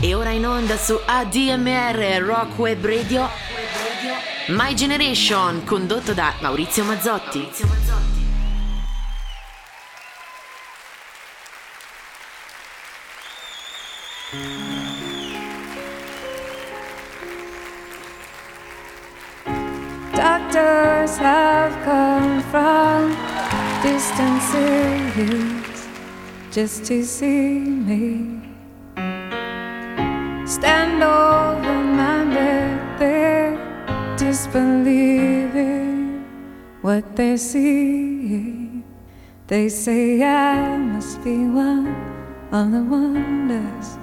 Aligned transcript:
E 0.00 0.14
ora 0.14 0.30
in 0.30 0.46
onda 0.46 0.76
su 0.76 0.98
ADMR 1.04 2.22
Rock 2.22 2.58
Web 2.58 2.84
Radio 2.84 3.28
My 4.48 4.74
Generation 4.74 5.64
condotto 5.64 6.12
da 6.12 6.34
Maurizio 6.40 6.84
Mazzotti. 6.84 7.50
Doctors 20.12 21.16
have 21.16 21.74
come 21.84 22.42
from 22.50 23.16
distant 23.82 24.42
cities 24.42 25.88
just 26.50 26.84
to 26.84 27.02
see 27.02 27.58
me. 27.60 28.45
Stand 30.46 31.02
over 31.02 31.82
my 31.82 32.24
bed, 32.32 33.00
they're 33.00 33.58
disbelieving 34.16 36.24
what 36.82 37.16
they 37.16 37.36
see. 37.36 38.84
They 39.48 39.68
say 39.68 40.22
I 40.22 40.76
must 40.76 41.24
be 41.24 41.48
one 41.48 41.88
of 42.52 42.70
the 42.70 42.84
wonders 42.84 43.98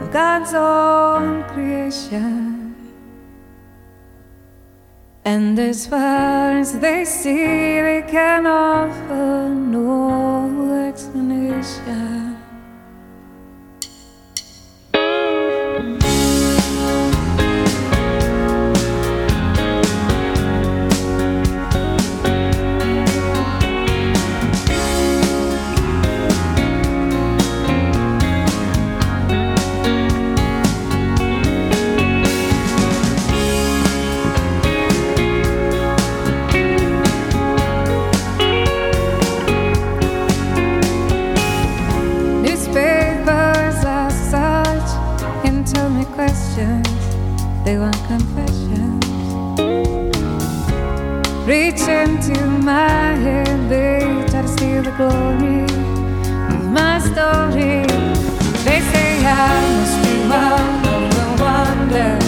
of 0.00 0.12
God's 0.12 0.54
own 0.54 1.42
creation. 1.52 2.76
And 5.24 5.58
as 5.58 5.88
far 5.88 6.52
as 6.52 6.78
they 6.78 7.04
see, 7.04 7.80
they 7.80 8.04
can 8.06 8.46
offer 8.46 9.48
no 9.48 10.86
explanation. 10.86 12.33
Reach 51.74 51.88
into 51.88 52.46
my 52.62 53.16
head, 53.16 53.68
they 53.68 53.98
try 54.30 54.42
to 54.42 54.48
steal 54.48 54.82
the 54.84 54.92
glory 54.92 55.64
of 56.54 56.62
my 56.70 57.00
story. 57.00 57.82
They 58.62 58.80
say 58.92 59.08
I 59.26 59.58
must 59.74 59.96
be 60.04 60.14
one 60.30 60.84
of 60.94 61.02
the 61.16 61.26
wonders, 61.42 62.23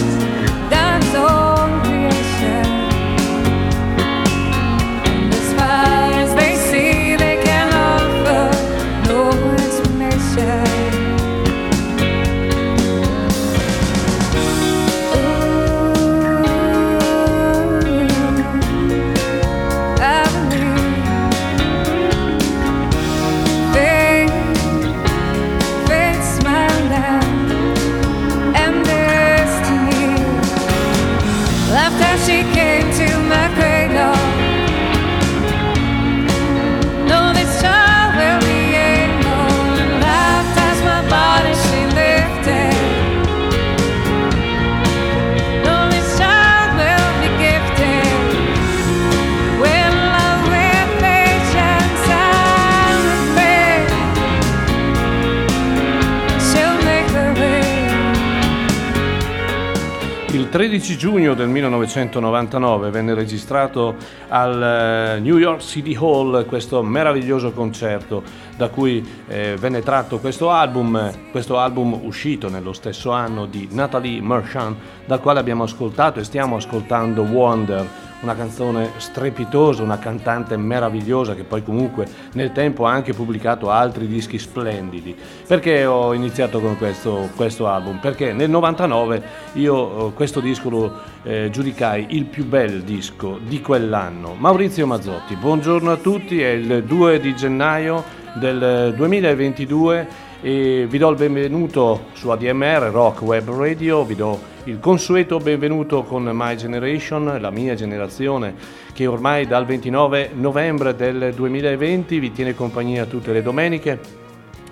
13 60.57 60.97
giugno 60.97 61.35
del 61.35 61.49
1999 61.49 62.89
venne 62.89 63.13
registrato 63.13 63.95
al 64.29 65.15
eh, 65.15 65.19
New 65.19 65.37
York 65.37 65.61
City 65.61 65.95
Hall 65.95 66.47
questo 66.47 66.81
meraviglioso 66.81 67.51
concerto 67.51 68.23
da 68.55 68.69
cui 68.69 69.07
eh, 69.27 69.55
venne 69.59 69.83
tratto 69.83 70.17
questo 70.17 70.49
album, 70.49 71.29
questo 71.29 71.59
album 71.59 71.99
uscito 72.01 72.49
nello 72.49 72.73
stesso 72.73 73.11
anno 73.11 73.45
di 73.45 73.67
Natalie 73.69 74.19
Merchant, 74.19 74.77
dal 75.05 75.21
quale 75.21 75.37
abbiamo 75.37 75.61
ascoltato 75.61 76.19
e 76.19 76.23
stiamo 76.23 76.55
ascoltando 76.55 77.21
Wonder, 77.21 77.87
una 78.21 78.35
canzone 78.35 78.91
strepitosa, 78.97 79.83
una 79.83 79.99
cantante 79.99 80.57
meravigliosa 80.57 81.35
che 81.35 81.43
poi 81.43 81.63
comunque 81.63 82.07
nel 82.33 82.51
tempo 82.51 82.85
ha 82.85 82.91
anche 82.91 83.13
pubblicato 83.13 83.69
altri 83.69 84.07
dischi 84.07 84.39
splendidi. 84.39 85.15
Perché 85.45 85.85
ho 85.85 86.13
iniziato 86.13 86.59
con 86.59 86.77
questo, 86.77 87.29
questo 87.35 87.67
album? 87.67 87.99
Perché 87.99 88.33
nel 88.33 88.49
99 88.49 89.23
io 89.53 90.07
eh, 90.07 90.13
questo 90.13 90.39
disco 90.39 90.69
lo 90.69 90.93
eh, 91.23 91.49
giudicai 91.51 92.07
il 92.09 92.25
più 92.25 92.45
bel 92.45 92.83
disco 92.83 93.39
di 93.41 93.61
quell'anno. 93.61 94.35
Maurizio 94.37 94.87
Mazzotti, 94.87 95.35
buongiorno 95.35 95.91
a 95.91 95.97
tutti, 95.97 96.41
è 96.41 96.49
il 96.49 96.83
2 96.83 97.19
di 97.19 97.35
gennaio 97.35 98.03
del 98.35 98.93
2022 98.95 100.26
e 100.41 100.85
vi 100.87 100.97
do 100.99 101.09
il 101.09 101.15
benvenuto 101.15 102.05
su 102.13 102.29
ADMR 102.29 102.89
Rock 102.91 103.21
Web 103.23 103.49
Radio, 103.49 104.03
vi 104.03 104.15
do 104.15 104.39
il 104.65 104.79
consueto 104.79 105.39
benvenuto 105.39 106.03
con 106.03 106.29
My 106.31 106.55
Generation, 106.55 107.37
la 107.39 107.49
mia 107.49 107.73
generazione 107.73 108.53
che 108.93 109.07
ormai 109.07 109.47
dal 109.47 109.65
29 109.65 110.31
novembre 110.35 110.95
del 110.95 111.33
2020 111.33 112.19
vi 112.19 112.31
tiene 112.31 112.53
compagnia 112.53 113.05
tutte 113.05 113.31
le 113.31 113.41
domeniche 113.41 114.25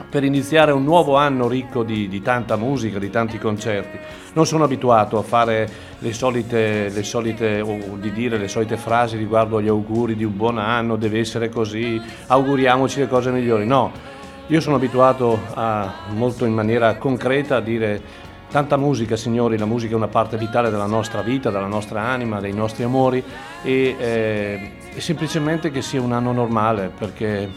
per 0.07 0.23
iniziare 0.23 0.71
un 0.71 0.83
nuovo 0.83 1.15
anno 1.15 1.47
ricco 1.47 1.83
di, 1.83 2.07
di 2.07 2.21
tanta 2.21 2.55
musica, 2.57 2.99
di 2.99 3.09
tanti 3.09 3.39
concerti. 3.39 3.97
Non 4.33 4.45
sono 4.45 4.65
abituato 4.65 5.17
a 5.17 5.23
fare 5.23 5.67
le 5.99 6.13
solite, 6.13 6.89
le 6.89 7.03
solite, 7.03 7.59
o 7.61 7.97
di 7.97 8.11
dire 8.11 8.37
le 8.37 8.47
solite 8.47 8.77
frasi 8.77 9.17
riguardo 9.17 9.57
agli 9.57 9.67
auguri 9.67 10.15
di 10.15 10.23
un 10.23 10.37
buon 10.37 10.57
anno, 10.57 10.95
deve 10.95 11.19
essere 11.19 11.49
così, 11.49 11.99
auguriamoci 12.27 12.99
le 12.99 13.07
cose 13.07 13.31
migliori. 13.31 13.65
No, 13.65 13.91
io 14.47 14.61
sono 14.61 14.75
abituato 14.75 15.39
a, 15.53 15.91
molto 16.09 16.45
in 16.45 16.53
maniera 16.53 16.95
concreta 16.97 17.57
a 17.57 17.61
dire 17.61 18.01
tanta 18.49 18.77
musica, 18.77 19.15
signori, 19.15 19.57
la 19.57 19.65
musica 19.65 19.93
è 19.93 19.95
una 19.95 20.07
parte 20.07 20.37
vitale 20.37 20.69
della 20.69 20.85
nostra 20.85 21.21
vita, 21.21 21.49
della 21.49 21.65
nostra 21.65 22.01
anima, 22.01 22.39
dei 22.39 22.53
nostri 22.53 22.83
amori 22.83 23.23
e, 23.63 23.95
eh, 23.97 24.71
semplicemente 24.97 25.71
che 25.71 25.81
sia 25.81 25.99
un 25.99 26.11
anno 26.11 26.31
normale 26.31 26.91
perché 26.95 27.49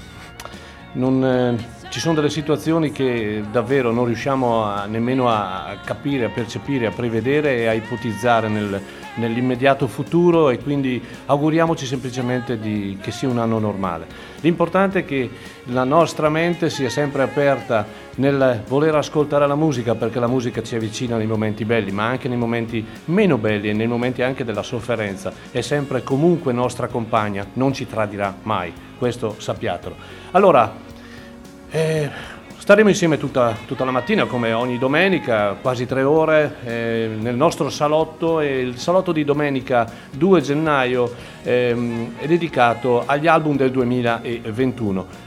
non, 0.92 1.24
eh, 1.24 1.56
ci 1.90 2.00
sono 2.00 2.14
delle 2.14 2.28
situazioni 2.28 2.92
che 2.92 3.42
davvero 3.50 3.90
non 3.92 4.04
riusciamo 4.04 4.62
a- 4.64 4.84
nemmeno 4.86 5.28
a 5.30 5.76
capire, 5.84 6.26
a 6.26 6.28
percepire, 6.28 6.86
a 6.86 6.90
prevedere 6.90 7.56
e 7.56 7.66
a 7.66 7.72
ipotizzare 7.72 8.48
nel- 8.48 8.80
nell'immediato 9.14 9.86
futuro 9.88 10.50
e 10.50 10.58
quindi 10.58 11.02
auguriamoci 11.26 11.86
semplicemente 11.86 12.58
di- 12.58 12.98
che 13.00 13.10
sia 13.10 13.28
un 13.28 13.38
anno 13.38 13.58
normale. 13.58 14.06
L'importante 14.42 15.00
è 15.00 15.04
che 15.04 15.30
la 15.64 15.84
nostra 15.84 16.28
mente 16.28 16.68
sia 16.70 16.90
sempre 16.90 17.22
aperta 17.22 17.84
nel 18.16 18.62
voler 18.68 18.94
ascoltare 18.94 19.46
la 19.46 19.56
musica 19.56 19.94
perché 19.94 20.20
la 20.20 20.28
musica 20.28 20.62
ci 20.62 20.76
avvicina 20.76 21.16
nei 21.16 21.26
momenti 21.26 21.64
belli 21.64 21.90
ma 21.90 22.04
anche 22.04 22.28
nei 22.28 22.36
momenti 22.36 22.84
meno 23.06 23.38
belli 23.38 23.70
e 23.70 23.72
nei 23.72 23.86
momenti 23.86 24.22
anche 24.22 24.44
della 24.44 24.62
sofferenza. 24.62 25.32
È 25.50 25.62
sempre 25.62 26.02
comunque 26.02 26.52
nostra 26.52 26.86
compagna, 26.86 27.46
non 27.54 27.72
ci 27.72 27.86
tradirà 27.86 28.36
mai, 28.42 28.72
questo 28.98 29.34
sappiatelo. 29.38 29.96
Allora, 30.32 30.86
eh, 31.70 32.10
staremo 32.56 32.88
insieme 32.88 33.18
tutta, 33.18 33.56
tutta 33.66 33.84
la 33.84 33.90
mattina, 33.90 34.24
come 34.24 34.52
ogni 34.52 34.78
domenica, 34.78 35.56
quasi 35.60 35.86
tre 35.86 36.02
ore, 36.02 36.56
eh, 36.64 37.10
nel 37.18 37.34
nostro 37.34 37.70
salotto. 37.70 38.40
E 38.40 38.60
il 38.60 38.78
salotto 38.78 39.12
di 39.12 39.24
domenica 39.24 39.90
2 40.10 40.40
gennaio 40.40 41.14
ehm, 41.42 42.18
è 42.18 42.26
dedicato 42.26 43.04
agli 43.06 43.26
album 43.26 43.56
del 43.56 43.70
2021. 43.70 45.26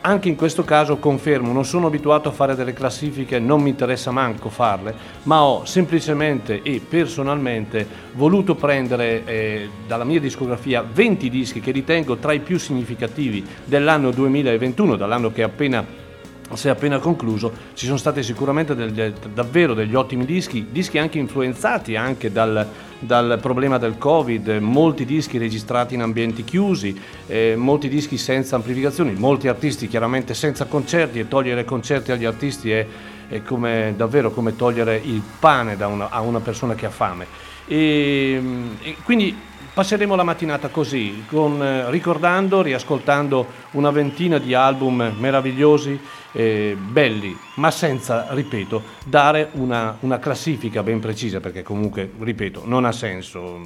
Anche 0.00 0.28
in 0.28 0.36
questo 0.36 0.64
caso 0.64 0.98
confermo, 0.98 1.52
non 1.52 1.64
sono 1.64 1.86
abituato 1.86 2.28
a 2.28 2.32
fare 2.32 2.54
delle 2.54 2.72
classifiche, 2.72 3.38
non 3.38 3.62
mi 3.62 3.70
interessa 3.70 4.10
manco 4.10 4.48
farle, 4.48 4.94
ma 5.24 5.42
ho 5.42 5.64
semplicemente 5.64 6.62
e 6.62 6.80
personalmente 6.86 7.86
voluto 8.12 8.54
prendere 8.54 9.24
eh, 9.24 9.68
dalla 9.86 10.04
mia 10.04 10.20
discografia 10.20 10.82
20 10.82 11.30
dischi 11.30 11.60
che 11.60 11.70
ritengo 11.70 12.16
tra 12.16 12.32
i 12.32 12.40
più 12.40 12.58
significativi 12.58 13.44
dell'anno 13.64 14.10
2021, 14.10 14.96
dall'anno 14.96 15.32
che 15.32 15.42
è 15.42 15.44
appena 15.44 16.06
si 16.54 16.68
è 16.68 16.70
appena 16.70 16.98
concluso, 16.98 17.52
ci 17.74 17.84
sono 17.86 17.98
stati 17.98 18.22
sicuramente 18.22 18.74
degli, 18.74 19.12
davvero 19.32 19.74
degli 19.74 19.94
ottimi 19.94 20.24
dischi, 20.24 20.66
dischi 20.70 20.98
anche 20.98 21.18
influenzati 21.18 21.96
anche 21.96 22.32
dal, 22.32 22.66
dal 22.98 23.38
problema 23.40 23.78
del 23.78 23.98
Covid, 23.98 24.48
molti 24.60 25.04
dischi 25.04 25.38
registrati 25.38 25.94
in 25.94 26.02
ambienti 26.02 26.44
chiusi, 26.44 26.98
eh, 27.26 27.54
molti 27.56 27.88
dischi 27.88 28.16
senza 28.16 28.56
amplificazioni, 28.56 29.12
molti 29.12 29.48
artisti 29.48 29.88
chiaramente 29.88 30.34
senza 30.34 30.64
concerti 30.64 31.18
e 31.18 31.28
togliere 31.28 31.64
concerti 31.64 32.12
agli 32.12 32.24
artisti 32.24 32.70
è, 32.70 32.86
è 33.28 33.42
come, 33.42 33.94
davvero 33.96 34.30
come 34.30 34.56
togliere 34.56 34.96
il 34.96 35.22
pane 35.38 35.76
una, 35.84 36.08
a 36.10 36.20
una 36.20 36.40
persona 36.40 36.74
che 36.74 36.86
ha 36.86 36.90
fame. 36.90 37.26
E, 37.66 38.42
e 38.82 38.96
quindi 39.04 39.36
passeremo 39.78 40.16
la 40.16 40.24
mattinata 40.24 40.70
così, 40.70 41.24
con, 41.28 41.62
eh, 41.62 41.88
ricordando, 41.90 42.62
riascoltando 42.62 43.46
una 43.72 43.92
ventina 43.92 44.38
di 44.38 44.52
album 44.52 45.14
meravigliosi 45.16 46.00
eh, 46.38 46.76
belli, 46.78 47.36
ma 47.56 47.72
senza, 47.72 48.28
ripeto, 48.30 48.80
dare 49.04 49.48
una, 49.54 49.96
una, 50.00 50.20
classifica 50.20 50.84
ben 50.84 51.00
precisa, 51.00 51.40
perché 51.40 51.64
comunque, 51.64 52.08
ripeto, 52.16 52.62
non 52.64 52.84
ha 52.84 52.92
senso, 52.92 53.60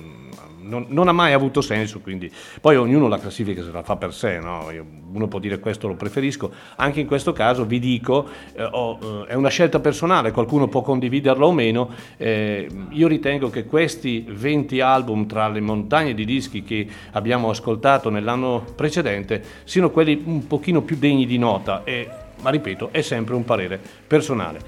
non, 0.60 0.86
non, 0.88 1.06
ha 1.08 1.12
mai 1.12 1.34
avuto 1.34 1.60
senso, 1.60 2.00
quindi 2.00 2.32
poi 2.62 2.76
ognuno 2.76 3.08
la 3.08 3.18
classifica 3.18 3.62
se 3.62 3.70
la 3.70 3.82
fa 3.82 3.96
per 3.96 4.14
sé, 4.14 4.38
no? 4.38 4.70
uno 5.12 5.28
può 5.28 5.38
dire 5.38 5.58
questo 5.60 5.86
lo 5.86 5.96
preferisco, 5.96 6.50
anche 6.76 7.00
in 7.00 7.06
questo 7.06 7.34
caso 7.34 7.66
vi 7.66 7.78
dico, 7.78 8.26
eh, 8.54 8.62
oh, 8.64 9.26
è 9.26 9.34
una 9.34 9.50
scelta 9.50 9.78
personale, 9.78 10.30
qualcuno 10.30 10.68
può 10.68 10.80
condividerla 10.80 11.44
o 11.44 11.52
meno, 11.52 11.90
eh, 12.16 12.66
io 12.88 13.06
ritengo 13.06 13.50
che 13.50 13.66
questi 13.66 14.24
20 14.26 14.80
album 14.80 15.26
tra 15.26 15.46
le 15.48 15.60
montagne 15.60 16.14
di 16.14 16.24
dischi 16.24 16.62
che 16.62 16.88
abbiamo 17.10 17.50
ascoltato 17.50 18.08
nell'anno 18.08 18.64
precedente 18.74 19.44
siano 19.64 19.90
quelli 19.90 20.22
un 20.24 20.46
pochino 20.46 20.80
più 20.80 20.96
degni 20.96 21.26
di 21.26 21.36
nota 21.36 21.84
e 21.84 22.08
ma 22.42 22.50
ripeto, 22.50 22.90
è 22.92 23.00
sempre 23.00 23.34
un 23.34 23.44
parere 23.44 23.80
personale. 24.06 24.60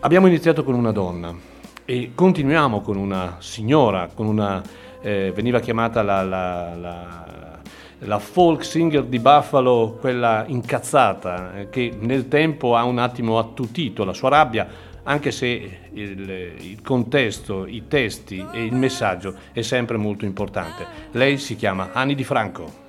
Abbiamo 0.00 0.26
iniziato 0.26 0.62
con 0.64 0.74
una 0.74 0.92
donna 0.92 1.34
e 1.84 2.12
continuiamo 2.14 2.80
con 2.80 2.96
una 2.96 3.36
signora, 3.38 4.08
con 4.12 4.26
una, 4.26 4.62
eh, 5.00 5.32
veniva 5.34 5.60
chiamata 5.60 6.02
la, 6.02 6.22
la, 6.22 6.74
la, 6.74 7.60
la, 7.98 8.18
folk 8.18 8.64
singer 8.64 9.04
di 9.04 9.18
Buffalo, 9.18 9.96
quella 10.00 10.44
incazzata, 10.46 11.54
eh, 11.54 11.70
che 11.70 11.96
nel 11.98 12.28
tempo 12.28 12.76
ha 12.76 12.84
un 12.84 12.98
attimo 12.98 13.38
attutito 13.38 14.04
la 14.04 14.12
sua 14.12 14.28
rabbia, 14.28 14.90
anche 15.04 15.30
se 15.30 15.46
il, 15.92 16.30
il, 16.30 16.82
contesto, 16.82 17.66
i 17.66 17.86
testi 17.88 18.44
e 18.52 18.64
il 18.64 18.74
messaggio 18.74 19.34
è 19.52 19.62
sempre 19.62 19.96
molto 19.96 20.24
importante. 20.24 20.86
Lei 21.12 21.38
si 21.38 21.56
chiama 21.56 21.90
Annie 21.92 22.14
Di 22.14 22.24
Franco. 22.24 22.80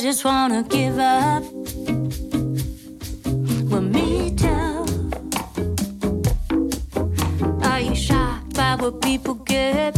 Just 0.00 0.24
wanna 0.24 0.62
give 0.62 0.98
up. 0.98 1.42
Well, 3.70 3.80
me 3.80 4.34
too. 4.36 4.84
Are 7.62 7.80
you 7.80 7.94
shocked 7.94 8.54
by 8.54 8.76
what 8.76 9.00
people? 9.00 9.34
Get 9.34 9.96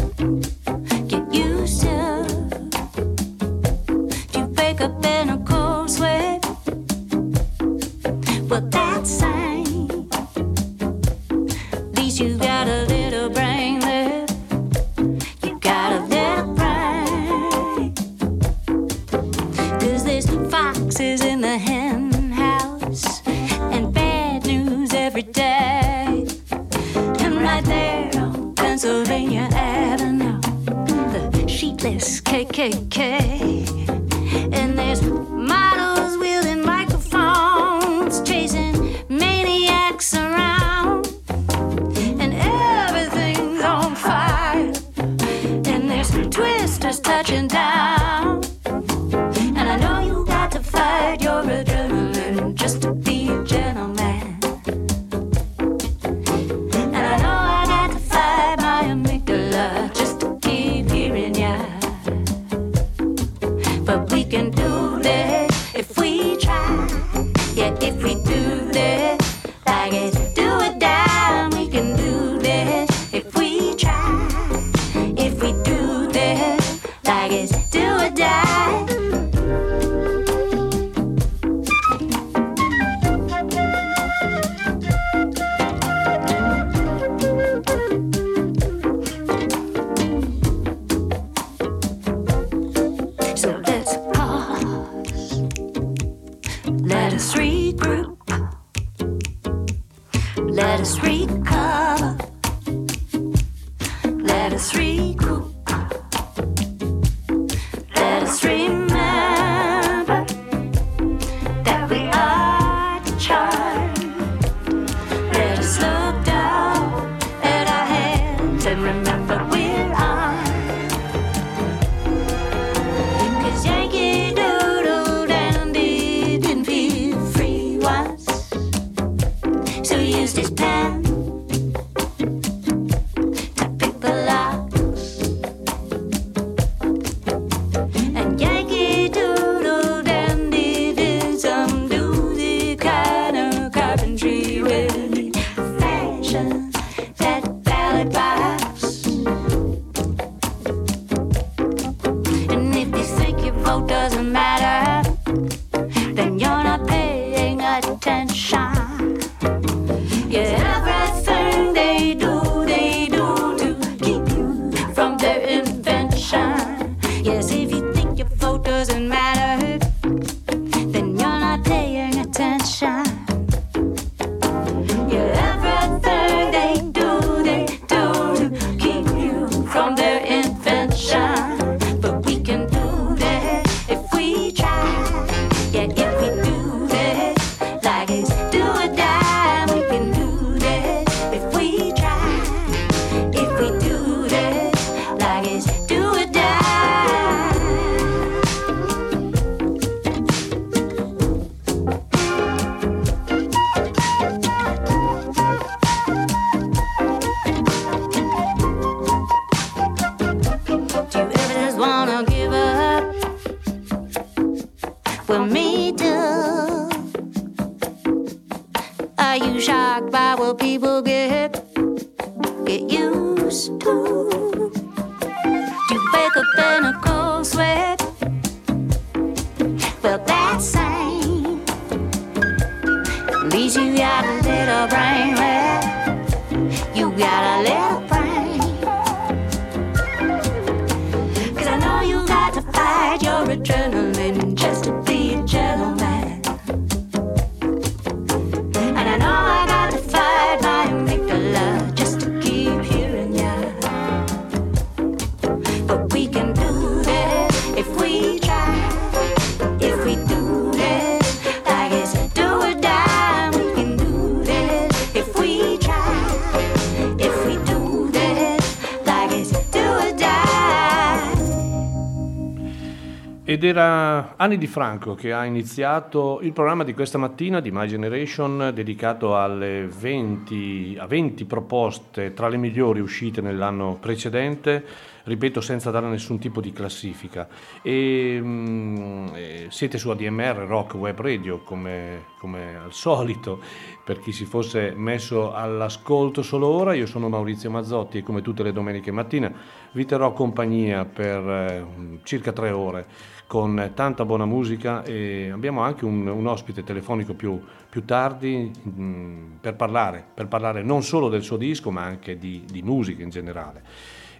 Ed 273.59 273.65
era 273.65 274.37
Anni 274.37 274.57
Di 274.57 274.69
Franco 274.69 275.17
che 275.17 275.33
ha 275.33 275.45
iniziato 275.45 276.39
il 276.43 276.53
programma 276.53 276.85
di 276.85 276.95
questa 276.95 277.19
mattina 277.19 277.59
di 277.59 277.73
My 277.73 277.89
Generation 277.89 278.71
dedicato 278.73 279.37
alle 279.37 279.89
20, 279.89 280.97
a 280.97 281.07
20 281.07 281.45
proposte 281.45 282.35
tra 282.35 282.47
le 282.47 282.57
migliori 282.57 283.01
uscite 283.01 283.41
nell'anno 283.41 283.97
precedente, 284.01 284.85
ripeto 285.25 285.61
senza 285.61 285.91
dare 285.91 286.07
nessun 286.07 286.39
tipo 286.39 286.61
di 286.61 286.73
classifica. 286.73 287.49
E, 287.83 288.39
mm, 288.41 289.27
eh, 289.35 289.67
siete 289.71 289.99
su 289.99 290.09
ADMR 290.11 290.65
Rock 290.65 290.95
Web 290.95 291.21
Radio 291.21 291.59
come, 291.65 292.27
come 292.39 292.77
al 292.77 292.93
solito, 292.93 293.61
per 294.05 294.21
chi 294.21 294.31
si 294.31 294.45
fosse 294.45 294.93
messo 294.95 295.53
all'ascolto 295.53 296.43
solo 296.43 296.69
ora, 296.69 296.95
io 296.95 297.07
sono 297.07 297.29
Maurizio 297.29 297.73
Mazzotti 297.73 298.19
e 298.19 298.23
come 298.23 298.41
tutte 298.41 298.63
le 298.63 298.73
domeniche 298.73 299.11
mattina 299.11 299.53
vi 299.91 300.05
terrò 300.05 300.33
compagnia 300.33 301.05
per 301.05 301.49
eh, 301.49 301.87
circa 302.23 302.53
tre 302.53 302.71
ore 302.71 303.07
con 303.49 303.93
tanta 303.95 304.27
buona 304.27 304.45
musica 304.45 305.03
e 305.03 305.49
abbiamo 305.51 305.81
anche 305.81 306.05
un, 306.05 306.27
un 306.27 306.47
ospite 306.47 306.85
telefonico 306.85 307.33
più, 307.33 307.59
più 307.89 308.05
tardi 308.05 308.71
mh, 308.83 309.57
per, 309.63 309.75
parlare, 309.75 310.23
per 310.35 310.47
parlare 310.49 310.83
non 310.83 311.03
solo 311.03 311.31
del 311.31 311.43
suo 311.43 311.57
disco 311.57 311.91
ma 311.91 312.03
anche 312.03 312.39
di, 312.39 312.63
di 312.71 312.83
musica 312.83 313.23
in 313.23 313.31
generale. 313.31 313.83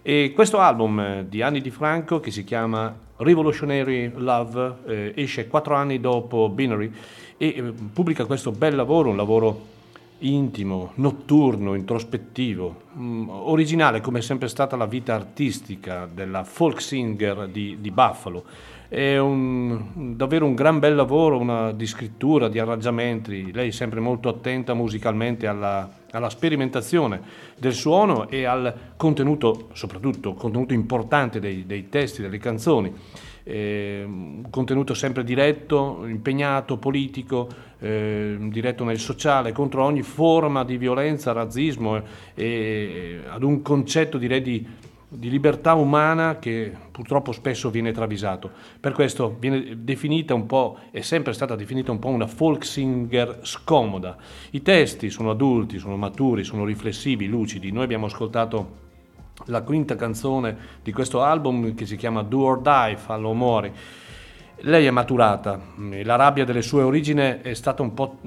E 0.03 0.31
questo 0.33 0.59
album 0.59 0.99
eh, 0.99 1.25
di 1.27 1.41
Anni 1.41 1.59
Di 1.59 1.71
Franco 1.71 2.19
che 2.19 2.29
si 2.29 2.43
chiama 2.43 2.95
Revolutionary 3.17 4.11
Love 4.15 4.75
eh, 4.85 5.13
esce 5.15 5.47
quattro 5.47 5.73
anni 5.73 5.99
dopo 5.99 6.47
Binary 6.47 6.93
e 7.35 7.47
eh, 7.47 7.73
pubblica 7.91 8.25
questo 8.25 8.51
bel 8.51 8.75
lavoro, 8.75 9.09
un 9.09 9.17
lavoro 9.17 9.77
intimo, 10.19 10.91
notturno, 10.95 11.73
introspettivo, 11.73 12.81
mh, 12.93 13.25
originale 13.29 14.01
come 14.01 14.19
è 14.19 14.21
sempre 14.21 14.49
stata 14.49 14.75
la 14.75 14.85
vita 14.85 15.15
artistica 15.15 16.07
della 16.11 16.43
folk 16.43 16.79
singer 16.79 17.47
di, 17.47 17.77
di 17.79 17.89
Buffalo. 17.89 18.45
È 18.89 19.19
un, 19.19 20.15
davvero 20.15 20.47
un 20.47 20.55
gran 20.55 20.79
bel 20.79 20.95
lavoro 20.95 21.37
una, 21.37 21.71
di 21.71 21.85
scrittura, 21.85 22.47
di 22.47 22.57
arrangiamenti. 22.57 23.51
Lei 23.53 23.67
è 23.67 23.71
sempre 23.71 23.99
molto 23.99 24.29
attenta 24.29 24.73
musicalmente 24.73 25.45
alla, 25.45 25.87
alla 26.09 26.29
sperimentazione 26.31 27.21
del 27.55 27.73
suono 27.73 28.27
e 28.29 28.45
al 28.45 28.73
contenuto, 28.97 29.69
soprattutto 29.73 30.33
contenuto 30.33 30.73
importante 30.73 31.39
dei, 31.39 31.67
dei 31.67 31.87
testi, 31.87 32.23
delle 32.23 32.39
canzoni. 32.39 32.91
Un 33.45 34.45
contenuto 34.49 34.95
sempre 34.95 35.23
diretto, 35.23 36.05
impegnato, 36.07 36.77
politico, 36.77 37.47
eh, 37.79 38.37
diretto 38.39 38.83
nel 38.83 38.99
sociale, 38.99 39.51
contro 39.51 39.83
ogni 39.83 40.01
forma 40.03 40.63
di 40.63 40.77
violenza, 40.77 41.31
razzismo 41.31 42.01
e 42.33 43.21
ad 43.27 43.43
un 43.43 43.61
concetto 43.61 44.17
direi 44.17 44.41
di, 44.41 44.67
di 45.11 45.29
libertà 45.31 45.73
umana 45.73 46.37
che 46.37 46.71
purtroppo 46.91 47.31
spesso 47.31 47.71
viene 47.71 47.91
travisato. 47.91 48.51
Per 48.79 48.93
questo 48.93 49.35
viene 49.39 49.83
definita 49.83 50.35
un 50.35 50.45
po', 50.45 50.77
è 50.91 51.01
sempre 51.01 51.33
stata 51.33 51.55
definita 51.55 51.91
un 51.91 51.97
po' 51.97 52.09
una 52.09 52.27
folk 52.27 52.63
singer 52.63 53.39
scomoda. 53.41 54.15
I 54.51 54.61
testi 54.61 55.09
sono 55.09 55.31
adulti, 55.31 55.79
sono 55.79 55.97
maturi, 55.97 56.43
sono 56.43 56.63
riflessivi, 56.63 57.25
lucidi. 57.25 57.71
Noi 57.71 57.83
abbiamo 57.83 58.05
ascoltato 58.05 58.87
la 59.45 59.63
quinta 59.63 59.95
canzone 59.95 60.55
di 60.83 60.91
questo 60.91 61.23
album 61.23 61.73
che 61.73 61.87
si 61.87 61.95
chiama 61.95 62.21
Do 62.21 62.39
or 62.41 62.61
Die, 62.61 62.97
Fallo 62.97 63.29
o 63.29 63.33
Muori. 63.33 63.71
Lei 64.63 64.85
è 64.85 64.91
maturata, 64.91 65.59
la 66.03 66.15
rabbia 66.17 66.43
delle 66.43 66.61
sue 66.61 66.83
origini 66.83 67.39
è 67.41 67.53
stata 67.53 67.81
un 67.81 67.93
po' 67.93 68.17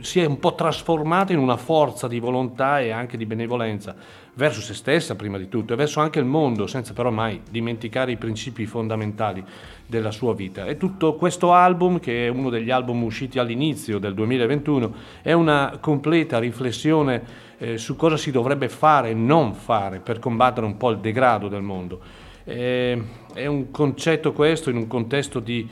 si 0.00 0.20
è 0.20 0.24
un 0.24 0.38
po' 0.38 0.54
trasformata 0.54 1.32
in 1.32 1.38
una 1.38 1.56
forza 1.56 2.08
di 2.08 2.18
volontà 2.18 2.80
e 2.80 2.90
anche 2.90 3.16
di 3.16 3.26
benevolenza 3.26 3.94
verso 4.34 4.60
se 4.60 4.74
stessa 4.74 5.16
prima 5.16 5.38
di 5.38 5.48
tutto 5.48 5.72
e 5.72 5.76
verso 5.76 6.00
anche 6.00 6.18
il 6.18 6.24
mondo, 6.24 6.66
senza 6.66 6.92
però 6.92 7.10
mai 7.10 7.42
dimenticare 7.50 8.12
i 8.12 8.16
principi 8.16 8.66
fondamentali 8.66 9.44
della 9.86 10.10
sua 10.10 10.34
vita. 10.34 10.66
E 10.66 10.76
tutto 10.76 11.14
questo 11.14 11.52
album, 11.52 11.98
che 11.98 12.26
è 12.26 12.28
uno 12.28 12.48
degli 12.48 12.70
album 12.70 13.02
usciti 13.02 13.38
all'inizio 13.38 13.98
del 13.98 14.14
2021, 14.14 14.94
è 15.22 15.32
una 15.32 15.78
completa 15.80 16.38
riflessione 16.38 17.48
eh, 17.58 17.76
su 17.76 17.96
cosa 17.96 18.16
si 18.16 18.30
dovrebbe 18.30 18.68
fare 18.68 19.10
e 19.10 19.14
non 19.14 19.52
fare 19.54 20.00
per 20.00 20.18
combattere 20.18 20.66
un 20.66 20.76
po' 20.76 20.90
il 20.90 20.98
degrado 20.98 21.48
del 21.48 21.62
mondo. 21.62 22.00
Eh, 22.44 23.02
è 23.34 23.46
un 23.46 23.70
concetto 23.70 24.32
questo 24.32 24.70
in 24.70 24.76
un 24.76 24.86
contesto 24.86 25.40
di 25.40 25.68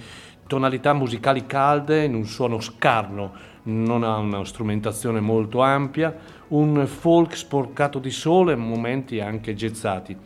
tonalità 0.46 0.92
musicali 0.92 1.46
calde, 1.46 2.04
in 2.04 2.14
un 2.14 2.24
suono 2.24 2.60
scarno, 2.60 3.32
non 3.68 4.02
ha 4.02 4.16
una 4.16 4.44
strumentazione 4.44 5.20
molto 5.20 5.60
ampia, 5.60 6.16
un 6.48 6.86
folk 6.86 7.36
sporcato 7.36 7.98
di 7.98 8.10
sole, 8.10 8.56
momenti 8.56 9.20
anche 9.20 9.54
gezzati. 9.54 10.16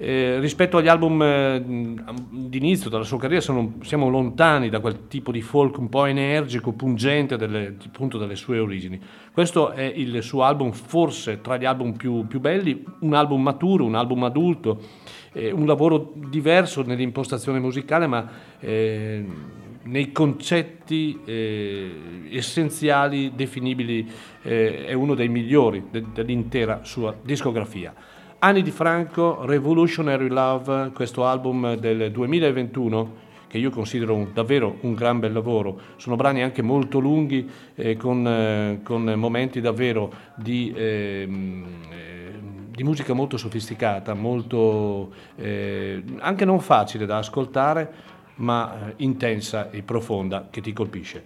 Eh, 0.00 0.38
rispetto 0.38 0.76
agli 0.76 0.86
album 0.86 1.20
eh, 1.20 1.60
d'inizio 2.30 2.88
della 2.88 3.02
sua 3.02 3.18
carriera 3.18 3.42
sono, 3.42 3.78
siamo 3.82 4.08
lontani 4.08 4.68
da 4.68 4.78
quel 4.78 5.08
tipo 5.08 5.32
di 5.32 5.42
folk 5.42 5.76
un 5.78 5.88
po' 5.88 6.04
energico, 6.04 6.72
pungente 6.72 7.36
delle, 7.36 7.76
appunto 7.84 8.16
delle 8.16 8.36
sue 8.36 8.60
origini. 8.60 9.00
Questo 9.32 9.72
è 9.72 9.82
il 9.82 10.22
suo 10.22 10.44
album 10.44 10.70
forse 10.70 11.40
tra 11.40 11.56
gli 11.56 11.64
album 11.64 11.94
più, 11.94 12.28
più 12.28 12.38
belli, 12.38 12.84
un 13.00 13.14
album 13.14 13.42
maturo, 13.42 13.84
un 13.84 13.96
album 13.96 14.22
adulto, 14.22 14.80
eh, 15.32 15.50
un 15.50 15.66
lavoro 15.66 16.12
diverso 16.14 16.82
nell'impostazione 16.82 17.58
musicale 17.58 18.06
ma 18.06 18.28
eh, 18.60 19.26
nei 19.88 20.12
concetti 20.12 21.20
eh, 21.24 22.28
essenziali 22.30 23.32
definibili 23.34 24.08
eh, 24.42 24.84
è 24.86 24.92
uno 24.92 25.14
dei 25.14 25.28
migliori 25.28 25.84
de- 25.90 26.04
dell'intera 26.12 26.80
sua 26.82 27.14
discografia. 27.22 27.94
Anni 28.40 28.62
di 28.62 28.70
Franco, 28.70 29.44
Revolutionary 29.44 30.28
Love, 30.28 30.90
questo 30.94 31.26
album 31.26 31.74
del 31.74 32.12
2021 32.12 33.26
che 33.48 33.56
io 33.56 33.70
considero 33.70 34.14
un, 34.14 34.28
davvero 34.34 34.76
un 34.82 34.92
gran 34.92 35.18
bel 35.20 35.32
lavoro. 35.32 35.80
Sono 35.96 36.16
brani 36.16 36.42
anche 36.42 36.60
molto 36.60 36.98
lunghi, 36.98 37.48
eh, 37.74 37.96
con, 37.96 38.26
eh, 38.26 38.80
con, 38.84 39.10
momenti 39.16 39.62
davvero 39.62 40.12
di, 40.36 40.70
ehm, 40.76 41.66
eh, 41.90 42.38
di, 42.68 42.84
musica 42.84 43.14
molto 43.14 43.38
sofisticata, 43.38 44.12
molto, 44.12 45.12
eh, 45.36 46.02
anche 46.18 46.44
non 46.44 46.60
facile 46.60 47.06
da 47.06 47.16
ascoltare, 47.16 48.16
ma 48.38 48.88
eh, 48.88 48.94
intensa 48.98 49.70
e 49.70 49.82
profonda 49.82 50.48
che 50.50 50.60
ti 50.60 50.72
colpisce. 50.72 51.22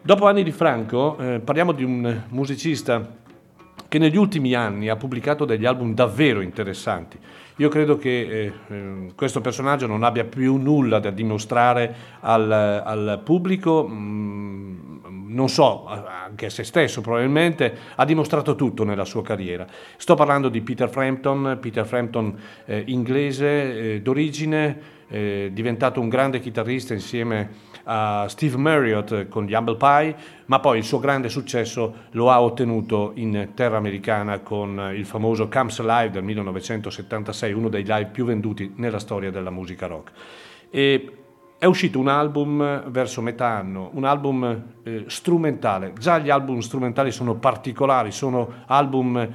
Dopo 0.00 0.26
anni 0.26 0.42
di 0.42 0.52
Franco 0.52 1.16
eh, 1.18 1.40
parliamo 1.40 1.72
di 1.72 1.84
un 1.84 2.22
musicista 2.28 3.22
che 3.88 3.98
negli 3.98 4.16
ultimi 4.16 4.54
anni 4.54 4.88
ha 4.88 4.96
pubblicato 4.96 5.44
degli 5.44 5.64
album 5.64 5.94
davvero 5.94 6.40
interessanti. 6.40 7.18
Io 7.58 7.68
credo 7.68 7.96
che 7.96 8.20
eh, 8.20 8.52
eh 8.68 9.12
questo 9.14 9.40
personaggio 9.40 9.86
non 9.86 10.02
abbia 10.02 10.24
più 10.24 10.56
nulla 10.56 10.98
da 10.98 11.10
dimostrare 11.10 11.94
al, 12.20 12.50
al 12.50 13.20
pubblico, 13.22 13.86
mh, 13.86 15.28
non 15.28 15.48
so, 15.48 15.86
anche 15.86 16.46
a 16.46 16.50
se 16.50 16.64
stesso 16.64 17.00
probabilmente, 17.00 17.76
ha 17.94 18.04
dimostrato 18.04 18.56
tutto 18.56 18.84
nella 18.84 19.04
sua 19.04 19.22
carriera. 19.22 19.66
Sto 19.96 20.14
parlando 20.16 20.48
di 20.48 20.60
Peter 20.62 20.88
Frampton, 20.88 21.58
Peter 21.60 21.86
Frampton 21.86 22.36
eh, 22.64 22.82
inglese 22.86 23.94
eh, 23.94 24.02
d'origine, 24.02 24.92
diventato 25.52 26.00
un 26.00 26.08
grande 26.08 26.40
chitarrista 26.40 26.92
insieme 26.92 27.72
a 27.84 28.26
Steve 28.28 28.56
Marriott 28.56 29.28
con 29.28 29.44
gli 29.44 29.54
Humble 29.54 29.76
Pie, 29.76 30.16
ma 30.46 30.60
poi 30.60 30.78
il 30.78 30.84
suo 30.84 30.98
grande 30.98 31.28
successo 31.28 31.94
lo 32.12 32.30
ha 32.30 32.40
ottenuto 32.40 33.12
in 33.16 33.50
terra 33.54 33.76
americana 33.76 34.40
con 34.40 34.92
il 34.94 35.04
famoso 35.04 35.48
Comes 35.48 35.78
Alive 35.80 36.10
del 36.10 36.24
1976, 36.24 37.52
uno 37.52 37.68
dei 37.68 37.84
live 37.84 38.06
più 38.06 38.24
venduti 38.24 38.72
nella 38.76 38.98
storia 38.98 39.30
della 39.30 39.50
musica 39.50 39.86
rock. 39.86 40.10
E 40.70 41.18
è 41.64 41.66
uscito 41.66 41.98
un 41.98 42.08
album 42.08 42.90
verso 42.90 43.22
metà 43.22 43.46
anno, 43.46 43.88
un 43.94 44.04
album 44.04 44.64
eh, 44.82 45.04
strumentale. 45.06 45.94
Già 45.98 46.18
gli 46.18 46.28
album 46.28 46.58
strumentali 46.58 47.10
sono 47.10 47.36
particolari, 47.36 48.10
sono 48.10 48.52
album 48.66 49.26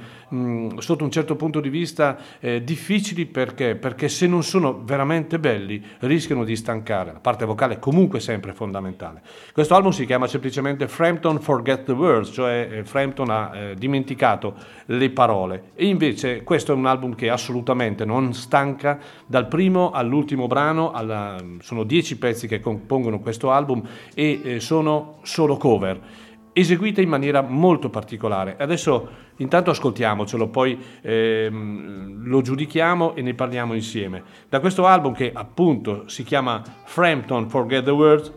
sotto 0.78 1.02
un 1.02 1.10
certo 1.10 1.34
punto 1.34 1.60
di 1.60 1.68
vista 1.68 2.16
eh, 2.38 2.62
difficili 2.62 3.26
perché? 3.26 3.74
perché 3.74 4.08
se 4.08 4.26
non 4.26 4.44
sono 4.44 4.82
veramente 4.84 5.38
belli 5.38 5.82
rischiano 6.00 6.44
di 6.44 6.54
stancare. 6.54 7.12
La 7.12 7.18
parte 7.18 7.44
vocale 7.44 7.74
è 7.74 7.78
comunque 7.78 8.20
sempre 8.20 8.52
fondamentale. 8.52 9.22
Questo 9.52 9.74
album 9.74 9.90
si 9.90 10.06
chiama 10.06 10.26
semplicemente 10.28 10.86
Frampton 10.86 11.40
Forget 11.40 11.84
the 11.84 11.92
Words, 11.92 12.30
cioè 12.32 12.68
eh, 12.70 12.84
Frampton 12.84 13.30
ha 13.30 13.50
eh, 13.54 13.74
dimenticato 13.74 14.54
le 14.86 15.10
parole. 15.10 15.70
E 15.74 15.86
invece 15.86 16.42
questo 16.42 16.72
è 16.72 16.74
un 16.76 16.86
album 16.86 17.14
che 17.14 17.28
assolutamente 17.28 18.04
non 18.04 18.32
stanca 18.32 18.98
dal 19.26 19.48
primo 19.48 19.90
all'ultimo 19.90 20.46
brano, 20.46 20.92
alla, 20.92 21.36
sono 21.60 21.82
dieci 21.84 22.16
pezzi 22.18 22.46
che 22.46 22.60
compongono 22.60 23.18
questo 23.18 23.50
album 23.50 23.82
e 24.14 24.40
eh, 24.42 24.60
sono 24.60 25.18
solo 25.22 25.56
cover 25.56 26.28
eseguite 26.52 27.00
in 27.02 27.08
maniera 27.08 27.40
molto 27.42 27.90
particolare. 27.90 28.56
Adesso 28.58 29.08
intanto 29.36 29.70
ascoltiamocelo, 29.70 30.48
poi 30.48 30.78
ehm, 31.00 32.24
lo 32.24 32.40
giudichiamo 32.40 33.14
e 33.14 33.22
ne 33.22 33.34
parliamo 33.34 33.74
insieme. 33.74 34.22
Da 34.48 34.60
questo 34.60 34.86
album 34.86 35.14
che 35.14 35.30
appunto 35.34 36.08
si 36.08 36.24
chiama 36.24 36.62
Frampton 36.84 37.48
Forget 37.48 37.84
the 37.84 37.90
Words, 37.90 38.32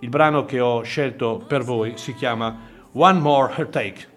il 0.00 0.08
brano 0.08 0.44
che 0.44 0.60
ho 0.60 0.82
scelto 0.82 1.42
per 1.46 1.62
voi 1.62 1.92
si 1.96 2.14
chiama 2.14 2.58
One 2.92 3.20
More 3.20 3.52
Heartache. 3.56 4.08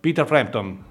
Peter 0.00 0.26
Frampton. 0.26 0.84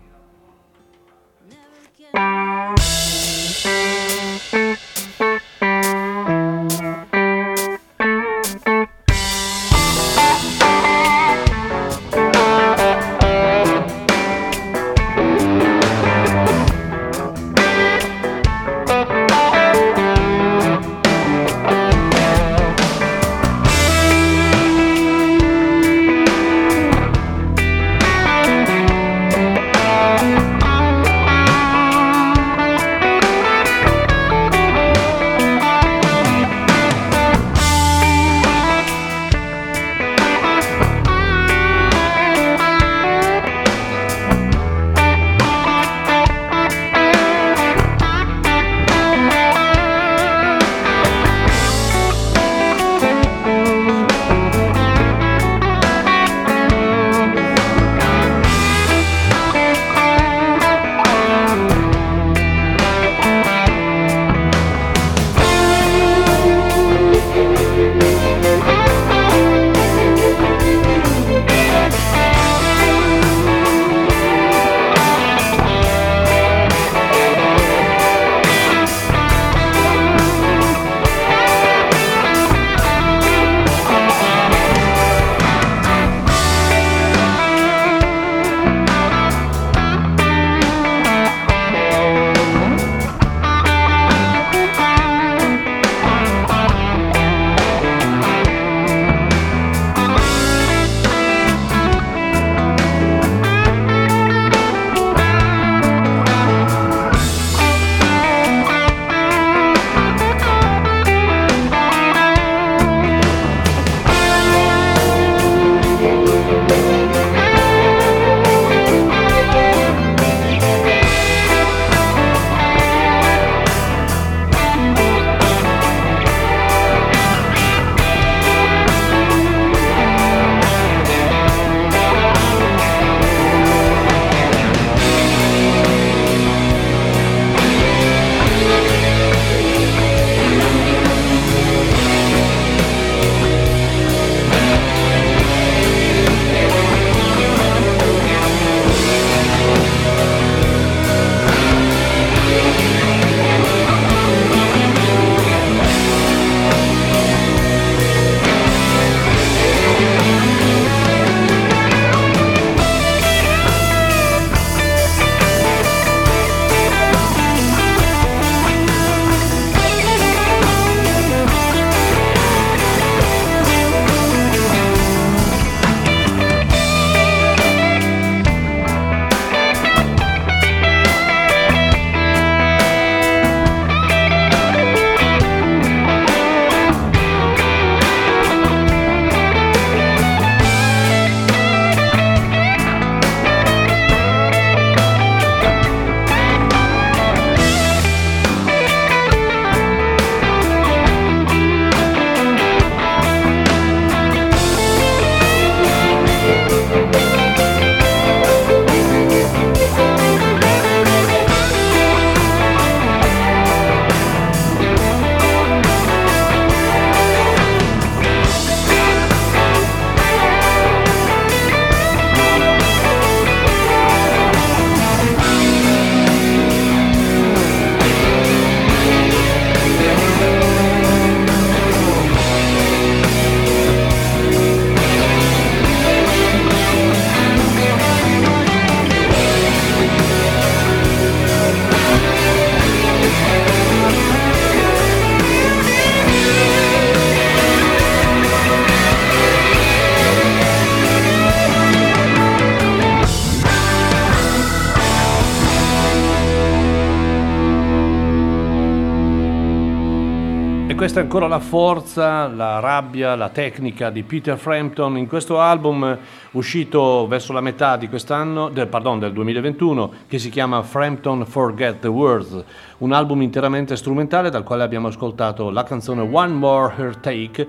Questa 261.16 261.32
è 261.32 261.34
ancora 261.34 261.48
la 261.48 261.64
forza, 261.64 262.48
la 262.48 262.80
rabbia, 262.80 263.36
la 263.36 263.48
tecnica 263.48 264.10
di 264.10 264.24
Peter 264.24 264.58
Frampton 264.58 265.18
in 265.18 265.28
questo 265.28 265.62
album 265.62 266.18
uscito 266.52 267.26
verso 267.26 267.54
la 267.54 267.62
metà 267.62 267.96
di 267.96 268.10
quest'anno, 268.10 268.68
del, 268.68 268.88
pardon, 268.88 269.20
del 269.20 269.32
2021, 269.32 270.12
che 270.28 270.40
si 270.40 270.50
chiama 270.50 270.82
Frampton 270.82 271.46
Forget 271.46 272.00
the 272.00 272.10
Words, 272.10 272.62
un 272.98 273.14
album 273.14 273.44
interamente 273.44 273.96
strumentale 273.96 274.50
dal 274.50 274.64
quale 274.64 274.84
abbiamo 274.84 275.08
ascoltato 275.08 275.70
la 275.70 275.84
canzone 275.84 276.20
One 276.20 276.52
More 276.52 276.94
Her 276.98 277.16
Take 277.16 277.68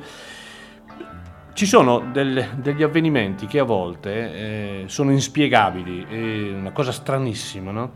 ci 1.52 1.64
sono 1.64 2.02
del, 2.12 2.48
degli 2.56 2.82
avvenimenti 2.82 3.46
che 3.46 3.60
a 3.60 3.64
volte 3.64 4.10
eh, 4.12 4.84
sono 4.88 5.10
inspiegabili, 5.10 6.04
è 6.04 6.52
una 6.52 6.70
cosa 6.70 6.92
stranissima, 6.92 7.70
no? 7.70 7.92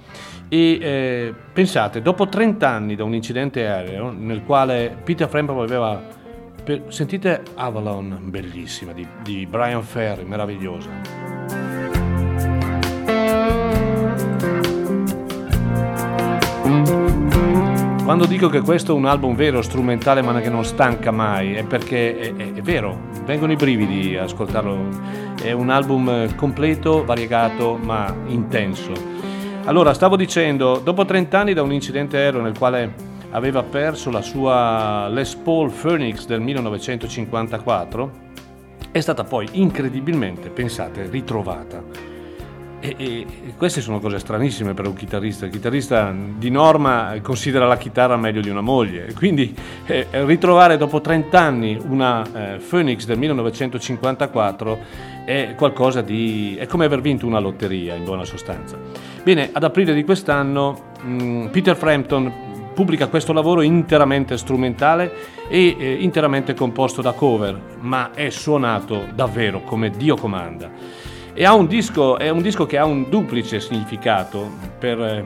E 0.53 0.79
eh, 0.81 1.35
pensate, 1.53 2.03
dopo 2.03 2.29
30 2.29 2.69
anni 2.69 2.97
da 2.97 3.05
un 3.05 3.15
incidente 3.15 3.69
aereo 3.69 4.11
nel 4.11 4.43
quale 4.43 4.97
Peter 5.05 5.29
Frampton 5.29 5.61
aveva... 5.61 6.03
Per, 6.65 6.87
sentite 6.89 7.43
Avalon, 7.55 8.19
bellissima, 8.25 8.91
di, 8.91 9.07
di 9.23 9.47
Brian 9.47 9.85
Ferry, 9.85 10.25
meravigliosa. 10.25 10.91
Quando 18.03 18.27
dico 18.27 18.49
che 18.49 18.61
questo 18.61 18.91
è 18.91 18.95
un 18.97 19.07
album 19.07 19.37
vero, 19.37 19.63
strumentale, 19.63 20.21
ma 20.21 20.41
che 20.41 20.51
non 20.51 20.65
stanca 20.65 21.13
mai, 21.13 21.55
è 21.55 21.63
perché 21.63 22.19
è, 22.19 22.35
è, 22.35 22.53
è 22.55 22.61
vero, 22.61 23.03
vengono 23.25 23.53
i 23.53 23.57
brividi 23.57 24.17
a 24.17 24.25
ascoltarlo. 24.25 24.89
È 25.41 25.53
un 25.53 25.71
album 25.71 26.35
completo, 26.35 27.05
variegato, 27.05 27.79
ma 27.81 28.13
intenso. 28.27 29.10
Allora, 29.71 29.95
stavo 29.95 30.17
dicendo, 30.17 30.81
dopo 30.83 31.05
30 31.05 31.39
anni 31.39 31.55
da 31.55 31.63
un 31.63 31.73
incidente 31.73 32.17
aereo 32.17 32.41
nel 32.41 32.59
quale 32.59 32.93
aveva 33.31 33.63
perso 33.63 34.11
la 34.11 34.21
sua 34.21 35.07
Les 35.07 35.37
Paul 35.37 35.71
Phoenix 35.71 36.27
del 36.27 36.41
1954, 36.41 38.11
è 38.91 38.99
stata 38.99 39.23
poi 39.23 39.49
incredibilmente, 39.53 40.49
pensate, 40.49 41.07
ritrovata 41.09 42.11
e, 42.81 42.95
e, 42.97 43.27
queste 43.57 43.83
sono 43.83 44.01
cose 44.01 44.19
stranissime 44.19 44.73
per 44.73 44.87
un 44.87 44.95
chitarrista. 44.95 45.45
Il 45.45 45.53
chitarrista 45.53 46.13
di 46.13 46.51
norma 46.51 47.15
considera 47.21 47.67
la 47.67 47.77
chitarra 47.77 48.17
meglio 48.17 48.41
di 48.41 48.49
una 48.49 48.63
moglie. 48.63 49.13
Quindi 49.13 49.55
eh, 49.87 50.07
ritrovare 50.25 50.79
dopo 50.79 51.01
30 51.01 51.39
anni 51.39 51.79
una 51.81 52.25
eh, 52.25 52.59
Phoenix 52.59 53.05
del 53.05 53.19
1954 53.19 54.79
è 55.31 55.55
qualcosa 55.55 56.01
di. 56.01 56.57
è 56.59 56.67
come 56.67 56.87
aver 56.87 57.01
vinto 57.01 57.25
una 57.25 57.39
lotteria 57.39 57.95
in 57.95 58.03
buona 58.03 58.25
sostanza. 58.25 58.77
Bene, 59.23 59.51
ad 59.53 59.63
aprile 59.63 59.95
di 59.95 60.03
quest'anno 60.03 60.95
mh, 61.03 61.23
mm, 61.23 61.47
Peter 61.47 61.77
Frampton 61.77 62.49
pubblica 62.75 63.07
questo 63.07 63.33
lavoro 63.33 63.61
interamente 63.63 64.37
strumentale 64.37 65.13
e 65.49 65.77
eh, 65.79 65.93
interamente 66.01 66.55
composto 66.55 67.01
da 67.01 67.13
cover, 67.13 67.61
ma 67.79 68.11
è 68.13 68.31
suonato 68.31 69.07
davvero 69.15 69.63
come 69.63 69.91
Dio 69.91 70.17
comanda. 70.17 70.69
E 71.33 71.47
un 71.49 71.69
disco, 71.69 72.19
è 72.19 72.29
un 72.29 72.43
disco 72.43 72.67
che 72.67 72.77
ha 72.77 72.85
un 72.85 73.09
duplice 73.09 73.61
significato 73.61 74.51
per 74.81 75.01
eh, 75.01 75.25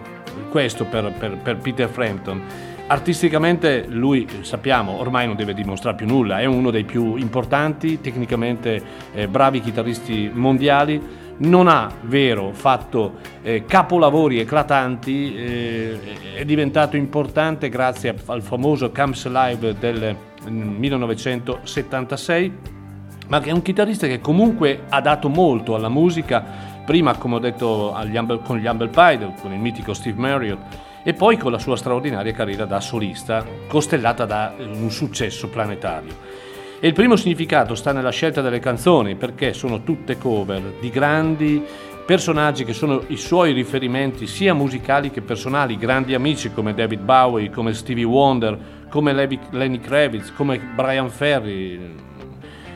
questo, 0.51 0.85
per, 0.85 1.15
per, 1.19 1.39
per 1.39 1.57
Peter 1.57 1.89
Frampton. 1.89 2.43
Artisticamente 2.87 3.87
lui, 3.89 4.29
sappiamo, 4.43 5.01
ormai 5.01 5.27
non 5.27 5.37
deve 5.37 5.55
dimostrare 5.55 5.97
più 5.97 6.07
nulla, 6.07 6.41
è 6.41 6.45
uno 6.45 6.71
dei 6.71 6.85
più 6.85 7.17
importanti, 7.17 8.03
tecnicamente 8.03 8.83
eh, 9.15 9.27
bravi 9.27 9.61
chitarristi 9.61 10.31
mondiali, 10.33 11.01
non 11.39 11.67
ha 11.67 11.91
vero 12.03 12.53
fatto 12.53 13.15
eh, 13.43 13.65
capolavori 13.65 14.39
eclatanti, 14.39 15.35
eh, 15.35 15.99
è 16.37 16.45
diventato 16.45 16.97
importante 16.97 17.71
grazie 17.71 18.15
al 18.27 18.43
famoso 18.43 18.93
Camps 18.93 19.27
Live 19.29 19.79
del 19.79 20.15
1976 20.47 22.51
mm, 22.51 22.57
ma 23.29 23.41
è 23.41 23.51
un 23.51 23.63
chitarrista 23.63 24.07
che 24.07 24.21
comunque 24.21 24.83
ha 24.91 25.01
dato 25.01 25.31
molto 25.31 25.75
alla 25.75 25.89
musica, 25.89 26.45
prima 26.85 27.17
come 27.17 27.37
ho 27.37 27.39
detto 27.39 27.97
Humble, 27.97 28.41
con 28.45 28.59
gli 28.59 28.67
Humble 28.67 28.89
Pie, 28.89 29.33
con 29.41 29.55
il 29.55 29.59
mitico 29.59 29.95
Steve 29.95 30.21
Marriott, 30.21 30.93
e 31.05 31.13
poi 31.13 31.37
con 31.37 31.53
la 31.53 31.59
sua 31.59 31.77
straordinaria 31.77 32.33
carriera 32.33 32.65
da 32.65 32.81
solista, 32.81 33.45
costellata 33.69 34.25
da 34.25 34.55
un 34.59 34.91
successo 34.91 35.49
planetario. 35.49 36.17
E 36.81 36.89
il 36.89 36.95
primo 36.95 37.15
significato 37.15 37.75
sta 37.75 37.93
nella 37.93 38.11
scelta 38.11 38.41
delle 38.41 38.59
canzoni, 38.59 39.15
perché 39.15 39.53
sono 39.53 39.83
tutte 39.83 40.19
cover 40.19 40.75
di 40.81 40.91
grandi 40.91 41.63
personaggi 42.05 42.65
che 42.65 42.75
sono 42.75 43.03
i 43.09 43.17
suoi 43.17 43.53
riferimenti 43.53 44.27
sia 44.27 44.53
musicali 44.53 45.11
che 45.11 45.23
personali, 45.23 45.79
grandi 45.79 46.15
amici 46.15 46.53
come 46.53 46.75
David 46.75 47.01
Bowie, 47.01 47.51
come 47.51 47.73
Stevie 47.73 48.05
Wonder, 48.05 48.59
come 48.91 49.13
Lenny 49.13 49.79
Kravitz, 49.79 50.33
come 50.33 50.59
Brian 50.59 51.11
Ferry, 51.11 51.95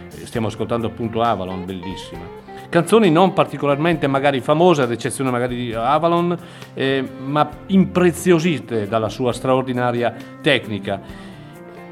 stiamo 0.09 0.47
ascoltando 0.47 0.87
appunto 0.87 1.21
Avalon, 1.21 1.65
bellissima. 1.65 2.48
Canzoni 2.71 3.11
non 3.11 3.33
particolarmente 3.33 4.07
magari 4.07 4.41
famose, 4.41 4.83
ad 4.83 4.91
eccezione 4.91 5.31
magari 5.31 5.57
di 5.57 5.73
Avalon, 5.73 6.37
eh, 6.75 7.03
ma 7.25 7.49
impreziosite 7.67 8.87
dalla 8.87 9.09
sua 9.09 9.33
straordinaria 9.33 10.15
tecnica. 10.43 11.01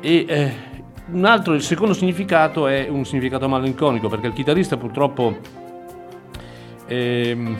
E 0.01 0.25
eh, 0.29 0.53
un 1.12 1.25
altro, 1.25 1.55
il 1.55 1.62
secondo 1.62 1.95
significato 1.95 2.67
è 2.67 2.89
un 2.91 3.07
significato 3.07 3.49
malinconico, 3.49 4.09
perché 4.09 4.27
il 4.27 4.33
chitarrista 4.35 4.77
purtroppo... 4.77 5.39
Eh, 6.87 7.57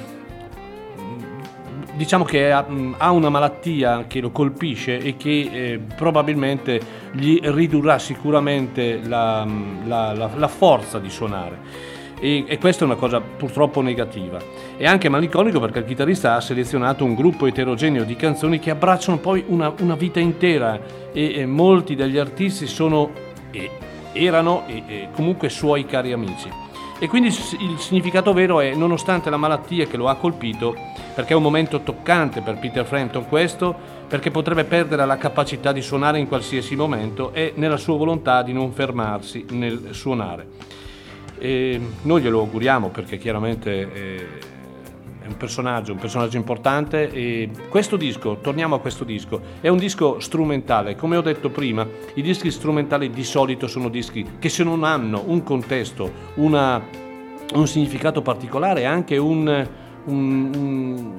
diciamo 1.97 2.25
che 2.25 2.53
ha, 2.53 2.67
ha, 2.99 3.11
una 3.11 3.31
malattia 3.31 4.05
che 4.07 4.21
lo 4.21 4.31
colpisce 4.31 4.99
e 4.99 5.17
che 5.17 5.49
eh, 5.51 5.81
probabilmente 5.97 6.79
gli 7.13 7.41
ridurrà 7.43 7.99
sicuramente 7.99 9.01
la, 9.03 9.47
la, 9.87 10.13
la, 10.13 10.31
la 10.35 10.49
forza 10.49 10.99
di 10.99 11.09
suonare. 11.09 11.96
E, 12.19 12.45
e, 12.47 12.59
questa 12.59 12.85
è 12.85 12.87
una 12.87 12.97
cosa 12.97 13.21
purtroppo 13.21 13.81
negativa. 13.83 14.39
È 14.77 14.87
anche 14.87 15.09
malinconico 15.09 15.61
perché 15.61 15.81
il 15.81 15.85
chitarrista 15.85 16.35
ha 16.35 16.41
selezionato 16.41 17.05
un 17.05 17.15
gruppo 17.15 17.47
eterogeneo 17.47 18.05
di 18.05 18.17
canzoni 18.17 18.59
che 18.59 18.71
abbracciano 18.71 19.19
poi 19.19 19.45
una, 19.47 19.73
una 19.81 19.95
vita 19.95 20.19
intera 20.19 20.81
e, 21.13 21.35
e, 21.35 21.47
molti 21.47 21.95
degli 21.95 22.17
artisti 22.17 22.67
sono, 22.67 23.11
e, 23.51 23.71
erano 24.13 24.65
e 24.67 25.09
comunque 25.13 25.49
suoi 25.51 25.85
cari 25.85 26.13
amici. 26.13 26.65
E 26.99 27.09
quindi 27.09 27.29
il 27.29 27.79
significato 27.79 28.33
vero 28.33 28.61
è, 28.61 28.75
nonostante 28.75 29.29
la 29.29 29.37
malattia 29.37 29.85
che 29.85 29.99
lo 29.99 30.09
ha 30.09 30.15
colpito, 30.15 30.75
perché 31.15 31.35
è 31.35 31.37
un 31.37 31.43
momento 31.43 31.81
toccante 31.81 32.41
per 32.41 32.59
Peter 32.59 32.87
Frampton 32.87 33.29
questo, 33.29 33.75
perché 34.09 34.31
potrebbe 34.31 34.65
perdere 34.65 35.05
la 35.05 35.19
capacità 35.19 35.73
di 35.73 35.83
suonare 35.83 36.19
in 36.19 36.27
qualsiasi 36.27 36.75
momento 36.75 37.35
e 37.35 37.53
nella 37.57 37.77
sua 37.77 37.99
volontà 37.99 38.43
di 38.43 38.55
non 38.55 38.73
fermarsi 38.73 39.45
nel 39.51 39.89
suonare. 39.91 40.47
E 41.39 41.81
noi 42.03 42.23
glielo 42.23 42.41
auguriamo 42.41 42.89
perché 42.89 43.19
chiaramente... 43.19 43.93
Eh, 43.93 44.55
è 45.27 45.29
un 45.29 45.37
personaggio, 45.37 45.93
un 45.93 45.99
personaggio 45.99 46.37
importante 46.37 47.11
e 47.11 47.51
questo 47.69 47.97
disco, 47.97 48.39
torniamo 48.41 48.77
a 48.77 48.79
questo 48.79 49.03
disco, 49.03 49.41
è 49.61 49.67
un 49.67 49.77
disco 49.77 50.21
strumentale, 50.21 50.95
come 50.95 51.17
ho 51.17 51.21
detto 51.21 51.51
prima, 51.51 51.85
i 52.15 52.23
dischi 52.23 52.49
strumentali 52.53 53.11
di 53.11 53.25
solito 53.25 53.67
sono 53.67 53.89
dischi 53.89 54.25
che 54.39 54.49
se 54.49 54.63
non 54.63 54.85
hanno 54.85 55.25
un 55.27 55.43
contesto, 55.43 56.13
una, 56.37 56.81
un 57.55 57.67
significato 57.67 58.23
particolare, 58.23 58.85
anche 58.85 59.17
un, 59.17 59.69
un, 60.05 60.51
un 60.55 61.13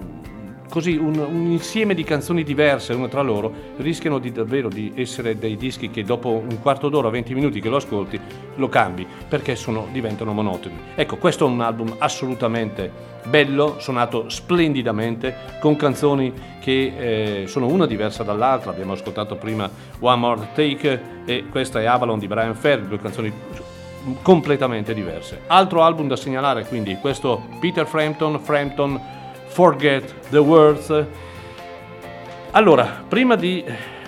così 0.70 0.96
un, 0.96 1.18
un, 1.18 1.52
insieme 1.52 1.94
di 1.94 2.04
canzoni 2.04 2.44
diverse 2.44 2.94
una 2.94 3.08
tra 3.08 3.22
loro 3.22 3.52
rischiano 3.78 4.20
di 4.20 4.32
davvero 4.32 4.70
di 4.70 4.92
essere 4.96 5.38
dei 5.38 5.56
dischi 5.56 5.90
che 5.90 6.04
dopo 6.04 6.30
un 6.30 6.60
quarto 6.62 6.90
d'ora, 6.90 7.10
20 7.10 7.34
minuti 7.34 7.60
che 7.60 7.70
lo 7.70 7.78
ascolti, 7.78 8.20
lo 8.56 8.70
cambi 8.70 9.06
perché 9.28 9.56
sono, 9.56 9.88
diventano 9.92 10.34
monotoni. 10.34 10.76
Ecco, 10.96 11.18
questo 11.18 11.46
è 11.46 11.50
un 11.50 11.62
album 11.62 11.96
assolutamente 11.98 13.16
bello, 13.28 13.76
suonato 13.80 14.30
splendidamente, 14.30 15.36
con 15.60 15.76
canzoni 15.76 16.34
che 16.60 17.42
eh, 17.44 17.48
sono 17.48 17.68
una 17.68 17.86
diversa 17.86 18.24
dall'altra. 18.24 18.72
Abbiamo 18.72 18.94
ascoltato 18.94 19.36
prima 19.36 19.70
One 20.00 20.18
More 20.18 20.48
Take 20.54 21.02
e 21.26 21.46
questa 21.50 21.82
è 21.82 21.86
Avalon 21.86 22.20
di 22.20 22.28
Brian 22.28 22.56
Ferry, 22.56 22.88
due 22.88 23.00
canzoni 23.00 23.32
completamente 24.22 24.94
diverse. 24.94 25.42
Altro 25.48 25.84
album 25.84 26.08
da 26.08 26.16
segnalare 26.16 26.66
quindi 26.66 26.98
questo 27.00 27.46
Peter 27.60 27.86
Frampton, 27.86 28.40
Frampton 28.40 29.00
Forget 29.58 30.30
the 30.30 30.38
Words. 30.38 31.06
Allora, 32.52 33.04
prima 33.08 33.36
di 33.36 33.66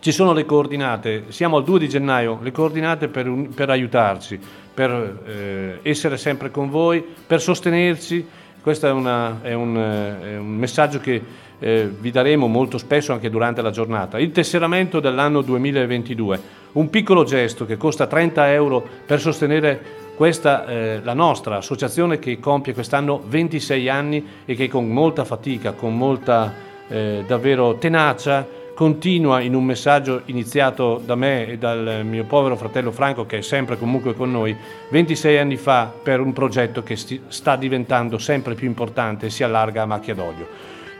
ci 0.00 0.10
sono 0.10 0.32
le 0.32 0.44
coordinate, 0.44 1.26
siamo 1.28 1.56
al 1.56 1.62
2 1.62 1.78
di 1.78 1.88
gennaio, 1.88 2.40
le 2.42 2.50
coordinate 2.50 3.06
per, 3.06 3.28
un, 3.28 3.54
per 3.54 3.70
aiutarci, 3.70 4.40
per 4.74 5.20
eh, 5.24 5.78
essere 5.82 6.16
sempre 6.16 6.50
con 6.50 6.68
voi, 6.68 7.04
per 7.24 7.40
sostenerci. 7.40 8.26
Questo 8.60 8.88
è, 8.88 8.90
una, 8.90 9.38
è, 9.42 9.52
un, 9.52 9.76
è 9.76 10.36
un, 10.36 10.56
messaggio 10.56 10.98
che 10.98 11.22
eh, 11.60 11.88
vi 11.96 12.10
daremo 12.10 12.48
molto 12.48 12.76
spesso 12.76 13.12
anche 13.12 13.30
durante 13.30 13.62
la 13.62 13.70
giornata. 13.70 14.18
Il 14.18 14.32
tesseramento 14.32 14.98
dell'anno 14.98 15.42
2022, 15.42 16.40
un 16.72 16.90
piccolo 16.90 17.24
gesto 17.24 17.64
che 17.66 17.76
costa 17.76 18.06
30 18.06 18.52
euro 18.52 18.86
per 19.06 19.20
sostenere 19.20 20.06
questa 20.18 20.66
eh, 20.66 21.00
la 21.02 21.14
nostra 21.14 21.58
associazione 21.58 22.18
che 22.18 22.40
compie 22.40 22.74
quest'anno 22.74 23.22
26 23.24 23.88
anni 23.88 24.26
e 24.44 24.54
che 24.56 24.68
con 24.68 24.88
molta 24.88 25.24
fatica, 25.24 25.72
con 25.72 25.96
molta 25.96 26.52
eh, 26.88 27.22
davvero 27.26 27.76
tenacia, 27.76 28.44
continua 28.74 29.40
in 29.40 29.54
un 29.54 29.64
messaggio 29.64 30.22
iniziato 30.26 31.00
da 31.04 31.14
me 31.14 31.46
e 31.46 31.58
dal 31.58 32.02
mio 32.04 32.24
povero 32.24 32.56
fratello 32.56 32.92
Franco 32.92 33.26
che 33.26 33.38
è 33.38 33.40
sempre 33.42 33.76
comunque 33.76 34.14
con 34.14 34.30
noi 34.30 34.56
26 34.90 35.38
anni 35.38 35.56
fa 35.56 35.92
per 36.02 36.20
un 36.20 36.32
progetto 36.32 36.82
che 36.82 36.94
sti- 36.94 37.22
sta 37.28 37.56
diventando 37.56 38.18
sempre 38.18 38.54
più 38.54 38.66
importante 38.66 39.26
e 39.26 39.30
si 39.30 39.42
allarga 39.42 39.82
a 39.82 39.86
macchia 39.86 40.14
d'olio. 40.14 40.46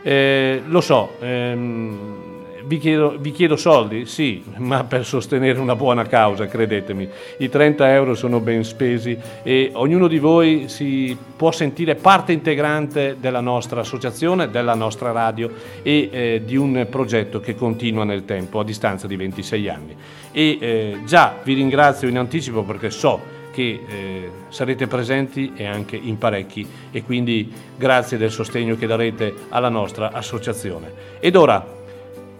Eh, 0.01 0.61
lo 0.65 0.81
so, 0.81 1.15
ehm, 1.19 2.38
vi 2.69 2.77
chiedo, 2.77 3.17
vi 3.17 3.31
chiedo, 3.31 3.55
soldi? 3.55 4.05
Sì, 4.05 4.43
ma 4.57 4.83
per 4.83 5.03
sostenere 5.03 5.59
una 5.59 5.75
buona 5.75 6.05
causa, 6.05 6.45
credetemi. 6.45 7.09
I 7.39 7.49
30 7.49 7.91
euro 7.93 8.13
sono 8.13 8.39
ben 8.39 8.63
spesi 8.63 9.17
e 9.41 9.71
ognuno 9.73 10.07
di 10.07 10.19
voi 10.19 10.69
si 10.69 11.17
può 11.35 11.51
sentire 11.51 11.95
parte 11.95 12.31
integrante 12.31 13.17
della 13.19 13.41
nostra 13.41 13.79
associazione, 13.79 14.51
della 14.51 14.75
nostra 14.75 15.11
radio 15.11 15.51
e 15.81 16.09
eh, 16.11 16.41
di 16.45 16.55
un 16.57 16.85
progetto 16.91 17.39
che 17.39 17.55
continua 17.55 18.03
nel 18.03 18.23
tempo 18.23 18.59
a 18.59 18.63
distanza 18.63 19.07
di 19.07 19.15
26 19.15 19.67
anni. 19.67 19.95
E 20.31 20.57
eh, 20.61 20.99
già 21.05 21.37
vi 21.41 21.55
ringrazio 21.55 22.07
in 22.07 22.19
anticipo 22.19 22.61
perché 22.61 22.91
so 22.91 23.37
che 23.51 23.81
eh, 23.87 24.31
sarete 24.49 24.85
presenti 24.85 25.53
e 25.55 25.65
anche 25.65 25.95
in 25.95 26.19
parecchi 26.19 26.67
e 26.91 27.01
quindi 27.01 27.51
grazie 27.75 28.19
del 28.19 28.29
sostegno 28.29 28.75
che 28.75 28.85
darete 28.85 29.33
alla 29.49 29.69
nostra 29.69 30.11
associazione. 30.11 31.17
Ed 31.19 31.35
ora 31.35 31.77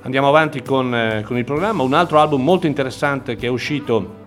Andiamo 0.01 0.29
avanti 0.29 0.61
con, 0.61 0.95
eh, 0.95 1.23
con, 1.25 1.37
il 1.37 1.43
programma. 1.43 1.83
Un 1.83 1.93
altro 1.93 2.19
album 2.19 2.41
molto 2.41 2.67
interessante 2.67 3.35
che 3.35 3.47
è 3.47 3.49
uscito 3.49 4.17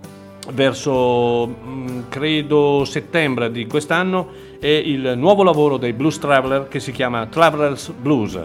verso, 0.52 1.46
mm, 1.46 2.00
credo, 2.08 2.84
settembre 2.84 3.50
di 3.50 3.66
quest'anno 3.66 4.28
è 4.60 4.66
il 4.66 5.14
nuovo 5.16 5.42
lavoro 5.42 5.78
dei 5.78 5.92
Blues 5.92 6.18
Traveler 6.18 6.68
che 6.68 6.78
si 6.78 6.92
chiama 6.92 7.26
Travelers 7.26 7.90
Blues. 7.90 8.38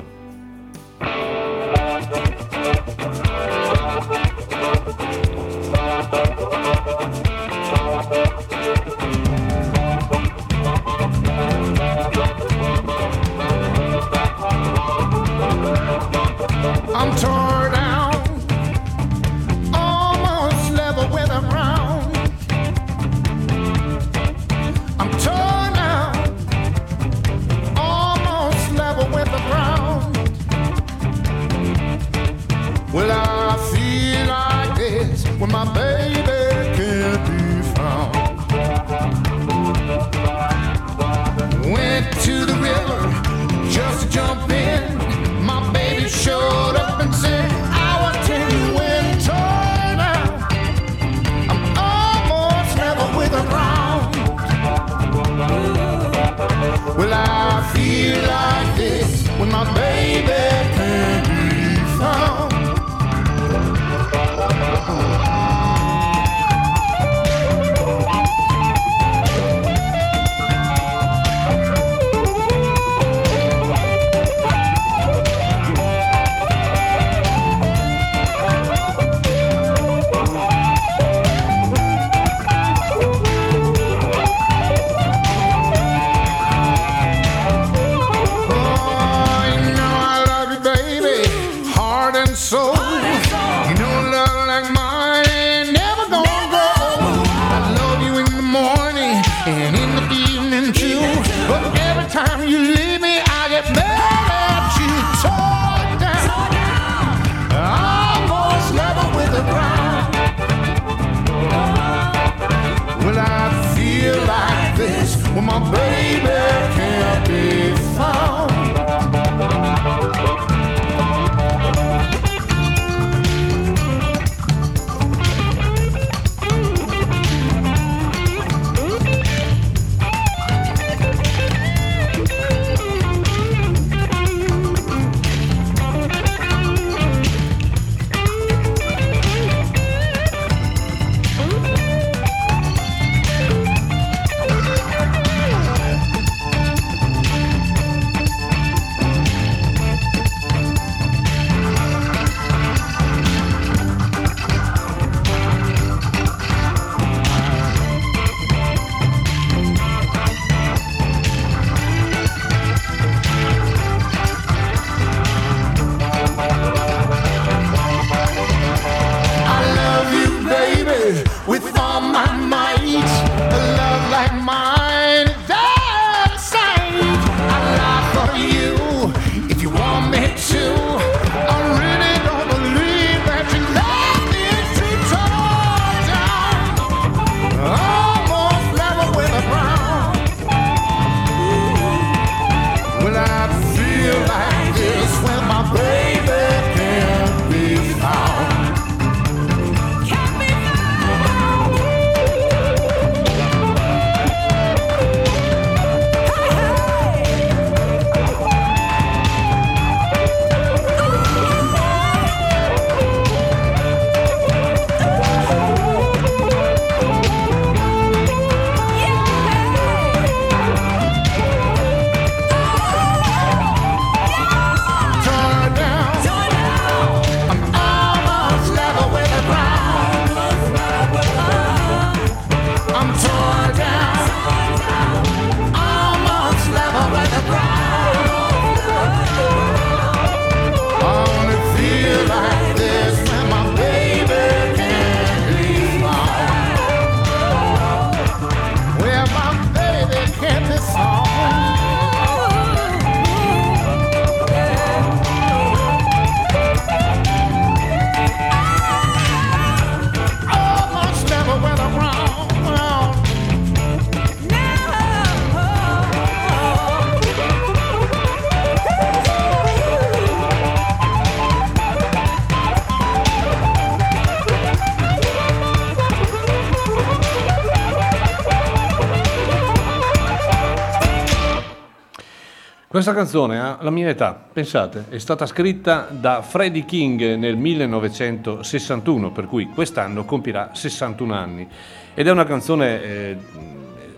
Questa 282.97 283.13
canzone 283.13 283.59
ha 283.59 283.77
la 283.81 283.91
mia 283.91 284.09
età, 284.09 284.33
pensate, 284.33 285.05
è 285.09 285.19
stata 285.19 285.45
scritta 285.45 286.07
da 286.09 286.41
Freddie 286.41 286.83
King 286.83 287.35
nel 287.35 287.55
1961, 287.55 289.31
per 289.31 289.45
cui 289.45 289.67
quest'anno 289.67 290.25
compirà 290.25 290.71
61 290.73 291.31
anni. 291.31 291.67
Ed 292.15 292.25
è 292.25 292.31
una 292.31 292.43
canzone, 292.43 293.03
eh, 293.03 293.37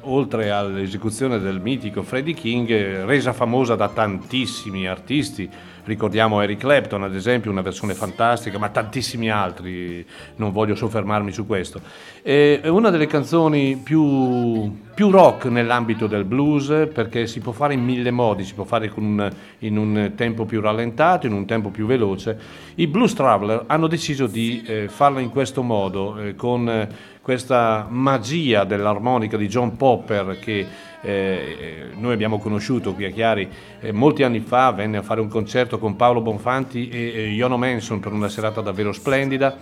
oltre 0.03 0.51
all'esecuzione 0.51 1.39
del 1.39 1.59
mitico 1.59 2.03
Freddie 2.03 2.33
King, 2.33 3.03
resa 3.03 3.33
famosa 3.33 3.75
da 3.75 3.89
tantissimi 3.89 4.87
artisti, 4.87 5.49
Ricordiamo 5.89 6.39
Eric 6.41 6.59
Clapton, 6.59 7.01
ad 7.01 7.15
esempio, 7.15 7.49
una 7.49 7.63
versione 7.63 7.95
fantastica, 7.95 8.59
ma 8.59 8.69
tantissimi 8.69 9.31
altri, 9.31 10.05
non 10.35 10.51
voglio 10.51 10.75
soffermarmi 10.75 11.31
su 11.31 11.47
questo. 11.47 11.81
È 12.29 12.67
una 12.67 12.91
delle 12.91 13.07
canzoni 13.07 13.75
più, 13.75 14.71
più 14.93 15.09
rock 15.09 15.45
nell'ambito 15.45 16.05
del 16.05 16.25
blues, 16.25 16.87
perché 16.93 17.25
si 17.25 17.39
può 17.39 17.51
fare 17.53 17.73
in 17.73 17.83
mille 17.83 18.11
modi, 18.11 18.43
si 18.43 18.53
può 18.53 18.65
fare 18.65 18.91
un, 18.93 19.27
in 19.57 19.77
un 19.77 20.11
tempo 20.15 20.45
più 20.45 20.61
rallentato, 20.61 21.25
in 21.25 21.33
un 21.33 21.47
tempo 21.47 21.69
più 21.69 21.87
veloce. 21.87 22.37
I 22.75 22.85
Blues 22.85 23.15
Traveler 23.15 23.63
hanno 23.65 23.87
deciso 23.87 24.27
di 24.27 24.61
eh, 24.63 24.87
farla 24.89 25.21
in 25.21 25.31
questo 25.31 25.63
modo, 25.63 26.19
eh, 26.19 26.35
con 26.35 26.87
questa 27.29 27.85
magia 27.87 28.63
dell'armonica 28.63 29.37
di 29.37 29.47
John 29.47 29.75
Popper 29.77 30.39
che 30.39 30.65
eh, 30.99 31.91
noi 31.93 32.11
abbiamo 32.11 32.39
conosciuto 32.39 32.95
qui 32.95 33.05
a 33.05 33.11
Chiari 33.11 33.47
eh, 33.81 33.91
molti 33.91 34.23
anni 34.23 34.39
fa, 34.39 34.71
venne 34.71 34.97
a 34.97 35.03
fare 35.03 35.21
un 35.21 35.27
concerto 35.27 35.77
con 35.77 35.95
Paolo 35.95 36.21
Bonfanti 36.21 36.89
e, 36.89 37.11
e 37.13 37.27
Iono 37.33 37.55
Manson 37.55 37.99
per 37.99 38.13
una 38.13 38.29
serata 38.29 38.61
davvero 38.61 38.91
splendida, 38.91 39.55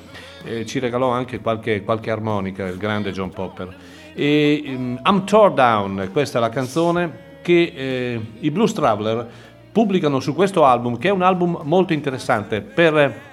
eh, 0.46 0.66
ci 0.66 0.80
regalò 0.80 1.10
anche 1.10 1.42
qualche, 1.42 1.84
qualche, 1.84 2.10
armonica, 2.10 2.66
il 2.68 2.78
grande 2.78 3.12
John 3.12 3.32
Popper. 3.32 3.76
E, 4.14 4.64
um, 4.68 5.02
I'm 5.04 5.26
Tore 5.26 5.54
Down, 5.54 6.10
questa 6.14 6.38
è 6.38 6.42
la 6.42 6.48
canzone 6.48 7.26
che 7.42 7.74
eh, 7.76 8.22
i 8.40 8.50
Blues 8.50 8.72
Traveler 8.72 9.28
pubblicano 9.74 10.22
su 10.22 10.34
questo 10.34 10.64
album, 10.64 10.98
che 10.98 11.10
è 11.10 11.12
un 11.12 11.22
album 11.22 11.60
molto 11.64 11.92
interessante 11.92 12.62
per 12.62 13.27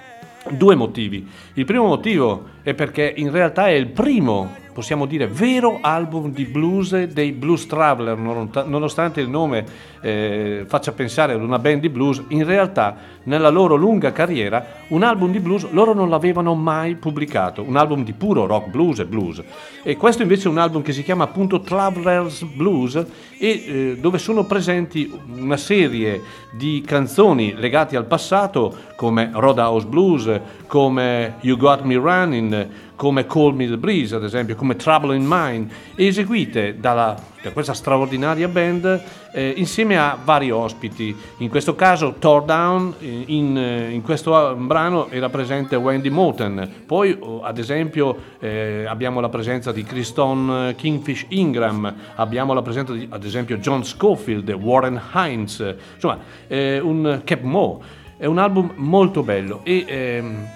due 0.49 0.75
motivi. 0.75 1.27
Il 1.53 1.65
primo 1.65 1.87
motivo 1.87 2.45
è 2.61 2.73
perché 2.73 3.13
in 3.15 3.31
realtà 3.31 3.67
è 3.67 3.71
il 3.71 3.87
primo 3.87 4.63
possiamo 4.75 5.05
dire, 5.05 5.25
vero 5.25 5.77
album 5.79 6.33
di 6.33 6.43
blues 6.43 7.05
dei 7.05 7.31
Blues 7.31 7.65
Traveler, 7.65 8.17
nonostante 8.17 9.21
il 9.21 9.29
nome 9.29 9.63
eh, 10.05 10.65
faccia 10.67 10.91
pensare 10.91 11.33
ad 11.33 11.41
una 11.41 11.57
band 11.57 11.81
di 11.81 11.89
blues, 11.89 12.21
in 12.27 12.45
realtà 12.45 12.95
nella 13.23 13.49
loro 13.49 13.73
lunga 13.73 14.11
carriera 14.11 14.83
un 14.89 15.01
album 15.01 15.31
di 15.31 15.39
blues 15.39 15.67
loro 15.71 15.95
non 15.95 16.09
l'avevano 16.09 16.53
mai 16.53 16.93
pubblicato, 16.93 17.63
un 17.63 17.75
album 17.75 18.03
di 18.03 18.13
puro 18.13 18.45
rock 18.45 18.69
blues 18.69 18.99
e 18.99 19.05
blues. 19.07 19.41
E 19.81 19.97
questo 19.97 20.21
invece 20.21 20.47
è 20.47 20.51
un 20.51 20.59
album 20.59 20.83
che 20.83 20.93
si 20.93 21.01
chiama 21.01 21.23
appunto 21.23 21.61
Travelers 21.61 22.43
Blues 22.43 22.95
e 22.95 23.05
eh, 23.39 23.97
dove 23.99 24.19
sono 24.19 24.45
presenti 24.45 25.11
una 25.37 25.57
serie 25.57 26.21
di 26.51 26.83
canzoni 26.85 27.55
legate 27.55 27.97
al 27.97 28.05
passato 28.05 28.75
come 28.95 29.31
Roadhouse 29.33 29.87
Blues, 29.87 30.39
come 30.67 31.37
You 31.41 31.57
Got 31.57 31.81
Me 31.81 31.95
Running, 31.95 32.67
come 32.95 33.25
Call 33.25 33.55
Me 33.55 33.67
the 33.67 33.77
Breeze, 33.77 34.15
ad 34.15 34.23
esempio, 34.23 34.55
come 34.55 34.75
Trouble 34.75 35.15
in 35.15 35.25
Mind, 35.27 35.71
eseguite 35.95 36.79
dalla, 36.79 37.15
da 37.45 37.51
questa 37.51 37.73
straordinaria 37.73 38.47
band 38.47 39.03
eh, 39.31 39.53
insieme 39.57 39.99
a 39.99 40.17
vari 40.21 40.49
ospiti. 40.49 41.15
In 41.37 41.49
questo 41.49 41.75
caso, 41.75 42.15
Tore 42.17 42.45
Down, 42.45 42.95
eh, 42.99 43.23
in, 43.27 43.55
eh, 43.55 43.91
in, 43.91 44.01
questo 44.01 44.55
brano 44.55 45.09
era 45.09 45.29
presente 45.29 45.75
Wendy 45.75 46.09
Moten, 46.09 46.83
poi 46.87 47.15
oh, 47.19 47.43
ad 47.43 47.59
esempio 47.59 48.17
eh, 48.39 48.85
abbiamo 48.87 49.19
la 49.19 49.29
presenza 49.29 49.71
di 49.71 49.83
Kriston 49.83 50.73
Kingfish 50.75 51.27
Ingram, 51.29 51.93
abbiamo 52.15 52.53
la 52.53 52.63
presenza 52.63 52.93
di 52.93 53.07
ad 53.11 53.23
esempio 53.23 53.57
John 53.57 53.83
Schofield, 53.83 54.49
Warren 54.49 54.99
Hines, 55.13 55.75
insomma, 55.93 56.17
eh, 56.47 56.79
un 56.79 57.21
Cap 57.23 57.41
Mo. 57.41 57.81
È 58.17 58.25
un 58.25 58.37
album 58.39 58.71
molto 58.77 59.23
bello 59.23 59.59
e 59.63 59.83
ehm, 59.85 60.47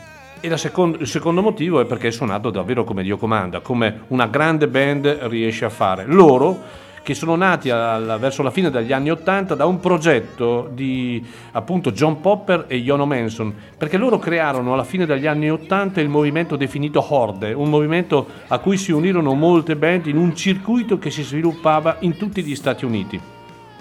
e 0.42 0.58
secondo, 0.58 0.98
il 1.00 1.08
secondo 1.08 1.42
motivo 1.42 1.80
è 1.80 1.86
perché 1.86 2.08
è 2.08 2.12
suonato 2.12 2.50
davvero 2.50 2.84
come 2.84 3.04
Dio 3.04 3.18
comanda, 3.18 3.60
come 3.60 4.02
una 4.08 4.28
grande 4.28 4.68
band 4.68 5.06
riesce 5.24 5.66
a 5.66 5.70
fare. 5.70 6.06
Loro 6.06 6.88
che 7.02 7.16
sono 7.16 7.36
nati 7.36 7.70
alla, 7.70 8.18
verso 8.18 8.44
la 8.44 8.52
fine 8.52 8.70
degli 8.70 8.92
anni 8.92 9.10
Ottanta 9.10 9.56
da 9.56 9.66
un 9.66 9.80
progetto 9.80 10.70
di 10.72 11.26
appunto 11.54 11.92
John 11.92 12.22
Popper 12.22 12.66
e 12.68 12.82
Jono 12.82 13.06
Manson, 13.06 13.54
perché 13.78 13.98
loro 13.98 14.20
crearono 14.20 14.74
alla 14.74 14.84
fine 14.84 15.06
degli 15.06 15.26
anni 15.26 15.50
Ottanta 15.50 16.02
il 16.02 16.10
movimento 16.10 16.56
definito 16.56 17.04
Horde, 17.10 17.54
un 17.54 17.70
movimento 17.70 18.28
a 18.48 18.60
cui 18.60 18.78
si 18.78 18.92
unirono 18.92 19.34
molte 19.34 19.76
band 19.76 20.06
in 20.06 20.18
un 20.18 20.36
circuito 20.36 21.00
che 21.00 21.10
si 21.10 21.24
sviluppava 21.24 21.98
in 22.02 22.16
tutti 22.16 22.44
gli 22.44 22.56
Stati 22.56 22.86
Uniti. 22.86 23.39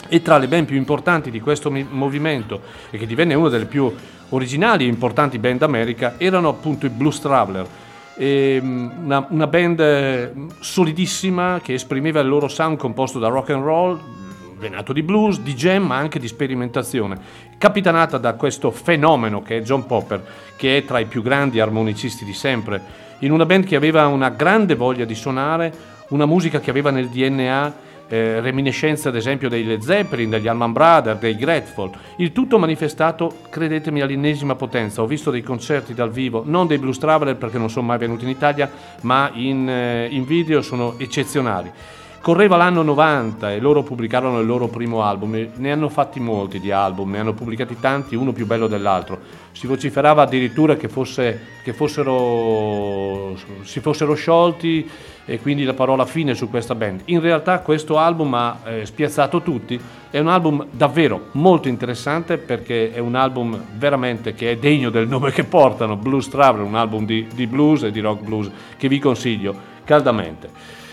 E 0.09 0.23
tra 0.23 0.39
le 0.39 0.49
band 0.49 0.67
più 0.67 0.77
importanti 0.77 1.31
di 1.31 1.41
questo 1.41 1.71
movimento, 1.71 2.63
e 2.91 2.99
che 2.99 3.07
divenne 3.07 3.35
una 3.35 3.49
delle 3.49 3.67
più 3.67 3.93
originali 4.31 4.85
e 4.85 4.89
importanti 4.89 5.39
band 5.39 5.61
d'America 5.61 6.15
erano 6.19 6.49
appunto 6.49 6.87
i 6.87 6.91
Blues 6.91 7.21
Traveler, 7.21 7.67
una, 8.19 9.27
una, 9.29 9.47
band 9.47 10.51
solidissima 10.61 11.61
che 11.63 11.75
esprimeva 11.75 12.21
il 12.21 12.29
loro 12.29 12.49
sound 12.49 12.77
composto 12.77 13.19
da 13.19 13.29
rock 13.29 13.51
and 13.51 13.63
roll, 13.63 14.01
venato 14.59 14.93
di 14.93 15.03
blues, 15.03 15.41
di 15.41 15.55
jam 15.55 15.87
ma 15.87 15.97
anche 15.97 16.19
di 16.19 16.27
sperimentazione, 16.27 17.17
capitanata 17.59 18.19
da 18.19 18.35
questo 18.35 18.73
fenomeno 18.73 19.41
che 19.43 19.59
è 19.59 19.63
John 19.63 19.87
Popper, 19.87 20.25
che 20.57 20.79
è 20.79 20.85
tra 20.85 20.99
i 20.99 21.07
più 21.07 21.23
grandi 21.23 21.61
armonicisti 21.61 22.25
di 22.25 22.33
sempre, 22.33 23.07
in 23.21 23.31
una 23.31 23.47
band 23.47 23.65
che 23.65 23.77
aveva 23.77 24.07
una 24.07 24.31
grande 24.31 24.75
voglia 24.75 25.05
di 25.05 25.15
suonare, 25.15 25.73
una 26.09 26.27
musica 26.27 26.59
che 26.61 26.71
aveva 26.71 26.91
nel 26.91 27.09
DNA 27.09 27.87
eh, 28.09 28.41
reminiscenze 28.41 29.09
ad 29.09 29.17
esempio 29.17 29.49
dei 29.49 29.65
Led 29.65 29.81
Zeppelin, 29.81 30.31
degli 30.31 30.49
Allman 30.49 30.73
Brothers, 30.73 31.21
dei 31.21 31.37
Grateful, 31.37 31.91
il 32.17 32.33
tutto 32.33 32.59
manifestato, 32.59 33.41
credetemi, 33.51 34.01
all'ennesima 34.01 34.55
potenza. 34.55 35.03
Ho 35.03 35.07
visto 35.07 35.31
dei 35.31 35.43
concerti 35.43 35.95
dal 35.95 36.11
vivo, 36.11 36.43
non 36.45 36.67
dei 36.67 36.79
Blues 36.79 36.99
Traveler 36.99 37.37
perché 37.37 37.59
non 37.59 37.71
sono 37.71 37.87
mai 37.87 37.99
venuti 37.99 38.25
in 38.25 38.31
Italia, 38.31 38.71
ma 39.03 39.31
in, 39.35 39.69
eh, 39.69 40.09
in 40.11 40.25
video 40.25 40.63
sono 40.63 40.95
eccezionali. 40.99 41.71
Correva 42.21 42.57
l'anno 42.57 42.83
90 42.83 43.53
e 43.53 43.61
loro 43.61 43.83
pubblicarono 43.83 44.41
il 44.41 44.47
loro 44.47 44.67
primo 44.67 45.03
album, 45.03 45.51
ne 45.55 45.73
hanno 45.73 45.89
fatti 45.89 46.19
molti 46.19 46.59
di 46.59 46.73
album, 46.73 47.13
ne 47.13 47.21
hanno 47.21 47.33
pubblicati 47.33 47.79
tanti, 47.79 48.17
uno 48.17 48.33
più 48.33 48.45
bello 48.45 48.67
dell'altro. 48.67 49.21
Si 49.53 49.67
vociferava 49.67 50.23
addirittura 50.23 50.77
che, 50.77 50.89
fosse, 50.89 51.41
che 51.63 51.73
fossero, 51.73 53.37
si 53.63 53.81
fossero 53.81 54.15
sciolti 54.15 54.91
e 55.29 55.39
quindi 55.41 55.65
la 55.65 55.75
parola 55.75 56.07
fine 56.07 56.35
su 56.35 56.49
questa 56.49 56.75
band. 56.75 57.03
In 57.05 57.21
realtà 57.21 57.61
questo 57.61 57.99
album 57.99 58.33
ha 58.33 58.59
eh, 58.65 58.87
spiazzato 58.87 59.43
tutti, 59.43 59.79
è 60.11 60.19
un 60.19 60.29
album 60.29 60.67
davvero 60.71 61.27
molto 61.33 61.69
interessante 61.69 62.39
perché 62.39 62.95
è 62.95 62.99
un 62.99 63.15
album 63.15 63.63
veramente 63.77 64.33
che 64.33 64.53
è 64.53 64.57
degno 64.57 64.89
del 64.89 65.07
nome 65.07 65.31
che 65.31 65.45
portano, 65.45 65.97
Blues 65.97 66.31
Traveler, 66.31 66.67
un 66.67 66.77
album 66.77 67.05
di, 67.05 67.27
di 67.35 67.47
blues 67.47 67.83
e 67.83 67.91
di 67.91 68.01
rock 68.01 68.23
blues 68.23 68.51
che 68.79 68.89
vi 68.89 68.99
consiglio 68.99 69.55
caldamente. 69.85 70.49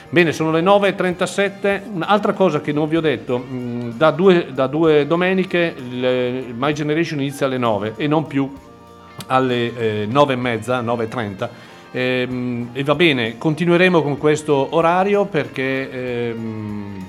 Bene, 0.09 0.33
sono 0.33 0.51
le 0.51 0.61
9.37. 0.61 1.93
Un'altra 1.93 2.33
cosa 2.33 2.59
che 2.59 2.73
non 2.73 2.89
vi 2.89 2.97
ho 2.97 3.01
detto, 3.01 3.38
mm, 3.38 3.91
da 3.91 4.11
due, 4.11 4.47
da 4.53 4.67
due 4.67 5.07
domeniche 5.07 5.73
il 5.77 6.53
My 6.53 6.73
Generation 6.73 7.21
inizia 7.21 7.45
alle 7.45 7.57
9 7.57 7.93
e 7.95 8.05
non 8.07 8.27
più 8.27 8.53
alle 9.27 10.03
eh, 10.03 10.07
9.30, 10.09 10.83
9.30 10.83 11.49
Ehm, 11.96 12.72
e 12.74 12.84
va 12.84 12.93
bene, 12.93 13.38
continueremo 13.38 14.02
con 14.02 14.18
questo 14.18 14.76
orario 14.76 15.24
perché, 15.24 15.89
ehm, 15.89 17.06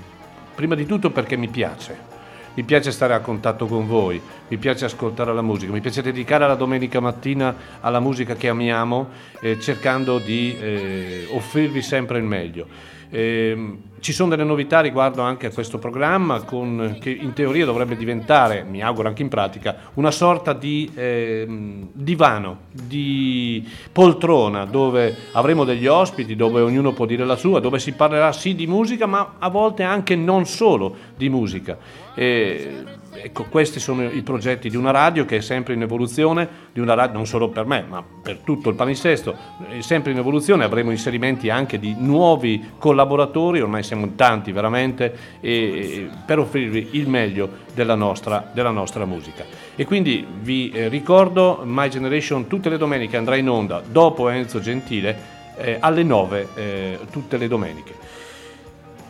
prima 0.54 0.76
di 0.76 0.86
tutto 0.86 1.10
perché 1.10 1.36
mi 1.36 1.48
piace. 1.48 2.14
Mi 2.54 2.62
piace 2.62 2.92
stare 2.92 3.12
a 3.12 3.18
contatto 3.18 3.66
con 3.66 3.86
voi, 3.88 4.18
mi 4.48 4.56
piace 4.58 4.84
ascoltare 4.84 5.34
la 5.34 5.42
musica, 5.42 5.72
mi 5.72 5.80
piace 5.80 6.02
dedicare 6.02 6.46
la 6.46 6.54
domenica 6.54 7.00
mattina 7.00 7.54
alla 7.80 7.98
musica 7.98 8.36
che 8.36 8.48
amiamo, 8.48 9.08
eh, 9.40 9.58
cercando 9.60 10.18
di 10.18 10.56
eh, 10.56 11.26
offrirvi 11.32 11.82
sempre 11.82 12.18
il 12.18 12.24
meglio. 12.24 12.66
Eh, 13.10 13.76
ci 14.06 14.12
sono 14.12 14.30
delle 14.30 14.44
novità 14.44 14.78
riguardo 14.78 15.22
anche 15.22 15.48
a 15.48 15.50
questo 15.50 15.78
programma 15.78 16.42
con, 16.42 16.96
che 17.00 17.10
in 17.10 17.32
teoria 17.32 17.64
dovrebbe 17.64 17.96
diventare, 17.96 18.62
mi 18.62 18.80
auguro 18.80 19.08
anche 19.08 19.22
in 19.22 19.28
pratica, 19.28 19.90
una 19.94 20.12
sorta 20.12 20.52
di 20.52 20.88
eh, 20.94 21.44
divano, 21.92 22.58
di 22.70 23.68
poltrona 23.90 24.64
dove 24.64 25.12
avremo 25.32 25.64
degli 25.64 25.88
ospiti, 25.88 26.36
dove 26.36 26.60
ognuno 26.60 26.92
può 26.92 27.04
dire 27.04 27.24
la 27.24 27.34
sua, 27.34 27.58
dove 27.58 27.80
si 27.80 27.94
parlerà 27.94 28.30
sì 28.30 28.54
di 28.54 28.68
musica 28.68 29.06
ma 29.06 29.34
a 29.40 29.48
volte 29.48 29.82
anche 29.82 30.14
non 30.14 30.46
solo 30.46 30.94
di 31.16 31.28
musica. 31.28 31.76
E, 32.14 32.84
ecco, 33.22 33.44
questi 33.44 33.80
sono 33.80 34.04
i 34.04 34.22
progetti 34.22 34.68
di 34.68 34.76
una 34.76 34.90
radio 34.90 35.24
che 35.24 35.38
è 35.38 35.40
sempre 35.40 35.74
in 35.74 35.82
evoluzione, 35.82 36.48
di 36.72 36.80
una 36.80 36.94
radio 36.94 37.16
non 37.16 37.26
solo 37.26 37.48
per 37.48 37.66
me, 37.66 37.84
ma 37.88 38.02
per 38.22 38.38
tutto 38.38 38.68
il 38.68 38.74
palinsesto, 38.74 39.36
è 39.68 39.80
sempre 39.80 40.12
in 40.12 40.18
evoluzione, 40.18 40.64
avremo 40.64 40.90
inserimenti 40.90 41.50
anche 41.50 41.78
di 41.78 41.94
nuovi 41.98 42.72
collaboratori, 42.78 43.60
ormai 43.60 43.82
siamo 43.82 44.14
tanti 44.14 44.52
veramente, 44.52 45.38
e, 45.40 46.08
per 46.24 46.38
offrirvi 46.38 46.88
il 46.92 47.08
meglio 47.08 47.64
della 47.74 47.94
nostra, 47.94 48.50
della 48.52 48.70
nostra 48.70 49.04
musica. 49.04 49.44
E 49.74 49.84
quindi 49.84 50.26
vi 50.40 50.70
eh, 50.70 50.88
ricordo, 50.88 51.62
My 51.64 51.88
Generation 51.88 52.46
tutte 52.46 52.68
le 52.68 52.78
domeniche 52.78 53.16
andrà 53.16 53.36
in 53.36 53.48
onda 53.48 53.82
dopo 53.86 54.28
Enzo 54.28 54.60
Gentile 54.60 55.34
eh, 55.56 55.76
alle 55.80 56.02
9 56.02 56.48
eh, 56.54 56.98
tutte 57.10 57.36
le 57.36 57.48
domeniche. 57.48 57.94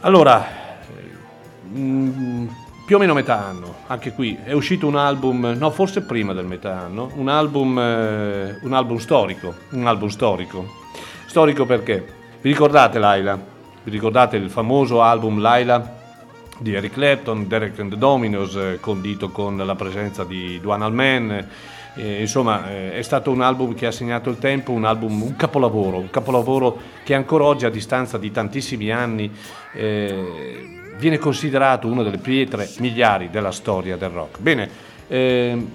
Allora, 0.01 0.47
mh, 1.73 1.79
mm, 1.81 2.47
più 2.87 2.95
o 2.95 2.99
meno 3.01 3.15
metà 3.15 3.45
anno, 3.45 3.79
anche 3.89 4.13
qui 4.13 4.39
è 4.45 4.53
uscito 4.53 4.87
un 4.87 4.95
album, 4.95 5.57
no 5.59 5.71
forse 5.71 6.03
prima 6.03 6.33
del 6.33 6.47
metà 6.47 6.79
anno, 6.83 7.11
un 7.17 7.29
album, 7.29 7.77
eh, 7.77 8.61
un 8.63 8.73
album 8.73 8.99
storico, 8.99 9.55
un 9.71 9.89
album 9.89 10.09
storico. 10.09 10.65
Storico 11.27 11.67
perché? 11.67 12.07
Vi 12.41 12.49
ricordate 12.49 13.01
Laila? 13.01 13.37
Vi 13.83 13.91
ricordate 13.91 14.37
il 14.37 14.49
famoso 14.51 15.03
album 15.03 15.41
Laila 15.41 15.95
di 16.59 16.75
Eric 16.75 16.93
Clapton, 16.93 17.49
Derek 17.49 17.77
and 17.81 17.91
the 17.91 17.99
Dominos, 17.99 18.55
eh, 18.55 18.79
condito 18.81 19.31
con 19.31 19.57
la 19.57 19.75
presenza 19.75 20.23
di 20.23 20.61
Duane 20.61 20.85
Allman, 20.85 21.49
eh, 21.97 22.21
insomma, 22.21 22.71
è 22.71 23.03
stato 23.03 23.33
un 23.33 23.41
album 23.41 23.75
che 23.75 23.87
ha 23.87 23.91
segnato 23.91 24.31
il 24.31 24.39
tempo, 24.39 24.71
un 24.71 24.85
album, 24.85 25.23
un 25.23 25.35
capolavoro, 25.35 25.97
un 25.97 26.11
capolavoro 26.11 26.79
che 27.03 27.15
ancora 27.15 27.45
oggi, 27.47 27.67
a 27.67 27.71
distanza 27.71 28.17
di 28.17 28.31
tantissimi 28.31 28.93
anni, 28.93 29.29
viene 30.99 31.19
considerato 31.19 31.89
una 31.89 32.03
delle 32.03 32.19
pietre 32.19 32.69
miliari 32.79 33.29
della 33.31 33.53
storia 33.53 33.97
del 33.97 34.11
rock. 34.11 34.41
Bene, 34.41 34.69
ehm, 35.09 35.69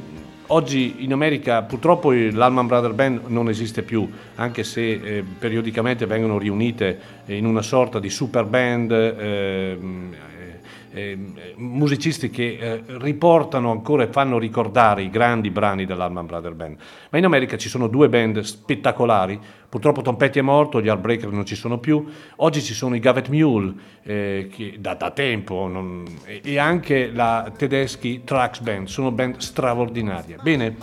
oggi 0.47 0.95
in 0.99 1.13
America 1.13 1.61
purtroppo 1.61 2.11
l'Alman 2.11 2.67
Brother 2.67 2.93
Band 2.93 3.22
non 3.28 3.49
esiste 3.49 3.84
più, 3.84 4.09
anche 4.36 4.63
se 4.63 4.91
eh, 4.91 5.24
periodicamente 5.39 6.05
vengono 6.05 6.38
riunite 6.38 6.99
in 7.28 7.45
una 7.45 7.61
sorta 7.61 7.99
di 7.99 8.09
super 8.09 8.45
band 8.45 8.91
ehm, 8.91 10.15
eh, 10.93 11.17
musicisti 11.55 12.29
che 12.29 12.57
eh, 12.59 12.83
riportano 12.99 13.71
ancora 13.71 14.03
e 14.03 14.07
fanno 14.07 14.37
ricordare 14.37 15.03
i 15.03 15.09
grandi 15.09 15.49
brani 15.49 15.85
dell'Alman 15.85 16.25
Brother 16.25 16.53
Band. 16.53 16.77
Ma 17.09 17.17
in 17.17 17.25
America 17.25 17.57
ci 17.57 17.69
sono 17.69 17.87
due 17.87 18.09
band 18.09 18.39
spettacolari, 18.41 19.39
purtroppo 19.69 20.01
Tom 20.01 20.15
Petty 20.15 20.39
è 20.39 20.41
morto, 20.41 20.81
gli 20.81 20.87
Heartbreaker 20.87 21.31
non 21.31 21.45
ci 21.45 21.55
sono 21.55 21.77
più, 21.77 22.05
oggi 22.37 22.61
ci 22.61 22.73
sono 22.73 22.95
i 22.95 22.99
Gavet 22.99 23.29
Mule, 23.29 23.73
eh, 24.03 24.49
che 24.51 24.75
da, 24.79 24.95
da 24.95 25.11
tempo, 25.11 25.67
non, 25.67 26.03
e, 26.25 26.41
e 26.43 26.57
anche 26.57 27.11
la 27.11 27.51
Tedeschi 27.55 28.23
Trax 28.23 28.59
Band, 28.59 28.87
sono 28.87 29.11
band 29.11 29.37
straordinarie. 29.37 30.37
Bene, 30.41 30.75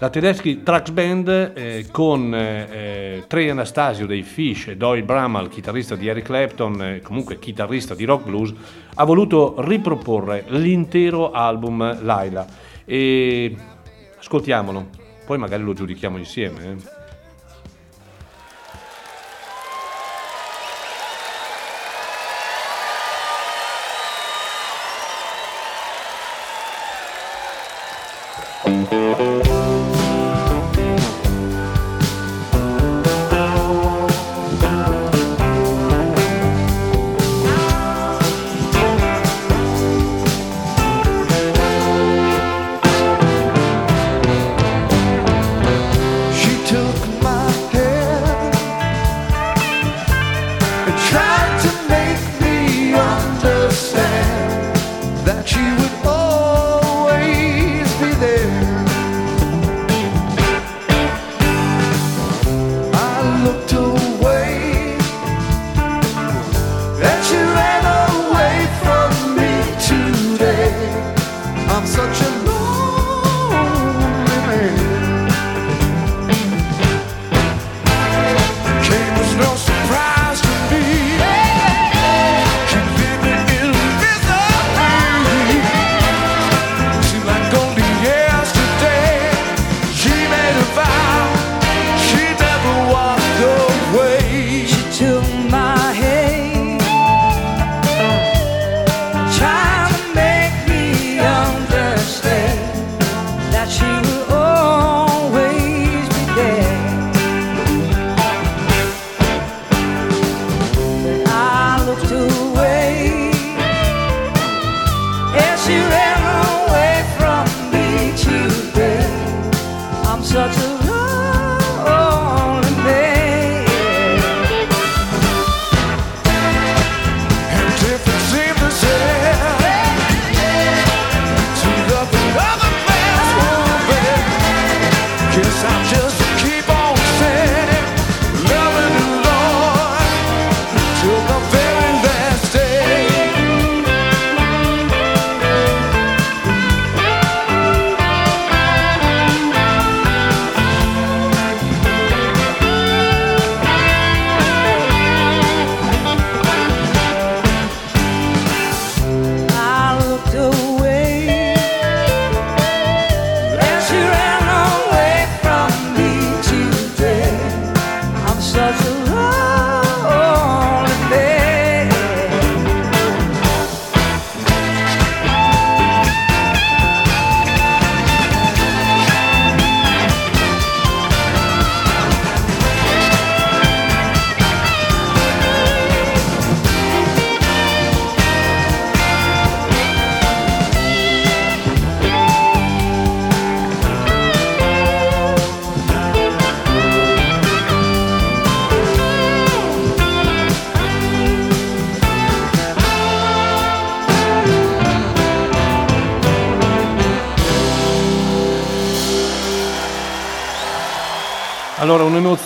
la 0.00 0.10
Tedeschi 0.10 0.62
Trax 0.62 0.90
Band 0.90 1.52
eh, 1.54 1.86
con 1.90 2.32
eh, 2.32 3.24
Trey 3.26 3.48
Anastasio 3.48 4.06
dei 4.06 4.22
Fish 4.22 4.68
e 4.68 4.76
Doyle 4.76 5.02
Bramall, 5.02 5.48
chitarrista 5.48 5.96
di 5.96 6.06
Eric 6.06 6.26
Clapton, 6.26 6.82
eh, 6.82 7.00
comunque 7.00 7.38
chitarrista 7.38 7.94
di 7.94 8.04
rock 8.04 8.24
blues, 8.24 8.54
ha 8.94 9.04
voluto 9.04 9.56
riproporre 9.58 10.44
l'intero 10.48 11.32
album 11.32 12.02
Laila 12.02 12.46
e 12.84 13.56
ascoltiamolo, 14.18 14.88
poi 15.26 15.38
magari 15.38 15.62
lo 15.64 15.72
giudichiamo 15.72 16.16
insieme. 16.16 16.64
Eh. 16.64 16.96
Allora, 28.70 29.47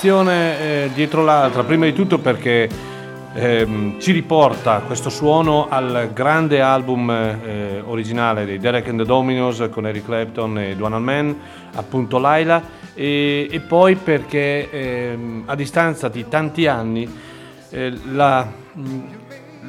un'emozione 0.03 0.59
eh, 0.59 0.91
dietro 0.95 1.23
l'altra, 1.23 1.63
prima 1.63 1.85
di 1.85 1.93
tutto 1.93 2.19
perché 2.19 2.69
ehm, 3.35 4.01
ci 4.01 4.11
riporta 4.11 4.83
questo 4.85 5.11
suono 5.11 5.69
al 5.69 6.11
grande 6.13 6.61
album 6.61 7.09
eh, 7.09 7.81
originale 7.85 8.45
dei 8.45 8.59
Derek 8.59 8.89
and 8.89 8.99
the 8.99 9.05
Dominos 9.05 9.69
con 9.71 9.87
Eric 9.87 10.05
Clapton 10.05 10.59
e 10.59 10.75
Duane 10.75 10.97
Allman, 10.97 11.41
appunto 11.75 12.19
Laila, 12.19 12.61
e, 12.95 13.47
e 13.49 13.61
poi 13.61 13.95
perché 13.95 14.69
ehm, 14.71 15.45
a 15.47 15.55
distanza 15.55 16.09
di 16.09 16.27
tanti 16.29 16.67
anni 16.67 17.09
eh, 17.71 17.93
la, 18.11 18.45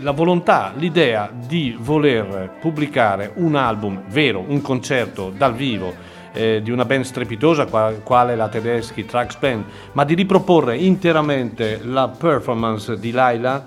la 0.01 0.11
volontà, 0.11 0.73
l'idea 0.75 1.29
di 1.31 1.77
voler 1.79 2.57
pubblicare 2.59 3.33
un 3.35 3.53
album 3.53 4.01
vero, 4.07 4.43
un 4.47 4.61
concerto 4.61 5.31
dal 5.35 5.53
vivo 5.53 6.12
eh, 6.33 6.61
di 6.61 6.71
una 6.71 6.85
band 6.85 7.03
strepitosa 7.03 7.65
qual- 7.65 8.01
quale 8.03 8.35
la 8.35 8.49
Tedeschi 8.49 9.05
Trax 9.05 9.37
Band, 9.37 9.63
ma 9.93 10.03
di 10.03 10.15
riproporre 10.15 10.77
interamente 10.77 11.79
la 11.83 12.09
performance 12.09 12.99
di 12.99 13.11
Laila 13.11 13.65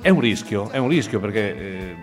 è 0.00 0.08
un 0.10 0.20
rischio, 0.20 0.70
è 0.70 0.78
un 0.78 0.88
rischio 0.88 1.18
perché 1.18 1.56
eh, 1.58 1.96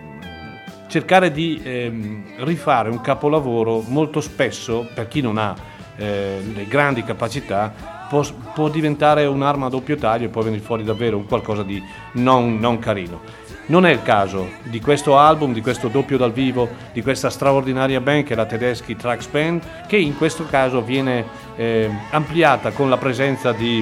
cercare 0.88 1.32
di 1.32 1.62
ehm, 1.64 2.24
rifare 2.44 2.90
un 2.90 3.02
capolavoro 3.02 3.82
molto 3.88 4.20
spesso 4.20 4.88
per 4.94 5.08
chi 5.08 5.22
non 5.22 5.38
ha 5.38 5.56
eh, 5.96 6.42
le 6.54 6.68
grandi 6.68 7.04
capacità 7.04 8.04
può, 8.10 8.24
può 8.54 8.70
diventare 8.70 9.26
un'arma 9.26 9.68
a 9.68 9.70
doppio 9.70 9.96
taglio 9.96 10.26
e 10.26 10.30
può 10.30 10.42
venire 10.42 10.62
fuori 10.62 10.84
davvero 10.84 11.20
qualcosa 11.22 11.64
di 11.64 11.82
non, 12.14 12.60
non 12.60 12.78
carino. 12.78 13.22
Non 13.66 13.86
è 13.86 13.92
il 13.92 14.02
caso 14.02 14.50
di 14.64 14.82
questo 14.82 15.18
album, 15.18 15.54
di 15.54 15.62
questo 15.62 15.88
doppio 15.88 16.18
dal 16.18 16.34
vivo, 16.34 16.68
di 16.92 17.02
questa 17.02 17.30
straordinaria 17.30 18.02
band 18.02 18.26
che 18.26 18.34
è 18.34 18.36
la 18.36 18.46
Tedeschi 18.46 18.98
Trax 18.98 19.28
Band, 19.28 19.62
che 19.88 19.96
in 19.96 20.18
questo 20.18 20.46
caso 20.46 20.82
viene 20.82 21.26
eh, 21.56 21.90
ampliata 22.12 22.72
con 22.72 22.90
la 22.90 22.98
presenza 22.98 23.54
di 23.54 23.82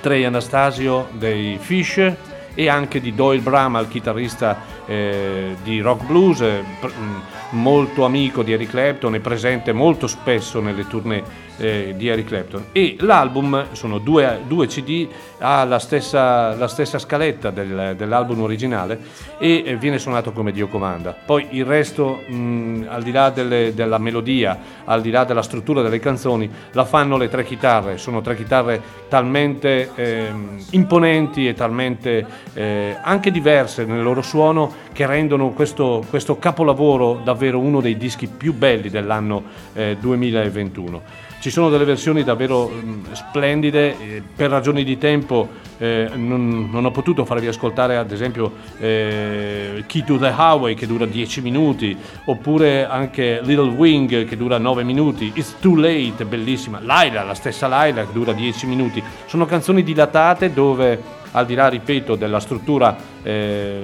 Trey 0.00 0.24
Anastasio 0.24 1.08
dei 1.12 1.56
Fish 1.60 2.12
e 2.54 2.68
anche 2.68 3.00
di 3.00 3.14
Doyle 3.14 3.42
Bram, 3.42 3.76
il 3.76 3.88
chitarrista 3.88 4.60
eh, 4.86 5.54
di 5.62 5.80
rock 5.80 6.04
blues, 6.04 6.40
eh, 6.40 6.62
mh, 6.80 7.20
molto 7.50 8.04
amico 8.04 8.42
di 8.42 8.52
Eric 8.52 8.70
Clapton 8.70 9.14
e 9.14 9.20
presente 9.20 9.72
molto 9.72 10.06
spesso 10.06 10.60
nelle 10.60 10.86
tournée 10.86 11.22
eh, 11.58 11.94
di 11.96 12.08
Eric 12.08 12.26
Clapton. 12.26 12.66
E 12.72 12.96
l'album, 13.00 13.68
sono 13.72 13.98
due, 13.98 14.40
due 14.46 14.66
CD, 14.66 15.08
ha 15.38 15.64
la 15.64 15.78
stessa, 15.78 16.54
la 16.54 16.68
stessa 16.68 16.98
scaletta 16.98 17.50
del- 17.50 17.94
dell'album 17.96 18.42
originale 18.42 18.98
e 19.38 19.62
eh, 19.64 19.76
viene 19.76 19.98
suonato 19.98 20.32
come 20.32 20.52
Dio 20.52 20.68
comanda. 20.68 21.16
Poi 21.24 21.46
il 21.52 21.64
resto, 21.64 22.22
mh, 22.26 22.86
al 22.88 23.02
di 23.02 23.12
là 23.12 23.30
delle- 23.30 23.72
della 23.74 23.98
melodia, 23.98 24.58
al 24.84 25.00
di 25.00 25.10
là 25.10 25.24
della 25.24 25.42
struttura 25.42 25.80
delle 25.82 25.98
canzoni, 25.98 26.50
la 26.72 26.84
fanno 26.84 27.16
le 27.16 27.28
tre 27.28 27.44
chitarre. 27.44 27.96
Sono 27.96 28.20
tre 28.20 28.36
chitarre 28.36 28.80
talmente 29.08 29.90
ehm, 29.94 30.58
imponenti 30.70 31.48
e 31.48 31.54
talmente 31.54 32.26
eh, 32.52 32.96
anche 33.00 33.30
diverse 33.30 33.84
nel 33.84 34.02
loro 34.02 34.20
suono 34.20 34.84
che 34.96 35.04
rendono 35.04 35.50
questo, 35.50 36.02
questo 36.08 36.38
capolavoro 36.38 37.20
davvero 37.22 37.58
uno 37.58 37.82
dei 37.82 37.98
dischi 37.98 38.28
più 38.28 38.54
belli 38.54 38.88
dell'anno 38.88 39.42
eh, 39.74 39.98
2021. 40.00 41.02
Ci 41.38 41.50
sono 41.50 41.68
delle 41.68 41.84
versioni 41.84 42.24
davvero 42.24 42.66
mh, 42.66 43.12
splendide, 43.12 43.90
eh, 43.90 44.22
per 44.34 44.48
ragioni 44.48 44.84
di 44.84 44.96
tempo 44.96 45.48
eh, 45.76 46.08
non, 46.14 46.70
non 46.72 46.86
ho 46.86 46.90
potuto 46.90 47.26
farvi 47.26 47.46
ascoltare 47.46 47.98
ad 47.98 48.10
esempio 48.10 48.50
eh, 48.78 49.84
Key 49.86 50.02
to 50.02 50.16
the 50.16 50.32
Highway 50.34 50.72
che 50.72 50.86
dura 50.86 51.04
10 51.04 51.42
minuti, 51.42 51.94
oppure 52.24 52.86
anche 52.86 53.40
Little 53.42 53.72
Wing 53.72 54.24
che 54.24 54.36
dura 54.36 54.56
9 54.56 54.82
minuti, 54.82 55.30
It's 55.34 55.56
Too 55.60 55.76
Late, 55.76 56.24
bellissima, 56.24 56.80
Laila, 56.80 57.22
la 57.22 57.34
stessa 57.34 57.66
Laila 57.66 58.06
che 58.06 58.12
dura 58.14 58.32
10 58.32 58.66
minuti. 58.66 59.02
Sono 59.26 59.44
canzoni 59.44 59.82
dilatate 59.82 60.54
dove 60.54 61.15
al 61.32 61.46
di 61.46 61.54
là, 61.54 61.68
ripeto, 61.68 62.14
della 62.16 62.40
struttura, 62.40 62.96
eh, 63.22 63.80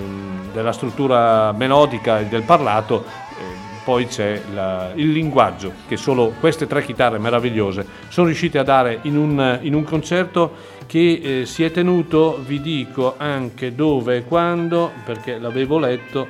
della 0.53 0.73
struttura 0.73 1.53
melodica 1.53 2.21
e 2.21 2.27
del 2.27 2.43
parlato, 2.43 3.05
eh, 3.05 3.71
poi 3.85 4.07
c'è 4.07 4.41
la- 4.55 4.93
il 4.95 5.11
linguaggio 5.11 5.73
che 5.89 5.97
solo 5.97 6.33
queste 6.39 6.67
tre 6.67 6.85
chitarre 6.85 7.19
meravigliose 7.19 7.85
sono 8.09 8.27
riuscite 8.27 8.59
a 8.59 8.63
dare 8.63 9.01
in 9.03 9.17
un, 9.17 9.59
in 9.63 9.75
un 9.75 9.83
concerto 9.83 10.53
che 10.87 11.41
eh, 11.41 11.47
si 11.47 11.65
è 11.65 11.71
tenuto, 11.71 12.41
vi 12.47 12.61
dico 12.61 13.15
anche 13.17 13.75
dove 13.75 14.19
e 14.19 14.25
quando, 14.25 14.93
perché 15.05 15.39
l'avevo 15.39 15.79
letto, 15.79 16.27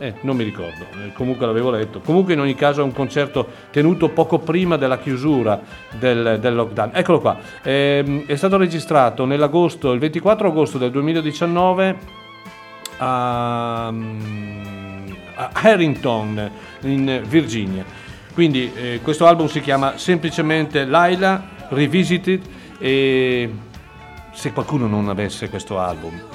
eh, 0.00 0.06
eh, 0.08 0.14
non 0.22 0.36
mi 0.36 0.44
ricordo, 0.44 0.86
eh, 1.04 1.12
comunque 1.12 1.46
l'avevo 1.46 1.70
letto. 1.70 2.00
Comunque 2.00 2.32
in 2.32 2.40
ogni 2.40 2.54
caso 2.54 2.80
è 2.80 2.84
un 2.84 2.92
concerto 2.92 3.46
tenuto 3.70 4.08
poco 4.08 4.38
prima 4.38 4.76
della 4.76 4.98
chiusura 4.98 5.60
del, 5.98 6.38
del 6.40 6.54
lockdown. 6.54 6.90
Eccolo 6.94 7.20
qua, 7.20 7.38
Ehm, 7.62 8.26
è 8.26 8.36
stato 8.36 8.56
registrato 8.56 9.24
nell'agosto, 9.24 9.92
il 9.92 9.98
24 9.98 10.48
agosto 10.48 10.78
del 10.78 10.90
2019 10.90 11.98
a, 12.98 13.86
a 13.86 13.92
Harrington 15.52 16.50
in 16.82 17.22
Virginia. 17.26 17.84
Quindi 18.32 18.72
eh, 18.74 19.00
questo 19.02 19.26
album 19.26 19.46
si 19.46 19.60
chiama 19.60 19.98
semplicemente 19.98 20.84
Laila 20.84 21.42
Revisited 21.68 22.42
e 22.78 23.50
se 24.32 24.52
qualcuno 24.52 24.86
non 24.86 25.08
avesse 25.08 25.48
questo 25.48 25.78
album 25.78 26.29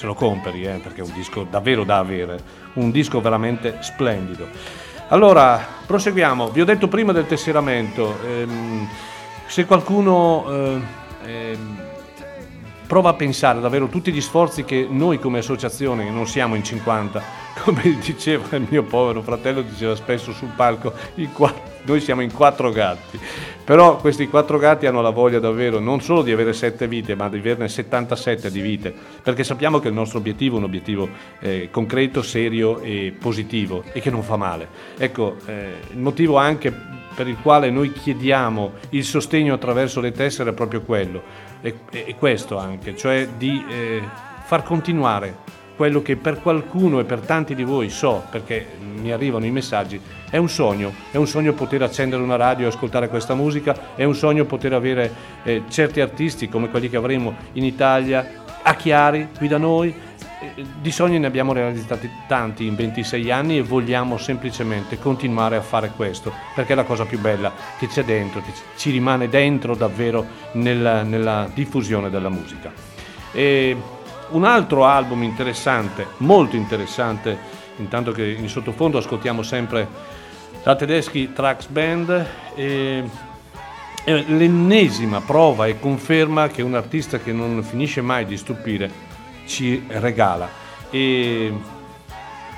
se 0.00 0.06
lo 0.06 0.14
compri 0.14 0.62
eh, 0.62 0.80
perché 0.82 1.02
è 1.02 1.04
un 1.04 1.12
disco 1.12 1.44
davvero 1.44 1.84
da 1.84 1.98
avere, 1.98 2.40
un 2.74 2.90
disco 2.90 3.20
veramente 3.20 3.76
splendido. 3.80 4.48
Allora, 5.08 5.62
proseguiamo. 5.84 6.48
Vi 6.48 6.62
ho 6.62 6.64
detto 6.64 6.88
prima 6.88 7.12
del 7.12 7.26
tesseramento, 7.26 8.18
ehm, 8.24 8.88
se 9.46 9.66
qualcuno 9.66 10.46
eh, 10.48 10.80
ehm, 11.26 11.82
prova 12.86 13.10
a 13.10 13.14
pensare 13.14 13.60
davvero 13.60 13.88
tutti 13.88 14.10
gli 14.10 14.22
sforzi 14.22 14.64
che 14.64 14.86
noi 14.88 15.18
come 15.18 15.40
associazione, 15.40 16.08
non 16.08 16.26
siamo 16.26 16.54
in 16.54 16.64
50, 16.64 17.22
come 17.62 17.98
diceva 18.00 18.56
il 18.56 18.66
mio 18.70 18.84
povero 18.84 19.20
fratello, 19.20 19.60
diceva 19.60 19.94
spesso 19.94 20.32
sul 20.32 20.52
palco, 20.56 20.94
i 21.16 21.30
qua- 21.30 21.52
noi 21.84 22.00
siamo 22.00 22.22
in 22.22 22.32
quattro 22.32 22.70
gatti, 22.70 23.18
però 23.64 23.96
questi 23.96 24.28
quattro 24.28 24.58
gatti 24.58 24.86
hanno 24.86 25.00
la 25.00 25.10
voglia 25.10 25.38
davvero 25.38 25.78
non 25.78 26.00
solo 26.00 26.22
di 26.22 26.32
avere 26.32 26.52
sette 26.52 26.88
vite, 26.88 27.14
ma 27.14 27.28
di 27.28 27.38
averne 27.38 27.68
77 27.68 28.50
di 28.50 28.60
vite, 28.60 28.94
perché 29.22 29.44
sappiamo 29.44 29.78
che 29.78 29.88
il 29.88 29.94
nostro 29.94 30.18
obiettivo 30.18 30.56
è 30.56 30.58
un 30.58 30.64
obiettivo 30.64 31.08
eh, 31.40 31.68
concreto, 31.70 32.22
serio 32.22 32.80
e 32.80 33.14
positivo 33.18 33.84
e 33.92 34.00
che 34.00 34.10
non 34.10 34.22
fa 34.22 34.36
male. 34.36 34.68
Ecco, 34.96 35.36
eh, 35.46 35.74
il 35.92 35.98
motivo 35.98 36.36
anche 36.36 36.72
per 37.14 37.28
il 37.28 37.36
quale 37.42 37.70
noi 37.70 37.92
chiediamo 37.92 38.72
il 38.90 39.04
sostegno 39.04 39.54
attraverso 39.54 40.00
le 40.00 40.12
tessere 40.12 40.50
è 40.50 40.52
proprio 40.54 40.80
quello, 40.82 41.22
è, 41.60 41.72
è 41.90 42.14
questo 42.16 42.56
anche, 42.56 42.96
cioè 42.96 43.28
di 43.36 43.64
eh, 43.68 44.02
far 44.44 44.62
continuare 44.62 45.58
quello 45.80 46.02
che 46.02 46.16
per 46.16 46.42
qualcuno 46.42 47.00
e 47.00 47.04
per 47.04 47.20
tanti 47.20 47.54
di 47.54 47.64
voi 47.64 47.88
so, 47.88 48.22
perché 48.30 48.66
mi 49.00 49.12
arrivano 49.12 49.46
i 49.46 49.50
messaggi, 49.50 49.98
è 50.28 50.36
un 50.36 50.50
sogno, 50.50 50.92
è 51.10 51.16
un 51.16 51.26
sogno 51.26 51.54
poter 51.54 51.80
accendere 51.80 52.22
una 52.22 52.36
radio 52.36 52.66
e 52.66 52.68
ascoltare 52.68 53.08
questa 53.08 53.34
musica, 53.34 53.94
è 53.94 54.04
un 54.04 54.14
sogno 54.14 54.44
poter 54.44 54.74
avere 54.74 55.10
eh, 55.42 55.62
certi 55.70 56.02
artisti 56.02 56.50
come 56.50 56.68
quelli 56.68 56.90
che 56.90 56.98
avremo 56.98 57.34
in 57.54 57.64
Italia 57.64 58.42
a 58.60 58.74
Chiari, 58.74 59.28
qui 59.38 59.48
da 59.48 59.56
noi. 59.56 59.88
Eh, 60.42 60.66
Di 60.82 60.90
sogni 60.90 61.18
ne 61.18 61.26
abbiamo 61.26 61.54
realizzati 61.54 62.10
tanti 62.28 62.66
in 62.66 62.74
26 62.74 63.30
anni 63.30 63.56
e 63.56 63.62
vogliamo 63.62 64.18
semplicemente 64.18 64.98
continuare 64.98 65.56
a 65.56 65.62
fare 65.62 65.92
questo, 65.96 66.30
perché 66.54 66.74
è 66.74 66.76
la 66.76 66.84
cosa 66.84 67.06
più 67.06 67.18
bella 67.18 67.54
che 67.78 67.86
c'è 67.86 68.04
dentro, 68.04 68.42
che 68.42 68.52
ci 68.76 68.90
rimane 68.90 69.30
dentro 69.30 69.74
davvero 69.74 70.26
nella, 70.52 71.04
nella 71.04 71.48
diffusione 71.54 72.10
della 72.10 72.28
musica. 72.28 72.70
E 73.32 73.98
un 74.30 74.44
altro 74.44 74.84
album 74.84 75.22
interessante, 75.22 76.06
molto 76.18 76.56
interessante, 76.56 77.36
intanto 77.76 78.12
che 78.12 78.28
in 78.28 78.48
sottofondo 78.48 78.98
ascoltiamo 78.98 79.42
sempre 79.42 79.88
la 80.62 80.76
Tedeschi 80.76 81.32
Trax 81.32 81.66
Band, 81.68 82.26
e 82.54 83.04
è 84.04 84.12
l'ennesima 84.12 85.20
prova 85.20 85.66
e 85.66 85.78
conferma 85.78 86.48
che 86.48 86.62
un 86.62 86.74
artista 86.74 87.18
che 87.18 87.32
non 87.32 87.62
finisce 87.62 88.00
mai 88.00 88.24
di 88.24 88.36
stupire 88.36 88.90
ci 89.46 89.84
regala. 89.88 90.48
E 90.90 91.52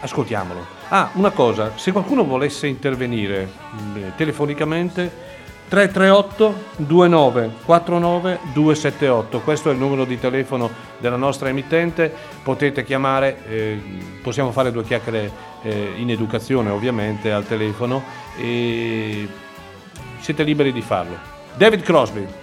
ascoltiamolo. 0.00 0.80
Ah, 0.88 1.10
una 1.14 1.30
cosa, 1.30 1.72
se 1.76 1.92
qualcuno 1.92 2.24
volesse 2.24 2.66
intervenire 2.66 3.50
eh, 3.94 4.12
telefonicamente 4.16 5.30
338 5.72 6.54
29 6.76 7.50
49 7.64 8.38
278, 8.52 9.40
questo 9.40 9.70
è 9.70 9.72
il 9.72 9.78
numero 9.78 10.04
di 10.04 10.20
telefono 10.20 10.70
della 10.98 11.16
nostra 11.16 11.48
emittente, 11.48 12.12
potete 12.42 12.84
chiamare, 12.84 13.38
eh, 13.48 13.80
possiamo 14.22 14.52
fare 14.52 14.70
due 14.70 14.84
chiacchiere 14.84 15.30
eh, 15.62 15.94
in 15.96 16.10
educazione 16.10 16.68
ovviamente 16.68 17.32
al 17.32 17.46
telefono 17.46 18.02
e 18.36 19.26
siete 20.18 20.42
liberi 20.42 20.74
di 20.74 20.82
farlo. 20.82 21.16
David 21.56 21.80
Crosby. 21.80 22.41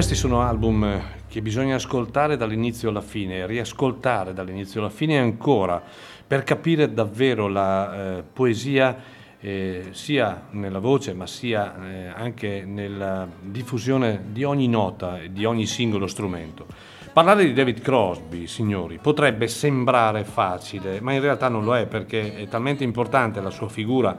Questi 0.00 0.16
sono 0.16 0.40
album 0.40 0.98
che 1.28 1.42
bisogna 1.42 1.74
ascoltare 1.74 2.38
dall'inizio 2.38 2.88
alla 2.88 3.02
fine, 3.02 3.44
riascoltare 3.44 4.32
dall'inizio 4.32 4.80
alla 4.80 4.88
fine 4.88 5.18
ancora, 5.18 5.82
per 6.26 6.42
capire 6.42 6.94
davvero 6.94 7.48
la 7.48 8.16
eh, 8.16 8.22
poesia 8.22 8.96
eh, 9.38 9.88
sia 9.90 10.46
nella 10.52 10.78
voce 10.78 11.12
ma 11.12 11.26
sia 11.26 11.74
eh, 11.86 12.06
anche 12.06 12.64
nella 12.64 13.28
diffusione 13.42 14.22
di 14.30 14.42
ogni 14.42 14.68
nota 14.68 15.20
e 15.20 15.30
di 15.34 15.44
ogni 15.44 15.66
singolo 15.66 16.06
strumento. 16.06 16.64
Parlare 17.12 17.44
di 17.44 17.52
David 17.52 17.82
Crosby, 17.82 18.46
signori, 18.46 18.98
potrebbe 19.02 19.48
sembrare 19.48 20.24
facile, 20.24 21.02
ma 21.02 21.12
in 21.12 21.20
realtà 21.20 21.48
non 21.48 21.62
lo 21.62 21.76
è 21.76 21.84
perché 21.84 22.36
è 22.36 22.48
talmente 22.48 22.84
importante 22.84 23.42
la 23.42 23.50
sua 23.50 23.68
figura 23.68 24.16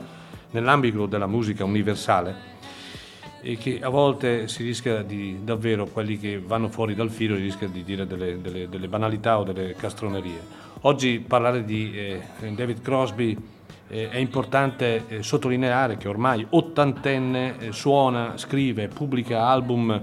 nell'ambito 0.51 1.07
della 1.07 1.25
musica 1.25 1.65
universale 1.65 2.59
e 3.41 3.57
che 3.57 3.79
a 3.81 3.89
volte 3.89 4.47
si 4.47 4.63
rischia 4.63 5.01
di 5.01 5.39
davvero 5.43 5.87
quelli 5.87 6.17
che 6.19 6.39
vanno 6.39 6.69
fuori 6.69 6.93
dal 6.93 7.09
filo 7.09 7.35
rischiano 7.35 7.73
di 7.73 7.83
dire 7.83 8.05
delle, 8.05 8.39
delle, 8.39 8.69
delle, 8.69 8.87
banalità 8.87 9.39
o 9.39 9.43
delle 9.43 9.73
castronerie. 9.75 10.59
Oggi 10.81 11.19
parlare 11.19 11.65
di 11.65 11.91
eh, 11.93 12.21
David 12.51 12.81
Crosby 12.81 13.35
eh, 13.87 14.09
è 14.09 14.17
importante 14.17 15.05
eh, 15.07 15.23
sottolineare 15.23 15.97
che 15.97 16.07
ormai 16.07 16.45
ottantenne 16.47 17.57
eh, 17.57 17.71
suona, 17.71 18.37
scrive, 18.37 18.87
pubblica 18.87 19.47
album, 19.47 20.01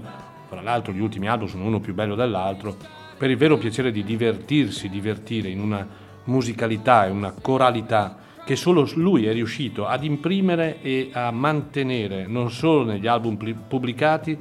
tra 0.49 0.61
l'altro 0.61 0.91
gli 0.91 1.01
ultimi 1.01 1.27
album 1.29 1.47
sono 1.47 1.65
uno 1.65 1.79
più 1.79 1.93
bello 1.93 2.15
dell'altro, 2.15 2.75
per 3.17 3.29
il 3.29 3.37
vero 3.37 3.57
piacere 3.57 3.91
di 3.91 4.03
divertirsi, 4.03 4.89
divertire 4.89 5.47
in 5.47 5.61
una 5.61 5.87
musicalità 6.25 7.05
e 7.05 7.09
una 7.09 7.33
coralità 7.39 8.17
che 8.45 8.55
solo 8.55 8.89
lui 8.95 9.25
è 9.25 9.33
riuscito 9.33 9.85
ad 9.85 10.03
imprimere 10.03 10.81
e 10.81 11.09
a 11.13 11.31
mantenere 11.31 12.25
non 12.27 12.51
solo 12.51 12.83
negli 12.83 13.07
album 13.07 13.37
pubblicati, 13.67 14.37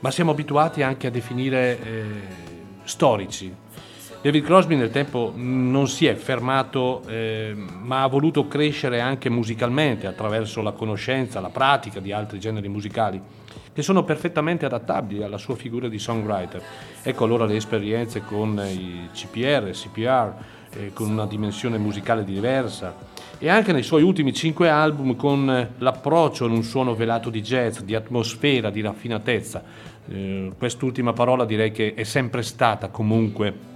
ma 0.00 0.10
siamo 0.10 0.30
abituati 0.30 0.82
anche 0.82 1.06
a 1.06 1.10
definire 1.10 1.82
eh, 1.82 2.04
storici. 2.84 3.54
David 4.22 4.44
Crosby 4.44 4.76
nel 4.76 4.90
tempo 4.90 5.32
non 5.34 5.88
si 5.88 6.06
è 6.06 6.14
fermato, 6.14 7.02
eh, 7.06 7.54
ma 7.54 8.02
ha 8.02 8.06
voluto 8.06 8.48
crescere 8.48 9.00
anche 9.00 9.30
musicalmente 9.30 10.06
attraverso 10.06 10.60
la 10.60 10.72
conoscenza, 10.72 11.40
la 11.40 11.48
pratica 11.48 12.00
di 12.00 12.12
altri 12.12 12.38
generi 12.38 12.68
musicali 12.68 13.20
che 13.72 13.82
sono 13.82 14.02
perfettamente 14.02 14.66
adattabili 14.66 15.22
alla 15.22 15.38
sua 15.38 15.54
figura 15.54 15.88
di 15.88 15.98
songwriter. 15.98 16.62
Ecco 17.02 17.24
allora 17.24 17.46
le 17.46 17.56
esperienze 17.56 18.22
con 18.22 18.60
i 18.66 19.08
CPR, 19.12 19.70
CPR, 19.70 20.34
eh, 20.74 20.92
con 20.92 21.10
una 21.10 21.26
dimensione 21.26 21.78
musicale 21.78 22.24
diversa 22.24 22.94
e 23.38 23.48
anche 23.48 23.72
nei 23.72 23.82
suoi 23.82 24.02
ultimi 24.02 24.32
cinque 24.34 24.68
album 24.68 25.16
con 25.16 25.68
l'approccio 25.78 26.44
ad 26.44 26.50
un 26.50 26.62
suono 26.62 26.94
velato 26.94 27.30
di 27.30 27.40
jazz, 27.40 27.80
di 27.80 27.94
atmosfera, 27.94 28.70
di 28.70 28.82
raffinatezza. 28.82 29.62
Eh, 30.08 30.52
quest'ultima 30.58 31.12
parola 31.12 31.44
direi 31.44 31.72
che 31.72 31.94
è 31.94 32.04
sempre 32.04 32.42
stata 32.42 32.88
comunque 32.88 33.68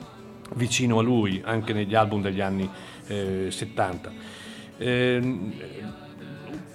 vicino 0.55 0.99
a 0.99 1.03
lui 1.03 1.41
anche 1.45 1.73
negli 1.73 1.95
album 1.95 2.21
degli 2.21 2.41
anni 2.41 2.69
eh, 3.07 3.47
70. 3.51 4.13
Eh, 4.77 5.39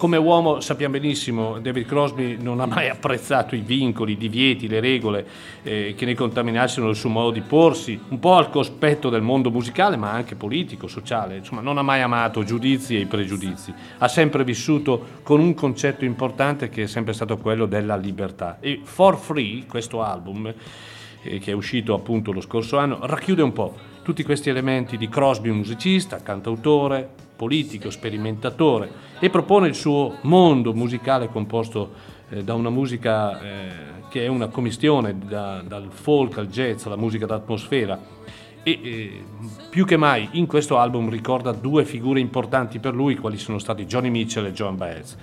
come 0.00 0.16
uomo 0.16 0.60
sappiamo 0.60 0.94
benissimo 0.94 1.58
David 1.58 1.84
Crosby 1.84 2.38
non 2.40 2.60
ha 2.60 2.64
mai 2.64 2.88
apprezzato 2.88 3.54
i 3.54 3.60
vincoli, 3.60 4.12
i 4.12 4.16
divieti, 4.16 4.66
le 4.66 4.80
regole 4.80 5.26
eh, 5.62 5.92
che 5.94 6.06
ne 6.06 6.14
contaminassero 6.14 6.88
il 6.88 6.96
suo 6.96 7.10
modo 7.10 7.30
di 7.30 7.42
porsi, 7.42 8.00
un 8.08 8.18
po' 8.18 8.36
al 8.36 8.48
cospetto 8.48 9.10
del 9.10 9.20
mondo 9.20 9.50
musicale 9.50 9.98
ma 9.98 10.10
anche 10.10 10.36
politico, 10.36 10.86
sociale, 10.86 11.36
insomma 11.36 11.60
non 11.60 11.76
ha 11.76 11.82
mai 11.82 12.00
amato 12.00 12.42
giudizi 12.44 12.96
e 12.96 13.00
i 13.00 13.04
pregiudizi, 13.04 13.74
ha 13.98 14.08
sempre 14.08 14.42
vissuto 14.42 15.18
con 15.22 15.38
un 15.38 15.52
concetto 15.52 16.06
importante 16.06 16.70
che 16.70 16.84
è 16.84 16.86
sempre 16.86 17.12
stato 17.12 17.36
quello 17.36 17.66
della 17.66 17.96
libertà. 17.96 18.56
E 18.58 18.80
For 18.82 19.18
Free, 19.18 19.66
questo 19.66 20.02
album, 20.02 20.46
eh, 21.20 21.38
che 21.40 21.50
è 21.50 21.54
uscito 21.54 21.92
appunto 21.92 22.32
lo 22.32 22.40
scorso 22.40 22.78
anno, 22.78 23.00
racchiude 23.02 23.42
un 23.42 23.52
po' 23.52 23.76
tutti 24.02 24.22
questi 24.22 24.48
elementi 24.48 24.96
di 24.96 25.10
Crosby 25.10 25.50
musicista, 25.50 26.22
cantautore, 26.22 27.28
politico, 27.40 27.88
sperimentatore 27.88 28.90
e 29.18 29.30
propone 29.30 29.66
il 29.66 29.74
suo 29.74 30.18
mondo 30.22 30.74
musicale 30.74 31.30
composto 31.30 31.90
eh, 32.28 32.44
da 32.44 32.52
una 32.52 32.68
musica 32.68 33.40
eh, 33.40 33.68
che 34.10 34.24
è 34.24 34.26
una 34.26 34.48
commistione 34.48 35.16
da, 35.16 35.62
dal 35.66 35.88
folk 35.90 36.36
al 36.36 36.48
jazz 36.48 36.84
alla 36.84 36.96
musica 36.98 37.24
d'atmosfera 37.24 37.98
e 38.62 38.70
eh, 38.82 39.24
più 39.70 39.86
che 39.86 39.96
mai 39.96 40.28
in 40.32 40.46
questo 40.46 40.76
album 40.76 41.08
ricorda 41.08 41.52
due 41.52 41.86
figure 41.86 42.20
importanti 42.20 42.78
per 42.78 42.94
lui 42.94 43.16
quali 43.16 43.38
sono 43.38 43.58
stati 43.58 43.86
Johnny 43.86 44.10
Mitchell 44.10 44.44
e 44.44 44.52
John 44.52 44.76
Baez. 44.76 45.16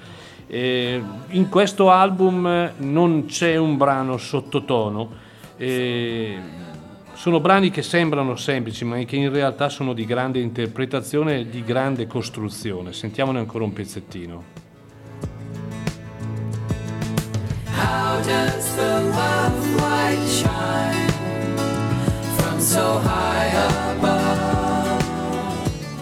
Eh, 0.48 1.00
in 1.30 1.50
questo 1.50 1.92
album 1.92 2.72
non 2.78 3.26
c'è 3.28 3.58
un 3.58 3.78
brano 3.78 4.18
sottotono, 4.18 5.08
eh, 5.56 6.40
sono 7.18 7.40
brani 7.40 7.72
che 7.72 7.82
sembrano 7.82 8.36
semplici, 8.36 8.86
ma 8.86 9.00
che 9.00 9.16
in 9.16 9.32
realtà 9.32 9.70
sono 9.70 9.94
di 9.94 10.06
grande 10.06 10.40
interpretazione 10.40 11.40
e 11.40 11.50
di 11.50 11.64
grande 11.64 12.06
costruzione. 12.06 12.94
Sentiamone 12.94 13.40
ancora 13.40 13.64
un 13.64 13.74
pezzettino. 13.74 14.44
How 17.74 18.22
does 18.22 18.76
the 18.76 19.02
love 19.02 19.82
light 19.82 20.24
shine 20.28 21.58
from 22.38 22.60
so 22.60 23.00
high 23.04 23.52
above? 23.96 25.04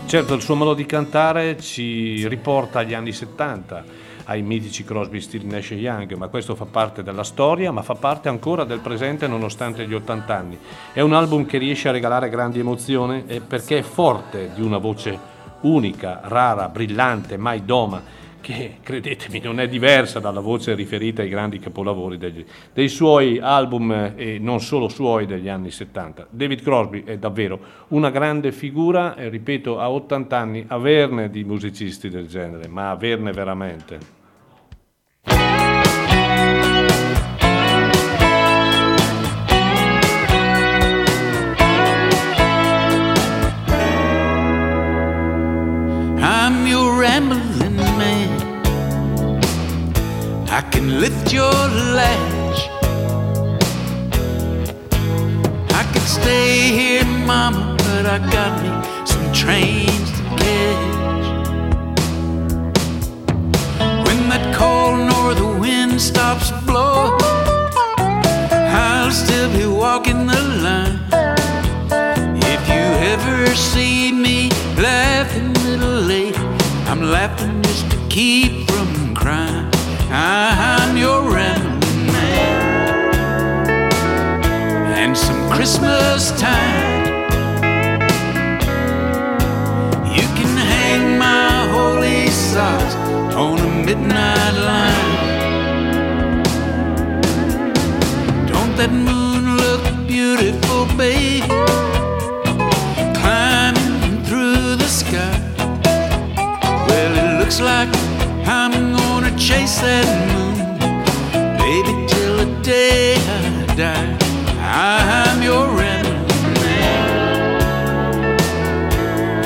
Certo, 0.07 0.33
il 0.33 0.41
suo 0.41 0.55
modo 0.55 0.73
di 0.73 0.85
cantare 0.85 1.57
ci 1.61 2.27
riporta 2.27 2.79
agli 2.79 2.93
anni 2.93 3.13
70 3.13 4.04
ai 4.25 4.41
mitici 4.41 4.83
Crosby, 4.83 5.19
Steel, 5.21 5.45
Nash 5.45 5.71
e 5.71 5.75
Young, 5.75 6.13
ma 6.13 6.27
questo 6.27 6.55
fa 6.55 6.65
parte 6.65 7.03
della 7.03 7.23
storia, 7.23 7.71
ma 7.71 7.81
fa 7.81 7.95
parte 7.95 8.29
ancora 8.29 8.63
del 8.63 8.79
presente 8.79 9.27
nonostante 9.27 9.87
gli 9.87 9.93
80 9.93 10.35
anni. 10.35 10.57
È 10.93 11.01
un 11.01 11.13
album 11.13 11.45
che 11.45 11.57
riesce 11.57 11.89
a 11.89 11.91
regalare 11.91 12.29
grandi 12.29 12.59
emozioni 12.59 13.23
perché 13.47 13.79
è 13.79 13.83
forte 13.83 14.51
di 14.53 14.61
una 14.61 14.77
voce 14.77 15.33
unica, 15.61 16.21
rara, 16.23 16.69
brillante, 16.69 17.37
mai 17.37 17.65
doma, 17.65 18.23
che 18.45 18.77
credetemi 18.83 19.39
non 19.39 19.59
è 19.59 19.67
diversa 19.67 20.19
dalla 20.19 20.39
voce 20.39 20.75
riferita 20.75 21.23
ai 21.23 21.29
grandi 21.29 21.57
capolavori 21.57 22.19
degli, 22.19 22.45
dei 22.73 22.89
suoi 22.89 23.39
album 23.39 24.13
e 24.15 24.37
non 24.39 24.59
solo 24.59 24.87
suoi 24.87 25.25
degli 25.25 25.49
anni 25.49 25.71
70. 25.71 26.27
David 26.29 26.61
Crosby 26.61 27.03
è 27.03 27.17
davvero 27.17 27.59
una 27.87 28.11
grande 28.11 28.51
figura 28.51 29.15
e 29.15 29.29
ripeto 29.29 29.79
a 29.79 29.89
80 29.89 30.37
anni 30.37 30.63
averne 30.67 31.31
di 31.31 31.43
musicisti 31.43 32.07
del 32.07 32.27
genere, 32.27 32.67
ma 32.67 32.91
averne 32.91 33.31
veramente. 33.31 34.14
I'm 46.27 46.67
your 46.67 46.99
rambling 46.99 47.75
man. 47.75 48.29
I 50.49 50.61
can 50.71 50.99
lift 50.99 51.33
your 51.33 51.51
latch. 51.97 52.69
I 55.71 55.83
could 55.91 56.01
stay 56.03 56.71
here, 56.71 57.05
mama, 57.25 57.75
but 57.79 58.05
I 58.05 58.19
got 58.31 58.61
me 58.61 58.69
some 59.05 59.33
trains 59.33 60.11
to 60.17 60.23
catch. 60.37 60.94
Cold 64.55 64.99
north 65.09 65.41
wind 65.59 66.01
stops 66.01 66.51
blowing, 66.65 67.19
I'll 68.71 69.11
still 69.11 69.49
be 69.51 69.65
walking 69.65 70.27
the 70.27 70.41
line. 70.65 70.99
If 72.53 72.61
you 72.69 72.85
ever 73.13 73.53
see 73.53 74.13
me 74.13 74.49
laughing, 74.77 75.49
a 75.57 75.59
little 75.59 75.99
late, 76.13 76.37
I'm 76.87 77.01
laughing 77.01 77.61
just 77.63 77.91
to 77.91 77.97
keep 78.07 78.69
from 78.71 79.13
crying. 79.13 79.69
I'm 80.09 80.95
your 80.95 81.29
rambling 81.29 82.07
man. 82.13 83.67
And 85.01 85.17
some 85.17 85.49
Christmas 85.51 86.31
time, 86.39 87.05
you 90.15 90.25
can 90.37 90.51
hang 90.71 91.17
my 91.19 91.67
holy 91.73 92.27
socks 92.29 93.04
on 93.35 93.59
a 93.59 93.85
midnight 93.85 94.53
line. 94.69 95.25
Don't 98.47 98.73
that 98.77 98.91
moon 98.91 99.57
look 99.57 99.83
beautiful, 100.07 100.85
baby? 100.95 101.41
Climbing 103.19 104.23
through 104.23 104.77
the 104.77 104.87
sky. 104.87 105.37
Well, 106.87 107.13
it 107.23 107.39
looks 107.39 107.59
like 107.59 107.89
I'm 108.47 108.95
gonna 108.95 109.37
chase 109.37 109.79
that 109.81 110.07
moon, 110.31 110.55
baby, 111.57 111.93
till 112.07 112.37
the 112.37 112.49
day 112.63 113.15
I 113.17 113.75
die. 113.75 114.17
I'm 114.61 115.43
your 115.43 115.67
man, 115.75 116.05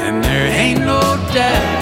and 0.05 0.23
there 0.23 0.47
ain't 0.47 0.81
no 0.81 1.01
doubt. 1.33 1.78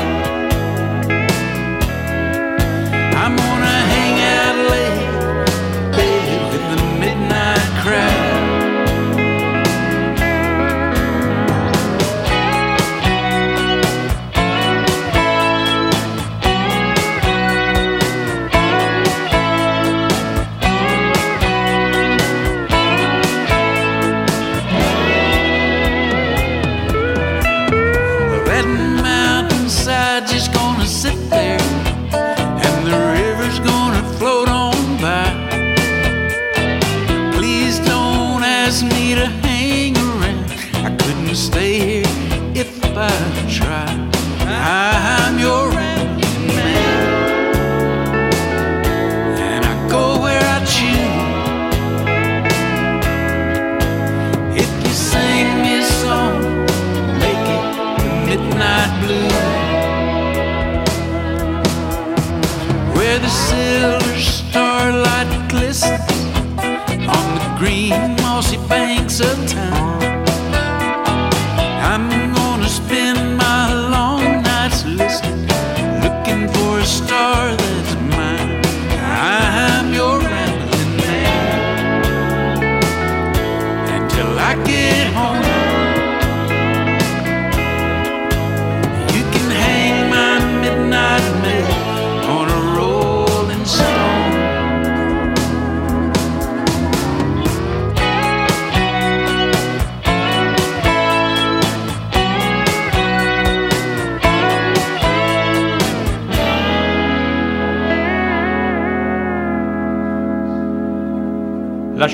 sometimes. 69.18 69.67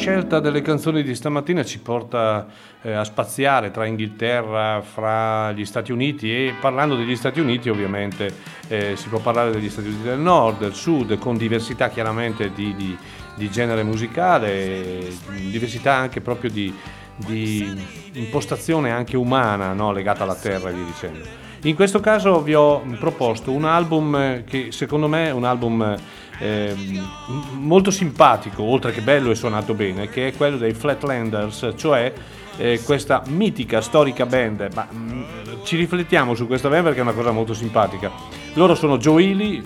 Scelta 0.03 0.41
delle 0.41 0.61
canzoni 0.61 1.01
di 1.01 1.15
stamattina 1.15 1.63
ci 1.63 1.79
porta 1.79 2.45
eh, 2.81 2.91
a 2.91 3.05
spaziare 3.05 3.71
tra 3.71 3.85
Inghilterra, 3.85 4.81
fra 4.81 5.53
gli 5.53 5.63
Stati 5.63 5.93
Uniti 5.93 6.29
e 6.29 6.55
parlando 6.59 6.97
degli 6.97 7.15
Stati 7.15 7.39
Uniti 7.39 7.69
ovviamente 7.69 8.29
eh, 8.67 8.97
si 8.97 9.07
può 9.07 9.19
parlare 9.19 9.51
degli 9.51 9.69
Stati 9.69 9.87
Uniti 9.87 10.03
del 10.03 10.19
nord, 10.19 10.59
del 10.59 10.73
sud, 10.73 11.17
con 11.19 11.37
diversità 11.37 11.87
chiaramente 11.87 12.51
di, 12.51 12.75
di- 12.75 12.97
di 13.35 13.49
genere 13.49 13.83
musicale, 13.83 15.07
diversità 15.49 15.93
anche 15.93 16.19
proprio 16.19 16.51
di, 16.51 16.71
di 17.15 17.73
impostazione 18.11 18.91
anche 18.91 19.15
umana 19.15 19.71
no? 19.71 19.93
legata 19.93 20.23
alla 20.23 20.35
terra 20.35 20.69
e 20.69 20.73
via 20.73 20.83
dicendo. 20.83 21.25
In 21.61 21.75
questo 21.75 22.01
caso 22.01 22.41
vi 22.41 22.53
ho 22.53 22.81
proposto 22.99 23.51
un 23.51 23.63
album 23.63 24.43
che 24.43 24.73
secondo 24.73 25.07
me 25.07 25.27
è 25.27 25.31
un 25.31 25.45
album 25.45 25.95
eh, 26.43 26.75
molto 27.53 27.89
simpatico, 27.89 28.63
oltre 28.63 28.91
che 28.91 28.99
bello 28.99 29.31
e 29.31 29.35
suonato 29.35 29.73
bene, 29.73 30.09
che 30.09 30.27
è 30.27 30.35
quello 30.35 30.57
dei 30.57 30.73
Flatlanders, 30.73 31.71
cioè 31.77 32.13
eh, 32.57 32.81
questa 32.83 33.23
mitica, 33.27 33.79
storica 33.79 34.25
band. 34.25 34.67
Ma 34.73 34.85
mm, 34.93 35.21
ci 35.63 35.77
riflettiamo 35.77 36.35
su 36.35 36.45
questa 36.45 36.67
band 36.67 36.83
perché 36.83 36.99
è 36.99 37.01
una 37.03 37.13
cosa 37.13 37.31
molto 37.31 37.53
simpatica. 37.53 38.11
Loro 38.55 38.75
sono 38.75 38.97
Joe 38.97 39.23
Ely, 39.23 39.63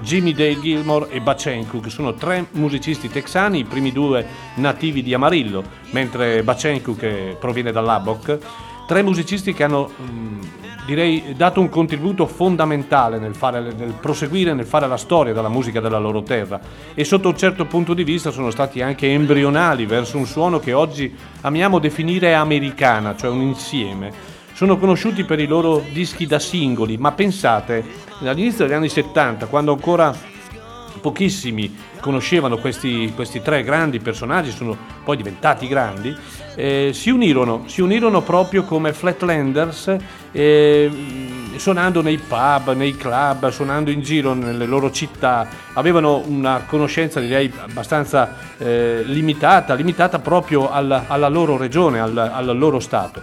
Jimmy 0.00 0.34
Dale 0.34 0.60
Gilmore 0.60 1.08
e 1.08 1.22
Bacencu, 1.22 1.80
che 1.80 1.88
sono 1.88 2.12
tre 2.12 2.48
musicisti 2.50 3.08
texani, 3.08 3.60
i 3.60 3.64
primi 3.64 3.90
due 3.90 4.26
nativi 4.56 5.02
di 5.02 5.14
Amarillo, 5.14 5.64
mentre 5.92 6.42
Bacencu, 6.42 6.94
che 6.96 7.34
proviene 7.40 7.72
dall'Abok, 7.72 8.38
tre 8.86 9.02
musicisti 9.02 9.52
che 9.52 9.64
hanno, 9.64 9.90
mh, 9.96 10.38
direi, 10.86 11.34
dato 11.36 11.60
un 11.60 11.68
contributo 11.68 12.26
fondamentale 12.26 13.18
nel, 13.18 13.34
fare, 13.34 13.60
nel 13.60 13.94
proseguire, 14.00 14.54
nel 14.54 14.66
fare 14.66 14.86
la 14.86 14.96
storia 14.96 15.32
della 15.32 15.48
musica 15.48 15.80
della 15.80 15.98
loro 15.98 16.22
terra 16.22 16.60
e 16.94 17.04
sotto 17.04 17.28
un 17.28 17.36
certo 17.36 17.64
punto 17.66 17.94
di 17.94 18.04
vista 18.04 18.30
sono 18.30 18.50
stati 18.50 18.82
anche 18.82 19.10
embrionali 19.10 19.86
verso 19.86 20.18
un 20.18 20.26
suono 20.26 20.58
che 20.58 20.72
oggi 20.72 21.14
amiamo 21.42 21.78
definire 21.78 22.34
americana, 22.34 23.16
cioè 23.16 23.30
un 23.30 23.42
insieme. 23.42 24.32
Sono 24.54 24.78
conosciuti 24.78 25.24
per 25.24 25.40
i 25.40 25.46
loro 25.46 25.82
dischi 25.92 26.26
da 26.26 26.38
singoli, 26.38 26.96
ma 26.96 27.10
pensate, 27.10 27.84
all'inizio 28.20 28.64
degli 28.64 28.74
anni 28.74 28.88
70, 28.88 29.46
quando 29.46 29.72
ancora 29.72 30.14
pochissimi 31.00 31.74
conoscevano 32.04 32.58
questi, 32.58 33.10
questi 33.14 33.40
tre 33.40 33.62
grandi 33.62 33.98
personaggi, 33.98 34.50
sono 34.50 34.76
poi 35.02 35.16
diventati 35.16 35.66
grandi, 35.66 36.14
eh, 36.54 36.90
si, 36.92 37.08
unirono, 37.08 37.62
si 37.64 37.80
unirono 37.80 38.20
proprio 38.20 38.64
come 38.64 38.92
Flatlanders, 38.92 39.96
eh, 40.30 40.90
suonando 41.56 42.02
nei 42.02 42.18
pub, 42.18 42.74
nei 42.74 42.94
club, 42.94 43.48
suonando 43.48 43.90
in 43.90 44.02
giro 44.02 44.34
nelle 44.34 44.66
loro 44.66 44.90
città, 44.90 45.48
avevano 45.72 46.22
una 46.26 46.64
conoscenza 46.66 47.20
direi 47.20 47.50
abbastanza 47.58 48.36
eh, 48.58 49.02
limitata, 49.06 49.72
limitata 49.72 50.18
proprio 50.18 50.70
alla, 50.70 51.04
alla 51.06 51.28
loro 51.28 51.56
regione, 51.56 52.00
al, 52.00 52.18
al 52.18 52.58
loro 52.58 52.80
stato. 52.80 53.22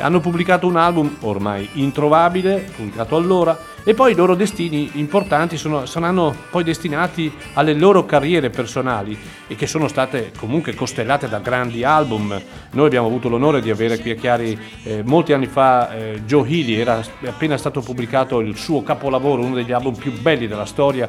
Hanno 0.00 0.20
pubblicato 0.20 0.66
un 0.66 0.76
album 0.76 1.16
ormai 1.20 1.66
introvabile, 1.72 2.70
pubblicato 2.76 3.16
allora, 3.16 3.58
e 3.88 3.94
poi 3.94 4.12
i 4.12 4.14
loro 4.14 4.34
destini 4.34 4.90
importanti 4.96 5.56
sono, 5.56 5.86
saranno 5.86 6.36
poi 6.50 6.62
destinati 6.62 7.32
alle 7.54 7.72
loro 7.72 8.04
carriere 8.04 8.50
personali 8.50 9.18
e 9.46 9.54
che 9.54 9.66
sono 9.66 9.88
state 9.88 10.30
comunque 10.36 10.74
costellate 10.74 11.26
da 11.26 11.38
grandi 11.38 11.84
album. 11.84 12.38
Noi 12.72 12.84
abbiamo 12.84 13.06
avuto 13.06 13.30
l'onore 13.30 13.62
di 13.62 13.70
avere 13.70 13.98
qui 13.98 14.10
a 14.10 14.14
Chiari 14.14 14.58
eh, 14.82 15.02
molti 15.04 15.32
anni 15.32 15.46
fa 15.46 15.90
eh, 15.96 16.20
Joe 16.26 16.46
Healy, 16.46 16.74
era 16.74 17.02
appena 17.24 17.56
stato 17.56 17.80
pubblicato 17.80 18.40
il 18.40 18.58
suo 18.58 18.82
capolavoro, 18.82 19.40
uno 19.40 19.54
degli 19.54 19.72
album 19.72 19.94
più 19.94 20.12
belli 20.20 20.46
della 20.46 20.66
storia, 20.66 21.08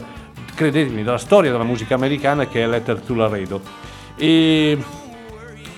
credetemi, 0.56 1.04
della 1.04 1.18
storia 1.18 1.52
della 1.52 1.66
musica 1.66 1.96
americana 1.96 2.48
che 2.48 2.64
è 2.64 2.66
Letter 2.66 3.02
to 3.02 3.14
Laredo. 3.14 3.62
E 4.16 4.78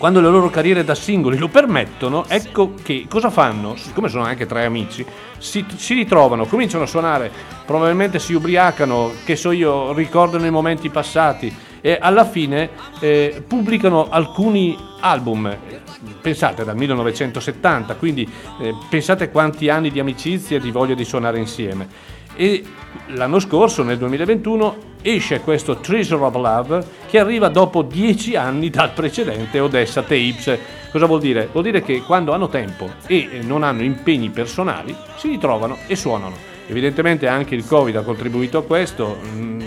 quando 0.02 0.20
le 0.20 0.30
loro 0.30 0.50
carriere 0.50 0.84
da 0.84 0.96
singoli 0.96 1.38
lo 1.38 1.48
permettono, 1.48 2.26
ecco 2.28 2.74
che 2.82 3.06
cosa 3.08 3.30
fanno? 3.30 3.76
Siccome 3.76 4.10
sono 4.10 4.24
anche 4.24 4.48
tre 4.48 4.66
amici, 4.66 5.06
si, 5.38 5.64
si 5.76 5.94
ritrovano, 5.94 6.48
cominciano 6.48 6.86
a 6.86 6.88
suonare, 6.88 7.32
probabilmente 7.68 8.18
si 8.18 8.34
ubriacano, 8.34 9.12
che 9.24 9.36
so 9.36 9.52
io, 9.52 9.94
ricordano 9.94 10.48
i 10.48 10.50
momenti 10.50 10.90
passati 10.90 11.56
e 11.82 12.00
alla 12.02 12.26
fine 12.26 12.72
eh, 13.00 13.44
pubblicano 13.48 14.10
alcuni 14.10 14.76
album. 15.02 15.56
Pensate 16.20 16.64
dal 16.64 16.76
1970, 16.76 17.94
quindi 17.94 18.28
eh, 18.60 18.74
pensate 18.90 19.30
quanti 19.30 19.70
anni 19.70 19.92
di 19.92 20.00
amicizia 20.00 20.58
e 20.58 20.60
di 20.60 20.72
voglia 20.72 20.96
di 20.96 21.06
suonare 21.06 21.38
insieme. 21.38 21.88
E 22.34 22.64
l'anno 23.08 23.40
scorso, 23.40 23.84
nel 23.84 23.98
2021, 23.98 24.90
esce 25.02 25.42
questo 25.42 25.78
Treasure 25.78 26.24
of 26.24 26.36
Love 26.36 26.86
che 27.08 27.20
arriva 27.20 27.50
dopo 27.50 27.82
dieci 27.82 28.36
anni 28.36 28.70
dal 28.70 28.92
precedente 28.92 29.60
Odessa 29.60 30.02
Tapes. 30.02 30.58
Cosa 30.92 31.06
vuol 31.06 31.20
dire? 31.20 31.50
Vuol 31.52 31.64
dire 31.64 31.82
che 31.82 32.02
quando 32.02 32.34
hanno 32.34 32.50
tempo 32.50 32.90
e 33.08 33.40
non 33.44 33.64
hanno 33.64 33.84
impegni 33.84 34.30
personali 34.30 34.96
si 35.18 35.30
ritrovano 35.30 35.78
e 35.88 35.96
suonano. 35.96 36.50
Evidentemente 36.68 37.28
anche 37.28 37.56
il 37.56 37.66
Covid 37.66 37.96
ha 37.96 38.02
contribuito 38.02 38.60
a 38.60 38.64
questo, 38.64 39.18
mm, 39.26 39.62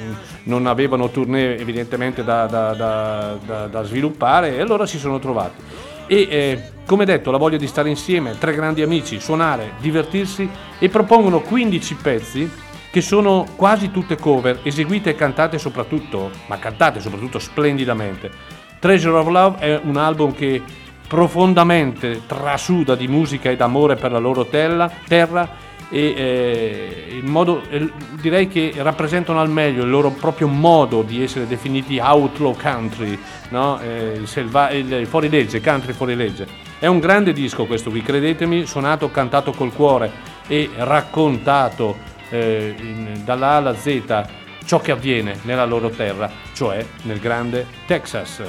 non 0.44 0.66
avevano 0.66 1.10
tournée 1.10 1.58
evidentemente 1.58 2.24
da, 2.24 2.46
da- 2.46 2.72
da- 2.72 3.38
da- 3.44 3.66
da 3.66 3.82
sviluppare 3.82 4.56
e 4.56 4.60
allora 4.60 4.86
si 4.86 4.98
sono 4.98 5.18
trovati. 5.18 5.62
E 6.06 6.28
eh, 6.30 6.62
come 6.86 7.04
detto, 7.04 7.30
la 7.30 7.38
voglia 7.38 7.56
di 7.56 7.66
stare 7.66 7.88
insieme, 7.88 8.36
tre 8.38 8.54
grandi 8.54 8.82
amici, 8.82 9.20
suonare, 9.20 9.72
divertirsi 9.80 10.48
e 10.78 10.88
propongono 10.88 11.40
15 11.40 11.94
pezzi 11.94 12.50
che 12.94 13.00
sono 13.00 13.44
quasi 13.56 13.90
tutte 13.90 14.14
cover, 14.14 14.60
eseguite 14.62 15.10
e 15.10 15.14
cantate 15.16 15.58
soprattutto, 15.58 16.30
ma 16.46 16.60
cantate 16.60 17.00
soprattutto 17.00 17.40
splendidamente. 17.40 18.30
Treasure 18.78 19.18
of 19.18 19.26
Love 19.26 19.58
è 19.58 19.80
un 19.82 19.96
album 19.96 20.32
che 20.32 20.62
profondamente 21.08 22.22
trasuda 22.24 22.94
di 22.94 23.08
musica 23.08 23.50
ed 23.50 23.60
amore 23.60 23.96
per 23.96 24.12
la 24.12 24.20
loro 24.20 24.46
terra, 24.46 24.88
terra 25.08 25.50
e 25.88 26.14
eh, 26.16 27.20
modo, 27.24 27.62
eh, 27.68 27.90
direi 28.20 28.46
che 28.46 28.72
rappresentano 28.76 29.40
al 29.40 29.50
meglio 29.50 29.82
il 29.82 29.90
loro 29.90 30.10
proprio 30.10 30.46
modo 30.46 31.02
di 31.02 31.20
essere 31.20 31.48
definiti 31.48 31.98
outlaw 31.98 32.54
country, 32.56 33.18
no? 33.48 33.80
Eh, 33.80 34.18
il, 34.20 34.28
selva- 34.28 34.70
il 34.70 35.04
fuorilegge, 35.08 35.60
country 35.60 35.92
fuorilegge. 35.94 36.46
È 36.78 36.86
un 36.86 37.00
grande 37.00 37.32
disco 37.32 37.66
questo 37.66 37.90
qui, 37.90 38.02
credetemi, 38.02 38.66
suonato, 38.66 39.10
cantato 39.10 39.50
col 39.50 39.72
cuore 39.72 40.12
e 40.46 40.70
raccontato 40.76 42.12
eh, 42.34 42.74
in- 42.78 43.22
dalla 43.24 43.50
A 43.50 43.56
alla 43.56 43.76
Z 43.76 44.24
ciò 44.64 44.80
che 44.80 44.90
avviene 44.90 45.38
nella 45.42 45.64
loro 45.64 45.88
terra, 45.90 46.28
cioè 46.52 46.84
nel 47.02 47.20
grande 47.20 47.66
Texas. 47.86 48.42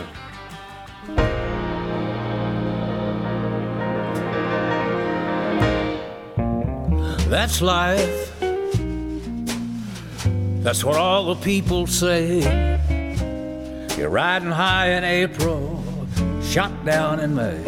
That's 7.29 7.61
life. 7.61 8.31
That's 10.63 10.83
what 10.83 10.95
all 10.95 11.35
the 11.35 11.41
people 11.43 11.85
say. 11.85 12.39
You're 13.97 14.09
riding 14.09 14.49
high 14.49 14.89
in 14.97 15.03
April, 15.03 15.83
shot 16.41 16.71
down 16.85 17.19
in 17.19 17.35
May. 17.35 17.61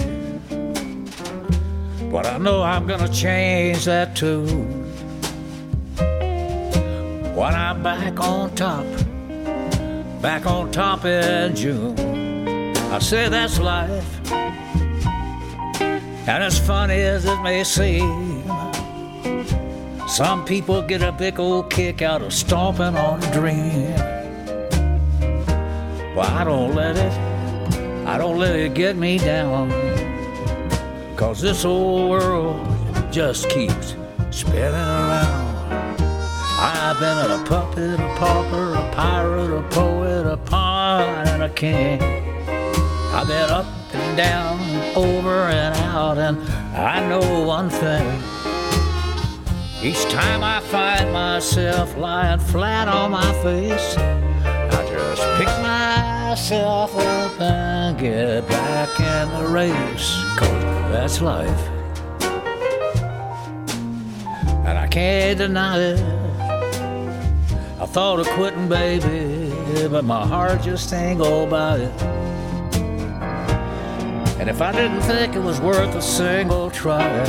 But 2.10 2.26
I 2.26 2.38
know 2.38 2.64
I'm 2.64 2.88
gonna 2.88 3.10
change 3.10 3.86
that 3.86 4.16
tune. 4.16 4.87
When 7.38 7.54
I'm 7.54 7.84
back 7.84 8.20
on 8.20 8.56
top, 8.56 8.84
back 10.24 10.48
on 10.48 10.72
top 10.72 11.06
in 11.06 11.56
June. 11.56 11.96
I 12.92 12.98
say 12.98 13.30
that's 13.30 13.60
life. 13.60 14.32
And 14.32 16.44
as 16.44 16.58
funny 16.58 16.96
as 16.96 17.26
it 17.26 17.40
may 17.44 17.64
seem, 17.64 18.44
some 20.08 20.46
people 20.46 20.82
get 20.82 21.04
a 21.04 21.12
big 21.12 21.40
old 21.40 21.70
kick 21.70 22.02
out 22.02 22.24
of 22.24 22.34
stomping 22.34 22.98
on 22.98 23.24
a 23.24 23.32
dream. 23.32 23.94
Well, 26.16 26.22
I 26.22 26.44
don't 26.44 26.74
let 26.74 26.98
it, 26.98 27.14
I 28.08 28.18
don't 28.18 28.40
let 28.40 28.56
it 28.56 28.74
get 28.74 28.98
me 28.98 29.20
down. 29.20 29.70
Cause 31.16 31.40
this 31.40 31.66
old 31.66 32.10
world 32.10 32.68
just 33.12 33.48
keeps 33.52 33.94
spinning 34.32 34.74
around. 34.74 35.47
I've 36.60 37.00
been 37.00 37.30
a 37.30 37.44
puppet, 37.46 38.00
a 38.00 38.16
pauper, 38.18 38.74
a 38.74 38.92
pirate, 38.92 39.56
a 39.56 39.62
poet, 39.70 40.26
a 40.26 40.38
pawn, 40.38 41.28
and 41.28 41.44
a 41.44 41.50
king. 41.50 42.02
I've 43.14 43.28
been 43.28 43.50
up 43.52 43.68
and 43.94 44.18
down, 44.18 44.60
over 44.96 45.50
and 45.50 45.76
out, 45.78 46.18
and 46.18 46.40
I 46.76 47.08
know 47.08 47.44
one 47.46 47.70
thing. 47.70 48.08
Each 49.84 50.04
time 50.06 50.44
I 50.44 50.60
find 50.62 51.14
myself 51.14 51.96
lying 51.96 52.40
flat 52.40 52.88
on 52.88 53.12
my 53.12 53.32
face, 53.44 53.96
I 53.96 54.84
just 54.90 55.22
pick 55.38 55.54
myself 55.62 56.96
up 56.96 57.40
and 57.40 58.00
get 58.00 58.48
back 58.50 59.00
in 59.00 59.30
the 59.38 59.48
race. 59.48 60.24
Cause 60.38 60.50
that's 60.92 61.22
life. 61.22 61.70
And 64.66 64.76
I 64.76 64.88
can't 64.88 65.38
deny 65.38 65.80
it. 65.80 66.27
I 67.80 67.86
thought 67.86 68.20
of 68.20 68.28
quitting, 68.30 68.68
baby, 68.68 69.54
but 69.88 70.04
my 70.04 70.26
heart 70.26 70.64
just 70.64 70.92
ain't 70.94 71.20
go 71.20 71.46
by 71.46 71.78
it. 71.78 72.02
And 74.40 74.50
if 74.50 74.62
I 74.62 74.72
didn't 74.72 75.02
think 75.02 75.36
it 75.36 75.40
was 75.40 75.62
worth 75.62 75.94
a 75.94 76.02
single 76.02 76.72
try, 76.72 77.22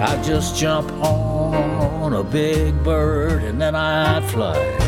I'd 0.00 0.24
just 0.24 0.56
jump 0.56 0.90
on 0.92 2.14
a 2.14 2.24
big 2.24 2.82
bird 2.82 3.44
and 3.44 3.60
then 3.60 3.76
I'd 3.76 4.28
fly. 4.30 4.87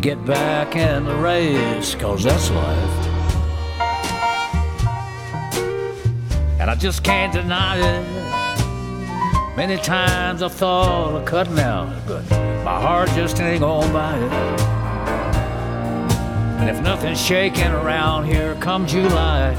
Get 0.00 0.24
back 0.24 0.76
in 0.76 1.04
the 1.04 1.14
race, 1.16 1.94
cause 1.94 2.24
that's 2.24 2.50
life. 2.50 3.06
And 6.58 6.70
I 6.70 6.74
just 6.74 7.04
can't 7.04 7.32
deny 7.32 7.76
it. 7.76 9.56
Many 9.56 9.76
times 9.76 10.42
I've 10.42 10.54
thought 10.54 11.16
of 11.16 11.26
cutting 11.26 11.58
out, 11.58 11.94
but 12.06 12.22
my 12.64 12.80
heart 12.80 13.10
just 13.10 13.38
ain't 13.40 13.60
gonna 13.60 13.92
buy 13.92 14.16
it. 14.16 14.32
And 16.60 16.70
if 16.70 16.82
nothing's 16.82 17.20
shaking 17.20 17.70
around 17.70 18.24
here 18.24 18.54
come 18.60 18.86
July, 18.86 19.54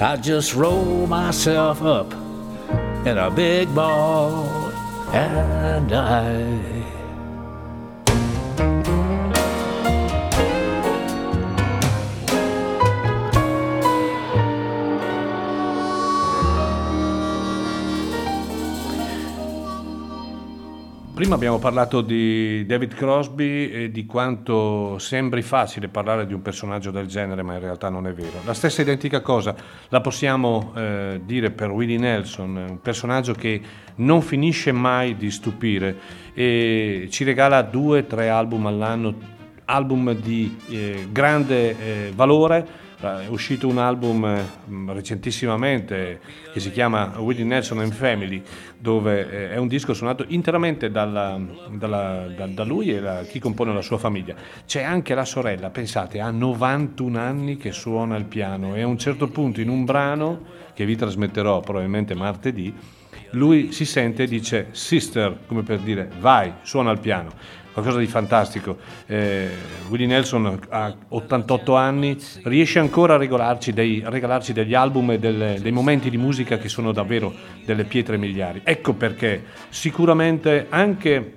I 0.00 0.16
just 0.16 0.54
roll 0.54 1.08
myself 1.08 1.82
up 1.82 2.12
in 3.04 3.18
a 3.18 3.30
big 3.30 3.74
ball 3.74 4.44
and 5.12 5.88
die. 5.88 6.75
Prima 21.26 21.40
abbiamo 21.40 21.58
parlato 21.58 22.02
di 22.02 22.64
David 22.66 22.94
Crosby 22.94 23.68
e 23.68 23.90
di 23.90 24.06
quanto 24.06 24.96
sembri 25.00 25.42
facile 25.42 25.88
parlare 25.88 26.24
di 26.24 26.32
un 26.32 26.40
personaggio 26.40 26.92
del 26.92 27.08
genere, 27.08 27.42
ma 27.42 27.54
in 27.54 27.58
realtà 27.58 27.88
non 27.88 28.06
è 28.06 28.12
vero. 28.12 28.38
La 28.44 28.54
stessa 28.54 28.82
identica 28.82 29.20
cosa 29.22 29.52
la 29.88 30.00
possiamo 30.00 30.72
eh, 30.76 31.20
dire 31.24 31.50
per 31.50 31.70
Willie 31.70 31.98
Nelson, 31.98 32.66
un 32.68 32.80
personaggio 32.80 33.32
che 33.32 33.60
non 33.96 34.22
finisce 34.22 34.70
mai 34.70 35.16
di 35.16 35.32
stupire 35.32 35.96
e 36.32 37.08
ci 37.10 37.24
regala 37.24 37.60
due 37.62 37.98
o 37.98 38.04
tre 38.04 38.28
album 38.28 38.66
all'anno, 38.66 39.12
album 39.64 40.14
di 40.14 40.56
eh, 40.68 41.08
grande 41.10 41.70
eh, 41.70 42.12
valore. 42.14 42.84
È 42.98 43.26
uscito 43.28 43.68
un 43.68 43.76
album 43.76 44.24
eh, 44.24 44.92
recentissimamente 44.92 46.18
che 46.50 46.60
si 46.60 46.70
chiama 46.70 47.12
Willie 47.18 47.44
Nelson 47.44 47.80
and 47.80 47.92
Family, 47.92 48.42
dove 48.78 49.30
eh, 49.30 49.50
è 49.50 49.58
un 49.58 49.68
disco 49.68 49.92
suonato 49.92 50.24
interamente 50.28 50.90
dalla- 50.90 51.38
dalla- 51.68 52.26
da, 52.34 52.46
da 52.46 52.64
lui 52.64 52.94
e 52.94 53.00
da 53.00 53.22
chi 53.24 53.38
compone 53.38 53.74
la 53.74 53.82
sua 53.82 53.98
famiglia. 53.98 54.34
C'è 54.64 54.82
anche 54.82 55.14
la 55.14 55.26
sorella, 55.26 55.68
pensate, 55.68 56.20
ha 56.20 56.30
91 56.30 57.18
anni 57.18 57.58
che 57.58 57.70
suona 57.70 58.16
il 58.16 58.24
piano 58.24 58.74
e 58.74 58.80
a 58.80 58.86
un 58.86 58.96
certo 58.98 59.28
punto 59.28 59.60
in 59.60 59.68
un 59.68 59.84
brano, 59.84 60.54
che 60.72 60.86
vi 60.86 60.96
trasmetterò 60.96 61.60
probabilmente 61.60 62.14
martedì, 62.14 62.74
lui 63.30 63.72
si 63.72 63.84
sente 63.84 64.22
e 64.22 64.26
dice 64.26 64.68
sister, 64.70 65.40
come 65.46 65.62
per 65.62 65.80
dire 65.80 66.08
vai, 66.18 66.50
suona 66.62 66.92
il 66.92 67.00
piano. 67.00 67.30
Qualcosa 67.76 67.98
di 67.98 68.06
fantastico. 68.06 68.78
Eh, 69.04 69.50
Willie 69.90 70.06
Nelson 70.06 70.60
ha 70.70 70.94
88 71.08 71.76
anni, 71.76 72.16
riesce 72.44 72.78
ancora 72.78 73.16
a 73.16 73.16
regalarci, 73.18 73.74
dei, 73.74 74.02
a 74.02 74.08
regalarci 74.08 74.54
degli 74.54 74.72
album 74.72 75.10
e 75.10 75.18
delle- 75.18 75.58
dei 75.60 75.72
momenti 75.72 76.08
di 76.08 76.16
musica 76.16 76.56
che 76.56 76.70
sono 76.70 76.92
davvero 76.92 77.34
delle 77.66 77.84
pietre 77.84 78.16
miliari. 78.16 78.62
Ecco 78.64 78.94
perché 78.94 79.44
sicuramente 79.68 80.68
anche 80.70 81.34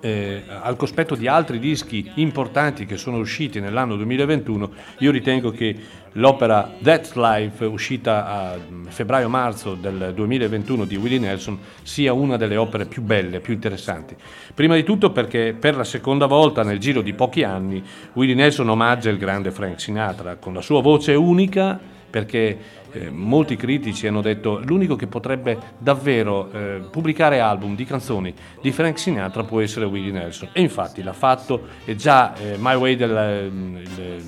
eh, 0.00 0.42
al 0.46 0.76
cospetto 0.76 1.14
di 1.14 1.26
altri 1.26 1.58
dischi 1.58 2.12
importanti 2.14 2.86
che 2.86 2.96
sono 2.96 3.18
usciti 3.18 3.60
nell'anno 3.60 3.96
2021, 3.96 4.70
io 5.00 5.10
ritengo 5.10 5.50
che 5.50 5.76
l'opera 6.12 6.72
That's 6.82 7.14
Life, 7.14 7.64
uscita 7.64 8.26
a 8.26 8.58
febbraio-marzo 8.88 9.74
del 9.74 10.12
2021 10.14 10.84
di 10.84 10.96
Willie 10.96 11.18
Nelson, 11.18 11.58
sia 11.82 12.12
una 12.12 12.36
delle 12.36 12.56
opere 12.56 12.86
più 12.86 13.02
belle, 13.02 13.40
più 13.40 13.54
interessanti. 13.54 14.16
Prima 14.54 14.74
di 14.74 14.82
tutto 14.84 15.10
perché 15.10 15.54
per 15.58 15.76
la 15.76 15.84
seconda 15.84 16.26
volta 16.26 16.62
nel 16.62 16.78
giro 16.78 17.00
di 17.02 17.12
pochi 17.14 17.42
anni 17.42 17.82
Willie 18.14 18.34
Nelson 18.34 18.68
omaggia 18.68 19.10
il 19.10 19.18
grande 19.18 19.50
Frank 19.50 19.80
Sinatra 19.80 20.36
con 20.36 20.54
la 20.54 20.62
sua 20.62 20.80
voce 20.82 21.14
unica 21.14 21.78
perché 22.10 22.58
eh, 22.90 23.10
molti 23.10 23.54
critici 23.54 24.06
hanno 24.06 24.22
detto 24.22 24.60
l'unico 24.64 24.96
che 24.96 25.06
potrebbe 25.06 25.58
davvero 25.76 26.50
eh, 26.50 26.80
pubblicare 26.90 27.38
album 27.38 27.76
di 27.76 27.84
canzoni 27.84 28.32
di 28.62 28.72
Frank 28.72 28.98
Sinatra 28.98 29.44
può 29.44 29.60
essere 29.60 29.84
Willie 29.84 30.10
Nelson 30.10 30.48
e 30.54 30.62
infatti 30.62 31.02
l'ha 31.02 31.12
fatto 31.12 31.66
e 31.84 31.96
già 31.96 32.34
eh, 32.34 32.56
My 32.58 32.74
Way 32.76 32.96
del- 32.96 33.50
il- 33.52 34.22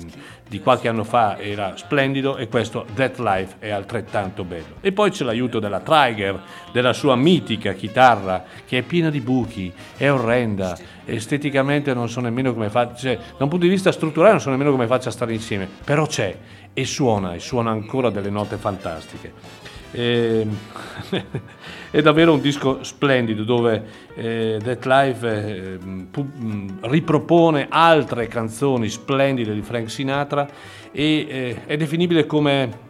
di 0.51 0.59
qualche 0.59 0.89
anno 0.89 1.05
fa 1.05 1.39
era 1.39 1.77
splendido 1.77 2.35
e 2.35 2.49
questo 2.49 2.85
That 2.93 3.19
Life 3.19 3.55
è 3.59 3.69
altrettanto 3.69 4.43
bello. 4.43 4.75
E 4.81 4.91
poi 4.91 5.09
c'è 5.09 5.23
l'aiuto 5.23 5.59
della 5.59 5.79
Tiger 5.79 6.41
della 6.73 6.91
sua 6.91 7.15
mitica 7.15 7.71
chitarra 7.71 8.43
che 8.65 8.79
è 8.79 8.81
piena 8.81 9.09
di 9.09 9.21
buchi 9.21 9.71
è 9.95 10.11
orrenda 10.11 10.77
esteticamente 11.05 11.93
non 11.93 12.09
so 12.09 12.19
nemmeno 12.19 12.53
come 12.53 12.69
faccia 12.69 12.95
cioè, 12.95 13.15
da 13.15 13.43
un 13.45 13.49
punto 13.49 13.63
di 13.63 13.69
vista 13.69 13.93
strutturale 13.93 14.33
non 14.33 14.41
so 14.41 14.49
nemmeno 14.49 14.71
come 14.71 14.87
faccia 14.87 15.07
a 15.07 15.13
stare 15.13 15.31
insieme 15.31 15.69
però 15.85 16.05
c'è 16.05 16.35
e 16.73 16.85
suona 16.85 17.33
e 17.33 17.39
suona 17.39 17.71
ancora 17.71 18.09
delle 18.09 18.29
note 18.29 18.57
fantastiche 18.57 19.33
e, 19.91 20.47
è 21.91 22.01
davvero 22.01 22.33
un 22.33 22.41
disco 22.41 22.83
splendido 22.83 23.43
dove 23.43 23.83
eh, 24.15 24.59
That 24.63 24.85
Life 24.85 25.27
eh, 25.27 25.77
pu- 26.09 26.31
ripropone 26.81 27.67
altre 27.69 28.27
canzoni 28.27 28.89
splendide 28.89 29.53
di 29.53 29.61
Frank 29.61 29.89
Sinatra 29.89 30.47
e 30.91 31.27
eh, 31.29 31.65
è 31.65 31.77
definibile 31.77 32.25
come 32.25 32.89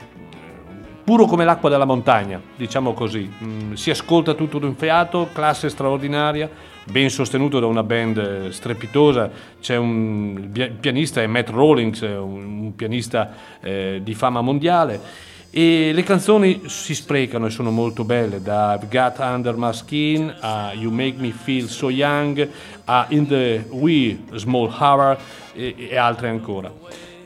puro 1.04 1.26
come 1.26 1.44
l'acqua 1.44 1.70
della 1.70 1.86
montagna, 1.86 2.40
diciamo 2.56 2.94
così. 2.94 3.30
Mm, 3.44 3.74
si 3.74 3.90
ascolta 3.90 4.34
tutto 4.34 4.60
d'un 4.60 4.76
fiato, 4.76 5.30
classe 5.34 5.70
straordinaria, 5.70 6.50
ben 6.86 7.10
sostenuto 7.10 7.60
da 7.60 7.66
una 7.66 7.84
band 7.84 8.18
eh, 8.18 8.52
strepitosa. 8.52 9.30
C'è 9.60 9.76
un 9.76 10.38
il 10.38 10.48
pia- 10.48 10.66
il 10.66 10.74
pianista 10.74 11.22
è 11.22 11.28
Matt 11.28 11.50
Rawlings, 11.50 12.02
un, 12.02 12.62
un 12.62 12.76
pianista 12.76 13.34
eh, 13.60 14.00
di 14.04 14.14
fama 14.14 14.42
mondiale. 14.42 15.30
E 15.54 15.92
le 15.92 16.04
canzoni 16.04 16.62
si 16.68 16.96
sprecano 16.96 17.48
e 17.48 17.50
sono 17.50 17.72
molto 17.72 18.06
belle, 18.06 18.42
da 18.42 18.74
I've 18.76 18.88
Got 18.90 19.20
Under 19.20 19.58
My 19.58 19.74
Skin 19.74 20.34
a 20.40 20.72
You 20.74 20.94
Make 20.94 21.16
Me 21.18 21.32
Feel 21.32 21.68
So 21.68 21.90
Young 21.90 22.48
a 22.86 23.06
In 23.10 23.28
the 23.28 23.66
Wee 23.72 24.18
Small 24.36 24.74
Hour 24.80 25.18
e, 25.52 25.76
e 25.78 25.98
altre 25.98 26.30
ancora. 26.30 26.72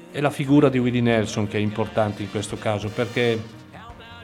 È 0.10 0.20
la 0.20 0.32
figura 0.32 0.70
di 0.70 0.80
Willie 0.80 1.02
Nelson 1.02 1.48
che 1.48 1.58
è 1.58 1.62
importante 1.62 2.24
in 2.24 2.32
questo 2.32 2.58
caso 2.58 2.90
perché 2.90 3.40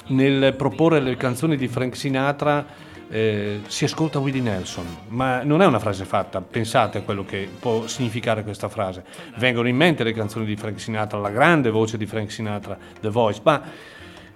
nel 0.08 0.56
proporre 0.56 1.00
le 1.00 1.16
canzoni 1.16 1.56
di 1.56 1.68
Frank 1.68 1.96
Sinatra 1.96 2.66
eh, 3.12 3.60
si 3.68 3.84
ascolta 3.84 4.20
Willie 4.20 4.42
Nelson, 4.42 4.86
ma 5.10 5.44
non 5.44 5.62
è 5.62 5.66
una 5.66 5.80
frase 5.80 6.06
fatta, 6.06 6.40
pensate 6.40 7.00
a 7.00 7.02
quello 7.02 7.26
che 7.26 7.48
può 7.60 7.86
significare 7.86 8.42
questa 8.44 8.70
frase. 8.70 9.04
Vengono 9.38 9.68
in 9.68 9.76
mente 9.76 10.04
le 10.06 10.14
canzoni 10.14 10.46
di 10.46 10.56
Frank 10.56 10.80
Sinatra, 10.80 11.20
la 11.20 11.30
grande 11.30 11.70
voce 11.70 11.98
di 11.98 12.06
Frank 12.06 12.32
Sinatra, 12.32 12.78
The 13.02 13.10
Voice, 13.10 13.42
ma 13.44 13.62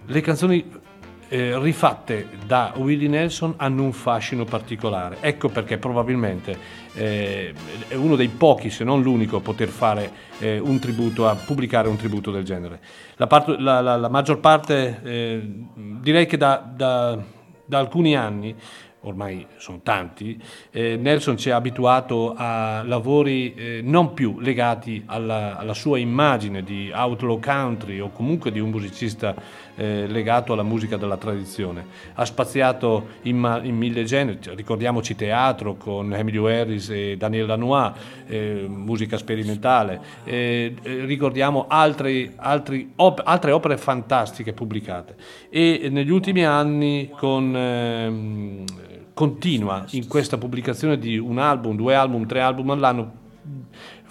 le 0.06 0.22
canzoni 0.22 0.70
eh, 1.30 1.58
rifatte 1.58 2.28
da 2.46 2.74
Willie 2.76 3.08
Nelson 3.08 3.54
hanno 3.58 3.82
un 3.84 3.94
fascino 3.94 4.44
particolare. 4.44 5.18
Ecco 5.22 5.48
perché 5.50 5.78
probabilmente 5.78 6.56
eh, 6.94 7.54
è 7.88 7.96
uno 7.96 8.16
dei 8.16 8.28
pochi, 8.28 8.70
se 8.70 8.84
non 8.84 9.02
l'unico, 9.02 9.38
a 9.38 9.42
poter 9.42 9.70
fare 9.70 10.12
eh, 10.40 10.60
un 10.60 10.78
tributo, 10.80 11.28
a 11.28 11.34
pubblicare 11.36 11.88
un 11.88 11.96
tributo 11.96 12.30
del 12.30 12.44
genere. 12.44 12.80
La, 13.16 13.28
part- 13.28 13.58
la- 13.58 13.80
la- 13.80 13.96
la 13.96 14.10
maggior 14.10 14.40
parte, 14.40 15.00
eh, 15.02 15.42
direi 15.74 16.26
che 16.26 16.38
da, 16.38 16.58
da- 16.76 17.34
da 17.66 17.80
alcuni 17.80 18.16
anni, 18.16 18.56
ormai 19.02 19.46
sono 19.58 19.82
tanti, 19.84 20.42
eh, 20.72 20.96
Nelson 20.96 21.38
ci 21.38 21.50
ha 21.52 21.56
abituato 21.56 22.34
a 22.36 22.84
lavori 22.84 23.54
eh, 23.54 23.80
non 23.84 24.14
più 24.14 24.40
legati 24.40 25.04
alla, 25.06 25.58
alla 25.58 25.74
sua 25.74 26.00
immagine 26.00 26.64
di 26.64 26.92
outlaw 26.94 27.40
country 27.40 28.00
o 28.00 28.10
comunque 28.10 28.52
di 28.52 28.60
un 28.60 28.70
musicista 28.70 29.36
eh, 29.76 30.08
legato 30.08 30.54
alla 30.54 30.64
musica 30.64 30.98
della 30.98 31.18
tradizione. 31.18 31.86
Ha 32.14 32.26
spaziato 32.26 33.08
in, 33.24 33.38
ma- 33.38 33.62
in 33.62 33.76
mille 33.76 34.04
generi, 34.04 34.40
cioè, 34.42 34.56
ricordiamoci 34.56 35.16
teatro 35.16 35.76
con 35.76 36.14
Emilio 36.14 36.48
Harris 36.48 36.90
e 36.90 37.16
Daniel 37.18 37.48
Lanois, 37.48 37.94
eh, 38.28 38.66
musica 38.68 39.18
sperimentale, 39.18 40.02
eh, 40.24 40.76
eh, 40.82 41.06
ricordiamo 41.06 41.66
altri- 41.68 42.32
altri 42.36 42.92
op- 42.96 43.22
altre 43.24 43.52
opere 43.52 43.78
fantastiche 43.78 44.54
pubblicate 44.54 45.16
e 45.50 45.88
negli 45.92 46.12
ultimi 46.12 46.46
anni 46.46 47.10
con... 47.16 47.56
ehm, 47.56 48.64
continua 49.16 49.86
in 49.92 50.08
questa 50.10 50.38
pubblicazione 50.38 51.00
di 51.00 51.18
un 51.18 51.38
album, 51.40 51.78
due 51.78 51.96
album, 51.96 52.28
tre 52.28 52.42
album 52.42 52.72
all'anno. 52.72 53.24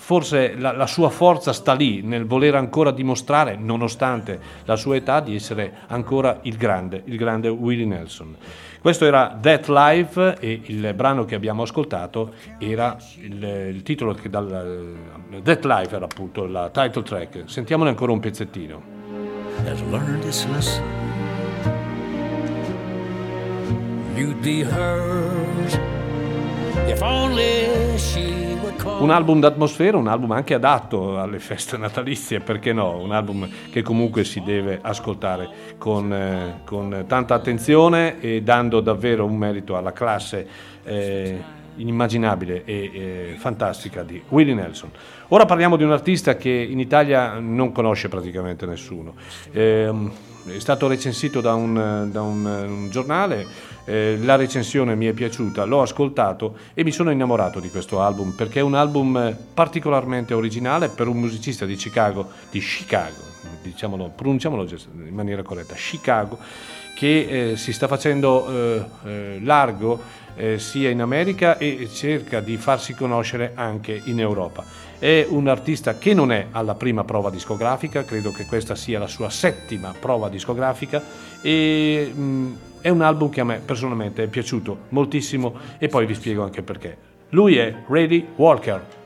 Forse 0.05 0.55
la, 0.59 0.72
la 0.72 0.86
sua 0.86 1.09
forza 1.09 1.55
sta 1.55 1.72
lì, 1.72 2.02
nel 2.02 2.26
voler 2.26 2.56
ancora 2.56 2.90
dimostrare, 2.90 3.56
nonostante 3.56 4.39
la 4.66 4.76
sua 4.76 4.97
età, 4.97 5.20
di 5.20 5.35
essere 5.35 5.72
ancora 5.86 6.40
il 6.43 6.59
grande, 6.59 7.01
il 7.06 7.16
grande 7.16 7.48
Willie 7.48 7.86
Nelson. 7.86 8.36
Questo 8.82 9.06
era 9.06 9.39
That 9.40 9.68
Life 9.68 10.36
e 10.40 10.60
il 10.64 10.93
brano 10.93 11.24
che 11.24 11.35
abbiamo 11.35 11.62
ascoltato 11.62 12.35
era 12.59 12.98
il, 13.22 13.43
il 13.72 13.82
titolo 13.82 14.12
che 14.12 14.28
dal 14.28 14.94
That 15.43 15.64
Life 15.64 15.97
era 15.97 16.05
appunto 16.05 16.44
la 16.44 16.68
title 16.68 17.02
track. 17.02 17.44
Sentiamone 17.47 17.89
ancora 17.89 18.12
un 18.12 18.20
pezzettino. 18.20 18.82
You'd 24.14 24.43
be 24.43 24.64
hers 24.64 25.78
Un 28.98 29.10
album 29.10 29.40
d'atmosfera, 29.40 29.96
un 29.96 30.09
album 30.09 30.32
anche 30.32 30.55
adatto 30.55 31.20
alle 31.20 31.38
feste 31.38 31.76
natalizie, 31.76 32.40
perché 32.40 32.72
no? 32.72 32.98
Un 32.98 33.12
album 33.12 33.48
che 33.70 33.82
comunque 33.82 34.24
si 34.24 34.40
deve 34.42 34.78
ascoltare 34.80 35.48
con, 35.76 36.12
eh, 36.12 36.60
con 36.64 37.05
tanta 37.06 37.34
attenzione 37.34 38.20
e 38.20 38.42
dando 38.42 38.80
davvero 38.80 39.24
un 39.24 39.36
merito 39.36 39.76
alla 39.76 39.92
classe 39.92 40.46
eh, 40.84 41.38
inimmaginabile 41.76 42.64
e 42.64 42.74
eh, 42.74 43.34
fantastica 43.36 44.02
di 44.02 44.22
Willie 44.28 44.55
Nelson. 44.55 44.90
Ora 45.28 45.44
parliamo 45.44 45.76
di 45.76 45.84
un 45.84 45.92
artista 45.92 46.36
che 46.36 46.51
in 46.51 46.78
Italia 46.78 47.38
non 47.38 47.72
conosce 47.72 48.09
praticamente 48.09 48.66
nessuno. 48.66 49.14
Ehm, 49.52 50.12
è 50.46 50.59
stato 50.59 50.86
recensito 50.86 51.40
da 51.40 51.55
un, 51.55 52.09
da 52.10 52.22
un, 52.22 52.46
eh, 52.46 52.66
un 52.66 52.90
giornale, 52.90 53.46
eh, 53.85 54.19
la 54.20 54.36
recensione 54.36 54.94
mi 54.94 55.06
è 55.06 55.12
piaciuta, 55.12 55.65
l'ho 55.65 55.82
ascoltato 55.82 56.56
e 56.74 56.85
mi 56.85 56.90
sono 56.90 57.11
innamorato 57.11 57.61
di 57.61 57.70
questo 57.70 58.01
album 58.01 58.31
perché 58.31 58.61
è 58.61 58.62
un 58.62 58.74
album 58.74 59.16
eh, 59.16 59.36
particolarmente 59.55 60.35
originale 60.35 60.89
per 60.89 61.06
un 61.06 61.19
musicista 61.19 61.66
di 61.66 61.77
Chicago, 61.77 62.31
di 62.51 62.61
Chicago, 62.61 63.23
diciamolo, 63.62 64.12
pronunciamolo 64.15 64.66
in 65.06 65.15
maniera 65.15 65.43
corretta, 65.43 65.74
Chicago, 65.74 66.39
che 66.94 67.51
eh, 67.51 67.56
si 67.56 67.73
sta 67.73 67.89
facendo 67.89 68.48
eh, 68.48 68.85
eh, 69.05 69.40
largo 69.43 70.23
sia 70.56 70.90
in 70.90 71.01
America 71.01 71.59
e 71.59 71.89
cerca 71.89 72.40
di 72.40 72.56
farsi 72.56 72.93
conoscere 72.93 73.52
anche 73.55 74.02
in 74.06 74.19
Europa. 74.19 74.65
È 74.98 75.24
un 75.28 75.47
artista 75.47 75.97
che 75.97 76.12
non 76.12 76.32
è 76.32 76.48
alla 76.51 76.74
prima 76.74 77.05
prova 77.05 77.31
discografica, 77.31 78.02
credo 78.02 78.32
che 78.32 78.44
questa 78.44 78.74
sia 78.74 78.98
la 78.98 79.06
sua 79.06 79.31
settima 79.31 79.94
prova 79.97 80.28
discografica 80.28 81.01
e 81.40 82.11
mh, 82.12 82.56
è 82.85 82.90
un 82.90 83.01
album 83.01 83.31
che 83.31 83.40
a 83.40 83.44
me 83.44 83.62
personalmente 83.65 84.24
è 84.24 84.27
piaciuto 84.27 84.81
moltissimo 84.90 85.55
e 85.78 85.89
poi 85.89 86.05
vi 86.05 86.12
spiego 86.12 86.43
anche 86.43 86.61
perché. 86.61 86.94
Lui 87.31 87.56
è 87.56 87.74
Reddy 87.89 88.27
Walker. 88.36 89.03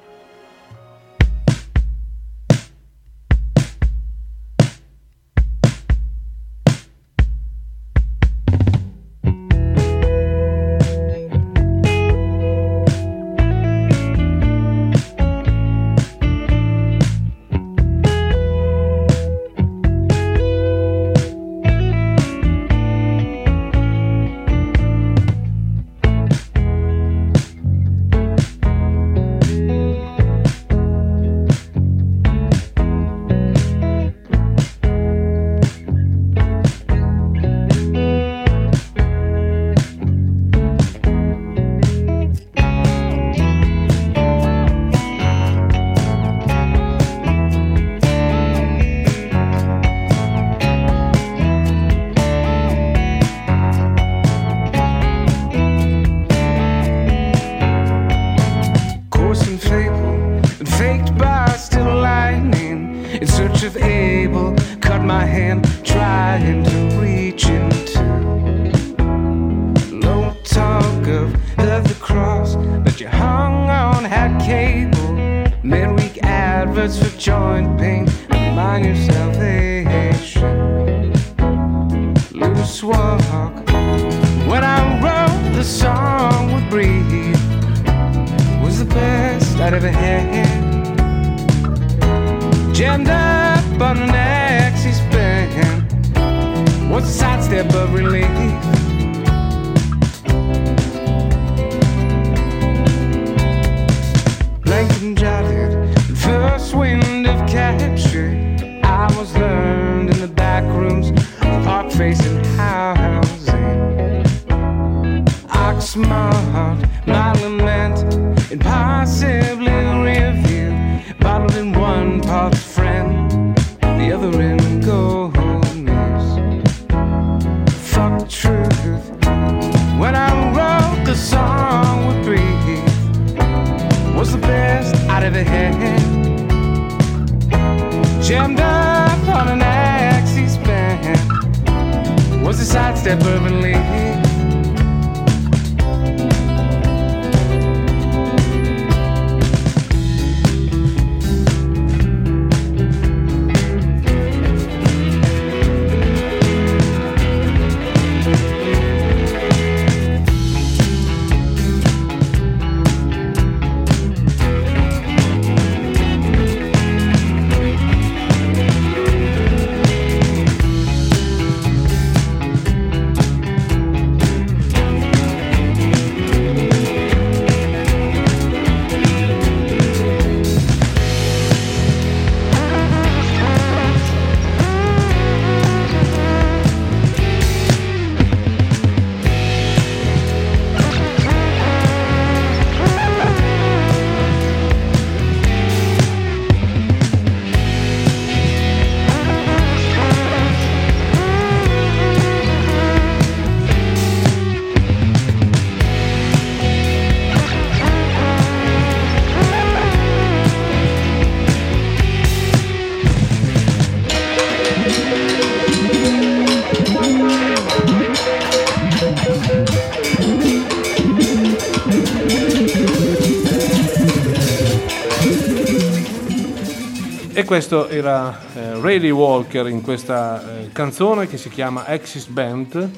Questo 227.48 227.88
era 227.88 228.38
eh, 228.54 228.78
Rayleigh 228.78 229.10
Walker 229.10 229.68
in 229.68 229.80
questa 229.80 230.60
eh, 230.60 230.68
canzone 230.70 231.26
che 231.28 231.38
si 231.38 231.48
chiama 231.48 231.86
Axis 231.86 232.26
Band. 232.26 232.90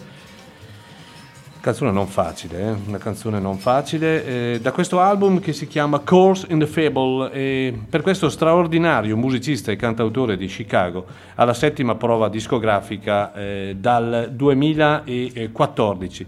Canzone 1.61 1.93
non 1.93 2.09
facile, 2.09 2.59
eh? 2.59 2.75
una 2.89 2.99
canzone 2.99 3.39
non 3.39 3.59
facile, 3.59 4.25
eh, 4.25 4.59
da 4.61 4.73
questo 4.73 4.99
album 4.99 5.39
che 5.39 5.53
si 5.53 5.69
chiama 5.69 6.01
Course 6.01 6.47
in 6.51 6.59
the 6.59 6.67
Fable 6.67 7.31
e 7.31 7.79
per 7.89 8.03
questo 8.03 8.29
straordinario 8.29 9.17
musicista 9.17 9.71
e 9.71 9.77
cantautore 9.77 10.37
di 10.37 10.49
Chicago 10.49 11.07
alla 11.37 11.55
settima 11.55 11.95
prova 11.95 12.29
discografica 12.29 13.33
eh, 13.33 13.77
dal 13.79 14.31
2014. 14.33 16.27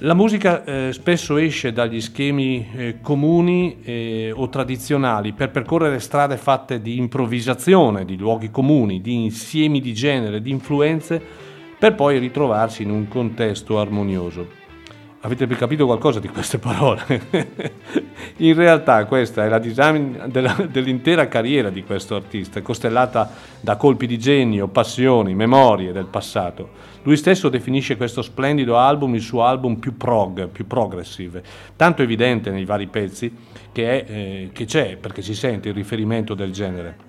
La 0.00 0.12
musica 0.12 0.62
eh, 0.62 0.92
spesso 0.92 1.38
esce 1.38 1.72
dagli 1.72 2.02
schemi 2.02 2.68
eh, 2.74 3.00
comuni 3.00 3.78
eh, 3.82 4.30
o 4.30 4.46
tradizionali 4.50 5.32
per 5.32 5.50
percorrere 5.50 6.00
strade 6.00 6.36
fatte 6.36 6.82
di 6.82 6.98
improvvisazione, 6.98 8.04
di 8.04 8.18
luoghi 8.18 8.50
comuni, 8.50 9.00
di 9.00 9.14
insiemi 9.14 9.80
di 9.80 9.94
genere, 9.94 10.42
di 10.42 10.50
influenze, 10.50 11.18
per 11.78 11.94
poi 11.94 12.18
ritrovarsi 12.18 12.82
in 12.82 12.90
un 12.90 13.08
contesto 13.08 13.80
armonioso. 13.80 14.55
Avete 15.20 15.46
capito 15.46 15.86
qualcosa 15.86 16.20
di 16.20 16.28
queste 16.28 16.58
parole? 16.58 17.04
in 18.38 18.54
realtà 18.54 19.04
questa 19.06 19.44
è 19.44 19.48
la 19.48 19.58
disamina 19.58 20.28
dell'intera 20.28 21.26
carriera 21.26 21.70
di 21.70 21.82
questo 21.84 22.14
artista, 22.14 22.60
costellata 22.62 23.30
da 23.60 23.76
colpi 23.76 24.06
di 24.06 24.18
genio, 24.18 24.68
passioni, 24.68 25.34
memorie 25.34 25.92
del 25.92 26.06
passato. 26.06 26.94
Lui 27.02 27.16
stesso 27.16 27.48
definisce 27.48 27.96
questo 27.96 28.20
splendido 28.20 28.76
album 28.76 29.14
il 29.14 29.22
suo 29.22 29.44
album 29.44 29.76
più 29.76 29.96
prog, 29.96 30.48
più 30.48 30.66
progressive, 30.66 31.42
tanto 31.76 32.02
evidente 32.02 32.50
nei 32.50 32.64
vari 32.64 32.86
pezzi 32.86 33.34
che, 33.72 34.04
è, 34.04 34.10
eh, 34.10 34.50
che 34.52 34.64
c'è, 34.64 34.96
perché 34.96 35.22
si 35.22 35.34
sente 35.34 35.68
il 35.68 35.74
riferimento 35.74 36.34
del 36.34 36.52
genere 36.52 37.05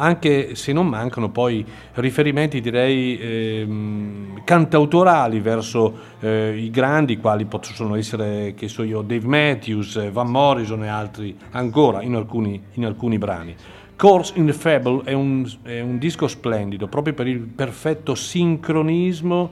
anche 0.00 0.54
se 0.54 0.72
non 0.72 0.86
mancano 0.86 1.28
poi 1.28 1.64
riferimenti 1.94 2.60
direi 2.60 3.18
ehm, 3.18 4.42
cantautorali 4.44 5.40
verso 5.40 5.94
eh, 6.20 6.56
i 6.56 6.70
grandi 6.70 7.18
quali 7.18 7.44
possono 7.44 7.94
essere 7.94 8.54
che 8.54 8.66
so 8.68 8.82
io 8.82 9.02
Dave 9.02 9.26
Matthews, 9.26 10.10
Van 10.10 10.30
Morrison 10.30 10.82
e 10.84 10.88
altri 10.88 11.36
ancora 11.50 12.02
in 12.02 12.14
alcuni, 12.14 12.60
in 12.72 12.86
alcuni 12.86 13.18
brani. 13.18 13.54
Course 13.96 14.32
in 14.36 14.46
the 14.46 14.54
Fable 14.54 15.02
è 15.04 15.12
un, 15.12 15.46
è 15.62 15.80
un 15.80 15.98
disco 15.98 16.26
splendido 16.26 16.86
proprio 16.88 17.12
per 17.12 17.26
il 17.26 17.40
perfetto 17.40 18.14
sincronismo 18.14 19.50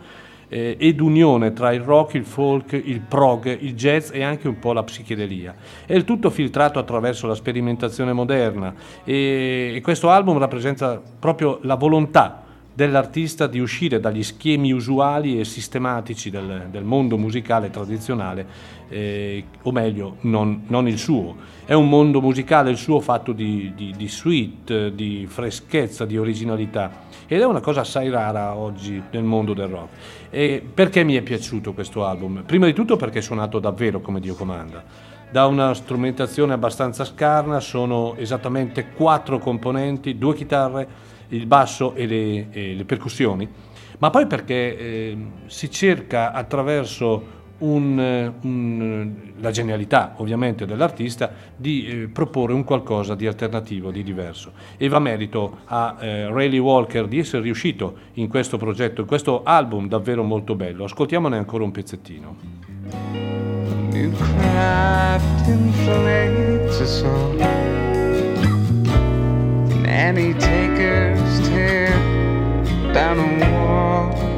eh, 0.48 0.76
ed 0.78 1.00
unione 1.00 1.52
tra 1.52 1.72
il 1.72 1.80
rock, 1.80 2.14
il 2.14 2.24
folk, 2.24 2.72
il 2.72 3.00
prog, 3.00 3.46
il 3.60 3.74
jazz 3.74 4.10
e 4.12 4.22
anche 4.22 4.48
un 4.48 4.58
po' 4.58 4.72
la 4.72 4.82
psichedelia. 4.82 5.54
È 5.86 5.94
il 5.94 6.04
tutto 6.04 6.30
filtrato 6.30 6.78
attraverso 6.78 7.26
la 7.26 7.34
sperimentazione 7.34 8.12
moderna 8.12 8.74
e, 9.04 9.72
e 9.74 9.80
questo 9.80 10.10
album 10.10 10.38
rappresenta 10.38 11.00
proprio 11.18 11.58
la 11.62 11.74
volontà 11.74 12.42
dell'artista 12.78 13.48
di 13.48 13.58
uscire 13.58 13.98
dagli 13.98 14.22
schemi 14.22 14.70
usuali 14.70 15.40
e 15.40 15.44
sistematici 15.44 16.30
del, 16.30 16.68
del 16.70 16.84
mondo 16.84 17.18
musicale 17.18 17.70
tradizionale, 17.70 18.46
eh, 18.88 19.42
o 19.62 19.72
meglio, 19.72 20.18
non, 20.20 20.62
non 20.68 20.86
il 20.86 20.96
suo. 20.96 21.34
È 21.64 21.72
un 21.72 21.88
mondo 21.88 22.20
musicale 22.20 22.70
il 22.70 22.76
suo 22.76 23.00
fatto 23.00 23.32
di, 23.32 23.72
di, 23.74 23.92
di 23.96 24.08
sweet, 24.08 24.90
di 24.90 25.26
freschezza, 25.28 26.04
di 26.04 26.16
originalità 26.16 27.06
ed 27.26 27.40
è 27.40 27.44
una 27.44 27.60
cosa 27.60 27.80
assai 27.80 28.10
rara 28.10 28.54
oggi 28.54 29.02
nel 29.10 29.24
mondo 29.24 29.54
del 29.54 29.66
rock. 29.66 29.88
E 30.30 30.62
perché 30.74 31.04
mi 31.04 31.14
è 31.14 31.22
piaciuto 31.22 31.72
questo 31.72 32.04
album? 32.04 32.42
Prima 32.44 32.66
di 32.66 32.74
tutto 32.74 32.96
perché 32.96 33.18
è 33.18 33.22
suonato 33.22 33.58
davvero 33.58 34.00
come 34.00 34.20
Dio 34.20 34.34
comanda. 34.34 34.84
Da 35.30 35.46
una 35.46 35.72
strumentazione 35.74 36.52
abbastanza 36.52 37.04
scarna, 37.04 37.60
sono 37.60 38.14
esattamente 38.16 38.90
quattro 38.90 39.38
componenti, 39.38 40.18
due 40.18 40.34
chitarre, 40.34 40.88
il 41.28 41.46
basso 41.46 41.94
e 41.94 42.06
le, 42.06 42.48
e 42.50 42.74
le 42.74 42.84
percussioni, 42.84 43.48
ma 43.98 44.10
poi 44.10 44.26
perché 44.26 44.78
eh, 44.78 45.18
si 45.46 45.70
cerca 45.70 46.32
attraverso 46.32 47.36
un, 47.58 47.98
eh, 47.98 48.32
un, 48.42 49.12
la 49.38 49.50
genialità 49.50 50.14
ovviamente 50.16 50.66
dell'artista 50.66 51.30
di 51.56 51.86
eh, 51.86 52.08
proporre 52.08 52.52
un 52.52 52.64
qualcosa 52.64 53.14
di 53.14 53.26
alternativo, 53.26 53.90
di 53.90 54.02
diverso. 54.02 54.52
E 54.76 54.88
va 54.88 54.98
merito 54.98 55.58
a 55.64 55.96
eh, 56.00 56.28
Rayleigh 56.28 56.62
Walker 56.62 57.06
di 57.06 57.18
essere 57.18 57.42
riuscito 57.42 57.96
in 58.14 58.28
questo 58.28 58.56
progetto, 58.58 59.00
in 59.00 59.06
questo 59.06 59.42
album 59.42 59.88
davvero 59.88 60.22
molto 60.22 60.54
bello. 60.54 60.84
Ascoltiamone 60.84 61.36
ancora 61.36 61.64
un 61.64 61.70
pezzettino. 61.70 62.36
All. 67.02 67.36
Nanny 69.82 70.32
takers 70.34 71.48
tear 71.48 71.90
down 72.92 73.18
a 73.18 73.50
wall. 73.52 74.37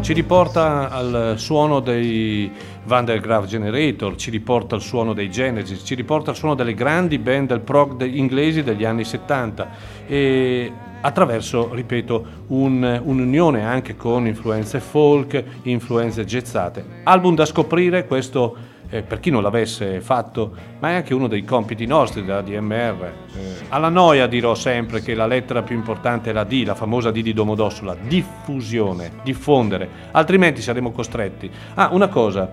Ci 0.00 0.12
riporta 0.12 0.88
al 0.88 1.34
suono 1.36 1.80
dei 1.80 2.50
Van 2.84 3.04
der 3.04 3.20
Graaf 3.20 3.46
Generator, 3.46 4.14
ci 4.16 4.30
riporta 4.30 4.76
al 4.76 4.80
suono 4.80 5.12
dei 5.12 5.28
Genesis, 5.28 5.82
ci 5.84 5.94
riporta 5.94 6.30
al 6.30 6.36
suono 6.36 6.54
delle 6.54 6.74
grandi 6.74 7.18
band 7.18 7.48
del 7.48 7.60
prog 7.60 8.02
inglesi 8.04 8.62
degli 8.62 8.84
anni 8.84 9.04
70 9.04 9.68
e 10.06 10.72
attraverso, 11.00 11.74
ripeto, 11.74 12.24
un- 12.48 13.00
un'unione 13.04 13.64
anche 13.64 13.96
con 13.96 14.26
influenze 14.26 14.80
folk, 14.80 15.42
influenze 15.62 16.24
jazzate. 16.24 16.84
Album 17.02 17.34
da 17.34 17.44
scoprire, 17.44 18.06
questo 18.06 18.56
eh, 18.88 19.02
per 19.02 19.20
chi 19.20 19.30
non 19.30 19.42
l'avesse 19.42 20.00
fatto, 20.00 20.54
ma 20.78 20.90
è 20.90 20.94
anche 20.94 21.14
uno 21.14 21.26
dei 21.26 21.44
compiti 21.44 21.86
nostri 21.86 22.24
della 22.24 22.42
DMR. 22.42 23.12
Eh, 23.34 23.54
alla 23.68 23.88
noia 23.88 24.26
dirò 24.26 24.54
sempre 24.54 25.02
che 25.02 25.14
la 25.14 25.26
lettera 25.26 25.62
più 25.62 25.76
importante 25.76 26.30
è 26.30 26.32
la 26.32 26.44
D, 26.44 26.64
la 26.64 26.74
famosa 26.74 27.10
D 27.10 27.22
di 27.22 27.32
Domodossola, 27.32 27.96
diffusione, 28.00 29.12
diffondere, 29.22 29.88
altrimenti 30.12 30.62
saremo 30.62 30.92
costretti. 30.92 31.50
Ah, 31.74 31.90
una 31.92 32.08
cosa, 32.08 32.50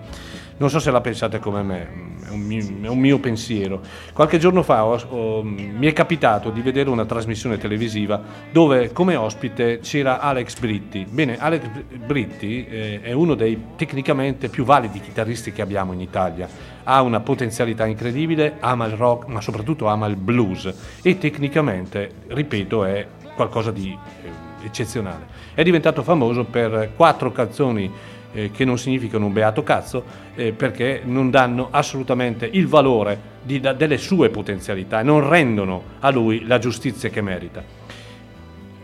non 0.56 0.70
so 0.70 0.78
se 0.78 0.90
la 0.90 1.00
pensate 1.00 1.38
come 1.38 1.62
me, 1.62 1.88
è 2.26 2.30
un 2.30 2.40
mio, 2.40 2.64
è 2.82 2.88
un 2.88 2.98
mio 2.98 3.18
pensiero. 3.18 3.80
Qualche 4.12 4.38
giorno 4.38 4.62
fa 4.62 4.84
ho- 4.84 5.02
ho- 5.08 5.42
mi 5.42 5.86
è 5.86 5.92
capitato 5.92 6.50
di 6.50 6.60
vedere 6.60 6.90
una 6.90 7.04
trasmissione 7.04 7.58
televisiva 7.58 8.20
dove 8.52 8.92
come 8.92 9.16
ospite 9.16 9.80
c'era 9.80 10.20
Alex 10.20 10.58
Britti. 10.58 11.06
Bene, 11.08 11.38
Alex 11.38 11.68
Britti 12.06 12.66
eh, 12.66 13.00
è 13.02 13.12
uno 13.12 13.34
dei 13.34 13.60
tecnicamente 13.76 14.48
più 14.48 14.64
validi 14.64 15.00
chitarristi 15.00 15.52
che 15.52 15.62
abbiamo 15.62 15.92
in 15.92 16.00
Italia. 16.00 16.48
Ha 16.84 17.02
una 17.02 17.20
potenzialità 17.20 17.86
incredibile, 17.86 18.56
ama 18.60 18.86
il 18.86 18.92
rock, 18.92 19.26
ma 19.26 19.40
soprattutto 19.40 19.86
ama 19.86 20.06
il 20.06 20.16
blues 20.16 20.72
e 21.02 21.18
tecnicamente, 21.18 22.10
ripeto, 22.28 22.84
è 22.84 23.06
qualcosa 23.34 23.70
di 23.70 23.90
eh, 24.22 24.66
eccezionale. 24.66 25.26
È 25.54 25.62
diventato 25.62 26.02
famoso 26.02 26.44
per 26.44 26.92
quattro 26.96 27.32
canzoni 27.32 27.90
eh, 28.34 28.50
che 28.50 28.64
non 28.64 28.76
significano 28.78 29.26
un 29.26 29.32
beato 29.32 29.62
cazzo 29.62 30.04
eh, 30.34 30.52
perché 30.52 31.00
non 31.04 31.30
danno 31.30 31.68
assolutamente 31.70 32.46
il 32.50 32.66
valore 32.66 33.18
di- 33.42 33.60
da- 33.60 33.72
delle 33.72 33.96
sue 33.96 34.28
potenzialità 34.28 35.00
e 35.00 35.02
non 35.04 35.26
rendono 35.26 35.82
a 36.00 36.10
lui 36.10 36.44
la 36.46 36.58
giustizia 36.58 37.08
che 37.08 37.22
merita. 37.22 37.62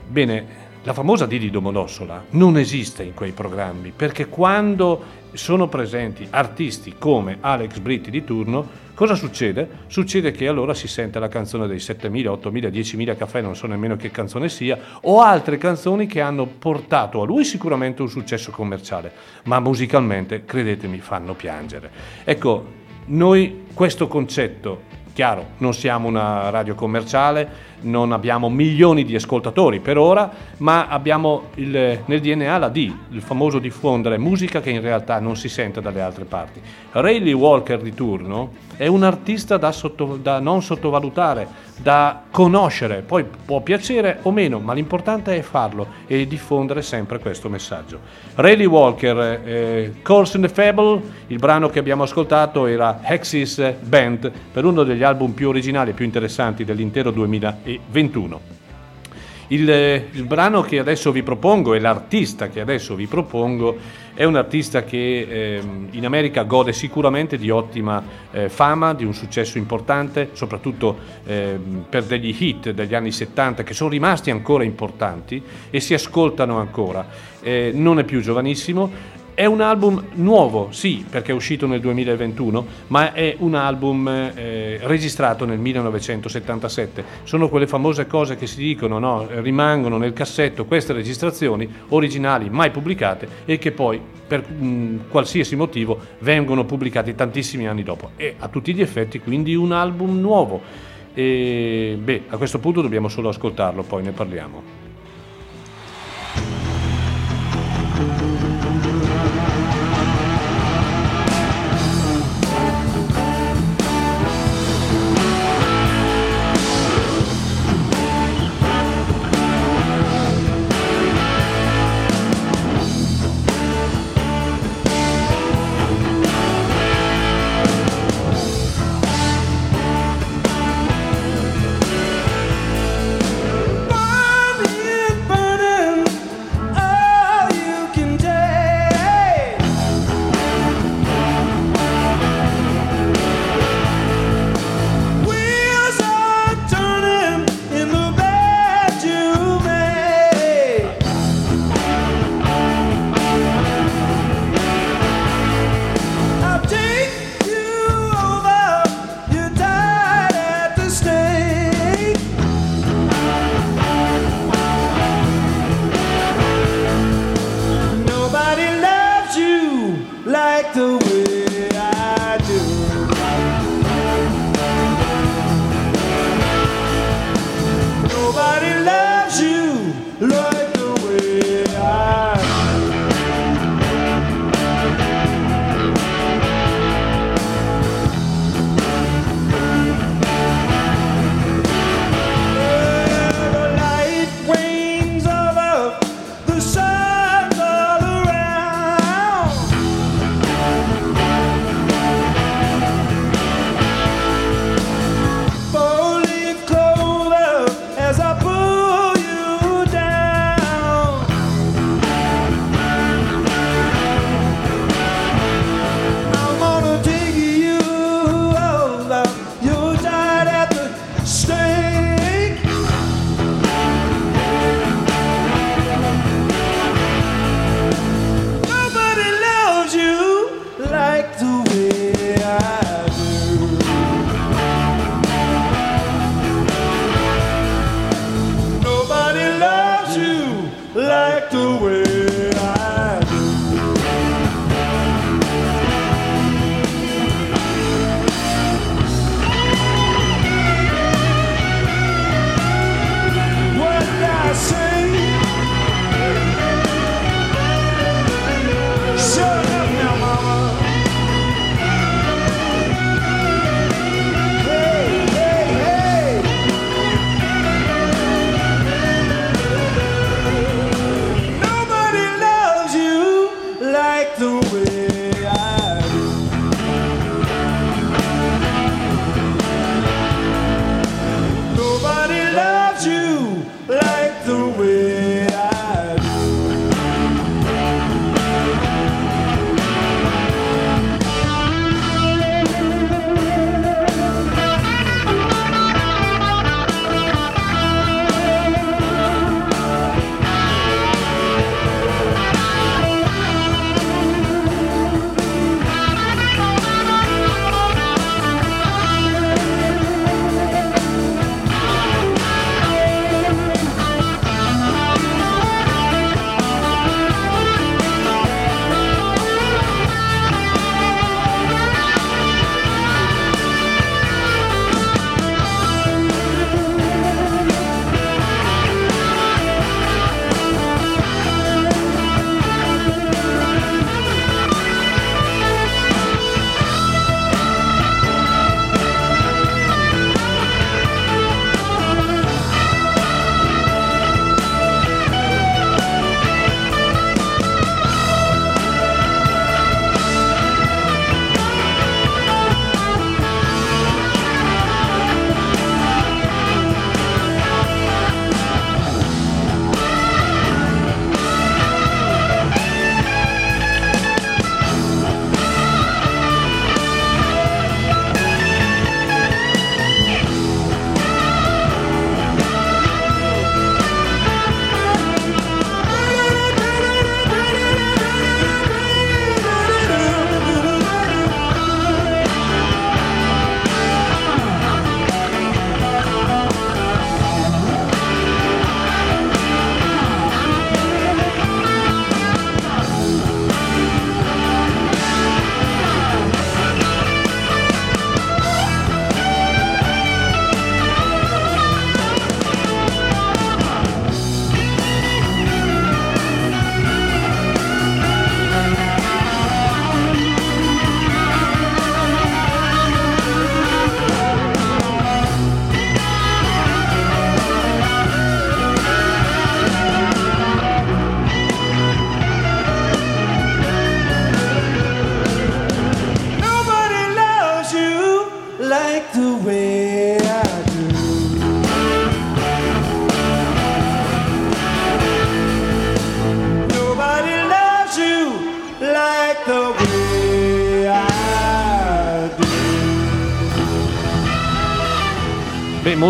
Bene, 0.06 0.59
la 0.84 0.94
famosa 0.94 1.26
Didi 1.26 1.50
Domodossola 1.50 2.24
non 2.30 2.56
esiste 2.56 3.02
in 3.02 3.12
quei 3.12 3.32
programmi 3.32 3.92
perché 3.94 4.28
quando 4.28 5.18
sono 5.32 5.68
presenti 5.68 6.26
artisti 6.30 6.94
come 6.98 7.36
Alex 7.40 7.78
Britti 7.78 8.10
di 8.10 8.24
turno, 8.24 8.66
cosa 8.94 9.14
succede? 9.14 9.68
Succede 9.88 10.30
che 10.32 10.48
allora 10.48 10.72
si 10.72 10.88
sente 10.88 11.18
la 11.18 11.28
canzone 11.28 11.66
dei 11.66 11.76
7.000, 11.76 12.10
8.000, 12.10 12.70
10.000 12.70 13.16
caffè, 13.16 13.40
non 13.42 13.54
so 13.54 13.66
nemmeno 13.66 13.96
che 13.96 14.10
canzone 14.10 14.48
sia, 14.48 14.78
o 15.02 15.20
altre 15.20 15.58
canzoni 15.58 16.06
che 16.06 16.22
hanno 16.22 16.46
portato 16.46 17.20
a 17.20 17.26
lui 17.26 17.44
sicuramente 17.44 18.00
un 18.00 18.08
successo 18.08 18.50
commerciale, 18.50 19.12
ma 19.44 19.60
musicalmente, 19.60 20.44
credetemi, 20.46 20.98
fanno 20.98 21.34
piangere. 21.34 21.90
Ecco, 22.24 22.78
noi 23.06 23.66
questo 23.74 24.08
concetto 24.08 24.98
Chiaro, 25.12 25.48
non 25.58 25.74
siamo 25.74 26.06
una 26.06 26.50
radio 26.50 26.74
commerciale, 26.74 27.69
non 27.82 28.12
abbiamo 28.12 28.48
milioni 28.48 29.04
di 29.04 29.14
ascoltatori 29.14 29.80
per 29.80 29.98
ora, 29.98 30.30
ma 30.58 30.88
abbiamo 30.88 31.44
il- 31.56 32.00
nel 32.04 32.20
DNA 32.20 32.58
la 32.58 32.68
D, 32.68 32.92
il 33.10 33.20
famoso 33.22 33.58
diffondere 33.58 34.18
musica 34.18 34.60
che 34.60 34.70
in 34.70 34.80
realtà 34.80 35.18
non 35.20 35.36
si 35.36 35.48
sente 35.48 35.80
dalle 35.80 36.00
altre 36.00 36.24
parti. 36.24 36.60
Rayleigh 36.92 37.34
Walker 37.34 37.80
di 37.80 37.94
turno 37.94 38.50
è 38.76 38.86
un 38.86 39.02
artista 39.02 39.56
da, 39.56 39.72
sotto- 39.72 40.18
da 40.20 40.40
non 40.40 40.62
sottovalutare, 40.62 41.68
da 41.80 42.22
conoscere, 42.30 43.02
poi 43.02 43.24
può 43.44 43.60
piacere 43.60 44.18
o 44.22 44.30
meno, 44.32 44.58
ma 44.58 44.72
l'importante 44.74 45.36
è 45.36 45.40
farlo 45.42 45.86
e 46.06 46.26
diffondere 46.26 46.82
sempre 46.82 47.18
questo 47.18 47.48
messaggio. 47.48 47.98
Rayleigh 48.34 48.68
Walker, 48.70 49.40
eh, 49.44 49.92
Calls 50.02 50.34
in 50.34 50.42
the 50.42 50.48
Fable, 50.48 51.00
il 51.28 51.38
brano 51.38 51.68
che 51.68 51.78
abbiamo 51.78 52.02
ascoltato 52.02 52.66
era 52.66 53.00
Hexis 53.02 53.74
Band 53.80 54.30
per 54.52 54.64
uno 54.64 54.82
degli 54.82 55.02
album 55.02 55.32
più 55.32 55.48
originali 55.48 55.90
e 55.90 55.94
più 55.94 56.04
interessanti 56.04 56.64
dell'intero 56.64 57.10
2021. 57.90 58.58
Il, 59.48 59.68
eh, 59.68 60.08
il 60.12 60.24
brano 60.24 60.62
che 60.62 60.78
adesso 60.78 61.10
vi 61.10 61.24
propongo 61.24 61.74
e 61.74 61.80
l'artista 61.80 62.48
che 62.48 62.60
adesso 62.60 62.94
vi 62.94 63.06
propongo 63.06 63.78
è 64.14 64.22
un 64.22 64.36
artista 64.36 64.84
che 64.84 65.56
ehm, 65.56 65.88
in 65.90 66.04
America 66.04 66.44
gode 66.44 66.72
sicuramente 66.72 67.36
di 67.36 67.50
ottima 67.50 68.02
eh, 68.30 68.48
fama, 68.48 68.92
di 68.94 69.04
un 69.04 69.12
successo 69.12 69.58
importante, 69.58 70.30
soprattutto 70.34 70.96
ehm, 71.24 71.86
per 71.88 72.04
degli 72.04 72.34
hit 72.38 72.70
degli 72.70 72.94
anni 72.94 73.10
70 73.10 73.64
che 73.64 73.74
sono 73.74 73.90
rimasti 73.90 74.30
ancora 74.30 74.62
importanti 74.62 75.42
e 75.70 75.80
si 75.80 75.94
ascoltano 75.94 76.58
ancora. 76.58 77.06
Eh, 77.40 77.72
non 77.74 77.98
è 77.98 78.04
più 78.04 78.20
giovanissimo, 78.20 79.18
è 79.34 79.44
un 79.44 79.60
album 79.60 80.04
nuovo, 80.14 80.68
sì, 80.70 81.04
perché 81.08 81.32
è 81.32 81.34
uscito 81.34 81.66
nel 81.66 81.80
2021, 81.80 82.66
ma 82.88 83.12
è 83.12 83.36
un 83.38 83.54
album 83.54 84.08
eh, 84.08 84.78
registrato 84.82 85.44
nel 85.44 85.58
1977. 85.58 87.04
Sono 87.24 87.48
quelle 87.48 87.66
famose 87.66 88.06
cose 88.06 88.36
che 88.36 88.46
si 88.46 88.58
dicono, 88.58 88.98
no? 88.98 89.26
rimangono 89.40 89.96
nel 89.96 90.12
cassetto 90.12 90.64
queste 90.64 90.92
registrazioni 90.92 91.68
originali 91.88 92.50
mai 92.50 92.70
pubblicate 92.70 93.28
e 93.44 93.58
che 93.58 93.72
poi 93.72 94.00
per 94.26 94.48
mh, 94.48 95.08
qualsiasi 95.08 95.56
motivo 95.56 95.98
vengono 96.20 96.64
pubblicati 96.64 97.14
tantissimi 97.14 97.66
anni 97.66 97.82
dopo. 97.82 98.10
E 98.16 98.34
a 98.38 98.48
tutti 98.48 98.74
gli 98.74 98.82
effetti 98.82 99.20
quindi 99.20 99.54
un 99.54 99.72
album 99.72 100.20
nuovo. 100.20 100.88
E 101.12 101.98
beh, 102.00 102.22
a 102.28 102.36
questo 102.36 102.58
punto 102.58 102.82
dobbiamo 102.82 103.08
solo 103.08 103.28
ascoltarlo, 103.28 103.82
poi 103.82 104.02
ne 104.02 104.12
parliamo. 104.12 104.79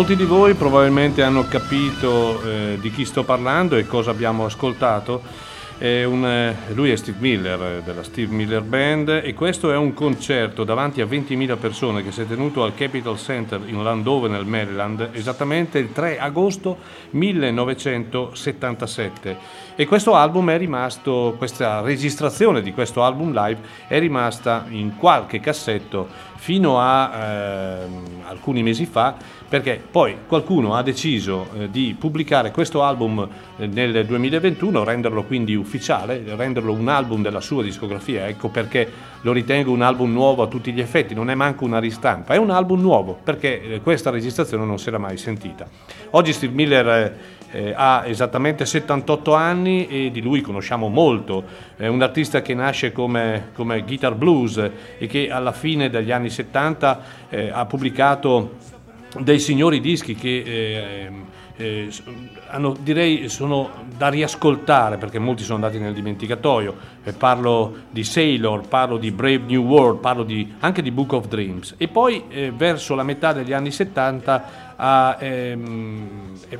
Molti 0.01 0.15
di 0.15 0.25
voi 0.25 0.55
probabilmente 0.55 1.21
hanno 1.21 1.47
capito 1.47 2.41
eh, 2.41 2.79
di 2.81 2.89
chi 2.89 3.05
sto 3.05 3.23
parlando 3.23 3.75
e 3.75 3.85
cosa 3.85 4.09
abbiamo 4.09 4.45
ascoltato. 4.45 5.21
È 5.77 6.03
un, 6.03 6.25
eh, 6.25 6.55
lui 6.73 6.89
è 6.89 6.95
Steve 6.95 7.19
Miller 7.19 7.61
eh, 7.61 7.83
della 7.83 8.01
Steve 8.01 8.33
Miller 8.33 8.63
Band 8.63 9.21
e 9.23 9.35
questo 9.35 9.71
è 9.71 9.77
un 9.77 9.93
concerto 9.93 10.63
davanti 10.63 11.01
a 11.01 11.05
20.000 11.05 11.55
persone 11.55 12.03
che 12.03 12.11
si 12.11 12.21
è 12.21 12.25
tenuto 12.25 12.63
al 12.63 12.73
Capitol 12.73 13.19
Center 13.19 13.61
in 13.67 13.83
Landover 13.83 14.31
nel 14.31 14.45
Maryland 14.45 15.09
esattamente 15.11 15.77
il 15.77 15.91
3 15.91 16.17
agosto 16.17 16.79
1977 17.11 19.37
e 19.75 19.85
questo 19.85 20.15
album 20.15 20.49
è 20.49 20.57
rimasto, 20.57 21.35
questa 21.37 21.81
registrazione 21.81 22.61
di 22.61 22.73
questo 22.73 23.03
album 23.03 23.31
live 23.33 23.59
è 23.87 23.99
rimasta 23.99 24.65
in 24.69 24.97
qualche 24.97 25.39
cassetto 25.39 26.07
fino 26.35 26.79
a 26.79 27.11
ehm, 27.13 28.23
alcuni 28.25 28.63
mesi 28.63 28.85
fa 28.87 29.15
perché 29.47 29.83
poi 29.91 30.15
qualcuno 30.27 30.75
ha 30.75 30.81
deciso 30.81 31.49
eh, 31.53 31.69
di 31.69 31.95
pubblicare 31.99 32.51
questo 32.51 32.83
album 32.83 33.27
eh, 33.57 33.67
nel 33.67 34.05
2021, 34.05 34.83
renderlo 34.83 35.23
quindi 35.23 35.55
ufficiale, 35.55 36.23
renderlo 36.35 36.71
un 36.71 36.87
album 36.87 37.21
della 37.21 37.41
sua 37.41 37.61
discografia, 37.61 38.27
ecco 38.27 38.47
perché 38.47 38.89
lo 39.21 39.33
ritengo 39.33 39.71
un 39.71 39.81
album 39.81 40.11
nuovo 40.13 40.41
a 40.41 40.47
tutti 40.47 40.71
gli 40.71 40.79
effetti, 40.79 41.13
non 41.13 41.29
è 41.29 41.35
manco 41.35 41.65
una 41.65 41.79
ristampa, 41.79 42.33
è 42.33 42.37
un 42.37 42.49
album 42.49 42.79
nuovo 42.79 43.19
perché 43.21 43.61
eh, 43.61 43.81
questa 43.81 44.09
registrazione 44.09 44.65
non 44.65 44.79
si 44.79 44.87
era 44.87 44.97
mai 44.97 45.17
sentita. 45.17 45.67
Oggi 46.11 46.33
Steve 46.33 46.53
Miller 46.53 47.17
eh, 47.51 47.73
ha 47.75 48.03
esattamente 48.05 48.65
78 48.65 49.33
anni 49.33 49.87
e 49.87 50.11
di 50.11 50.21
lui 50.21 50.41
conosciamo 50.41 50.87
molto, 50.87 51.43
è 51.75 51.87
un 51.87 52.01
artista 52.01 52.41
che 52.41 52.53
nasce 52.53 52.91
come, 52.91 53.49
come 53.53 53.81
guitar 53.83 54.15
blues 54.15 54.57
e 54.97 55.07
che 55.07 55.29
alla 55.29 55.51
fine 55.51 55.89
degli 55.89 56.11
anni 56.11 56.29
70 56.29 57.01
eh, 57.29 57.49
ha 57.51 57.65
pubblicato 57.65 58.57
dei 59.19 59.39
signori 59.39 59.81
dischi 59.81 60.15
che 60.15 60.43
eh, 60.45 61.11
eh, 61.61 61.89
hanno, 62.47 62.75
direi 62.79 63.29
sono 63.29 63.69
da 63.95 64.09
riascoltare 64.09 64.97
perché 64.97 65.19
molti 65.19 65.43
sono 65.43 65.55
andati 65.55 65.77
nel 65.77 65.93
dimenticatoio. 65.93 66.75
Eh, 67.03 67.13
parlo 67.13 67.75
di 67.91 68.03
Sailor, 68.03 68.67
parlo 68.67 68.97
di 68.97 69.11
Brave 69.11 69.43
New 69.45 69.63
World, 69.63 69.99
parlo 69.99 70.23
di- 70.23 70.53
anche 70.59 70.81
di 70.81 70.91
Book 70.91 71.13
of 71.13 71.27
Dreams. 71.27 71.75
E 71.77 71.87
poi 71.87 72.23
eh, 72.29 72.51
verso 72.55 72.95
la 72.95 73.03
metà 73.03 73.33
degli 73.33 73.53
anni 73.53 73.71
70 73.71 74.70
ha, 74.83 75.15
ehm, 75.19 76.33
eh, 76.49 76.59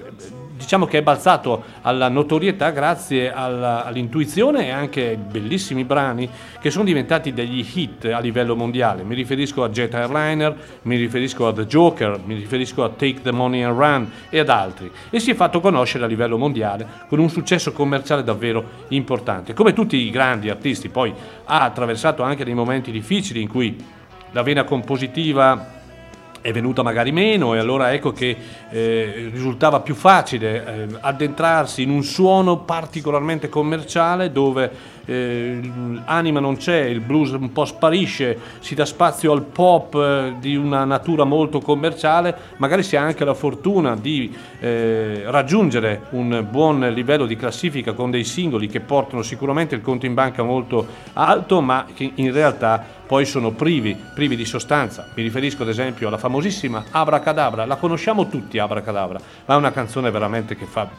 diciamo 0.55 0.85
che 0.85 0.99
è 0.99 1.01
balzato 1.01 1.63
alla 1.81 2.07
notorietà 2.07 2.69
grazie 2.69 3.33
alla- 3.33 3.83
all'intuizione 3.83 4.67
e 4.67 4.69
anche 4.69 5.07
ai 5.07 5.17
bellissimi 5.17 5.83
brani 5.83 6.29
che 6.59 6.69
sono 6.69 6.83
diventati 6.83 7.33
degli 7.33 7.65
hit 7.73 8.05
a 8.05 8.19
livello 8.19 8.55
mondiale. 8.55 9.01
Mi 9.01 9.15
riferisco 9.15 9.63
a 9.63 9.69
Jet 9.69 9.95
Airliner, 9.95 10.55
mi 10.83 10.97
riferisco 10.97 11.47
a 11.47 11.53
The 11.53 11.65
Joker, 11.65 12.19
mi 12.23 12.35
riferisco 12.35 12.83
a 12.83 12.89
Take 12.89 13.21
the 13.23 13.31
Money 13.31 13.63
and 13.63 13.77
Run 13.77 14.11
e 14.29 14.37
ad 14.37 14.49
altri. 14.49 14.91
E 15.09 15.19
si 15.19 15.31
è 15.31 15.33
fatto 15.33 15.59
conoscere 15.59 16.03
a 16.03 16.07
livello 16.07 16.37
mondiale 16.37 16.87
con 17.07 17.17
un 17.17 17.29
successo 17.29 17.71
commerciale 17.71 18.23
davvero 18.23 18.63
importante. 18.89 19.53
Come 19.53 19.73
tutti 19.73 19.97
i 19.97 20.11
grandi 20.11 20.51
artisti, 20.51 20.89
poi 20.89 21.11
ha 21.45 21.61
attraversato 21.63 22.21
anche 22.21 22.43
dei 22.43 22.53
momenti 22.53 22.91
difficili 22.91 23.41
in 23.41 23.49
cui 23.49 23.75
la 24.31 24.43
vena 24.43 24.63
compositiva 24.63 25.79
è 26.41 26.51
venuta 26.51 26.83
magari 26.83 27.11
meno 27.11 27.53
e 27.53 27.59
allora 27.59 27.93
ecco 27.93 28.11
che 28.11 28.35
eh, 28.69 29.29
risultava 29.31 29.79
più 29.79 29.95
facile 29.95 30.65
eh, 30.65 30.87
addentrarsi 30.99 31.83
in 31.83 31.89
un 31.89 32.03
suono 32.03 32.57
particolarmente 32.57 33.47
commerciale 33.47 34.31
dove 34.31 34.90
eh, 35.05 35.59
l'anima 36.05 36.39
non 36.39 36.57
c'è, 36.57 36.81
il 36.81 36.99
blues 36.99 37.31
un 37.31 37.51
po' 37.51 37.65
sparisce, 37.65 38.37
si 38.59 38.75
dà 38.75 38.85
spazio 38.85 39.31
al 39.31 39.43
pop 39.43 39.95
eh, 39.95 40.35
di 40.39 40.55
una 40.55 40.85
natura 40.85 41.23
molto 41.23 41.59
commerciale, 41.59 42.35
magari 42.57 42.83
si 42.83 42.95
ha 42.95 43.01
anche 43.01 43.25
la 43.25 43.33
fortuna 43.33 43.95
di 43.95 44.33
eh, 44.59 45.23
raggiungere 45.25 46.07
un 46.11 46.45
buon 46.49 46.79
livello 46.93 47.25
di 47.25 47.35
classifica 47.35 47.93
con 47.93 48.11
dei 48.11 48.23
singoli 48.23 48.67
che 48.67 48.79
portano 48.79 49.21
sicuramente 49.21 49.75
il 49.75 49.81
conto 49.81 50.05
in 50.05 50.13
banca 50.13 50.43
molto 50.43 50.85
alto, 51.13 51.61
ma 51.61 51.85
che 51.93 52.11
in 52.15 52.31
realtà 52.31 52.83
poi 53.11 53.25
sono 53.25 53.51
privi, 53.51 53.93
privi 54.13 54.35
di 54.37 54.45
sostanza. 54.45 55.09
Mi 55.15 55.23
riferisco 55.23 55.63
ad 55.63 55.69
esempio 55.69 56.07
alla 56.07 56.17
famosissima 56.17 56.85
Abracadabra, 56.91 57.65
la 57.65 57.75
conosciamo 57.75 58.29
tutti 58.29 58.57
Abracadabra, 58.57 59.19
ma 59.45 59.53
è 59.53 59.57
una 59.57 59.71
canzone 59.71 60.11
veramente 60.11 60.55
che 60.55 60.65
fa... 60.65 60.89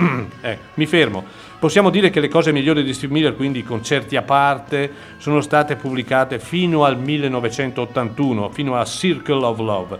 Eh, 0.42 0.56
mi 0.74 0.86
fermo. 0.86 1.24
Possiamo 1.60 1.90
dire 1.90 2.08
che 2.08 2.20
le 2.20 2.28
cose 2.28 2.52
migliori 2.52 2.82
di 2.82 2.94
Steve 2.94 3.12
Miller, 3.12 3.36
quindi 3.36 3.62
concerti 3.62 4.16
a 4.16 4.22
parte, 4.22 4.90
sono 5.18 5.42
state 5.42 5.76
pubblicate 5.76 6.38
fino 6.38 6.84
al 6.84 6.98
1981, 6.98 8.48
fino 8.48 8.76
a 8.76 8.84
Circle 8.86 9.44
of 9.44 9.58
Love. 9.58 9.98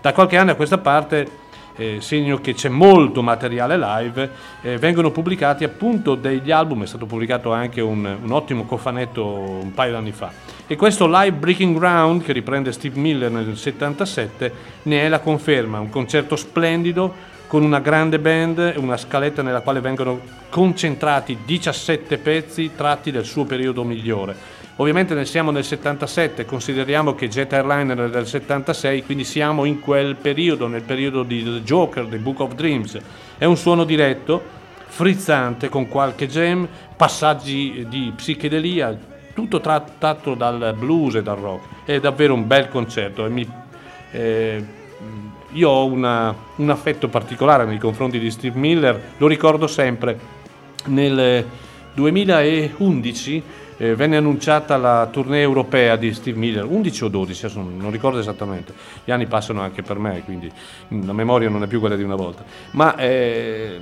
Da 0.00 0.14
qualche 0.14 0.38
anno 0.38 0.52
a 0.52 0.54
questa 0.54 0.78
parte 0.78 1.28
eh, 1.76 1.98
segno 2.00 2.38
che 2.38 2.54
c'è 2.54 2.70
molto 2.70 3.22
materiale 3.22 3.76
live, 3.76 4.30
eh, 4.62 4.78
vengono 4.78 5.10
pubblicati 5.10 5.64
appunto 5.64 6.14
degli 6.14 6.50
album, 6.50 6.84
è 6.84 6.86
stato 6.86 7.04
pubblicato 7.04 7.52
anche 7.52 7.82
un, 7.82 8.16
un 8.22 8.32
ottimo 8.32 8.64
cofanetto 8.64 9.22
un 9.26 9.74
paio 9.74 9.92
d'anni 9.92 10.12
fa. 10.12 10.32
E 10.66 10.76
questo 10.76 11.06
Live 11.06 11.32
Breaking 11.36 11.76
Ground, 11.76 12.22
che 12.22 12.32
riprende 12.32 12.72
Steve 12.72 12.98
Miller 12.98 13.30
nel 13.30 13.54
77, 13.54 14.52
ne 14.84 15.02
è 15.02 15.08
la 15.08 15.20
conferma, 15.20 15.78
un 15.78 15.90
concerto 15.90 16.36
splendido 16.36 17.31
con 17.52 17.64
una 17.64 17.80
grande 17.80 18.18
band 18.18 18.76
una 18.78 18.96
scaletta 18.96 19.42
nella 19.42 19.60
quale 19.60 19.80
vengono 19.80 20.22
concentrati 20.48 21.40
17 21.44 22.16
pezzi 22.16 22.70
tratti 22.74 23.10
del 23.10 23.26
suo 23.26 23.44
periodo 23.44 23.84
migliore. 23.84 24.34
Ovviamente 24.76 25.12
ne 25.12 25.26
siamo 25.26 25.50
nel 25.50 25.62
77, 25.62 26.46
consideriamo 26.46 27.14
che 27.14 27.28
Jet 27.28 27.52
Airliner 27.52 28.06
è 28.06 28.08
del 28.08 28.26
76, 28.26 29.04
quindi 29.04 29.24
siamo 29.24 29.66
in 29.66 29.80
quel 29.80 30.16
periodo, 30.16 30.66
nel 30.66 30.80
periodo 30.80 31.24
di 31.24 31.44
The 31.44 31.60
Joker, 31.62 32.06
The 32.06 32.16
Book 32.16 32.40
of 32.40 32.54
Dreams. 32.54 32.98
È 33.36 33.44
un 33.44 33.58
suono 33.58 33.84
diretto, 33.84 34.42
frizzante, 34.86 35.68
con 35.68 35.88
qualche 35.88 36.28
jam, 36.28 36.66
passaggi 36.96 37.84
di 37.86 38.14
psichedelia, 38.16 38.96
tutto 39.34 39.60
tratto 39.60 40.32
dal 40.34 40.74
blues 40.74 41.16
e 41.16 41.22
dal 41.22 41.36
rock. 41.36 41.84
È 41.84 42.00
davvero 42.00 42.32
un 42.32 42.46
bel 42.46 42.70
concerto 42.70 43.26
e 43.26 43.28
mi, 43.28 43.46
eh, 44.12 44.64
io 45.52 45.68
ho 45.68 45.84
una- 45.86 46.34
un 46.56 46.70
affetto 46.70 47.08
particolare 47.08 47.64
nei 47.64 47.78
confronti 47.78 48.18
di 48.18 48.30
Steve 48.30 48.58
Miller, 48.58 49.00
lo 49.16 49.26
ricordo 49.26 49.66
sempre. 49.66 50.18
Nel 50.86 51.44
2011 51.94 53.42
eh, 53.78 53.94
venne 53.94 54.16
annunciata 54.16 54.76
la 54.76 55.08
tournée 55.10 55.40
europea 55.40 55.96
di 55.96 56.12
Steve 56.14 56.38
Miller, 56.38 56.64
11 56.64 57.04
o 57.04 57.08
12, 57.08 57.44
adesso 57.46 57.60
non 57.60 57.76
non 57.78 57.90
ricordo 57.90 58.18
esattamente, 58.18 58.72
gli 59.04 59.10
anni 59.10 59.26
passano 59.26 59.60
anche 59.60 59.82
per 59.82 59.98
me, 59.98 60.22
quindi 60.24 60.50
mm, 60.94 61.06
la 61.06 61.12
memoria 61.12 61.48
non 61.48 61.62
è 61.62 61.66
più 61.66 61.80
quella 61.80 61.96
di 61.96 62.02
una 62.02 62.14
volta, 62.14 62.44
ma 62.72 62.94
eh, 62.96 63.80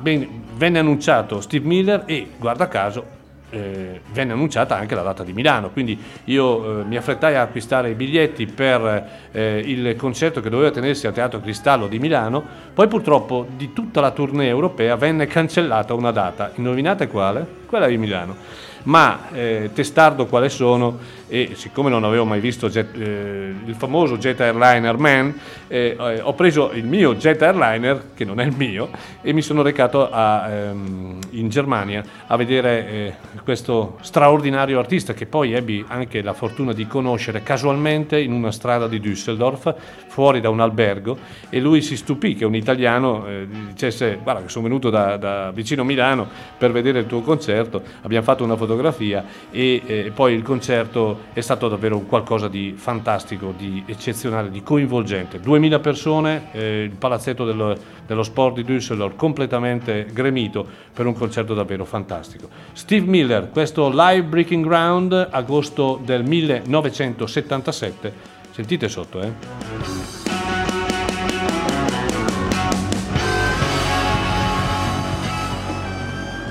ben- 0.00 0.42
venne 0.56 0.78
annunciato 0.80 1.40
Steve 1.40 1.66
Miller 1.66 2.02
e 2.06 2.28
guarda 2.38 2.66
caso 2.68 3.04
eh, 3.50 4.00
venne 4.12 4.32
annunciata 4.32 4.76
anche 4.76 4.94
la 4.94 5.02
data 5.02 5.22
di 5.22 5.32
Milano, 5.32 5.70
quindi 5.70 5.98
io 6.24 6.80
eh, 6.80 6.84
mi 6.84 6.96
affrettai 6.96 7.36
a 7.36 7.42
acquistare 7.42 7.90
i 7.90 7.94
biglietti 7.94 8.46
per 8.46 9.28
eh, 9.32 9.62
il 9.64 9.96
concerto 9.96 10.40
che 10.40 10.50
doveva 10.50 10.70
tenersi 10.70 11.06
al 11.06 11.12
Teatro 11.12 11.40
Cristallo 11.40 11.86
di 11.86 11.98
Milano, 11.98 12.42
poi 12.74 12.88
purtroppo 12.88 13.46
di 13.56 13.72
tutta 13.72 14.00
la 14.00 14.10
tournée 14.10 14.48
europea 14.48 14.96
venne 14.96 15.26
cancellata 15.26 15.94
una 15.94 16.10
data, 16.10 16.52
indovinate 16.54 17.06
quale? 17.06 17.46
Quella 17.66 17.86
di 17.86 17.96
Milano. 17.96 18.36
Ma 18.84 19.30
eh, 19.32 19.70
testardo 19.74 20.26
quale 20.26 20.48
sono 20.48 20.98
e 21.28 21.52
siccome 21.54 21.90
non 21.90 22.04
avevo 22.04 22.24
mai 22.24 22.40
visto 22.40 22.68
Jet- 22.68 22.96
eh, 22.96 23.54
il 23.64 23.74
famoso 23.74 24.16
Jet 24.16 24.40
Airliner 24.40 24.96
Man, 24.96 25.34
eh, 25.66 25.96
eh, 25.98 26.20
ho 26.20 26.34
preso 26.34 26.70
il 26.72 26.84
mio 26.84 27.14
Jet 27.14 27.42
Airliner, 27.42 28.10
che 28.14 28.24
non 28.24 28.40
è 28.40 28.44
il 28.44 28.54
mio, 28.56 28.90
e 29.22 29.32
mi 29.32 29.42
sono 29.42 29.62
recato 29.62 30.08
a, 30.10 30.48
ehm, 30.48 31.18
in 31.30 31.48
Germania 31.48 32.04
a 32.26 32.36
vedere 32.36 32.88
eh, 32.88 33.14
questo 33.42 33.98
straordinario 34.02 34.78
artista 34.78 35.14
che 35.14 35.26
poi 35.26 35.52
ebbi 35.52 35.84
anche 35.88 36.22
la 36.22 36.32
fortuna 36.32 36.72
di 36.72 36.86
conoscere 36.86 37.42
casualmente 37.42 38.20
in 38.20 38.32
una 38.32 38.52
strada 38.52 38.86
di 38.86 39.00
Düsseldorf, 39.00 39.74
fuori 40.06 40.40
da 40.40 40.48
un 40.48 40.60
albergo, 40.60 41.18
e 41.48 41.60
lui 41.60 41.82
si 41.82 41.96
stupì 41.96 42.34
che 42.34 42.44
un 42.44 42.54
italiano 42.54 43.26
eh, 43.26 43.46
dicesse 43.48 44.18
guarda 44.22 44.42
che 44.42 44.48
sono 44.48 44.64
venuto 44.64 44.90
da, 44.90 45.16
da 45.16 45.50
vicino 45.50 45.84
Milano 45.84 46.28
per 46.56 46.72
vedere 46.72 47.00
il 47.00 47.06
tuo 47.06 47.20
concerto, 47.20 47.82
abbiamo 48.02 48.24
fatto 48.24 48.44
una 48.44 48.56
fotografia 48.56 49.24
e 49.50 49.82
eh, 49.84 50.12
poi 50.14 50.34
il 50.34 50.42
concerto 50.42 51.15
è 51.32 51.40
stato 51.40 51.68
davvero 51.68 52.00
qualcosa 52.00 52.48
di 52.48 52.74
fantastico, 52.76 53.52
di 53.56 53.82
eccezionale, 53.86 54.50
di 54.50 54.62
coinvolgente. 54.62 55.40
2000 55.40 55.78
persone, 55.78 56.48
eh, 56.52 56.82
il 56.82 56.96
palazzetto 56.96 57.44
dello, 57.44 57.76
dello 58.06 58.22
sport 58.22 58.56
di 58.60 58.64
Düsseldorf 58.64 59.16
completamente 59.16 60.06
gremito 60.12 60.66
per 60.92 61.06
un 61.06 61.14
concerto 61.14 61.54
davvero 61.54 61.84
fantastico. 61.84 62.48
Steve 62.72 63.06
Miller, 63.06 63.50
questo 63.50 63.90
Live 63.90 64.24
Breaking 64.24 64.64
Ground, 64.64 65.28
agosto 65.30 66.00
del 66.04 66.24
1977. 66.24 68.12
Sentite 68.50 68.88
sotto, 68.88 69.20
eh? 69.20 70.15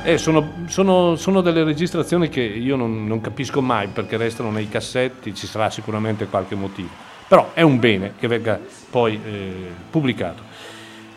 Eh, 0.07 0.19
sono, 0.19 0.65
sono- 0.67 1.15
sono 1.15 1.41
delle 1.41 1.63
registrazioni 1.63 2.29
che 2.29 2.39
io 2.41 2.75
non, 2.75 3.07
non 3.07 3.21
capisco 3.21 3.59
mai 3.59 3.87
perché 3.87 4.17
restano 4.17 4.51
nei 4.51 4.69
cassetti, 4.69 5.33
ci 5.33 5.47
sarà 5.47 5.71
sicuramente 5.71 6.27
qualche 6.27 6.53
motivo. 6.53 6.89
Però 7.27 7.53
è 7.55 7.63
un 7.63 7.79
bene 7.79 8.13
che 8.19 8.27
venga 8.27 8.59
poi 8.91 9.19
eh, 9.25 9.51
pubblicato. 9.89 10.43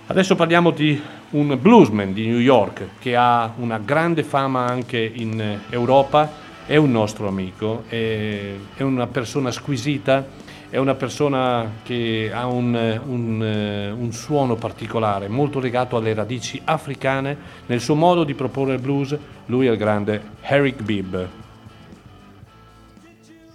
Adesso 0.06 0.36
parliamo 0.36 0.70
di 0.70 0.98
un 1.32 1.58
bluesman 1.60 2.14
di 2.14 2.28
New 2.28 2.38
York 2.38 2.92
che 2.98 3.14
ha 3.14 3.52
una 3.58 3.76
grande 3.76 4.22
fama 4.22 4.64
anche 4.64 4.98
in 4.98 5.58
Europa, 5.68 6.32
è 6.64 6.76
un 6.76 6.90
nostro 6.90 7.28
amico, 7.28 7.84
è, 7.88 8.52
è 8.74 8.82
una 8.82 9.06
persona 9.06 9.50
squisita, 9.50 10.26
è 10.70 10.76
una 10.76 10.94
persona 10.94 11.70
che 11.82 12.30
ha 12.32 12.46
un, 12.46 13.00
un, 13.06 13.42
eh, 13.42 13.90
un 13.90 14.12
suono 14.12 14.56
particolare, 14.56 15.28
molto 15.28 15.60
legato 15.60 15.96
alle 15.96 16.14
radici 16.14 16.60
africane, 16.64 17.36
nel 17.66 17.80
suo 17.80 17.94
modo 17.94 18.24
di 18.24 18.34
proporre 18.34 18.74
il 18.74 18.80
blues, 18.80 19.16
lui 19.46 19.66
è 19.66 19.70
il 19.70 19.78
grande 19.78 20.22
Eric 20.42 20.82
Bibb. 20.82 21.16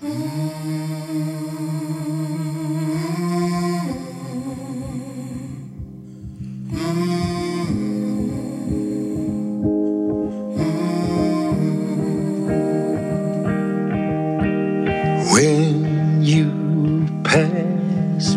When 0.03 0.82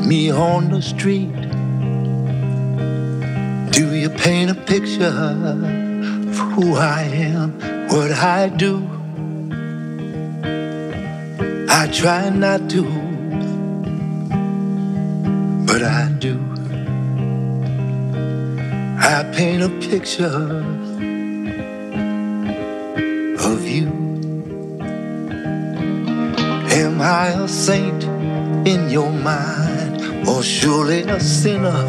me 0.07 0.31
on 0.31 0.71
the 0.71 0.81
street, 0.81 1.35
do 3.73 3.95
you 3.95 4.09
paint 4.09 4.51
a 4.51 4.55
picture 4.55 5.07
of 5.07 6.37
who 6.55 6.75
I 6.77 7.03
am, 7.03 7.59
what 7.89 8.13
I 8.13 8.49
do? 8.49 8.89
I 11.69 11.89
try 11.89 12.31
not 12.31 12.71
to, 12.71 12.85
but 15.67 15.83
I 15.83 16.09
do. 16.21 16.39
I 18.99 19.25
paint 19.35 19.63
a 19.63 19.71
picture 19.91 20.63
of 23.51 23.67
you. 23.67 23.89
Am 26.81 27.01
I 27.01 27.29
a 27.29 27.49
saint 27.49 28.05
in 28.67 28.89
your 28.91 29.11
mind, 29.11 29.66
or 30.27 30.43
surely 30.43 31.03
a 31.03 31.21
sinner? 31.21 31.83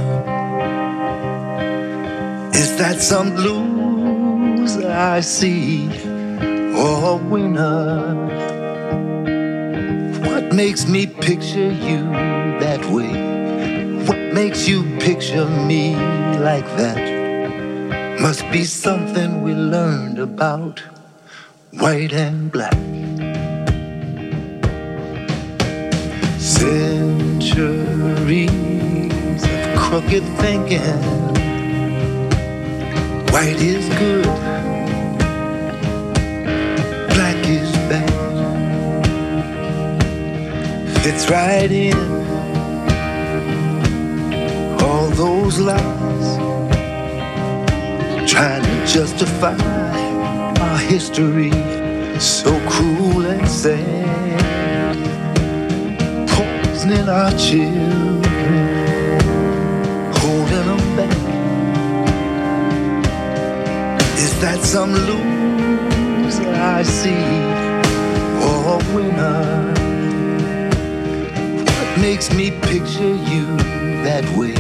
Is 2.53 2.77
that 2.77 3.01
some 3.01 3.35
blues 3.35 4.77
I 4.77 5.22
see, 5.22 5.88
or 6.76 7.14
a 7.14 7.15
winner? 7.15 8.15
What 10.27 10.53
makes 10.53 10.88
me 10.88 11.07
picture 11.07 11.72
you 11.72 12.01
that 12.61 12.85
way? 12.89 13.14
What 14.05 14.34
makes 14.34 14.68
you 14.68 14.84
picture 14.99 15.45
me 15.45 15.95
like 16.39 16.68
that? 16.77 18.22
Must 18.22 18.43
be 18.51 18.64
something 18.64 19.41
we 19.43 19.53
learned 19.53 20.19
about 20.19 20.84
white 21.72 22.14
and 22.14 22.51
black 22.51 22.77
centuries 27.58 29.44
of 29.44 29.78
crooked 29.80 30.24
thinking. 30.42 31.02
White 33.34 33.60
is 33.60 33.90
good, 33.98 34.26
black 37.10 37.42
is 37.48 37.72
bad. 37.90 38.10
Fits 41.02 41.30
right 41.32 41.72
in 41.72 41.98
all 44.84 45.10
those 45.10 45.58
lies, 45.60 46.38
trying 48.32 48.62
to 48.62 48.86
justify 48.86 49.58
our 50.62 50.78
history, 50.78 51.52
so 52.20 52.52
cruel 52.70 53.26
and 53.26 53.48
sad. 53.48 54.57
Poisoning 56.88 57.09
our 57.09 57.31
children, 57.31 58.23
holding 60.19 60.68
them 60.68 60.84
back. 60.95 61.18
Is 64.18 64.39
that 64.39 64.59
some 64.64 64.93
loser 64.93 66.49
I 66.49 66.84
see, 66.84 67.26
or 68.47 68.57
a 68.72 68.95
winner? 68.95 69.73
What 71.65 71.99
makes 71.99 72.34
me 72.34 72.51
picture 72.51 73.15
you 73.31 73.45
that 74.07 74.23
way? 74.38 74.55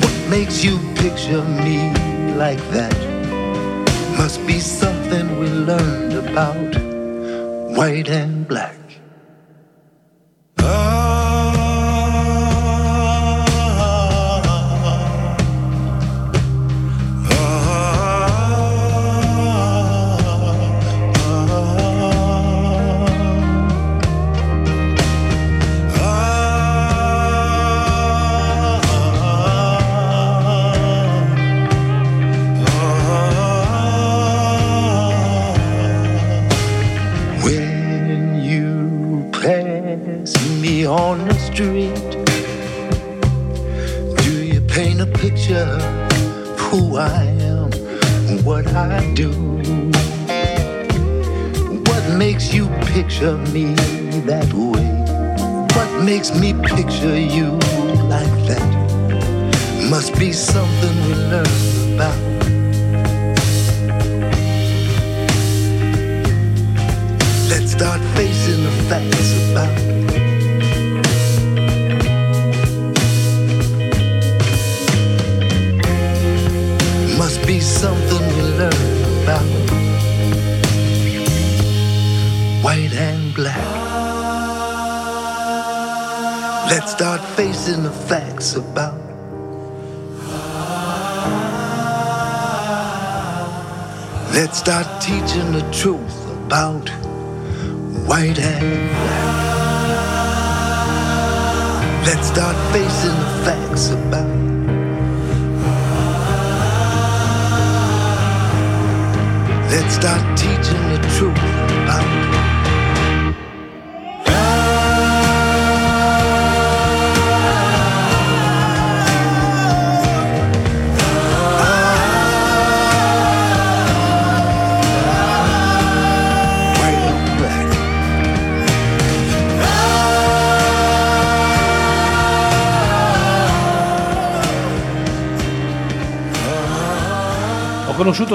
What 0.00 0.16
makes 0.28 0.64
you 0.64 0.76
picture 0.96 1.44
me 1.44 1.92
like 2.34 2.62
that? 2.70 2.96
Must 4.18 4.44
be 4.44 4.58
something 4.58 5.38
we 5.38 5.46
learned 5.46 6.14
about 6.14 6.74
white 7.76 8.08
and 8.08 8.48
black. 8.48 8.77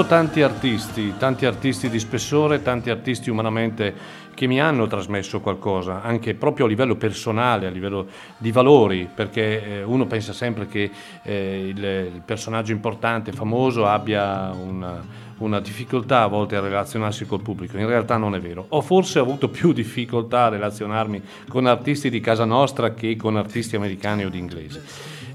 Tanti 0.06 0.42
artisti, 0.42 1.14
tanti 1.18 1.46
artisti 1.46 1.88
di 1.88 1.98
spessore, 1.98 2.62
tanti 2.62 2.90
artisti 2.90 3.30
umanamente 3.30 4.22
che 4.34 4.46
mi 4.46 4.60
hanno 4.60 4.86
trasmesso 4.86 5.40
qualcosa, 5.40 6.02
anche 6.02 6.34
proprio 6.34 6.66
a 6.66 6.68
livello 6.68 6.96
personale, 6.96 7.66
a 7.66 7.70
livello 7.70 8.08
di 8.36 8.50
valori, 8.50 9.08
perché 9.12 9.78
eh, 9.78 9.82
uno 9.82 10.06
pensa 10.06 10.32
sempre 10.32 10.66
che 10.66 10.90
eh, 11.22 11.68
il, 11.68 11.78
il 11.78 12.22
personaggio 12.24 12.72
importante, 12.72 13.32
famoso, 13.32 13.86
abbia 13.86 14.50
una, 14.50 15.02
una 15.38 15.60
difficoltà 15.60 16.22
a 16.22 16.26
volte 16.26 16.56
a 16.56 16.60
relazionarsi 16.60 17.26
col 17.26 17.42
pubblico, 17.42 17.78
in 17.78 17.86
realtà 17.86 18.16
non 18.16 18.34
è 18.34 18.40
vero. 18.40 18.66
Ho 18.70 18.80
forse 18.80 19.18
avuto 19.18 19.48
più 19.48 19.72
difficoltà 19.72 20.46
a 20.46 20.48
relazionarmi 20.50 21.22
con 21.48 21.66
artisti 21.66 22.10
di 22.10 22.20
casa 22.20 22.44
nostra 22.44 22.92
che 22.92 23.16
con 23.16 23.36
artisti 23.36 23.76
americani 23.76 24.24
o 24.24 24.28
di 24.28 24.38
inglesi. 24.38 24.80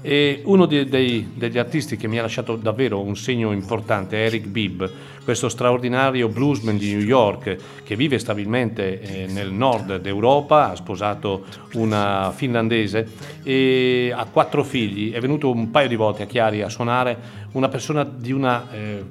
E 0.02 0.40
uno 0.44 0.64
di- 0.64 0.88
dei- 0.88 1.32
degli 1.34 1.58
artisti 1.58 1.96
che 1.96 2.08
mi 2.08 2.18
ha 2.18 2.22
lasciato 2.22 2.56
davvero 2.56 3.00
un 3.00 3.16
segno 3.16 3.52
importante 3.52 4.16
è 4.16 4.26
Eric 4.26 4.46
Bibb, 4.46 4.82
questo 5.24 5.50
straordinario 5.50 6.28
bluesman 6.28 6.78
di 6.78 6.94
New 6.94 7.04
York 7.04 7.56
che 7.84 7.96
vive 7.96 8.18
stabilmente 8.18 9.00
eh, 9.00 9.26
nel 9.26 9.52
nord 9.52 10.00
d'Europa, 10.00 10.70
ha 10.70 10.74
sposato 10.74 11.44
una 11.74 12.32
finlandese 12.34 13.06
e 13.42 14.10
ha 14.14 14.24
quattro 14.24 14.64
figli, 14.64 15.12
è 15.12 15.20
venuto 15.20 15.50
un 15.50 15.70
paio 15.70 15.88
di 15.88 15.96
volte 15.96 16.22
a 16.22 16.26
Chiari 16.26 16.62
a 16.62 16.68
suonare, 16.68 17.18
una 17.52 17.68
persona 17.68 18.02
di 18.04 18.32
una... 18.32 18.70
eh, 18.72 19.04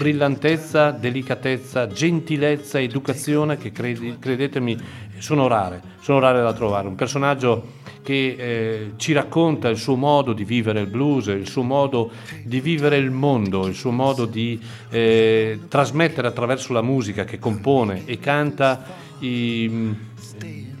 brillantezza, 0.00 0.92
delicatezza, 0.92 1.86
gentilezza, 1.86 2.80
educazione 2.80 3.58
che 3.58 3.70
credi- 3.70 4.16
credetemi 4.18 4.74
sono 5.18 5.46
rare, 5.46 5.82
sono 6.00 6.18
rare 6.20 6.40
da 6.40 6.54
trovare. 6.54 6.88
Un 6.88 6.94
personaggio 6.94 7.79
che 8.02 8.36
eh, 8.38 8.92
ci 8.96 9.12
racconta 9.12 9.68
il 9.68 9.76
suo 9.76 9.96
modo 9.96 10.32
di 10.32 10.44
vivere 10.44 10.80
il 10.80 10.86
blues, 10.86 11.26
il 11.26 11.48
suo 11.48 11.62
modo 11.62 12.10
di 12.44 12.60
vivere 12.60 12.96
il 12.96 13.10
mondo, 13.10 13.66
il 13.66 13.74
suo 13.74 13.90
modo 13.90 14.26
di 14.26 14.60
eh, 14.90 15.60
trasmettere 15.68 16.26
attraverso 16.26 16.72
la 16.72 16.82
musica 16.82 17.24
che 17.24 17.38
compone 17.38 18.02
e 18.06 18.18
canta 18.18 18.84
i, 19.20 19.94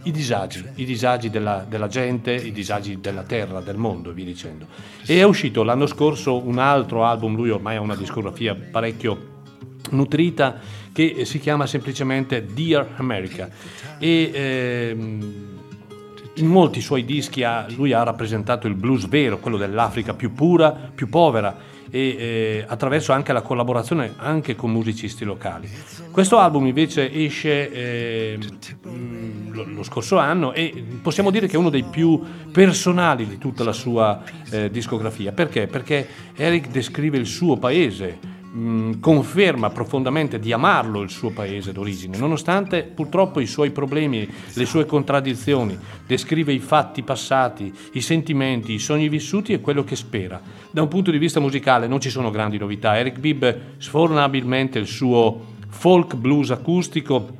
i 0.02 0.10
disagi, 0.10 0.64
i 0.76 0.84
disagi 0.84 1.30
della, 1.30 1.64
della 1.68 1.88
gente, 1.88 2.32
i 2.32 2.52
disagi 2.52 3.00
della 3.00 3.22
terra, 3.22 3.60
del 3.60 3.76
mondo 3.76 4.12
via 4.12 4.24
dicendo. 4.24 4.66
E 5.06 5.18
è 5.18 5.22
uscito 5.22 5.62
l'anno 5.62 5.86
scorso 5.86 6.46
un 6.46 6.58
altro 6.58 7.04
album, 7.04 7.36
lui 7.36 7.50
ormai 7.50 7.76
ha 7.76 7.80
una 7.80 7.96
discografia 7.96 8.54
parecchio 8.54 9.28
nutrita 9.90 10.58
che 10.92 11.24
si 11.24 11.38
chiama 11.38 11.66
semplicemente 11.66 12.44
Dear 12.44 12.94
America 12.96 13.48
e 13.98 14.30
ehm, 14.32 15.59
in 16.34 16.46
molti 16.46 16.80
suoi 16.80 17.04
dischi 17.04 17.42
ha- 17.42 17.66
lui 17.74 17.92
ha 17.92 18.02
rappresentato 18.02 18.66
il 18.66 18.74
blues 18.74 19.08
vero, 19.08 19.38
quello 19.38 19.56
dell'Africa 19.56 20.14
più 20.14 20.32
pura, 20.32 20.70
più 20.70 21.08
povera 21.08 21.78
e 21.90 22.00
eh, 22.00 22.64
attraverso 22.66 23.12
anche 23.12 23.32
la 23.32 23.42
collaborazione 23.42 24.14
anche 24.16 24.54
con 24.54 24.70
musicisti 24.70 25.24
locali. 25.24 25.68
Questo 26.10 26.38
album 26.38 26.66
invece 26.66 27.12
esce 27.12 27.70
eh, 27.72 28.38
lo, 29.50 29.64
lo 29.64 29.82
scorso 29.82 30.18
anno 30.18 30.52
e 30.52 30.84
possiamo 31.02 31.30
dire 31.30 31.46
che 31.46 31.54
è 31.54 31.58
uno 31.58 31.70
dei 31.70 31.82
più 31.82 32.20
personali 32.52 33.26
di 33.26 33.38
tutta 33.38 33.64
la 33.64 33.72
sua 33.72 34.22
eh, 34.50 34.70
discografia. 34.70 35.32
Perché? 35.32 35.66
Perché 35.66 36.06
Eric 36.36 36.68
descrive 36.68 37.18
il 37.18 37.26
suo 37.26 37.56
paese, 37.56 38.38
mh, 38.52 39.00
conferma 39.00 39.70
profondamente 39.70 40.38
di 40.38 40.52
amarlo 40.52 41.00
il 41.02 41.10
suo 41.10 41.30
paese 41.30 41.72
d'origine, 41.72 42.16
nonostante 42.16 42.82
purtroppo 42.82 43.40
i 43.40 43.46
suoi 43.46 43.70
problemi, 43.70 44.28
le 44.54 44.64
sue 44.66 44.86
contraddizioni, 44.86 45.78
descrive 46.06 46.52
i 46.52 46.58
fatti 46.58 47.02
passati, 47.02 47.72
i 47.92 48.00
sentimenti, 48.00 48.72
i 48.72 48.78
sogni 48.78 49.08
vissuti 49.08 49.52
e 49.52 49.60
quello 49.60 49.84
che 49.84 49.96
spera. 49.96 50.40
Da 50.70 50.82
un 50.82 50.88
punto 50.88 51.10
di 51.10 51.18
vista 51.18 51.40
musicale 51.40 51.86
non 51.86 52.00
ci 52.00 52.10
sono 52.10 52.30
grandi 52.30 52.58
novità, 52.58 52.98
Eric 52.98 53.18
Bibb 53.18 53.44
sforna 53.78 54.22
abilmente 54.22 54.78
il 54.78 54.86
suo 54.86 55.58
folk 55.68 56.16
blues 56.16 56.50
acustico, 56.50 57.38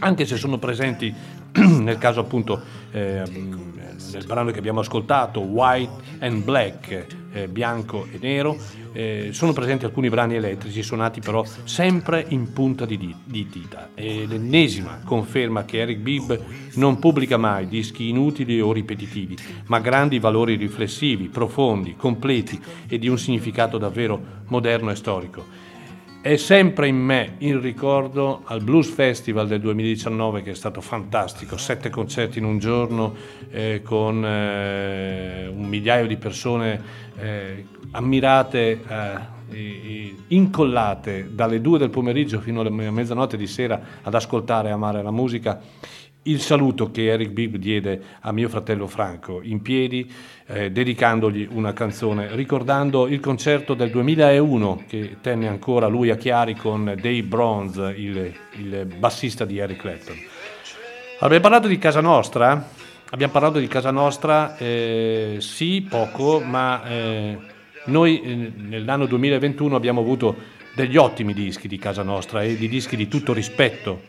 anche 0.00 0.26
se 0.26 0.36
sono 0.36 0.58
presenti 0.58 1.12
nel 1.52 1.98
caso 1.98 2.20
appunto 2.20 2.60
ehm, 2.92 3.72
nel 4.12 4.26
brano 4.26 4.50
che 4.50 4.58
abbiamo 4.58 4.80
ascoltato, 4.80 5.40
White 5.40 6.02
and 6.20 6.42
Black, 6.44 7.06
eh, 7.32 7.48
bianco 7.48 8.06
e 8.10 8.18
nero, 8.20 8.56
eh, 8.92 9.28
sono 9.32 9.52
presenti 9.52 9.84
alcuni 9.84 10.08
brani 10.08 10.34
elettrici 10.34 10.82
suonati 10.82 11.20
però 11.20 11.44
sempre 11.64 12.24
in 12.28 12.52
punta 12.52 12.84
di, 12.84 12.96
di- 12.98 13.14
di 13.24 13.46
dita. 13.50 13.90
È 13.94 14.02
l'ennesima 14.02 15.00
conferma 15.04 15.64
che 15.64 15.78
Eric 15.78 15.98
Bibb 15.98 16.32
non 16.74 16.98
pubblica 16.98 17.36
mai 17.36 17.66
dischi 17.66 18.08
inutili 18.08 18.60
o 18.60 18.72
ripetitivi, 18.72 19.36
ma 19.66 19.80
grandi 19.80 20.18
valori 20.18 20.56
riflessivi, 20.56 21.28
profondi, 21.28 21.96
completi 21.96 22.60
e 22.86 22.98
di 22.98 23.08
un 23.08 23.18
significato 23.18 23.78
davvero 23.78 24.20
moderno 24.48 24.90
e 24.90 24.96
storico. 24.96 25.61
È 26.22 26.36
sempre 26.36 26.86
in 26.86 26.98
me 26.98 27.34
il 27.38 27.58
ricordo 27.58 28.42
al 28.44 28.62
Blues 28.62 28.88
Festival 28.88 29.48
del 29.48 29.60
2019 29.60 30.42
che 30.42 30.52
è 30.52 30.54
stato 30.54 30.80
fantastico, 30.80 31.56
sette 31.56 31.90
concerti 31.90 32.38
in 32.38 32.44
un 32.44 32.60
giorno 32.60 33.12
eh, 33.50 33.82
con 33.82 34.24
eh, 34.24 35.48
un 35.48 35.64
migliaio 35.64 36.06
di 36.06 36.16
persone 36.16 36.80
eh, 37.18 37.66
ammirate, 37.90 38.84
eh, 39.50 40.14
incollate 40.28 41.28
dalle 41.32 41.60
due 41.60 41.80
del 41.80 41.90
pomeriggio 41.90 42.38
fino 42.38 42.60
alla 42.60 42.70
me- 42.70 42.88
mezzanotte 42.92 43.36
di 43.36 43.48
sera 43.48 43.80
ad 44.02 44.14
ascoltare 44.14 44.68
e 44.68 44.70
amare 44.70 45.02
la 45.02 45.10
musica. 45.10 45.60
Il 46.24 46.40
saluto 46.40 46.92
che 46.92 47.06
Eric 47.06 47.30
Bibb 47.30 47.56
diede 47.56 48.00
a 48.20 48.30
mio 48.30 48.48
fratello 48.48 48.86
Franco 48.86 49.40
in 49.42 49.60
piedi, 49.60 50.08
eh, 50.46 50.70
dedicandogli 50.70 51.48
una 51.50 51.72
canzone, 51.72 52.36
ricordando 52.36 53.08
il 53.08 53.18
concerto 53.18 53.74
del 53.74 53.90
2001 53.90 54.84
che 54.86 55.16
tenne 55.20 55.48
ancora 55.48 55.88
lui 55.88 56.10
a 56.10 56.16
Chiari 56.16 56.54
con 56.54 56.84
Dave 56.84 57.24
Bronze, 57.24 57.92
il, 57.96 58.32
il 58.52 58.86
bassista 58.96 59.44
di 59.44 59.58
Eric 59.58 59.80
Clapton. 59.80 60.16
Abbiamo 61.18 61.42
parlato 61.42 61.66
di 61.66 61.78
casa 61.78 62.00
nostra? 62.00 62.68
Abbiamo 63.10 63.32
parlato 63.32 63.58
di 63.58 63.66
casa 63.66 63.90
nostra, 63.90 64.56
eh, 64.58 65.38
sì, 65.40 65.84
poco, 65.90 66.38
ma 66.38 66.84
eh, 66.84 67.38
noi 67.86 68.20
eh, 68.20 68.52
nell'anno 68.54 69.06
2021 69.06 69.74
abbiamo 69.74 70.00
avuto 70.00 70.36
degli 70.74 70.96
ottimi 70.96 71.34
dischi 71.34 71.68
di 71.68 71.78
casa 71.78 72.02
nostra 72.02 72.42
e 72.42 72.56
di 72.56 72.68
dischi 72.68 72.96
di 72.96 73.08
tutto 73.08 73.32
rispetto, 73.32 74.02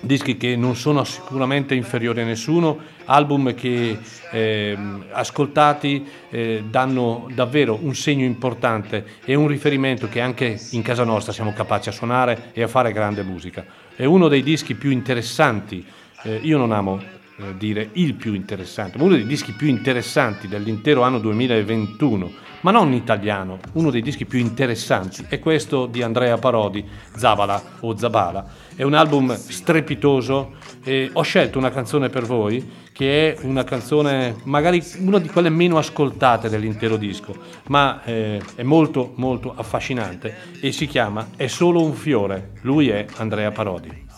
dischi 0.00 0.36
che 0.36 0.56
non 0.56 0.76
sono 0.76 1.04
sicuramente 1.04 1.74
inferiori 1.74 2.22
a 2.22 2.24
nessuno, 2.24 2.78
album 3.04 3.54
che 3.54 3.98
ehm, 4.30 5.04
ascoltati 5.12 6.06
eh, 6.30 6.64
danno 6.68 7.28
davvero 7.34 7.78
un 7.80 7.94
segno 7.94 8.24
importante 8.24 9.04
e 9.24 9.34
un 9.34 9.48
riferimento 9.48 10.08
che 10.08 10.20
anche 10.20 10.60
in 10.70 10.82
casa 10.82 11.04
nostra 11.04 11.32
siamo 11.32 11.52
capaci 11.52 11.88
a 11.88 11.92
suonare 11.92 12.50
e 12.52 12.62
a 12.62 12.68
fare 12.68 12.92
grande 12.92 13.22
musica. 13.22 13.64
È 13.94 14.04
uno 14.04 14.28
dei 14.28 14.42
dischi 14.42 14.74
più 14.74 14.90
interessanti, 14.90 15.84
eh, 16.22 16.40
io 16.42 16.56
non 16.56 16.72
amo 16.72 17.00
eh, 17.40 17.56
dire 17.56 17.88
il 17.92 18.14
più 18.14 18.34
interessante, 18.34 18.98
ma 18.98 19.04
uno 19.04 19.14
dei 19.14 19.26
dischi 19.26 19.52
più 19.52 19.66
interessanti 19.66 20.46
dell'intero 20.46 21.02
anno 21.02 21.18
2021, 21.18 22.48
ma 22.60 22.70
non 22.70 22.92
italiano, 22.92 23.58
uno 23.72 23.90
dei 23.90 24.02
dischi 24.02 24.26
più 24.26 24.38
interessanti 24.38 25.24
è 25.28 25.38
questo 25.38 25.86
di 25.86 26.02
Andrea 26.02 26.36
Parodi, 26.36 26.86
Zabala 27.16 27.62
o 27.80 27.96
Zabala. 27.96 28.46
È 28.80 28.82
un 28.82 28.94
album 28.94 29.36
strepitoso 29.36 30.52
e 30.82 31.10
ho 31.12 31.20
scelto 31.20 31.58
una 31.58 31.70
canzone 31.70 32.08
per 32.08 32.24
voi 32.24 32.66
che 32.94 33.34
è 33.34 33.44
una 33.44 33.62
canzone 33.62 34.36
magari 34.44 34.82
una 35.00 35.18
di 35.18 35.28
quelle 35.28 35.50
meno 35.50 35.76
ascoltate 35.76 36.48
dell'intero 36.48 36.96
disco, 36.96 37.36
ma 37.66 38.02
eh, 38.04 38.40
è 38.54 38.62
molto 38.62 39.12
molto 39.16 39.52
affascinante 39.54 40.34
e 40.62 40.72
si 40.72 40.86
chiama 40.86 41.28
È 41.36 41.46
solo 41.46 41.82
un 41.82 41.92
fiore. 41.92 42.52
Lui 42.62 42.88
è 42.88 43.04
Andrea 43.16 43.50
Parodi. 43.50 44.09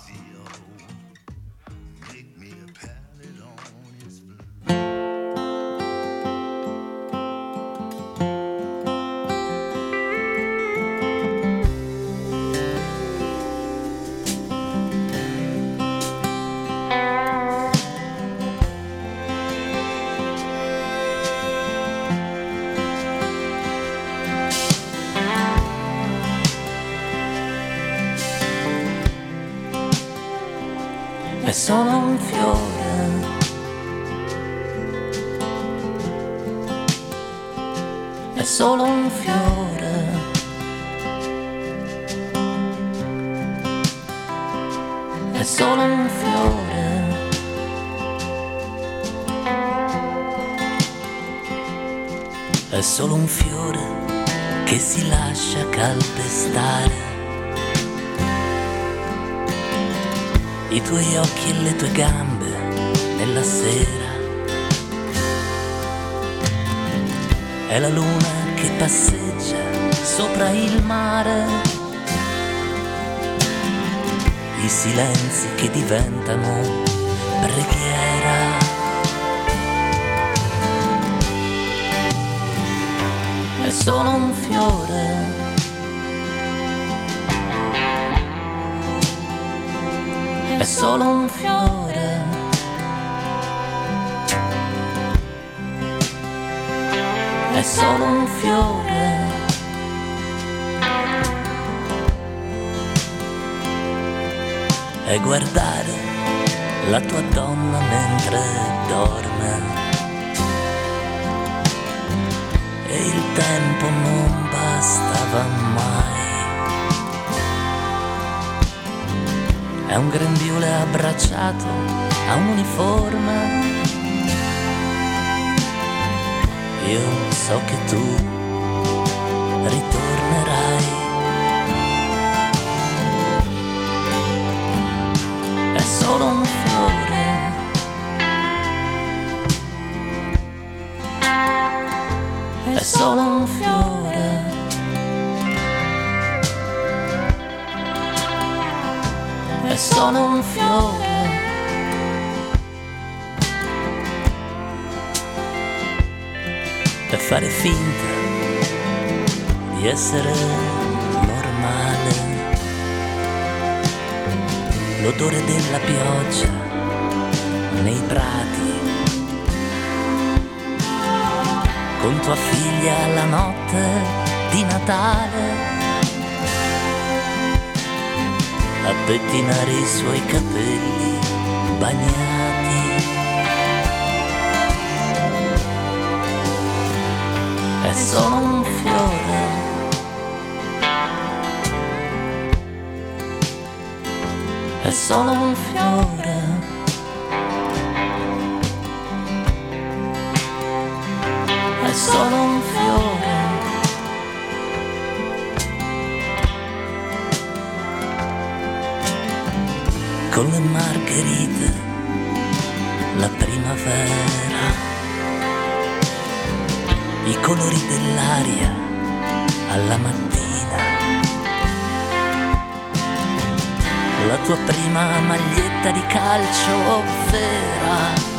Prima 224.64 225.20
maglietta 225.20 225.90
di 225.90 226.04
calcio 226.06 227.02
vera. 227.30 228.30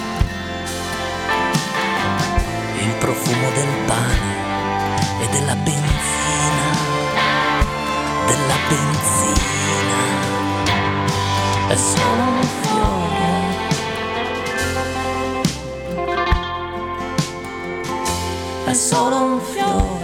Il 2.80 2.94
profumo 3.00 3.50
del 3.52 3.68
pane 3.86 5.22
e 5.22 5.28
della 5.30 5.56
benzina. 5.56 6.72
Della 8.28 8.58
benzina. 8.70 10.02
È 11.68 11.76
solo 11.76 12.24
un 12.24 12.44
fiore. 12.62 13.32
È 18.66 18.74
solo 18.74 19.16
un 19.24 19.40
fiore. 19.42 20.03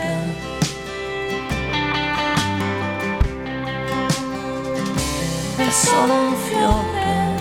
È 5.70 5.72
solo 5.72 6.14
un 6.16 6.34
fiore. 6.34 7.38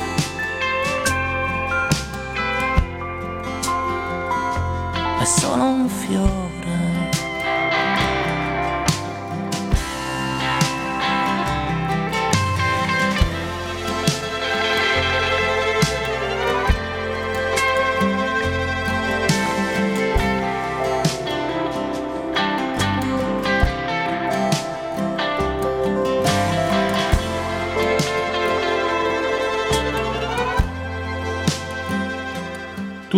È 5.19 5.25
solo 5.25 5.65
un 5.65 5.89
fiore. 5.89 6.48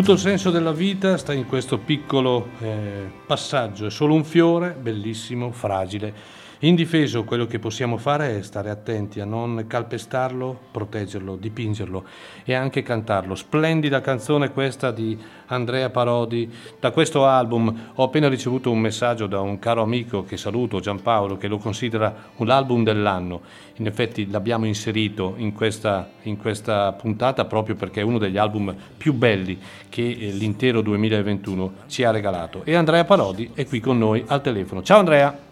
Tutto 0.00 0.12
il 0.12 0.18
senso 0.18 0.50
della 0.50 0.72
vita 0.72 1.18
sta 1.18 1.34
in 1.34 1.44
questo 1.44 1.76
piccolo 1.76 2.52
eh, 2.60 3.06
passaggio, 3.26 3.84
è 3.84 3.90
solo 3.90 4.14
un 4.14 4.24
fiore, 4.24 4.70
bellissimo, 4.70 5.52
fragile. 5.52 6.14
Indifeso 6.62 7.24
quello 7.24 7.46
che 7.46 7.58
possiamo 7.58 7.96
fare 7.96 8.36
è 8.36 8.42
stare 8.42 8.68
attenti 8.68 9.18
a 9.18 9.24
non 9.24 9.64
calpestarlo, 9.66 10.58
proteggerlo, 10.70 11.36
dipingerlo 11.36 12.04
e 12.44 12.52
anche 12.52 12.82
cantarlo. 12.82 13.34
Splendida 13.34 14.02
canzone 14.02 14.50
questa 14.50 14.90
di 14.90 15.18
Andrea 15.46 15.88
Parodi. 15.88 16.52
Da 16.78 16.90
questo 16.90 17.24
album 17.24 17.92
ho 17.94 18.02
appena 18.02 18.28
ricevuto 18.28 18.70
un 18.70 18.78
messaggio 18.78 19.26
da 19.26 19.40
un 19.40 19.58
caro 19.58 19.80
amico 19.80 20.22
che 20.24 20.36
saluto, 20.36 20.80
Giampaolo, 20.80 21.38
che 21.38 21.48
lo 21.48 21.56
considera 21.56 22.14
un 22.36 22.50
album 22.50 22.84
dell'anno. 22.84 23.40
In 23.76 23.86
effetti 23.86 24.30
l'abbiamo 24.30 24.66
inserito 24.66 25.36
in 25.38 25.54
questa, 25.54 26.10
in 26.24 26.36
questa 26.36 26.92
puntata 26.92 27.46
proprio 27.46 27.74
perché 27.74 28.02
è 28.02 28.04
uno 28.04 28.18
degli 28.18 28.36
album 28.36 28.76
più 28.98 29.14
belli 29.14 29.58
che 29.88 30.02
eh, 30.02 30.30
l'intero 30.32 30.82
2021 30.82 31.72
ci 31.86 32.04
ha 32.04 32.10
regalato. 32.10 32.60
E 32.64 32.74
Andrea 32.74 33.04
Parodi 33.06 33.50
è 33.54 33.64
qui 33.64 33.80
con 33.80 33.96
noi 33.96 34.22
al 34.26 34.42
telefono. 34.42 34.82
Ciao 34.82 34.98
Andrea! 34.98 35.48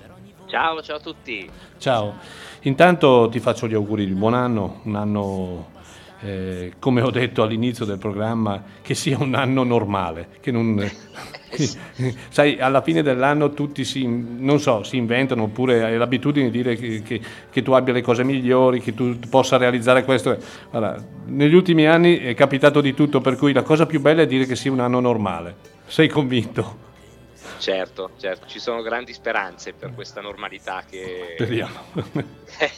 Ciao, 0.48 0.80
ciao 0.80 0.96
a 0.96 1.00
tutti. 1.00 1.48
Ciao, 1.76 2.14
intanto 2.62 3.28
ti 3.30 3.38
faccio 3.38 3.68
gli 3.68 3.74
auguri 3.74 4.06
di 4.06 4.14
buon 4.14 4.32
anno, 4.32 4.80
un 4.84 4.94
anno, 4.96 5.66
eh, 6.20 6.72
come 6.78 7.02
ho 7.02 7.10
detto 7.10 7.42
all'inizio 7.42 7.84
del 7.84 7.98
programma, 7.98 8.62
che 8.80 8.94
sia 8.94 9.18
un 9.20 9.34
anno 9.34 9.62
normale, 9.62 10.28
che 10.40 10.50
non... 10.50 10.82
Sai, 12.30 12.58
alla 12.60 12.80
fine 12.80 13.02
dell'anno 13.02 13.50
tutti 13.52 13.84
si, 13.84 14.06
non 14.06 14.58
so, 14.58 14.82
si 14.84 14.96
inventano 14.96 15.44
oppure 15.44 15.84
hai 15.84 15.98
l'abitudine 15.98 16.50
di 16.50 16.62
dire 16.62 16.76
che, 16.76 17.02
che- 17.02 17.20
che 17.50 17.62
tu 17.62 17.72
abbia 17.72 17.92
le 17.92 18.00
cose 18.02 18.24
migliori, 18.24 18.80
che 18.80 18.94
tu 18.94 19.18
possa 19.28 19.58
realizzare 19.58 20.04
questo. 20.04 20.36
Guarda, 20.70 21.02
negli 21.26 21.54
ultimi 21.54 21.86
anni 21.86 22.18
è 22.18 22.32
capitato 22.34 22.80
di 22.80 22.94
tutto, 22.94 23.20
per 23.20 23.36
cui 23.36 23.52
la 23.52 23.62
cosa 23.62 23.84
più 23.84 24.00
bella 24.00 24.22
è 24.22 24.26
dire 24.26 24.46
che 24.46 24.56
sia 24.56 24.72
un 24.72 24.80
anno 24.80 25.00
normale. 25.00 25.56
Sei 25.86 26.08
convinto? 26.08 26.86
Certo, 27.58 28.10
certo, 28.18 28.46
ci 28.46 28.58
sono 28.58 28.82
grandi 28.82 29.12
speranze 29.12 29.72
per 29.72 29.92
questa 29.94 30.20
normalità 30.20 30.84
che, 30.88 31.34
Speriamo. 31.36 31.78
che- 32.58 32.70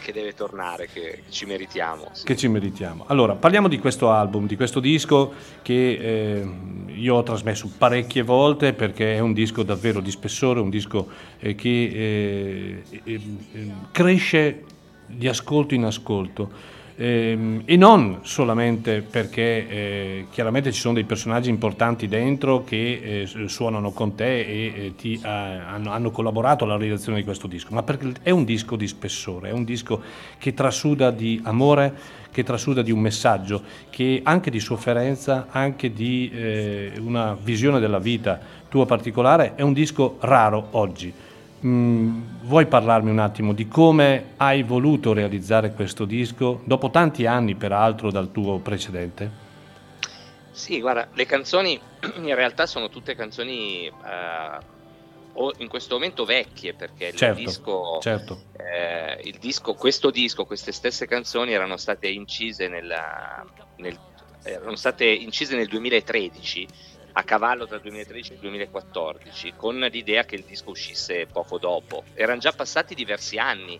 che 0.00 0.12
deve 0.12 0.34
tornare, 0.34 0.88
che 0.92 1.22
ci 1.28 1.44
meritiamo. 1.46 2.10
sì. 2.12 2.24
che 2.24 2.36
ci 2.36 2.48
meritiamo. 2.48 3.04
Allora, 3.08 3.34
parliamo 3.34 3.68
di 3.68 3.78
questo 3.78 4.10
album, 4.10 4.46
di 4.46 4.56
questo 4.56 4.80
disco 4.80 5.32
che 5.62 5.92
eh, 5.92 6.48
io 6.86 7.14
ho 7.14 7.22
trasmesso 7.22 7.70
parecchie 7.76 8.22
volte 8.22 8.72
perché 8.72 9.16
è 9.16 9.18
un 9.18 9.32
disco 9.32 9.62
davvero 9.62 10.00
di 10.00 10.10
spessore, 10.10 10.60
un 10.60 10.70
disco 10.70 11.08
eh, 11.38 11.54
che 11.54 11.68
eh, 11.68 12.82
eh, 13.04 13.20
eh, 13.52 13.72
cresce 13.92 14.64
di 15.06 15.28
ascolto 15.28 15.74
in 15.74 15.84
ascolto. 15.84 16.76
Ehm, 17.00 17.62
e 17.64 17.76
non 17.76 18.18
solamente 18.22 19.02
perché 19.02 19.68
eh, 19.68 20.26
chiaramente 20.32 20.72
ci 20.72 20.80
sono 20.80 20.94
dei 20.94 21.04
personaggi 21.04 21.48
importanti 21.48 22.08
dentro 22.08 22.64
che 22.64 23.20
eh, 23.20 23.26
su- 23.26 23.46
suonano 23.46 23.92
con 23.92 24.16
te 24.16 24.40
e 24.40 24.72
eh, 24.74 24.94
ti 24.96 25.14
eh, 25.14 25.28
hanno, 25.28 25.92
hanno 25.92 26.10
collaborato 26.10 26.64
alla 26.64 26.76
realizzazione 26.76 27.18
di 27.18 27.24
questo 27.24 27.46
disco, 27.46 27.72
ma 27.72 27.84
perché 27.84 28.14
è 28.22 28.30
un 28.30 28.42
disco 28.42 28.74
di 28.74 28.88
spessore, 28.88 29.50
è 29.50 29.52
un 29.52 29.62
disco 29.62 30.02
che 30.38 30.54
trasuda 30.54 31.12
di 31.12 31.40
amore, 31.44 31.94
che 32.32 32.42
trasuda 32.42 32.82
di 32.82 32.90
un 32.90 32.98
messaggio, 32.98 33.62
che 33.90 34.20
anche 34.24 34.50
di 34.50 34.58
sofferenza, 34.58 35.46
anche 35.50 35.92
di 35.92 36.28
eh, 36.34 36.92
una 36.98 37.36
visione 37.40 37.78
della 37.78 38.00
vita 38.00 38.40
tua 38.68 38.86
particolare, 38.86 39.54
è 39.54 39.62
un 39.62 39.72
disco 39.72 40.16
raro 40.18 40.66
oggi. 40.72 41.14
Mm, 41.66 42.20
vuoi 42.42 42.66
parlarmi 42.66 43.10
un 43.10 43.18
attimo 43.18 43.52
di 43.52 43.66
come 43.66 44.34
hai 44.36 44.62
voluto 44.62 45.12
realizzare 45.12 45.72
questo 45.72 46.04
disco, 46.04 46.60
dopo 46.64 46.90
tanti 46.90 47.26
anni 47.26 47.56
peraltro 47.56 48.10
dal 48.12 48.30
tuo 48.30 48.58
precedente? 48.58 49.46
Sì, 50.50 50.80
guarda, 50.80 51.08
le 51.14 51.26
canzoni 51.26 51.80
in 52.16 52.34
realtà 52.34 52.66
sono 52.66 52.88
tutte 52.88 53.14
canzoni 53.14 53.86
eh, 53.86 54.58
o 55.32 55.52
in 55.58 55.68
questo 55.68 55.94
momento 55.94 56.24
vecchie 56.24 56.74
perché 56.74 57.12
Certo, 57.14 57.40
il 57.40 57.46
disco, 57.46 57.98
certo. 58.00 58.42
eh, 58.52 59.20
il 59.24 59.38
disco, 59.38 59.74
questo 59.74 60.10
disco, 60.10 60.44
queste 60.44 60.72
stesse 60.72 61.06
canzoni 61.06 61.52
erano 61.52 61.76
state 61.76 62.08
incise 62.08 62.68
nella- 62.68 63.44
nel, 63.76 63.96
erano 64.42 64.74
state 64.76 65.04
incise 65.06 65.56
nel 65.56 65.68
2013 65.68 66.66
a 67.18 67.24
cavallo 67.24 67.66
tra 67.66 67.76
il 67.76 67.82
2013 67.82 68.30
e 68.30 68.34
il 68.34 68.40
2014 68.40 69.52
con 69.56 69.76
l'idea 69.90 70.24
che 70.24 70.36
il 70.36 70.44
disco 70.46 70.70
uscisse 70.70 71.26
poco 71.26 71.58
dopo. 71.58 72.04
Erano 72.14 72.38
già 72.38 72.52
passati 72.52 72.94
diversi 72.94 73.38
anni 73.38 73.78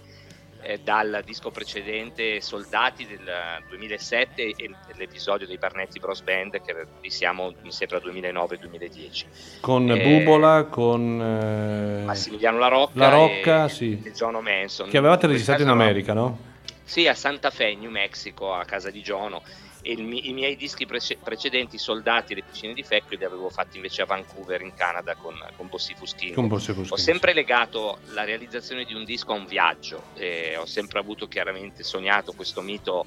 eh, 0.60 0.80
dal 0.82 1.22
disco 1.24 1.52
precedente 1.52 2.40
Soldati 2.40 3.06
del 3.06 3.30
2007 3.68 4.42
e 4.42 4.70
l'episodio 4.96 5.46
dei 5.46 5.56
Barnetti 5.56 6.00
Bros 6.00 6.20
Band 6.22 6.60
che 6.60 6.74
siamo 7.10 7.54
mi 7.62 7.70
sembra 7.70 7.98
2009-2010. 7.98 9.24
Con 9.60 9.88
Eh, 9.88 10.02
Bubola, 10.02 10.64
con 10.64 11.20
eh, 11.22 12.02
Massimiliano 12.04 12.58
La 12.58 12.68
Rocca, 12.68 12.98
La 12.98 13.08
Rocca, 13.08 13.64
e, 13.66 13.68
sì. 13.68 14.02
e 14.04 14.10
John 14.10 14.36
Manson. 14.42 14.88
che 14.88 14.98
avevate 14.98 15.28
registrato 15.28 15.62
in 15.62 15.68
no. 15.68 15.74
America, 15.74 16.12
no? 16.12 16.46
Sì, 16.82 17.06
a 17.06 17.14
Santa 17.14 17.50
Fe, 17.50 17.76
New 17.76 17.90
Mexico, 17.90 18.52
a 18.52 18.64
casa 18.64 18.90
di 18.90 19.00
Giono. 19.00 19.42
E 19.88 19.92
il 19.92 20.26
i 20.26 20.32
miei 20.34 20.54
dischi 20.54 20.84
prece- 20.84 21.16
precedenti, 21.16 21.78
Soldati 21.78 22.32
e 22.32 22.36
le 22.36 22.42
piscine 22.42 22.74
di 22.74 22.82
Fecchio, 22.82 23.16
li 23.16 23.24
avevo 23.24 23.48
fatti 23.48 23.76
invece 23.78 24.02
a 24.02 24.04
Vancouver, 24.04 24.60
in 24.60 24.74
Canada, 24.74 25.14
con, 25.14 25.34
con 25.56 25.66
Bossy 25.68 25.94
Fuschini. 25.94 26.34
Con 26.34 26.46
Bossy 26.46 26.74
Fuschini. 26.74 26.88
Ho 26.92 26.96
sempre 26.96 27.32
legato 27.32 27.98
la 28.08 28.24
realizzazione 28.24 28.84
di 28.84 28.92
un 28.92 29.04
disco 29.04 29.32
a 29.32 29.36
un 29.36 29.46
viaggio. 29.46 30.04
e 30.14 30.56
ho 30.58 30.66
sempre 30.66 30.98
avuto 30.98 31.26
chiaramente 31.26 31.82
sognato 31.84 32.32
questo 32.32 32.60
mito 32.60 33.06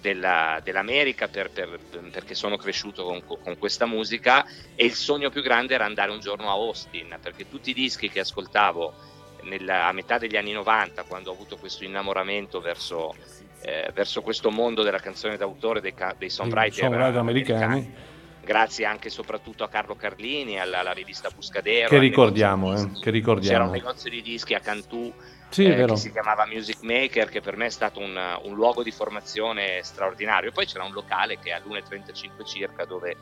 della- 0.00 0.58
dell'America 0.64 1.28
per- 1.28 1.50
per- 1.50 1.80
perché 2.10 2.34
sono 2.34 2.56
cresciuto 2.56 3.04
con, 3.04 3.22
con 3.22 3.58
questa 3.58 3.84
musica 3.84 4.42
e 4.74 4.84
il 4.86 4.94
sogno 4.94 5.28
più 5.28 5.42
grande 5.42 5.74
era 5.74 5.84
andare 5.84 6.12
un 6.12 6.20
giorno 6.20 6.48
a 6.48 6.52
Austin 6.52 7.18
perché 7.20 7.46
tutti 7.46 7.70
i 7.70 7.74
dischi 7.74 8.08
che 8.08 8.20
ascoltavo 8.20 8.94
nella- 9.42 9.86
a 9.86 9.92
metà 9.92 10.16
degli 10.18 10.36
anni 10.36 10.52
90 10.52 11.04
quando 11.04 11.30
ho 11.30 11.34
avuto 11.34 11.56
questo 11.56 11.84
innamoramento 11.84 12.60
verso, 12.60 13.14
eh, 13.62 13.90
verso 13.94 14.22
questo 14.22 14.50
mondo 14.50 14.82
della 14.82 14.98
canzone 14.98 15.36
d'autore 15.36 15.80
dei, 15.80 15.94
ca- 15.94 16.14
dei 16.16 16.30
songwriter, 16.30 16.84
songwriter 16.84 17.16
americani. 17.16 17.94
grazie 18.42 18.84
anche 18.84 19.08
e 19.08 19.10
soprattutto 19.10 19.64
a 19.64 19.68
Carlo 19.68 19.96
Carlini, 19.96 20.60
alla, 20.60 20.78
alla 20.80 20.92
rivista 20.92 21.28
Buscadero. 21.34 21.88
Che 21.88 21.98
ricordiamo, 21.98 22.72
eh, 22.72 22.76
che 22.76 22.80
C'era 23.00 23.06
un 23.08 23.12
ricordiamo. 23.12 23.70
negozio 23.70 24.10
di 24.10 24.22
dischi 24.22 24.54
a 24.54 24.60
Cantù 24.60 25.12
Sì, 25.48 25.64
eh, 25.64 25.84
che 25.84 25.96
si 25.96 26.12
chiamava 26.12 26.46
Music 26.46 26.82
Maker, 26.82 27.28
che 27.28 27.40
per 27.40 27.56
me 27.56 27.66
è 27.66 27.70
stato 27.70 27.98
un, 28.00 28.16
un 28.42 28.54
luogo 28.54 28.82
di 28.82 28.90
formazione 28.92 29.80
straordinario. 29.82 30.52
Poi 30.52 30.66
c'era 30.66 30.84
un 30.84 30.92
locale 30.92 31.38
che 31.38 31.50
è 31.50 31.52
all'1.35 31.54 32.44
circa, 32.44 32.84
dove 32.84 33.16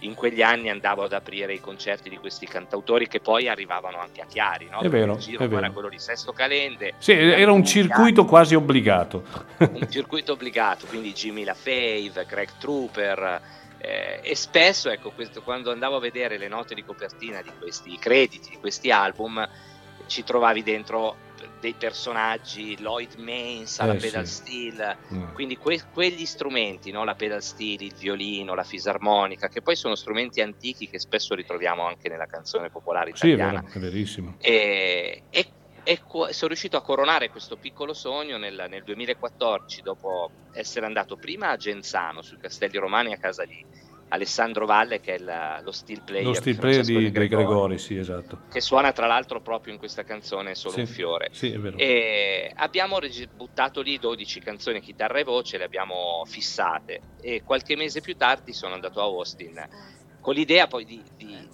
in 0.00 0.14
quegli 0.14 0.42
anni 0.42 0.70
andavo 0.70 1.02
ad 1.02 1.12
aprire 1.12 1.52
i 1.52 1.60
concerti 1.60 2.08
di 2.08 2.16
questi 2.18 2.46
cantautori 2.46 3.08
che 3.08 3.20
poi 3.20 3.48
arrivavano 3.48 3.98
anche 3.98 4.20
a 4.20 4.26
Chiari. 4.26 4.68
No? 4.70 4.80
È 4.80 4.88
vero, 4.88 5.16
giro 5.16 5.40
è 5.40 5.46
era 5.46 5.60
vero. 5.60 5.72
quello 5.72 5.88
di 5.88 5.98
Sesto 5.98 6.32
Calende. 6.32 6.94
Sì, 6.98 7.12
era 7.12 7.52
un 7.52 7.64
circuito 7.64 8.24
quasi 8.24 8.54
obbligato. 8.54 9.24
un 9.58 9.90
circuito 9.90 10.32
obbligato, 10.32 10.86
quindi 10.86 11.12
Jimmy 11.12 11.44
LaFave, 11.44 12.24
Greg 12.26 12.50
Trooper. 12.58 13.40
eh, 13.78 14.20
e 14.22 14.34
spesso, 14.34 14.90
ecco, 14.90 15.10
questo, 15.10 15.42
quando 15.42 15.70
andavo 15.70 15.96
a 15.96 16.00
vedere 16.00 16.38
le 16.38 16.48
note 16.48 16.74
di 16.74 16.84
copertina 16.84 17.42
di 17.42 17.50
questi 17.58 17.96
crediti, 17.98 18.50
di 18.50 18.58
questi 18.58 18.90
album, 18.90 19.46
ci 20.06 20.24
trovavi 20.24 20.62
dentro 20.62 21.26
dei 21.58 21.74
personaggi, 21.76 22.78
Lloyd 22.78 23.14
Mains 23.16 23.78
alla 23.80 23.94
Eh, 23.94 23.98
pedal 23.98 24.26
sì. 24.26 24.32
steel, 24.34 24.98
Mm. 25.14 25.32
quindi 25.32 25.56
que- 25.56 25.84
quegli 25.90 26.24
strumenti, 26.26 26.90
no? 26.90 27.04
la 27.04 27.14
pedal 27.14 27.42
steel, 27.42 27.82
il 27.82 27.94
violino, 27.94 28.54
la 28.54 28.62
fisarmonica, 28.64 29.48
che 29.48 29.62
poi 29.62 29.76
sono 29.76 29.94
strumenti 29.94 30.40
antichi 30.40 30.86
che 30.88 30.98
spesso 30.98 31.34
ritroviamo 31.34 31.84
anche 31.86 32.08
nella 32.08 32.26
canzone 32.26 32.68
popolare 32.70 33.10
Sì, 33.14 33.26
è 33.30 33.32
italiana. 33.34 33.60
vero, 33.60 33.74
è 33.74 33.78
verissimo. 33.78 34.34
E, 34.38 35.24
e- 35.28 35.52
e 35.82 36.00
co- 36.04 36.30
sono 36.32 36.48
riuscito 36.48 36.76
a 36.76 36.82
coronare 36.82 37.30
questo 37.30 37.56
piccolo 37.56 37.94
sogno 37.94 38.36
nel, 38.36 38.66
nel 38.68 38.82
2014, 38.82 39.80
dopo 39.80 40.34
essere 40.50 40.84
andato 40.86 41.16
prima 41.16 41.48
a 41.50 41.56
Genzano, 41.56 42.20
sui 42.22 42.36
Castelli 42.36 42.76
Romani, 42.78 43.12
a 43.12 43.16
casa 43.18 43.44
di 43.44 43.64
Alessandro 44.08 44.66
Valle, 44.66 45.00
che 45.00 45.14
è 45.14 45.18
il- 45.18 45.62
lo 45.62 45.70
steel 45.72 46.02
player, 46.02 46.24
Lo 46.24 46.34
steel 46.34 46.56
player 46.56 46.84
di 46.84 47.10
Gregori, 47.10 47.44
Gregori, 47.44 47.78
sì, 47.78 47.96
esatto. 47.96 48.40
che 48.50 48.60
suona 48.60 48.92
tra 48.92 49.06
l'altro 49.06 49.40
proprio 49.40 49.72
in 49.72 49.78
questa 49.78 50.04
canzone 50.04 50.54
Solo 50.54 50.74
Sì, 50.74 50.80
un 50.80 50.86
fiore. 50.86 51.28
Sì, 51.32 51.52
è 51.52 51.58
vero. 51.58 51.76
Abbiamo 52.56 52.98
buttato 53.34 53.80
lì 53.80 53.98
12 53.98 54.40
canzoni 54.40 54.80
chitarra 54.80 55.18
e 55.18 55.24
voce, 55.24 55.58
le 55.58 55.64
abbiamo 55.64 56.22
fissate 56.26 57.00
e 57.20 57.42
qualche 57.42 57.76
mese 57.76 58.00
più 58.00 58.16
tardi 58.16 58.52
sono 58.52 58.74
andato 58.74 59.00
a 59.00 59.04
Austin 59.04 59.66
con 60.20 60.34
l'idea 60.34 60.66
poi 60.66 60.84
di, 60.84 61.02
di- 61.16 61.48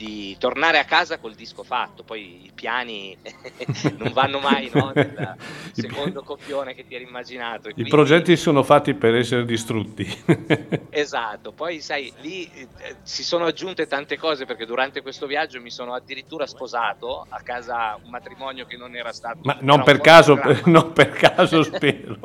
di- 0.00 0.34
tornare 0.38 0.78
a 0.78 0.84
casa 0.84 1.18
col 1.18 1.34
disco 1.34 1.62
fatto, 1.62 2.02
poi 2.02 2.46
i 2.46 2.50
piani 2.54 3.14
non 3.98 4.12
vanno 4.14 4.38
mai 4.38 4.70
no, 4.72 4.92
nel 4.94 5.36
secondo 5.72 6.22
copione 6.22 6.74
che 6.74 6.86
ti 6.86 6.94
eri 6.94 7.04
immaginato. 7.04 7.68
I 7.68 7.72
quindi- 7.74 7.90
progetti 7.90 8.34
sono 8.38 8.62
fatti 8.62 8.94
per 8.94 9.14
essere 9.14 9.44
distrutti. 9.44 10.08
Esatto, 10.92 11.52
poi 11.52 11.80
sai, 11.80 12.12
lì 12.20 12.50
eh, 12.52 12.96
si 13.02 13.22
sono 13.22 13.44
aggiunte 13.46 13.86
tante 13.86 14.18
cose 14.18 14.44
perché 14.44 14.66
durante 14.66 15.02
questo 15.02 15.26
viaggio 15.26 15.60
mi 15.60 15.70
sono 15.70 15.94
addirittura 15.94 16.46
sposato 16.46 17.26
a 17.28 17.40
casa 17.42 17.98
un 18.02 18.10
matrimonio 18.10 18.66
che 18.66 18.76
non 18.76 18.94
era 18.96 19.12
stato... 19.12 19.38
Ma 19.42 19.56
non 19.60 19.82
per 19.82 20.00
caso, 20.00 20.34
programma. 20.34 20.62
non 20.66 20.92
per 20.92 21.10
caso 21.10 21.62
spero. 21.62 22.18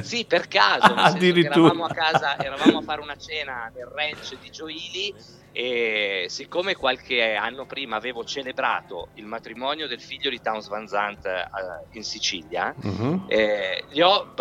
Sì, 0.00 0.24
per 0.24 0.48
caso, 0.48 0.94
che 0.94 1.00
Addirittura. 1.00 1.66
eravamo 1.66 1.84
a 1.84 1.92
casa, 1.92 2.38
eravamo 2.38 2.78
a 2.78 2.82
fare 2.82 3.00
una 3.00 3.16
cena 3.16 3.70
nel 3.74 3.86
ranch 3.86 4.36
di 4.40 4.50
Gioili 4.50 5.14
e 5.52 6.24
siccome 6.28 6.74
qualche 6.74 7.34
anno 7.34 7.66
prima 7.66 7.96
avevo 7.96 8.24
celebrato 8.24 9.10
il 9.14 9.26
matrimonio 9.26 9.86
del 9.86 10.00
figlio 10.00 10.30
di 10.30 10.40
Towns 10.40 10.68
Van 10.68 10.86
Zandt 10.86 11.26
eh, 11.26 11.44
in 11.92 12.02
Sicilia, 12.04 12.74
Mhm. 12.82 13.26
eh, 13.28 13.84
ho 14.02 14.32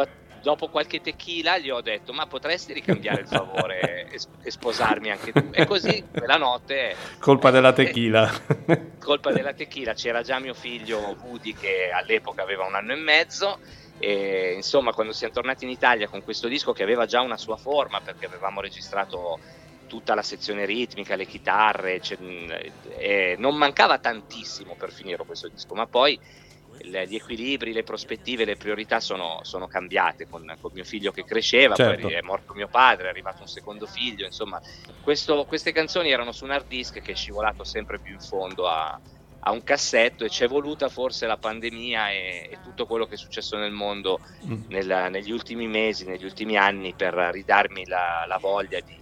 dopo 0.41 0.69
qualche 0.69 1.01
tequila 1.01 1.59
gli 1.59 1.69
ho 1.69 1.81
detto 1.81 2.13
ma 2.13 2.25
potresti 2.25 2.73
ricambiare 2.73 3.21
il 3.21 3.27
favore 3.27 3.79
e, 4.09 4.17
e 4.41 4.49
sposarmi 4.49 5.11
anche 5.11 5.31
tu 5.31 5.49
e 5.51 5.67
così 5.67 6.03
quella 6.11 6.37
notte 6.37 6.95
Colpa 7.19 7.51
della 7.51 7.73
tequila. 7.73 8.27
colpa 8.97 9.31
della 9.31 9.53
tequila 9.53 9.93
c'era 9.93 10.23
già 10.23 10.39
mio 10.39 10.55
figlio 10.55 11.15
Woody 11.21 11.53
che 11.53 11.91
all'epoca 11.93 12.41
aveva 12.41 12.65
un 12.65 12.73
anno 12.73 12.93
e 12.93 12.95
mezzo 12.95 13.59
e 13.99 14.53
insomma 14.55 14.93
quando 14.93 15.13
siamo 15.13 15.31
tornati 15.33 15.63
in 15.65 15.69
Italia 15.69 16.07
con 16.07 16.23
questo 16.23 16.47
disco 16.47 16.71
che 16.73 16.81
aveva 16.81 17.05
già 17.05 17.21
una 17.21 17.37
sua 17.37 17.57
forma 17.57 17.99
perché 18.01 18.25
avevamo 18.25 18.61
registrato 18.61 19.37
tutta 19.91 20.15
la 20.15 20.21
sezione 20.21 20.63
ritmica, 20.63 21.17
le 21.17 21.25
chitarre, 21.25 21.99
c'è- 21.99 22.17
e 22.97 23.35
non 23.37 23.57
mancava 23.57 23.97
tantissimo 23.97 24.77
per 24.77 24.89
finire 24.89 25.17
questo 25.25 25.49
disco, 25.49 25.75
ma 25.75 25.85
poi 25.85 26.17
il- 26.83 27.03
gli 27.09 27.15
equilibri, 27.15 27.73
le 27.73 27.83
prospettive, 27.83 28.45
le 28.45 28.55
priorità 28.55 29.01
sono, 29.01 29.39
sono 29.41 29.67
cambiate 29.67 30.27
con, 30.29 30.45
con 30.61 30.71
mio 30.73 30.85
figlio 30.85 31.11
che 31.11 31.25
cresceva, 31.25 31.75
Certo. 31.75 32.03
poi 32.07 32.13
è 32.13 32.21
morto 32.21 32.53
mio 32.53 32.69
padre, 32.69 33.07
è 33.07 33.09
arrivato 33.09 33.41
un 33.41 33.47
secondo 33.47 33.85
figlio, 33.85 34.23
insomma 34.23 34.57
questo- 35.01 35.43
queste 35.43 35.73
canzoni 35.73 36.09
erano 36.09 36.31
su 36.31 36.45
un 36.45 36.51
hard 36.51 36.67
disk 36.67 37.01
che 37.01 37.11
è 37.11 37.15
scivolato 37.15 37.65
sempre 37.65 37.99
più 37.99 38.13
in 38.13 38.19
fondo 38.19 38.69
a, 38.69 38.97
a 39.43 39.51
un 39.51 39.61
cassetto 39.63 40.23
e 40.23 40.29
ci 40.29 40.45
è 40.45 40.47
voluta 40.47 40.87
forse 40.87 41.25
la 41.27 41.35
pandemia 41.35 42.11
e, 42.11 42.47
e 42.49 42.59
tutto 42.63 42.85
quello 42.85 43.05
che 43.07 43.15
è 43.15 43.17
successo 43.17 43.57
nel 43.57 43.71
mondo 43.71 44.19
Mm. 44.47 44.61
nel- 44.69 45.07
negli 45.11 45.31
ultimi 45.31 45.67
mesi, 45.67 46.05
negli 46.05 46.23
ultimi 46.23 46.55
anni 46.57 46.93
per 46.95 47.13
ridarmi 47.13 47.85
la, 47.87 48.23
la 48.27 48.37
voglia 48.39 48.79
di, 48.79 49.00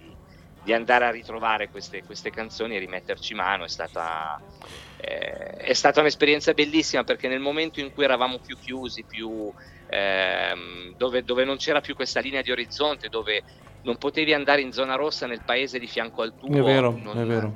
di 0.62 0.72
andare 0.72 1.06
a 1.06 1.10
ritrovare 1.10 1.68
queste, 1.70 2.02
queste 2.02 2.30
canzoni 2.30 2.76
e 2.76 2.78
rimetterci 2.78 3.34
mano. 3.34 3.64
È 3.64 3.68
stata, 3.68 4.36
eh, 4.96 5.46
è 5.56 5.72
stata 5.72 6.00
un'esperienza 6.00 6.52
bellissima 6.52 7.04
perché 7.04 7.28
nel 7.28 7.40
momento 7.40 7.80
in 7.80 7.90
cui 7.90 8.04
eravamo 8.04 8.38
più 8.38 8.56
chiusi, 8.56 9.04
più, 9.04 9.52
ehm, 9.88 10.94
dove, 10.96 11.22
dove 11.22 11.44
non 11.44 11.56
c'era 11.56 11.80
più 11.80 11.94
questa 11.94 12.20
linea 12.20 12.42
di 12.42 12.50
orizzonte, 12.50 13.08
dove 13.08 13.44
non 13.82 13.96
potevi 13.96 14.34
andare 14.34 14.60
in 14.60 14.72
zona 14.72 14.94
rossa 14.94 15.26
nel 15.26 15.42
paese 15.42 15.78
di 15.78 15.86
fianco 15.86 16.22
al 16.22 16.34
tuo. 16.36 16.54
È 16.54 16.62
vero, 16.62 16.90
non- 17.02 17.18
è 17.18 17.24
vero. 17.24 17.54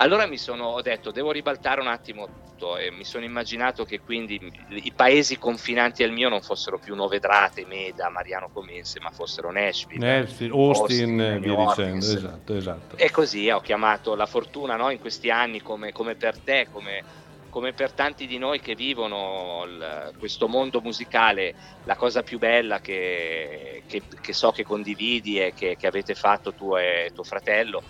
Allora 0.00 0.26
mi 0.26 0.38
sono 0.38 0.66
ho 0.68 0.82
detto 0.82 1.10
devo 1.10 1.30
ribaltare 1.32 1.80
un 1.80 1.86
attimo 1.88 2.28
tutto 2.58 2.76
e 2.76 2.90
mi 2.90 3.04
sono 3.04 3.24
immaginato 3.24 3.84
che 3.84 4.00
quindi 4.00 4.38
i 4.68 4.92
paesi 4.92 5.38
confinanti 5.38 6.02
al 6.02 6.10
mio 6.10 6.28
non 6.28 6.40
fossero 6.40 6.78
più 6.78 6.94
Novedrate, 6.94 7.64
Meda, 7.66 8.08
Mariano 8.08 8.48
Comense, 8.52 9.00
ma 9.00 9.10
fossero 9.10 9.50
Nashville. 9.52 10.04
Nashville, 10.20 10.52
Austin, 10.52 11.20
e 11.20 11.38
New 11.38 11.56
via 11.56 11.66
dicendo. 11.66 12.04
Esatto, 12.04 12.54
esatto. 12.56 12.96
E 12.96 13.10
così 13.10 13.48
ho 13.50 13.60
chiamato 13.60 14.14
la 14.14 14.26
fortuna 14.26 14.76
no, 14.76 14.90
in 14.90 14.98
questi 14.98 15.30
anni 15.30 15.60
come, 15.60 15.92
come 15.92 16.14
per 16.16 16.38
te, 16.40 16.68
come, 16.70 17.02
come 17.48 17.72
per 17.72 17.92
tanti 17.92 18.26
di 18.26 18.38
noi 18.38 18.60
che 18.60 18.74
vivono 18.74 19.64
il- 19.66 20.12
questo 20.18 20.48
mondo 20.48 20.80
musicale, 20.80 21.54
la 21.84 21.96
cosa 21.96 22.22
più 22.22 22.38
bella 22.38 22.80
che, 22.80 23.84
che- 23.86 24.02
che 24.20 24.32
so 24.32 24.50
che 24.50 24.64
condividi 24.64 25.40
e 25.40 25.52
che, 25.54 25.76
che 25.76 25.86
avete 25.86 26.14
fatto 26.14 26.52
tu 26.52 26.76
e 26.76 27.10
tuo 27.14 27.24
fratello 27.24 27.82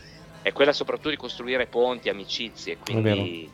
è 0.49 0.53
quella 0.53 0.73
soprattutto 0.73 1.11
di 1.11 1.17
costruire 1.17 1.67
ponti, 1.67 2.09
amicizie. 2.09 2.79
Quindi 2.79 3.51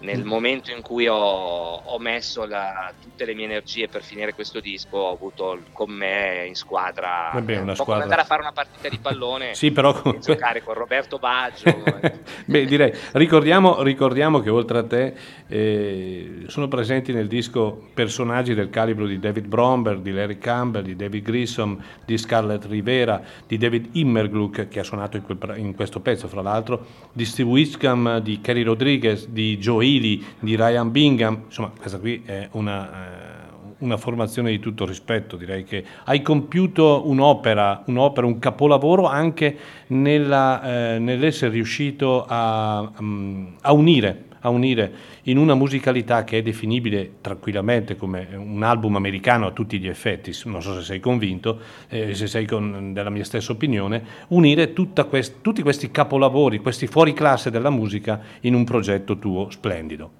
nel 0.00 0.24
momento 0.24 0.70
in 0.70 0.82
cui 0.82 1.06
ho, 1.06 1.14
ho 1.16 1.98
messo 1.98 2.46
la- 2.46 2.92
tutte 3.00 3.24
le 3.24 3.34
mie 3.34 3.44
energie 3.44 3.88
per 3.88 4.02
finire 4.02 4.32
questo 4.34 4.60
disco, 4.60 4.96
ho 4.96 5.12
avuto 5.12 5.58
con 5.72 5.90
me 5.90 6.46
in 6.46 6.54
squadra 6.54 7.30
Vabbè, 7.34 7.58
una 7.58 7.72
un 7.72 7.76
po' 7.76 7.84
come 7.84 7.98
squadra. 7.98 8.02
andare 8.04 8.20
a 8.22 8.24
fare 8.24 8.40
una 8.42 8.52
partita 8.52 8.88
di 8.88 8.98
pallone 8.98 9.54
Sì, 9.60 9.70
però 9.70 9.90
e 9.90 10.00
comunque- 10.00 10.34
giocare 10.34 10.62
con 10.62 10.74
Roberto 10.74 11.18
Baggio. 11.18 11.64
Beh, 12.46 12.64
direi, 12.64 12.92
ricordiamo, 13.12 13.82
ricordiamo 13.82 14.40
che 14.40 14.50
oltre 14.50 14.78
a 14.78 14.84
te 14.84 15.14
eh, 15.48 16.44
sono 16.46 16.68
presenti 16.68 17.12
nel 17.12 17.26
disco 17.28 17.88
personaggi 17.92 18.54
del 18.54 18.70
calibro 18.70 19.06
di 19.06 19.18
David 19.18 19.46
Bromberg, 19.46 20.00
di 20.00 20.12
Larry 20.12 20.38
Campbell, 20.38 20.82
di 20.82 20.96
David 20.96 21.22
Grissom, 21.24 21.78
di 22.06 22.16
Scarlett 22.16 22.64
Rivera, 22.66 23.20
di 23.46 23.58
David 23.58 23.90
Immergluck 23.92 24.68
che 24.68 24.80
ha 24.80 24.82
suonato 24.84 25.16
in, 25.16 25.22
quel 25.24 25.38
in 25.58 25.74
questo 25.74 26.00
pezzo 26.00 26.26
fra 26.28 26.40
l'altro, 26.42 26.86
di 27.12 27.24
Steve 27.24 27.50
Whitcomb, 27.50 28.18
di 28.18 28.40
Kerry 28.40 28.62
Rodriguez, 28.62 29.26
di 29.26 29.58
Joe 29.58 29.88
Ely, 29.96 30.24
di 30.40 30.56
Ryan 30.56 30.90
Bingham, 30.90 31.42
insomma 31.46 31.70
questa 31.78 31.98
qui 31.98 32.22
è 32.24 32.48
una... 32.52 32.90
eh, 32.92 33.38
una 33.80 33.96
formazione 33.96 34.50
di 34.50 34.58
tutto 34.58 34.84
rispetto, 34.84 35.38
direi 35.38 35.64
che 35.64 35.82
hai 36.04 36.20
compiuto 36.20 37.04
un'opera, 37.06 37.82
un'opera 37.86 38.26
un 38.26 38.38
capolavoro 38.38 39.06
anche 39.06 39.56
nella, 39.86 40.62
eh, 40.94 40.98
nell'essere 40.98 41.50
riuscito 41.50 42.26
a, 42.28 42.92
mm, 43.00 43.46
a 43.62 43.72
unire, 43.72 44.24
a 44.40 44.50
unire 44.50 44.92
in 45.30 45.38
una 45.38 45.54
musicalità 45.54 46.24
che 46.24 46.38
è 46.38 46.42
definibile 46.42 47.14
tranquillamente 47.20 47.96
come 47.96 48.28
un 48.34 48.62
album 48.62 48.96
americano 48.96 49.46
a 49.46 49.52
tutti 49.52 49.78
gli 49.78 49.86
effetti, 49.86 50.36
non 50.44 50.60
so 50.60 50.74
se 50.74 50.82
sei 50.82 51.00
convinto, 51.00 51.60
eh, 51.88 52.14
se 52.14 52.26
sei 52.26 52.46
con- 52.46 52.92
della 52.92 53.10
mia 53.10 53.24
stessa 53.24 53.52
opinione, 53.52 54.04
unire 54.28 54.72
quest- 55.08 55.40
tutti 55.40 55.62
questi 55.62 55.90
capolavori, 55.90 56.58
questi 56.58 56.86
fuori 56.86 57.12
classe 57.12 57.50
della 57.50 57.70
musica 57.70 58.20
in 58.40 58.54
un 58.54 58.64
progetto 58.64 59.18
tuo 59.18 59.50
splendido. 59.50 60.10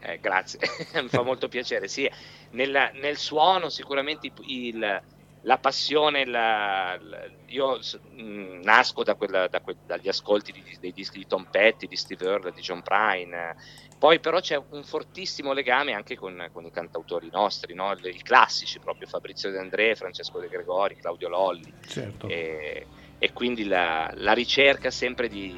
Eh, 0.00 0.18
grazie, 0.20 0.60
mi 1.02 1.08
fa 1.08 1.22
molto 1.22 1.48
piacere. 1.48 1.88
Sì, 1.88 2.08
nel, 2.52 2.90
nel 3.00 3.16
suono 3.16 3.68
sicuramente 3.68 4.30
il- 4.46 5.02
la 5.42 5.58
passione, 5.58 6.26
la- 6.26 6.96
la- 7.00 7.20
io 7.46 7.78
mh, 8.10 8.60
nasco 8.62 9.02
da 9.02 9.14
quella- 9.14 9.48
da 9.48 9.60
que- 9.60 9.78
dagli 9.82 10.08
ascolti 10.08 10.52
di- 10.52 10.76
dei 10.78 10.92
dischi 10.92 11.18
di 11.18 11.26
Tom 11.26 11.46
Petty, 11.50 11.86
di 11.86 11.96
Steve 11.96 12.24
Earle, 12.26 12.52
di 12.52 12.60
John 12.60 12.82
Prine, 12.82 13.54
poi 13.98 14.20
però 14.20 14.40
c'è 14.40 14.62
un 14.70 14.82
fortissimo 14.84 15.52
legame 15.52 15.92
anche 15.92 16.14
con, 16.16 16.48
con 16.52 16.64
i 16.66 16.70
cantautori 16.70 17.28
nostri, 17.30 17.74
no? 17.74 17.92
I 17.92 18.20
classici 18.22 18.78
proprio, 18.78 19.06
Fabrizio 19.06 19.50
De 19.50 19.58
André, 19.58 19.94
Francesco 19.94 20.38
De 20.40 20.48
Gregori, 20.48 20.96
Claudio 20.96 21.28
Lolli, 21.28 21.72
Certo, 21.86 22.26
e, 22.26 22.86
e 23.18 23.32
quindi 23.32 23.64
la, 23.66 24.10
la 24.16 24.32
ricerca 24.32 24.90
sempre 24.90 25.28
di, 25.28 25.54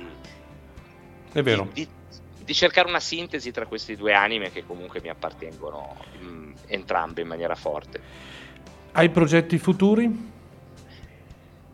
è 1.33 1.43
vero. 1.43 1.69
di, 1.73 1.89
di 2.39 2.55
cercare 2.55 2.89
una 2.89 3.01
sintesi 3.01 3.51
tra 3.51 3.67
queste 3.67 3.97
due 3.97 4.13
anime 4.13 4.51
che 4.51 4.65
comunque 4.65 5.01
mi 5.01 5.09
appartengono 5.09 5.95
mh, 6.19 6.53
entrambe 6.67 7.23
in 7.23 7.29
maniera 7.29 7.55
forte. 7.55 8.01
Hai 8.95 9.09
progetti 9.09 9.59
futuri? 9.59 10.31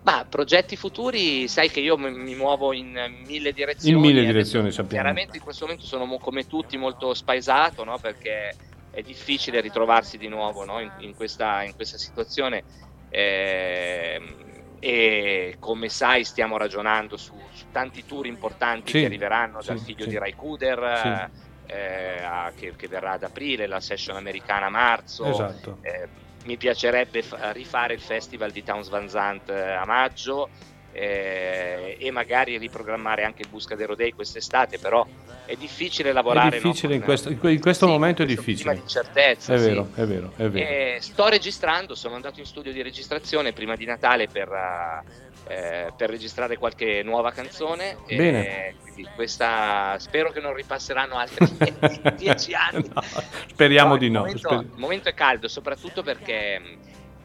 Ma 0.02 0.24
progetti 0.28 0.76
futuri, 0.76 1.48
sai 1.48 1.68
che 1.68 1.80
io 1.80 1.98
mi, 1.98 2.10
mi 2.12 2.34
muovo 2.36 2.72
in 2.72 2.96
mille 3.26 3.52
direzioni. 3.52 3.96
In 3.96 4.00
mille 4.00 4.22
e 4.22 4.24
direzioni, 4.24 4.70
sappiamo. 4.70 5.02
Chiaramente 5.02 5.36
in 5.36 5.42
questo 5.42 5.64
momento 5.64 5.84
sono 5.84 6.06
come 6.18 6.46
tutti 6.46 6.76
molto 6.76 7.12
spaesato, 7.14 7.82
no? 7.82 7.98
perché 7.98 8.54
è 8.90 9.02
difficile 9.02 9.60
ritrovarsi 9.60 10.16
di 10.16 10.28
nuovo 10.28 10.64
no? 10.64 10.78
in, 10.80 10.90
in 10.98 11.14
questa, 11.16 11.64
in 11.64 11.74
questa 11.74 11.98
situazione. 11.98 12.62
Ehm, 13.10 14.46
e 14.78 15.56
come 15.58 15.88
sai 15.88 16.22
stiamo 16.22 16.56
ragionando 16.56 17.16
su, 17.16 17.34
su 17.52 17.64
tanti 17.72 18.06
tour 18.06 18.26
importanti 18.26 18.92
Sì, 18.92 19.00
che 19.00 19.06
arriveranno 19.06 19.60
dal 19.60 19.78
sì, 19.78 19.84
figlio 19.86 20.04
sì. 20.04 20.10
di 20.10 20.18
Rai 20.18 20.34
Kuder 20.34 21.30
eh, 21.66 22.52
che, 22.54 22.74
che 22.76 22.86
verrà 22.86 23.12
ad 23.12 23.24
aprile, 23.24 23.66
la 23.66 23.80
session 23.80 24.16
americana 24.16 24.66
a 24.66 24.70
marzo. 24.70 25.24
Esatto. 25.24 25.78
Eh, 25.82 26.26
mi 26.48 26.56
piacerebbe 26.56 27.20
fa- 27.22 27.52
rifare 27.52 27.92
il 27.92 28.00
festival 28.00 28.50
di 28.50 28.62
Towns 28.62 28.88
Van 28.88 29.06
Zandt 29.06 29.50
eh, 29.50 29.72
a 29.74 29.84
maggio 29.84 30.50
eh, 30.92 31.96
e 31.98 32.10
magari 32.10 32.56
riprogrammare 32.58 33.24
anche 33.24 33.42
il 33.42 33.48
Buscadero 33.48 33.94
Day 33.94 34.12
quest'estate, 34.12 34.78
però 34.78 35.06
è 35.44 35.54
difficile 35.56 36.10
È 36.10 36.12
lavorare. 36.12 36.60
difficile 36.60 36.88
no, 36.94 36.98
in 36.98 37.02
questo, 37.02 37.30
in 37.30 37.38
que- 37.38 37.52
in 37.52 37.60
questo 37.60 37.86
sì, 37.86 37.92
momento 37.92 38.22
è 38.22 38.26
difficile. 38.26 38.74
di 38.74 38.82
certezza, 38.86 39.54
È 39.54 39.58
sì. 39.58 39.64
vero, 39.64 39.88
è 39.94 40.04
vero, 40.04 40.32
è 40.36 40.48
vero. 40.48 40.66
E 40.66 40.98
sto 41.00 41.28
registrando, 41.28 41.94
sono 41.94 42.14
andato 42.16 42.40
in 42.40 42.46
studio 42.46 42.72
di 42.72 42.82
registrazione 42.82 43.52
prima 43.52 43.74
di 43.74 43.84
Natale 43.86 44.26
per, 44.28 44.48
eh, 45.48 45.92
per 45.96 46.10
registrare 46.10 46.56
qualche 46.58 47.02
nuova 47.02 47.30
canzone. 47.32 47.96
e 48.06 48.16
Bene. 48.16 48.74
questa 49.14 49.96
spero 49.98 50.30
che 50.32 50.40
non 50.40 50.52
ripasseranno 50.54 51.14
altri 51.16 51.46
dieci 52.16 52.52
anni. 52.54 52.90
Speriamo 53.48 53.92
No, 53.92 53.96
di 53.96 54.06
il 54.06 54.12
no. 54.12 54.18
momento- 54.20 54.38
sper- 54.48 54.60
il 54.62 54.70
momento 54.78 55.08
è 55.08 55.14
caldo, 55.14 55.48
soprattutto 55.48 56.02
perché, 56.02 56.60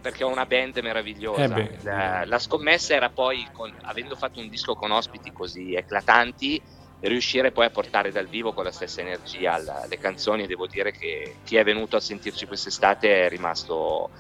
perché 0.04 0.26
ho 0.26 0.28
una 0.28 0.46
band 0.46 0.78
meravigliosa. 0.80 1.56
Eh 1.56 1.80
la, 1.82 2.26
la 2.26 2.38
scommessa 2.38 2.94
era 2.94 3.10
poi, 3.10 3.48
con- 3.54 3.74
avendo 3.84 4.16
fatto 4.16 4.42
un 4.42 4.50
disco 4.50 4.74
con 4.76 4.92
ospiti 4.92 5.32
così 5.32 5.74
eclatanti, 5.76 6.62
riuscire 7.00 7.54
poi 7.54 7.66
a 7.66 7.70
portare 7.70 8.12
dal 8.12 8.28
vivo 8.28 8.52
con 8.52 8.66
la 8.66 8.72
stessa 8.72 9.00
energia 9.00 9.58
la- 9.58 9.86
le 9.88 9.98
canzoni. 9.98 10.46
Devo 10.46 10.68
dire 10.68 10.92
che 10.92 11.38
chi 11.46 11.56
è 11.56 11.64
venuto 11.64 11.96
a 11.96 12.02
sentirci 12.02 12.46
quest'estate 12.46 13.26
è 13.26 13.30
rimasto 13.30 14.12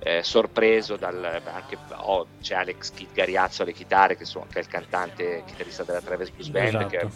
eh, 0.00 0.22
sorpreso 0.24 0.96
dal 0.96 1.40
anche 1.44 1.76
oh, 2.02 2.28
c'è 2.40 2.54
Alex 2.54 2.92
Gariazzo 3.12 3.62
alle 3.62 3.72
chitarre 3.72 4.16
che, 4.16 4.24
suona- 4.24 4.46
che 4.48 4.58
è 4.58 4.62
il 4.62 4.68
cantante 4.68 5.42
chitarrista 5.46 5.84
della 5.84 6.00
Travis 6.00 6.30
Blues 6.30 6.48
Band 6.50 6.68
Esatto. 6.68 6.86
che, 6.88 7.08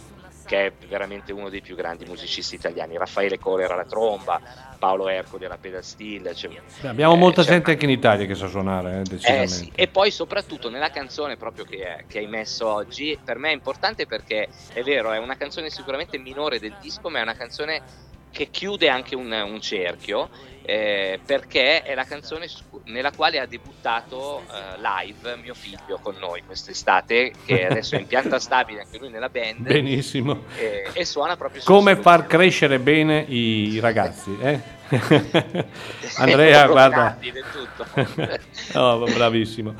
che 0.44 0.66
è 0.66 0.72
veramente 0.88 1.32
uno 1.32 1.48
dei 1.48 1.60
più 1.60 1.76
grandi 1.76 2.04
musicisti 2.04 2.54
italiani 2.54 2.96
Raffaele 2.96 3.38
Colera 3.38 3.74
alla 3.74 3.84
tromba 3.84 4.40
Paolo 4.78 5.08
Ercoli 5.08 5.44
alla 5.44 5.58
pedal 5.58 5.84
steel 5.84 6.34
cioè, 6.34 6.50
Abbiamo 6.82 7.14
eh, 7.14 7.18
molta 7.18 7.42
c'è 7.42 7.50
gente 7.50 7.70
anche 7.72 7.84
in 7.84 7.90
Italia 7.90 8.26
che 8.26 8.34
sa 8.34 8.48
suonare, 8.48 9.00
eh, 9.00 9.02
decisamente. 9.02 9.42
eh 9.42 9.46
sì, 9.46 9.72
e 9.74 9.88
poi 9.88 10.10
soprattutto 10.10 10.68
nella 10.70 10.90
canzone 10.90 11.36
proprio 11.36 11.64
che, 11.64 12.04
che 12.08 12.18
hai 12.18 12.26
messo 12.26 12.66
oggi, 12.66 13.18
per 13.22 13.38
me 13.38 13.50
è 13.50 13.54
importante 13.54 14.06
perché 14.06 14.48
è 14.72 14.82
vero, 14.82 15.12
è 15.12 15.18
una 15.18 15.36
canzone 15.36 15.70
sicuramente 15.70 16.18
minore 16.18 16.58
del 16.58 16.76
disco, 16.80 17.08
ma 17.08 17.20
è 17.20 17.22
una 17.22 17.36
canzone 17.36 18.10
che 18.32 18.48
chiude 18.50 18.88
anche 18.88 19.14
un, 19.14 19.30
un 19.30 19.60
cerchio, 19.60 20.30
eh, 20.64 21.18
perché 21.24 21.82
è 21.82 21.94
la 21.94 22.04
canzone 22.04 22.46
su- 22.48 22.62
nella 22.84 23.10
quale 23.10 23.38
ha 23.38 23.46
debuttato 23.46 24.40
eh, 24.40 24.80
live 24.80 25.36
mio 25.36 25.54
figlio 25.54 25.98
con 26.00 26.14
noi 26.18 26.42
quest'estate, 26.44 27.32
che 27.44 27.66
adesso 27.70 27.96
è 27.96 28.00
in 28.00 28.06
pianta 28.06 28.38
stabile 28.38 28.80
anche 28.82 28.98
lui 28.98 29.10
nella 29.10 29.28
band. 29.28 29.58
Benissimo. 29.58 30.44
E, 30.56 30.88
e 30.92 31.04
suona 31.04 31.36
proprio 31.36 31.60
sul 31.60 31.74
Come 31.74 31.96
far 31.96 32.26
crescere 32.26 32.78
bene 32.78 33.20
i 33.20 33.78
ragazzi, 33.80 34.36
eh? 34.40 34.60
Andrea, 36.18 36.66
guarda. 36.66 37.18
No, 38.74 39.04
bravissimo. 39.04 39.74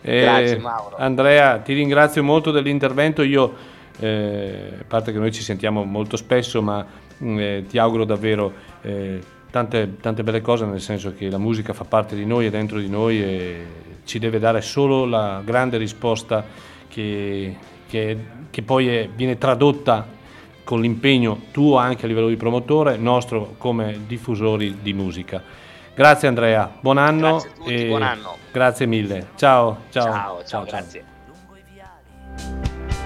Eh, 0.00 0.20
Grazie, 0.20 0.58
Mauro. 0.58 0.96
Andrea, 0.96 1.58
ti 1.58 1.72
ringrazio 1.72 2.22
molto 2.22 2.50
dell'intervento. 2.50 3.22
Io, 3.22 3.54
eh, 3.98 4.72
a 4.80 4.84
parte 4.86 5.12
che 5.12 5.18
noi 5.18 5.32
ci 5.32 5.42
sentiamo 5.42 5.84
molto 5.84 6.16
spesso, 6.16 6.62
ma 6.62 6.84
mh, 7.18 7.38
eh, 7.38 7.64
ti 7.68 7.78
auguro 7.78 8.04
davvero 8.04 8.52
eh, 8.82 9.20
tante, 9.50 9.96
tante 10.00 10.22
belle 10.22 10.40
cose, 10.40 10.64
nel 10.64 10.80
senso 10.80 11.14
che 11.14 11.28
la 11.30 11.38
musica 11.38 11.72
fa 11.72 11.84
parte 11.84 12.14
di 12.14 12.24
noi, 12.26 12.46
è 12.46 12.50
dentro 12.50 12.78
di 12.78 12.88
noi 12.88 13.22
e 13.22 13.66
ci 14.04 14.18
deve 14.18 14.38
dare 14.38 14.60
solo 14.60 15.04
la 15.04 15.40
grande 15.44 15.76
risposta 15.76 16.44
che, 16.88 17.56
che- 17.88 18.18
che 18.50 18.62
poi 18.62 18.88
è- 18.88 19.08
viene 19.14 19.36
tradotta 19.38 20.06
con 20.64 20.80
l'impegno 20.80 21.40
tuo 21.50 21.76
anche 21.78 22.04
a 22.04 22.08
livello 22.08 22.28
di 22.28 22.36
promotore, 22.36 22.96
nostro 22.96 23.54
come 23.58 24.00
diffusori 24.06 24.78
di 24.82 24.92
musica. 24.92 25.42
Grazie 25.94 26.28
Andrea, 26.28 26.70
buon 26.80 26.98
anno. 26.98 27.30
Grazie 27.32 27.48
a 27.48 27.52
tutti, 27.54 27.84
buon 27.86 28.02
anno. 28.02 28.36
Grazie 28.52 28.86
mille. 28.86 29.28
Ciao, 29.36 29.78
ciao. 29.90 30.04
ciao, 30.12 30.44
ciao, 30.44 30.64
grazie. 30.64 31.04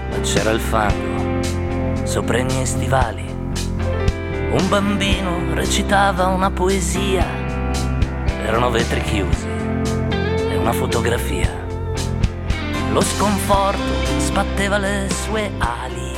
ma 0.09 0.19
c'era 0.19 0.51
il 0.51 0.59
fango 0.59 1.41
sopra 2.05 2.37
i 2.37 2.43
miei 2.43 2.65
stivali. 2.65 3.32
Un 4.53 4.69
bambino 4.69 5.53
recitava 5.55 6.27
una 6.27 6.51
poesia, 6.51 7.25
erano 8.45 8.69
vetri 8.69 9.01
chiusi 9.01 9.47
e 9.47 10.55
una 10.55 10.71
fotografia. 10.71 11.49
Lo 12.91 13.01
sconforto 13.01 13.81
sbatteva 14.19 14.77
le 14.77 15.07
sue 15.09 15.49
ali. 15.57 16.11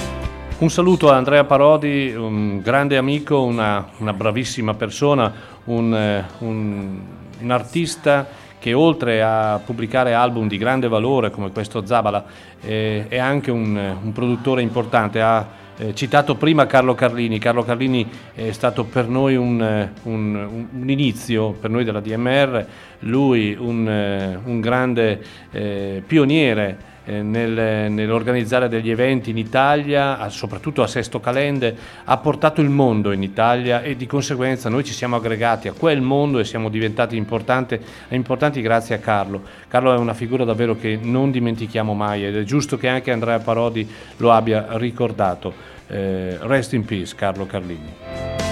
Un 0.57 0.69
saluto 0.69 1.09
a 1.09 1.15
Andrea 1.15 1.45
Parodi, 1.45 2.13
un 2.13 2.61
grande 2.61 2.97
amico, 2.97 3.41
una, 3.41 3.87
una 3.99 4.11
bravissima 4.13 4.73
persona, 4.73 5.31
un, 5.65 5.93
eh, 5.95 6.25
un- 6.39 6.99
un 7.39 7.51
artista 7.51 8.27
che 8.59 8.73
oltre 8.73 9.21
a 9.21 9.61
pubblicare 9.63 10.13
album 10.13 10.47
di 10.47 10.57
grande 10.57 10.87
valore 10.89 11.29
come 11.29 11.51
questo 11.51 11.85
Zabala 11.85 12.25
eh, 12.61 13.05
è 13.07 13.17
anche 13.17 13.51
un, 13.51 13.75
un 14.01 14.11
produttore 14.11 14.61
importante. 14.61 15.21
Ha 15.21 15.63
eh, 15.77 15.93
citato 15.93 16.35
prima 16.35 16.65
Carlo 16.65 16.93
Carlini. 16.93 17.37
Carlo 17.39 17.63
Carlini 17.63 18.07
è 18.33 18.51
stato 18.51 18.83
per 18.85 19.07
noi 19.07 19.35
un, 19.35 19.61
eh, 19.61 19.91
un- 20.03 20.67
un- 20.73 20.89
inizio, 20.89 21.51
per 21.51 21.69
noi 21.69 21.83
della 21.83 21.99
DMR, 21.99 22.65
lui 22.99 23.55
un, 23.59 23.87
eh, 23.87 24.39
un 24.43 24.59
grande 24.61 25.21
eh, 25.51 26.01
pioniere 26.05 26.93
eh, 27.05 27.21
nel- 27.21 27.91
nell'organizzare 27.91 28.67
degli 28.67 28.89
eventi 28.89 29.29
in 29.29 29.37
Italia, 29.37 30.27
soprattutto 30.29 30.81
a 30.81 30.87
Sesto 30.87 31.19
Calende, 31.19 31.75
ha 32.03 32.17
portato 32.17 32.61
il 32.61 32.69
mondo 32.69 33.11
in 33.11 33.23
Italia 33.23 33.81
e 33.81 33.95
di 33.95 34.05
conseguenza 34.05 34.69
noi 34.69 34.83
ci 34.83 34.93
siamo 34.93 35.15
aggregati 35.15 35.67
a 35.67 35.73
quel 35.73 36.01
mondo 36.01 36.39
e 36.39 36.43
siamo 36.43 36.69
diventati 36.69 37.15
importanti 37.15 38.61
grazie 38.61 38.95
a 38.95 38.99
Carlo. 38.99 39.41
Carlo 39.67 39.93
è 39.93 39.97
una 39.97 40.13
figura 40.13 40.43
davvero 40.43 40.75
che 40.75 40.97
non 41.01 41.31
dimentichiamo 41.31 41.93
mai 41.93 42.25
ed 42.25 42.35
è 42.35 42.43
giusto 42.43 42.77
che 42.77 42.87
anche 42.87 43.11
Andrea 43.11 43.39
Parodi 43.39 43.87
lo 44.17 44.31
abbia 44.31 44.67
ricordato. 44.71 45.53
Eh, 45.87 46.37
rest 46.41 46.73
in 46.73 46.83
peace 46.83 47.15
Carlo 47.15 47.45
Carlini. 47.45 48.44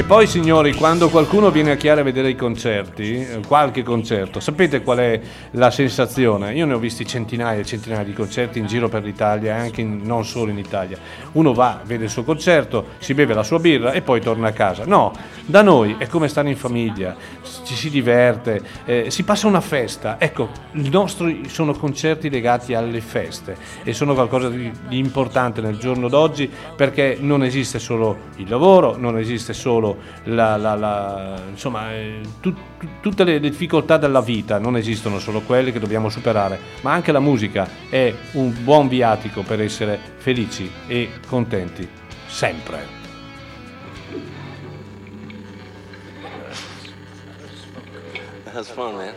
Poi 0.08 0.26
signori, 0.26 0.72
quando 0.72 1.10
qualcuno 1.10 1.50
viene 1.50 1.72
a 1.72 1.76
Chiara 1.76 2.00
a 2.00 2.02
vedere 2.02 2.30
i 2.30 2.34
concerti, 2.34 3.12
eh, 3.12 3.40
qualche 3.46 3.82
concerto, 3.82 4.40
sapete 4.40 4.80
qual 4.80 4.96
è 4.96 5.20
la 5.50 5.70
sensazione? 5.70 6.54
Io 6.54 6.64
ne 6.64 6.72
ho 6.72 6.78
visti 6.78 7.06
centinaia 7.06 7.60
e 7.60 7.64
centinaia 7.66 8.04
di 8.04 8.14
concerti 8.14 8.58
in 8.58 8.64
giro 8.64 8.88
per 8.88 9.02
l'Italia 9.02 9.58
e 9.58 9.60
anche 9.60 9.82
in- 9.82 10.00
non 10.04 10.24
solo 10.24 10.50
in 10.50 10.56
Italia. 10.56 10.96
Uno 11.32 11.52
va, 11.52 11.82
vede 11.84 12.04
il 12.04 12.10
suo 12.10 12.24
concerto, 12.24 12.86
si 13.00 13.12
beve 13.12 13.34
la 13.34 13.42
sua 13.42 13.58
birra 13.58 13.92
e 13.92 14.00
poi 14.00 14.22
torna 14.22 14.48
a 14.48 14.52
casa. 14.52 14.86
No, 14.86 15.12
da 15.44 15.60
noi 15.60 15.96
è 15.98 16.06
come 16.06 16.28
stare 16.28 16.48
in 16.48 16.56
famiglia, 16.56 17.14
ci 17.64 17.74
si 17.74 17.90
diverte, 17.90 18.62
eh, 18.86 19.10
si 19.10 19.24
passa 19.24 19.46
una 19.46 19.60
festa. 19.60 20.16
Ecco, 20.18 20.48
i 20.72 20.88
nostri 20.88 21.50
sono 21.50 21.74
concerti 21.74 22.30
legati 22.30 22.72
alle 22.72 23.02
feste 23.02 23.56
e 23.84 23.92
sono 23.92 24.14
qualcosa 24.14 24.48
di, 24.48 24.72
di 24.88 24.96
importante 24.96 25.60
nel 25.60 25.76
giorno 25.76 26.08
d'oggi 26.08 26.50
perché 26.74 27.18
non 27.20 27.44
esiste 27.44 27.78
solo 27.78 28.16
il 28.36 28.48
lavoro, 28.48 28.96
non 28.96 29.18
esiste 29.18 29.52
solo 29.52 29.96
la, 30.24 30.56
la- 30.56 30.74
la- 30.74 31.40
insomma, 31.50 31.92
eh, 31.92 32.20
tu- 32.40 32.54
tu- 32.78 32.88
tutte 33.00 33.24
le 33.24 33.40
difficoltà 33.40 33.96
della 33.96 34.20
vita, 34.20 34.58
non 34.58 34.76
esistono 34.76 35.18
solo 35.18 35.40
quelle 35.40 35.72
che 35.72 35.78
dobbiamo 35.78 36.08
superare, 36.08 36.58
ma 36.82 36.92
anche 36.92 37.12
la 37.12 37.20
musica 37.20 37.68
è 37.88 38.12
un 38.32 38.54
buon 38.62 38.88
viatico 38.88 39.42
per 39.42 39.60
essere 39.60 39.98
felici 40.18 40.70
e 40.86 41.10
contenti, 41.26 41.88
sempre. 42.26 42.96
That's 48.52 48.70
fun, 48.70 48.94
man. 48.96 49.14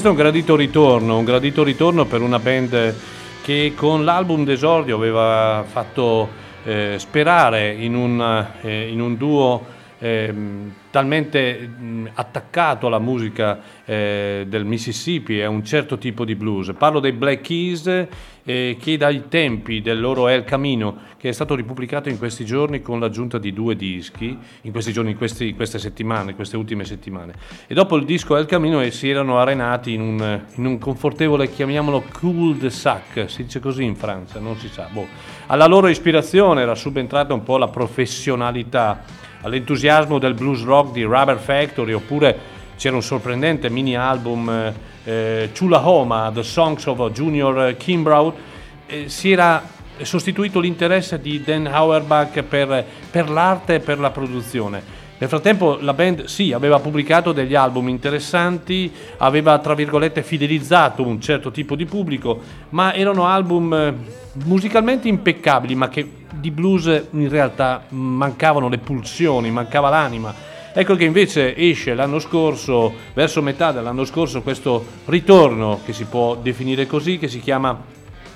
questo 0.03 0.21
è 0.21 0.25
un 0.25 0.29
gradito 0.31 0.55
ritorno, 0.57 1.17
un 1.17 1.23
gradito 1.23 1.63
ritorno 1.63 2.03
per 2.03 2.19
una 2.19 2.37
band 2.37 2.93
che 3.41 3.71
con 3.73 4.03
l'album 4.03 4.43
d'esordio 4.43 4.97
aveva 4.97 5.63
fatto 5.65 6.27
eh, 6.65 6.95
sperare 6.97 7.71
in 7.71 7.95
un, 7.95 8.47
eh, 8.63 8.89
in 8.89 8.99
un 8.99 9.15
duo 9.15 9.65
ehm, 9.99 10.73
talmente 10.91 11.69
attaccato 12.13 12.87
alla 12.87 12.99
musica 12.99 13.59
eh, 13.85 14.45
del 14.47 14.65
Mississippi 14.65 15.41
a 15.41 15.49
un 15.49 15.63
certo 15.63 15.97
tipo 15.97 16.25
di 16.25 16.35
blues. 16.35 16.73
Parlo 16.77 16.99
dei 16.99 17.11
Black 17.11 17.41
Keys 17.41 18.07
eh, 18.43 18.77
che 18.79 18.97
dai 18.97 19.27
tempi 19.29 19.81
del 19.81 19.99
loro 19.99 20.27
El 20.27 20.43
Camino, 20.43 20.97
che 21.17 21.29
è 21.29 21.31
stato 21.31 21.55
ripubblicato 21.55 22.09
in 22.09 22.17
questi 22.17 22.45
giorni 22.45 22.81
con 22.81 22.99
l'aggiunta 22.99 23.37
di 23.37 23.53
due 23.53 23.75
dischi, 23.75 24.37
in 24.61 24.71
questi 24.71 24.91
giorni, 24.91 25.11
in 25.11 25.17
questi- 25.17 25.53
queste 25.53 25.79
settimane, 25.79 26.35
queste 26.35 26.57
ultime 26.57 26.83
settimane. 26.83 27.33
E 27.67 27.73
dopo 27.73 27.95
il 27.95 28.05
disco 28.05 28.35
El 28.35 28.45
Camino 28.45 28.81
eh, 28.81 28.91
si 28.91 29.09
erano 29.09 29.39
arenati 29.39 29.93
in 29.93 30.01
un, 30.01 30.41
in 30.55 30.65
un 30.65 30.77
confortevole, 30.77 31.49
chiamiamolo 31.49 32.03
cul-de-sac, 32.19 33.29
si 33.29 33.43
dice 33.43 33.59
così 33.59 33.83
in 33.83 33.95
Francia, 33.95 34.39
non 34.39 34.57
si 34.57 34.67
sa. 34.67 34.89
Boh. 34.91 35.07
Alla 35.47 35.65
loro 35.65 35.87
ispirazione 35.87 36.61
era 36.61 36.75
subentrata 36.75 37.33
un 37.33 37.43
po' 37.43 37.57
la 37.57 37.67
professionalità, 37.67 39.03
all'entusiasmo 39.43 40.19
del 40.19 40.33
blues 40.33 40.63
rock 40.63 40.91
di 40.91 41.03
Rubber 41.03 41.37
Factory, 41.37 41.93
oppure 41.93 42.51
c'era 42.75 42.95
un 42.95 43.03
sorprendente 43.03 43.69
mini 43.69 43.95
album 43.95 44.49
eh, 44.49 44.73
eh, 45.03 45.49
Chulahoma, 45.57 46.31
The 46.33 46.43
Songs 46.43 46.85
of 46.87 47.11
Junior 47.11 47.75
Kimbrough, 47.77 48.33
eh, 48.87 49.09
si 49.09 49.31
era 49.31 49.63
sostituito 50.01 50.59
l'interesse 50.59 51.19
di 51.21 51.41
Dan 51.43 51.67
Auerbach 51.67 52.41
per, 52.41 52.83
per 53.11 53.29
l'arte 53.29 53.75
e 53.75 53.79
per 53.79 53.99
la 53.99 54.09
produzione. 54.09 55.01
Nel 55.17 55.29
frattempo 55.29 55.77
la 55.79 55.93
band 55.93 56.25
sì, 56.25 56.51
aveva 56.51 56.79
pubblicato 56.79 57.31
degli 57.31 57.55
album 57.55 57.87
interessanti, 57.87 58.91
aveva 59.17 59.57
tra 59.59 59.73
virgolette 59.73 60.23
fidelizzato 60.23 61.05
un 61.05 61.21
certo 61.21 61.51
tipo 61.51 61.75
di 61.75 61.85
pubblico, 61.85 62.41
ma 62.69 62.93
erano 62.93 63.25
album 63.25 63.73
eh, 63.73 63.93
musicalmente 64.45 65.07
impeccabili, 65.07 65.75
ma 65.75 65.89
che 65.89 66.09
di 66.31 66.51
blues 66.51 67.07
in 67.11 67.29
realtà 67.29 67.83
mancavano 67.89 68.69
le 68.69 68.77
pulsioni, 68.77 69.51
mancava 69.51 69.89
l'anima. 69.89 70.33
Ecco 70.75 70.95
che 70.95 71.03
invece 71.03 71.55
esce 71.55 71.93
l'anno 71.93 72.17
scorso, 72.17 72.91
verso 73.13 73.43
metà 73.43 73.71
dell'anno 73.71 74.05
scorso, 74.05 74.41
questo 74.41 74.83
ritorno 75.05 75.81
che 75.85 75.93
si 75.93 76.05
può 76.05 76.35
definire 76.35 76.87
così, 76.87 77.19
che 77.19 77.27
si 77.27 77.39
chiama 77.39 77.79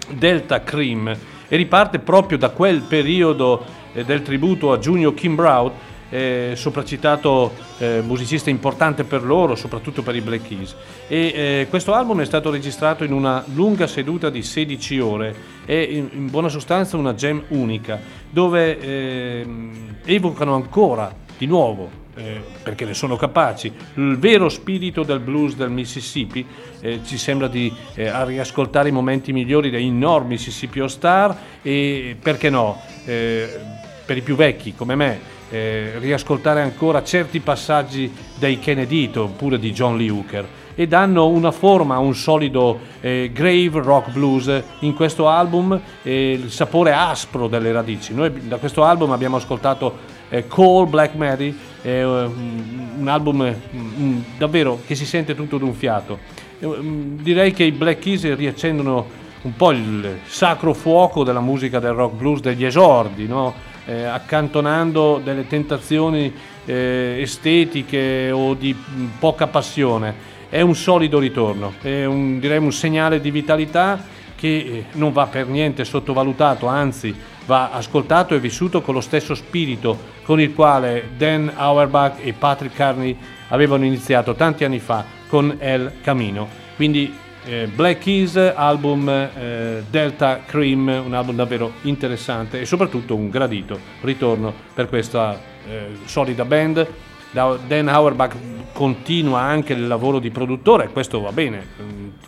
Delta 0.10 0.62
Cream 0.62 1.16
e 1.48 1.56
riparte 1.56 1.98
proprio 2.00 2.38
da 2.38 2.50
quel 2.50 2.82
periodo 2.82 3.66
eh, 3.94 4.04
del 4.06 4.22
tributo 4.22 4.72
a 4.72 4.78
Junior 4.78 5.14
Kimbrough, 5.16 5.72
eh, 6.10 6.54
sopracitato 6.56 7.54
eh, 7.78 8.02
musicista 8.02 8.50
importante 8.50 9.04
per 9.04 9.24
loro, 9.24 9.56
soprattutto 9.56 10.02
per 10.02 10.16
i 10.16 10.22
Black 10.22 10.48
Keys. 10.48 10.76
E 11.08 11.18
eh, 11.18 11.68
questo 11.70 11.94
album 11.94 12.22
è 12.22 12.26
stato 12.26 12.50
registrato 12.50 13.04
in 13.04 13.12
una 13.12 13.44
lunga 13.54 13.88
seduta 13.88 14.30
di 14.30 14.44
16 14.44 15.00
ore, 15.00 15.36
è 15.66 15.74
in, 15.74 16.10
in 16.14 16.30
buona 16.30 16.50
sostanza 16.50 16.98
una 16.98 17.14
gem 17.14 17.44
unica, 17.50 18.00
dove 18.30 18.80
ehm, 18.80 19.98
evocano 20.06 20.56
ancora 20.56 21.14
di 21.38 21.46
nuovo 21.46 22.06
eh, 22.18 22.42
perché 22.64 22.84
ne 22.86 22.94
sono 22.94 23.16
capaci. 23.16 23.72
Il 23.96 24.18
vero 24.18 24.50
spirito 24.50 25.04
del 25.04 25.20
blues 25.20 25.56
del 25.56 25.70
Mississippi 25.70 26.46
eh, 26.82 27.02
ci 27.06 27.18
sembra 27.18 27.48
di 27.48 27.72
eh, 27.94 28.26
riascoltare 28.26 28.90
i 28.90 28.92
momenti 28.92 29.32
migliori 29.32 29.70
dei 29.70 29.90
No 29.92 30.20
Mississippi 30.20 30.80
All 30.80 30.88
Star 30.88 31.38
e 31.62 32.16
perché 32.20 32.50
no, 32.50 32.82
eh, 33.06 33.48
per 34.06 34.18
i 34.18 34.22
più 34.22 34.36
vecchi 34.36 34.74
come 34.74 34.96
me, 34.96 35.20
eh, 35.50 35.94
riascoltare 36.00 36.62
ancora 36.62 37.04
certi 37.04 37.40
passaggi 37.40 38.12
dei 38.38 38.60
Kennedy 38.60 39.12
oppure 39.16 39.60
di 39.60 39.72
John 39.72 39.98
Lee 39.98 40.10
Hooker 40.10 40.48
e 40.76 40.88
danno 40.88 41.28
una 41.28 41.52
forma 41.52 41.96
a 41.96 42.00
un 42.00 42.14
solido 42.14 42.80
eh, 43.02 43.32
grave 43.34 43.82
rock 43.82 44.12
blues 44.12 44.64
in 44.82 44.94
questo 44.94 45.28
album, 45.28 45.80
eh, 46.04 46.34
il 46.34 46.52
sapore 46.52 46.94
aspro 46.94 47.48
delle 47.48 47.72
radici. 47.72 48.14
Noi 48.14 48.48
da 48.48 48.58
questo 48.58 48.84
album 48.84 49.12
abbiamo 49.12 49.38
ascoltato 49.38 50.16
eh, 50.30 50.46
Cole 50.48 50.88
Black 50.88 51.16
Mary, 51.16 51.58
è 51.82 52.04
un 52.04 52.88
un 52.98 53.08
album 53.08 53.44
eh, 53.44 53.56
mm, 53.76 54.20
davvero 54.38 54.82
che 54.86 54.96
si 54.96 55.06
sente 55.06 55.36
tutto 55.36 55.58
d'un 55.58 55.74
fiato. 55.74 56.20
Eh, 56.60 56.68
mm, 56.68 57.20
Direi 57.22 57.54
che 57.54 57.64
i 57.64 57.72
Black 57.72 58.00
Keys 58.00 58.36
riaccendono 58.36 59.26
un 59.44 59.56
po' 59.56 59.72
il 59.72 60.20
sacro 60.26 60.74
fuoco 60.74 61.24
della 61.24 61.40
musica 61.40 61.80
del 61.80 61.94
rock 61.94 62.16
blues 62.16 62.42
degli 62.42 62.66
esordi, 62.66 63.28
no? 63.28 63.76
Eh, 63.90 64.04
accantonando 64.04 65.22
delle 65.24 65.48
tentazioni 65.48 66.34
eh, 66.66 67.20
estetiche 67.22 68.32
o 68.32 68.54
di 68.54 68.76
mm, 68.76 69.06
poca 69.18 69.48
passione. 69.48 70.36
È 70.50 70.60
un 70.60 70.76
solido 70.76 71.20
ritorno, 71.20 71.76
è 71.82 72.04
un, 72.04 72.38
direi 72.38 72.58
un 72.58 72.74
segnale 72.74 73.22
di 73.22 73.32
vitalità 73.32 74.04
che 74.36 74.48
eh, 74.48 74.86
non 74.96 75.14
va 75.14 75.28
per 75.28 75.48
niente 75.48 75.86
sottovalutato, 75.86 76.68
anzi 76.68 77.16
va 77.46 77.72
ascoltato 77.72 78.36
e 78.36 78.40
vissuto 78.40 78.82
con 78.82 78.94
lo 78.94 79.00
stesso 79.00 79.34
spirito 79.34 79.98
con 80.24 80.42
il 80.42 80.54
quale 80.54 81.12
Dan 81.16 81.50
Auerbach 81.56 82.18
e 82.22 82.34
Patrick 82.34 82.76
Carney 82.76 83.18
avevano 83.48 83.86
iniziato 83.86 84.36
tanti 84.36 84.66
anni 84.66 84.80
fa 84.80 85.06
con 85.30 85.56
El 85.60 85.94
Camino. 86.02 86.48
Quindi 86.76 87.26
eh, 87.48 87.68
Black 87.74 88.02
Keys, 88.02 88.36
album 88.36 89.08
eh, 89.10 89.84
Delta 89.90 90.42
Cream, 90.46 90.88
un 91.06 91.14
album 91.14 91.36
davvero 91.36 91.72
interessante 91.84 92.60
e 92.60 92.66
soprattutto 92.66 93.16
un 93.16 93.30
gradito 93.30 93.80
ritorno 94.02 94.54
per 94.74 94.90
questa 94.90 95.40
eh, 95.68 95.88
solida 96.06 96.46
band. 96.46 96.88
Da- 97.32 97.58
Dan 97.66 97.88
Auerbach 97.88 98.36
continua 98.74 99.40
anche 99.42 99.74
il 99.74 99.88
lavoro 99.88 100.20
di 100.20 100.30
produttore, 100.30 100.90
questo 100.90 101.20
va 101.20 101.32
bene, 101.32 101.66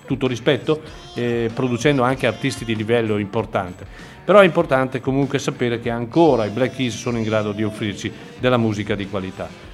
tutto 0.07 0.27
rispetto, 0.27 0.81
eh, 1.13 1.49
producendo 1.53 2.01
anche 2.01 2.25
artisti 2.25 2.65
di 2.65 2.75
livello 2.75 3.17
importante. 3.17 3.85
Però 4.25 4.39
è 4.39 4.45
importante 4.45 4.99
comunque 4.99 5.37
sapere 5.39 5.79
che 5.79 5.89
ancora 5.89 6.45
i 6.45 6.49
Black 6.49 6.75
Keys 6.75 6.97
sono 6.97 7.17
in 7.17 7.23
grado 7.23 7.51
di 7.51 7.63
offrirci 7.63 8.11
della 8.39 8.57
musica 8.57 8.95
di 8.95 9.07
qualità. 9.07 9.68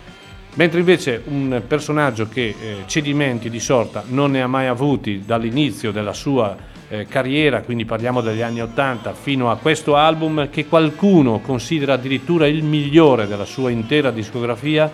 Mentre 0.55 0.79
invece 0.79 1.21
un 1.25 1.61
personaggio 1.67 2.29
che 2.29 2.55
eh, 2.57 2.75
cedimenti 2.85 3.49
di 3.49 3.59
sorta 3.59 4.03
non 4.07 4.31
ne 4.31 4.41
ha 4.41 4.47
mai 4.47 4.67
avuti 4.67 5.23
dall'inizio 5.25 5.91
della 5.91 6.13
sua 6.13 6.55
eh, 6.87 7.05
carriera, 7.07 7.61
quindi 7.61 7.83
parliamo 7.83 8.21
degli 8.21 8.41
anni 8.41 8.61
80 8.61 9.13
fino 9.13 9.51
a 9.51 9.57
questo 9.57 9.97
album 9.97 10.49
che 10.49 10.65
qualcuno 10.67 11.39
considera 11.39 11.93
addirittura 11.93 12.47
il 12.47 12.63
migliore 12.63 13.27
della 13.27 13.43
sua 13.43 13.69
intera 13.69 14.11
discografia, 14.11 14.89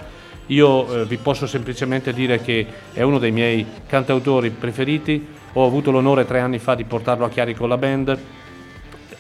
io 0.47 1.01
eh, 1.01 1.05
vi 1.05 1.17
posso 1.17 1.45
semplicemente 1.45 2.11
dire 2.11 2.41
che 2.41 2.65
è 2.91 3.03
uno 3.03 3.19
dei 3.19 3.31
miei 3.31 3.63
cantautori 3.87 4.49
preferiti, 4.49 5.23
ho 5.53 5.65
avuto 5.65 5.91
l'onore 5.91 6.25
tre 6.25 6.39
anni 6.39 6.57
fa 6.57 6.73
di 6.73 6.85
portarlo 6.85 7.25
a 7.25 7.29
Chiari 7.29 7.53
con 7.53 7.69
la 7.69 7.77
band, 7.77 8.17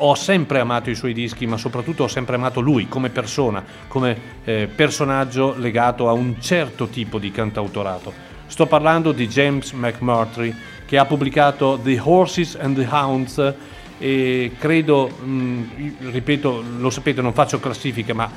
ho 0.03 0.15
sempre 0.15 0.59
amato 0.59 0.89
i 0.89 0.95
suoi 0.95 1.13
dischi, 1.13 1.45
ma 1.45 1.57
soprattutto 1.57 2.03
ho 2.03 2.07
sempre 2.07 2.35
amato 2.35 2.59
lui 2.59 2.87
come 2.87 3.09
persona, 3.09 3.63
come 3.87 4.17
eh, 4.43 4.67
personaggio 4.73 5.55
legato 5.57 6.09
a 6.09 6.13
un 6.13 6.41
certo 6.41 6.87
tipo 6.87 7.19
di 7.19 7.31
cantautorato. 7.31 8.11
Sto 8.47 8.65
parlando 8.65 9.11
di 9.11 9.27
James 9.27 9.71
McMurtry, 9.71 10.53
che 10.85 10.97
ha 10.97 11.05
pubblicato 11.05 11.79
The 11.81 11.99
Horses 12.03 12.57
and 12.59 12.75
the 12.75 12.87
Hounds 12.89 13.53
e 13.97 14.51
credo, 14.57 15.07
mh, 15.07 16.09
ripeto, 16.09 16.63
lo 16.77 16.89
sapete, 16.89 17.21
non 17.21 17.33
faccio 17.33 17.59
classifiche, 17.59 18.13
ma 18.13 18.29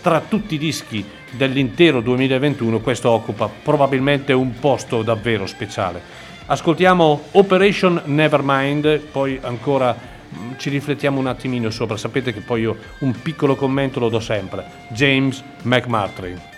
tra 0.00 0.20
tutti 0.20 0.54
i 0.54 0.58
dischi 0.58 1.04
dell'intero 1.30 2.00
2021 2.00 2.80
questo 2.80 3.10
occupa 3.10 3.48
probabilmente 3.48 4.32
un 4.32 4.58
posto 4.58 5.02
davvero 5.02 5.46
speciale. 5.46 6.00
Ascoltiamo 6.46 7.22
Operation 7.32 8.02
Nevermind, 8.04 8.98
poi 8.98 9.38
ancora 9.40 9.96
mm, 9.96 10.13
ci 10.56 10.70
riflettiamo 10.70 11.18
un 11.18 11.26
attimino 11.26 11.70
sopra, 11.70 11.96
sapete 11.96 12.32
che 12.32 12.40
poi 12.40 12.62
io 12.62 12.76
un 13.00 13.12
piccolo 13.20 13.56
commento 13.56 14.00
lo 14.00 14.08
do 14.08 14.20
sempre. 14.20 14.64
James 14.88 15.42
McMurtry. 15.62 16.52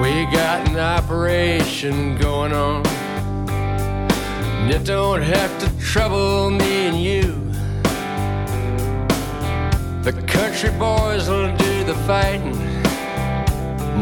We 0.00 0.26
got 0.30 0.68
an 0.68 0.78
operation 0.78 2.16
going 2.18 2.52
on. 2.52 2.82
And 4.64 4.70
it 4.70 4.84
don't 4.84 5.22
have 5.22 5.58
to 5.58 5.68
trouble 5.78 6.50
me 6.50 6.86
and 6.86 6.96
you. 6.96 7.44
The 10.02 10.12
country 10.26 10.70
boys 10.78 11.28
will 11.28 11.54
do 11.56 11.84
the 11.84 11.94
fighting. 12.06 12.83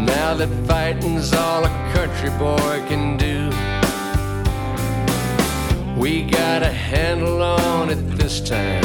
Now 0.07 0.35
that 0.35 0.49
fighting's 0.67 1.33
all 1.33 1.65
a 1.65 1.69
country 1.95 2.31
boy 2.31 2.75
can 2.89 3.17
do. 3.17 3.51
We 6.01 6.23
got 6.23 6.63
a 6.63 6.73
handle 6.73 7.41
on 7.43 7.91
it 7.91 8.03
this 8.17 8.41
time. 8.41 8.83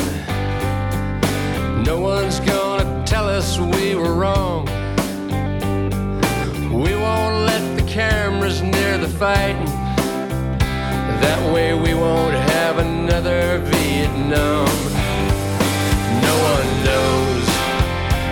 No 1.84 1.99
one's 1.99 2.39
gonna 2.41 3.03
tell 3.06 3.27
us 3.27 3.57
we 3.57 3.95
were 3.95 4.14
wrong. 4.14 4.65
We 6.84 6.94
won't 6.95 7.38
let 7.52 7.64
the 7.77 7.85
cameras 7.88 8.61
near 8.61 8.99
the 8.99 9.10
fighting. 9.10 9.72
That 11.26 11.41
way 11.53 11.73
we 11.73 11.95
won't 11.95 12.35
have 12.53 12.77
another 12.77 13.57
Vietnam. 13.73 14.68
No 16.27 16.35
one 16.52 16.69
knows, 16.88 17.48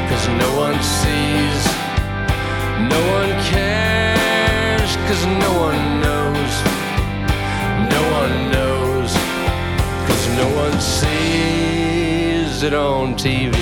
cause 0.10 0.28
no 0.44 0.50
one 0.60 0.78
sees. 0.84 1.45
No 2.78 3.02
one 3.12 3.32
cares, 3.44 4.96
cause 5.08 5.26
no 5.26 5.52
one 5.60 6.02
knows. 6.02 6.54
No 7.90 8.02
one 8.20 8.52
knows, 8.52 9.14
cause 10.08 10.28
no 10.36 10.48
one 10.56 10.80
sees 10.82 12.64
it 12.64 12.74
on 12.74 13.16
TV. 13.16 13.56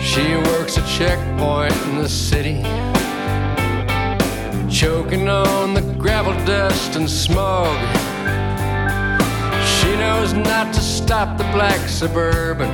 She 0.00 0.36
works 0.50 0.76
a 0.78 0.82
checkpoint 0.96 1.76
in 1.88 1.98
the 1.98 2.08
city 2.08 2.62
choking 4.74 5.28
on 5.28 5.72
the 5.72 5.82
gravel 5.98 6.32
dust 6.44 6.96
and 6.96 7.08
smog. 7.08 8.03
Knows 9.94 10.32
not 10.32 10.72
to 10.74 10.80
stop 10.80 11.38
the 11.38 11.44
black 11.44 11.88
suburban. 11.88 12.68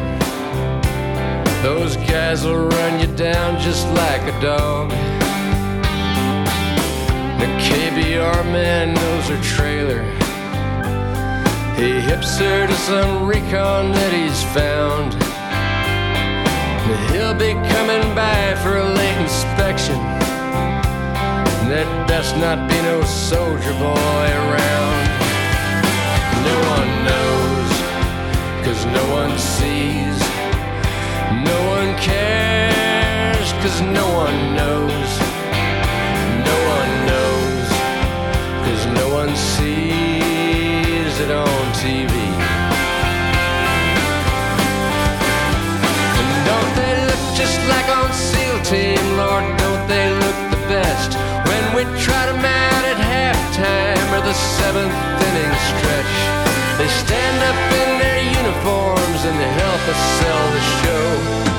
Those 1.62 1.96
guys 1.96 2.44
will 2.44 2.68
run 2.68 3.00
you 3.00 3.08
down 3.16 3.60
just 3.60 3.86
like 3.88 4.22
a 4.22 4.40
dog. 4.40 4.90
The 7.40 7.46
KBR 7.66 8.44
man 8.52 8.94
knows 8.94 9.28
her 9.28 9.42
trailer. 9.42 10.02
He 11.74 12.00
hips 12.00 12.38
her 12.38 12.66
to 12.66 12.74
some 12.74 13.26
recon 13.26 13.92
that 13.92 14.12
he's 14.12 14.42
found. 14.54 15.14
He'll 17.10 17.34
be 17.34 17.52
coming 17.74 18.14
by 18.14 18.54
for 18.62 18.76
a 18.76 18.88
late 18.94 19.18
inspection. 19.20 19.98
There 21.68 21.84
best 22.06 22.36
not 22.36 22.68
be 22.68 22.76
no 22.82 23.02
soldier 23.04 23.72
boy 23.72 24.28
around. 24.30 25.09
No 26.48 26.56
one 26.76 26.90
knows, 27.08 27.70
cause 28.64 28.82
no 28.86 29.04
one 29.20 29.38
sees. 29.38 30.18
No 31.50 31.58
one 31.76 31.90
cares, 31.98 33.52
cause 33.62 33.80
no 33.82 34.06
one 34.24 34.38
knows. 34.58 35.10
No 36.48 36.56
one 36.76 36.92
knows, 37.10 37.68
cause 38.64 38.82
no 39.00 39.06
one 39.20 39.32
sees 39.36 41.12
it 41.24 41.30
on 41.30 41.64
TV. 41.82 42.14
And 46.18 46.30
don't 46.50 46.72
they 46.80 46.94
look 47.08 47.22
just 47.36 47.58
like 47.68 47.88
on 47.98 48.10
SEAL 48.12 48.58
Team? 48.62 49.02
Lord, 49.16 49.44
don't 49.58 49.84
they 49.88 50.08
look 50.24 50.38
the 50.54 50.62
best 50.72 51.10
when 51.48 51.64
we 51.76 51.82
try 52.00 52.24
to 52.26 52.32
out 52.32 52.84
at 52.92 52.98
halftime 53.12 53.89
the 54.30 54.34
seventh 54.34 54.94
inning 55.26 55.54
stretch? 55.70 56.14
They 56.78 56.86
stand 57.02 57.38
up 57.50 57.58
in 57.82 57.90
their 57.98 58.22
uniforms 58.40 59.20
and 59.26 59.36
they 59.42 59.52
help 59.64 59.82
us 59.92 60.00
sell 60.18 60.44
the 60.56 60.64
show, 60.78 61.49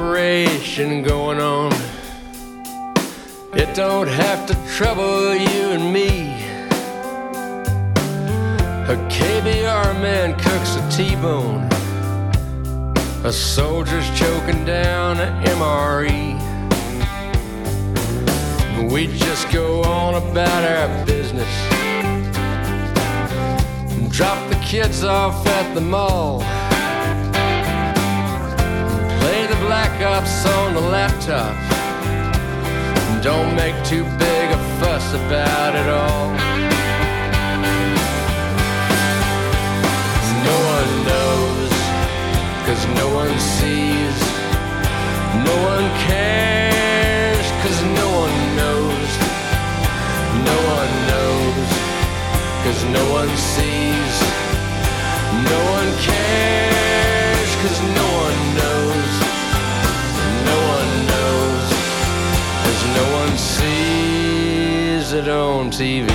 operation 0.00 1.02
going 1.02 1.38
on. 1.40 1.70
It 3.52 3.74
don't 3.76 4.08
have 4.08 4.46
to 4.46 4.54
trouble 4.74 5.34
you 5.34 5.72
and 5.76 5.92
me. 5.92 6.32
A 8.88 8.96
KBR 9.10 10.00
man 10.00 10.32
cooks 10.38 10.76
a 10.76 10.90
T-bone. 10.90 11.68
A 13.26 13.32
soldier's 13.32 14.08
choking 14.18 14.64
down 14.64 15.20
an 15.20 15.44
MRE. 15.44 16.40
We 18.90 19.06
just 19.18 19.52
go 19.52 19.82
on 19.82 20.14
about 20.14 20.64
our 20.64 21.04
business. 21.04 21.46
And 23.92 24.10
drop 24.10 24.48
the 24.48 24.56
kids 24.64 25.04
off 25.04 25.46
at 25.46 25.74
the 25.74 25.82
mall. 25.82 26.42
Black 29.70 30.02
Ops 30.02 30.44
on 30.46 30.74
the 30.74 30.80
laptop. 30.80 31.54
Don't 33.22 33.54
make 33.54 33.76
too 33.84 34.02
big 34.18 34.50
a 34.50 34.58
fuss 34.80 35.14
about 35.14 35.76
it 35.76 35.88
all. 35.88 36.26
No 40.48 40.56
one 40.74 40.92
knows, 41.06 41.70
cause 42.66 42.82
no 42.98 43.14
one 43.14 43.38
sees. 43.38 44.18
No 45.46 45.54
one 45.72 45.86
cares, 46.10 47.46
cause 47.62 47.80
no 48.00 48.08
one 48.24 48.38
knows. 48.58 49.10
No 50.50 50.58
one 50.78 50.92
knows, 51.10 51.70
cause 52.64 52.82
no 52.98 53.04
one 53.12 53.32
sees. 53.54 54.14
No 55.46 55.60
one 55.78 55.90
cares, 56.02 57.50
cause 57.62 57.80
no 57.94 58.09
sees 65.10 65.18
it 65.18 65.28
on 65.28 65.70
TV. 65.70 66.06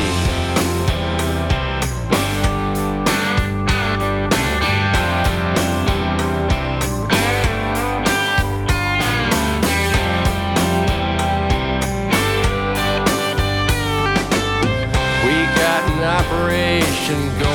We 15.25 15.35
got 15.55 15.81
an 15.91 16.03
operation 16.03 17.39
going 17.39 17.54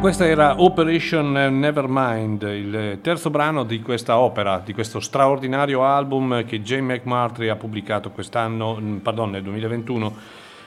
questa 0.00 0.26
era 0.26 0.62
Operation 0.62 1.30
Nevermind, 1.30 2.42
il 2.42 2.98
terzo 3.02 3.28
brano 3.28 3.64
di 3.64 3.82
questa 3.82 4.16
opera, 4.18 4.62
di 4.64 4.72
questo 4.72 4.98
straordinario 4.98 5.84
album 5.84 6.46
che 6.46 6.62
Jane 6.62 6.94
McMurtry 6.94 7.48
ha 7.48 7.56
pubblicato 7.56 8.10
quest'anno, 8.10 8.78
mm, 8.80 8.96
pardon, 8.98 9.28
nel 9.28 9.42
2021, 9.42 10.16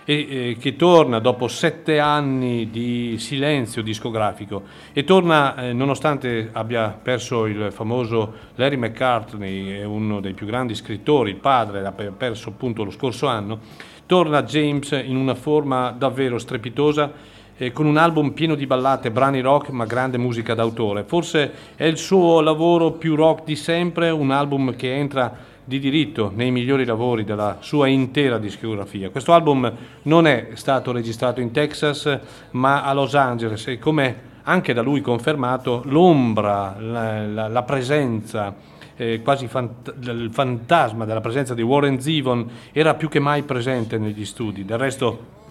e 0.05 0.27
eh, 0.29 0.57
che 0.59 0.75
torna 0.75 1.17
dopo 1.17 1.47
sette 1.47 1.97
anni 1.97 2.69
di 2.69 3.15
silenzio 3.17 3.81
discografico 3.81 4.63
e 4.93 5.03
torna 5.03 5.55
eh, 5.55 5.73
nonostante 5.73 6.49
abbia 6.51 6.89
perso 6.89 7.47
il 7.47 7.71
famoso 7.71 8.33
Larry 8.55 8.77
McCartney, 8.77 9.83
uno 9.83 10.19
dei 10.19 10.33
più 10.33 10.45
grandi 10.45 10.75
scrittori, 10.75 11.31
il 11.31 11.37
padre 11.37 11.81
l'ha 11.81 11.91
pe- 11.91 12.11
perso 12.11 12.49
appunto 12.49 12.83
lo 12.83 12.91
scorso 12.91 13.25
anno, 13.25 13.59
torna 14.05 14.43
James 14.43 14.91
in 14.91 15.15
una 15.15 15.33
forma 15.33 15.89
davvero 15.89 16.37
strepitosa 16.37 17.41
eh, 17.65 17.71
con 17.71 17.85
un 17.85 17.97
album 17.97 18.31
pieno 18.31 18.55
di 18.55 18.65
ballate, 18.65 19.11
brani 19.11 19.41
rock 19.41 19.69
ma 19.69 19.85
grande 19.85 20.17
musica 20.17 20.53
d'autore. 20.53 21.03
Forse 21.03 21.51
è 21.75 21.85
il 21.85 21.97
suo 21.97 22.41
lavoro 22.41 22.91
più 22.91 23.15
rock 23.15 23.43
di 23.43 23.55
sempre, 23.55 24.09
un 24.09 24.31
album 24.31 24.75
che 24.75 24.93
entra 24.95 25.51
di 25.65 25.79
diritto 25.79 26.31
nei 26.35 26.51
migliori 26.51 26.83
lavori 26.83 27.23
della 27.23 27.57
sua 27.61 27.87
intera 27.87 28.37
discografia. 28.37 29.09
Questo 29.09 29.31
album 29.31 29.71
non 30.03 30.27
è 30.27 30.49
stato 30.55 30.91
registrato 30.91 31.39
in 31.39 31.51
Texas 31.51 32.19
ma 32.51 32.83
a 32.83 32.91
Los 32.93 33.15
Angeles 33.15 33.67
e 33.67 33.79
come 33.79 34.31
anche 34.43 34.73
da 34.73 34.81
lui 34.81 34.99
confermato 34.99 35.81
l'ombra, 35.85 36.75
la, 36.77 37.25
la- 37.25 37.47
la 37.47 37.63
presenza 37.63 38.53
eh, 38.97 39.21
quasi 39.23 39.47
fant- 39.47 39.93
il 40.01 40.29
fantasma 40.31 41.05
della 41.05 41.21
presenza 41.21 41.53
di 41.53 41.61
Warren 41.61 42.01
Zevon 42.01 42.47
era 42.73 42.93
più 42.95 43.07
che 43.07 43.19
mai 43.19 43.43
presente 43.43 43.97
negli 43.97 44.25
studi. 44.25 44.65
Del 44.65 44.77
resto 44.77 45.41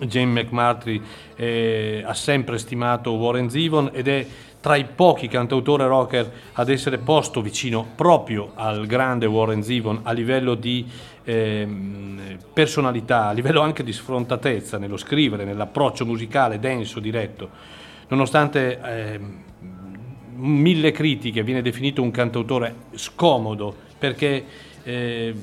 Jane 0.00 0.42
McMurtry 0.42 1.00
eh, 1.36 2.02
ha 2.04 2.14
sempre 2.14 2.58
stimato 2.58 3.12
Warren 3.12 3.50
Zevon 3.50 3.90
ed 3.92 4.08
è 4.08 4.26
tra 4.60 4.76
i 4.76 4.84
pochi 4.84 5.26
cantautori 5.26 5.82
rocker 5.84 6.30
ad 6.52 6.68
essere 6.68 6.98
posto 6.98 7.42
vicino 7.42 7.84
proprio 7.96 8.52
al 8.54 8.86
grande 8.86 9.26
Warren 9.26 9.62
Zevon 9.62 10.00
a 10.04 10.12
livello 10.12 10.54
di 10.54 10.86
ehm, 11.24 12.38
personalità, 12.52 13.26
a 13.28 13.32
livello 13.32 13.60
anche 13.60 13.82
di 13.82 13.92
sfrontatezza 13.92 14.78
nello 14.78 14.96
scrivere, 14.96 15.44
nell'approccio 15.44 16.06
musicale 16.06 16.60
denso, 16.60 17.00
diretto. 17.00 17.50
Nonostante 18.08 18.78
ehm, 18.80 19.42
mille 20.36 20.92
critiche, 20.92 21.42
viene 21.42 21.62
definito 21.62 22.02
un 22.02 22.10
cantautore 22.10 22.74
scomodo 22.94 23.74
perché 23.98 24.44
eh, 24.84 25.34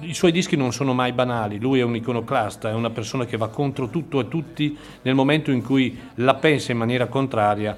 i 0.00 0.14
suoi 0.14 0.32
dischi 0.32 0.56
non 0.56 0.72
sono 0.72 0.94
mai 0.94 1.12
banali, 1.12 1.58
lui 1.58 1.80
è 1.80 1.82
un 1.82 1.96
iconoclasta, 1.96 2.70
è 2.70 2.74
una 2.74 2.90
persona 2.90 3.24
che 3.24 3.36
va 3.36 3.48
contro 3.48 3.88
tutto 3.88 4.20
e 4.20 4.28
tutti 4.28 4.76
nel 5.02 5.14
momento 5.14 5.50
in 5.50 5.62
cui 5.62 5.98
la 6.16 6.34
pensa 6.34 6.72
in 6.72 6.78
maniera 6.78 7.06
contraria 7.06 7.76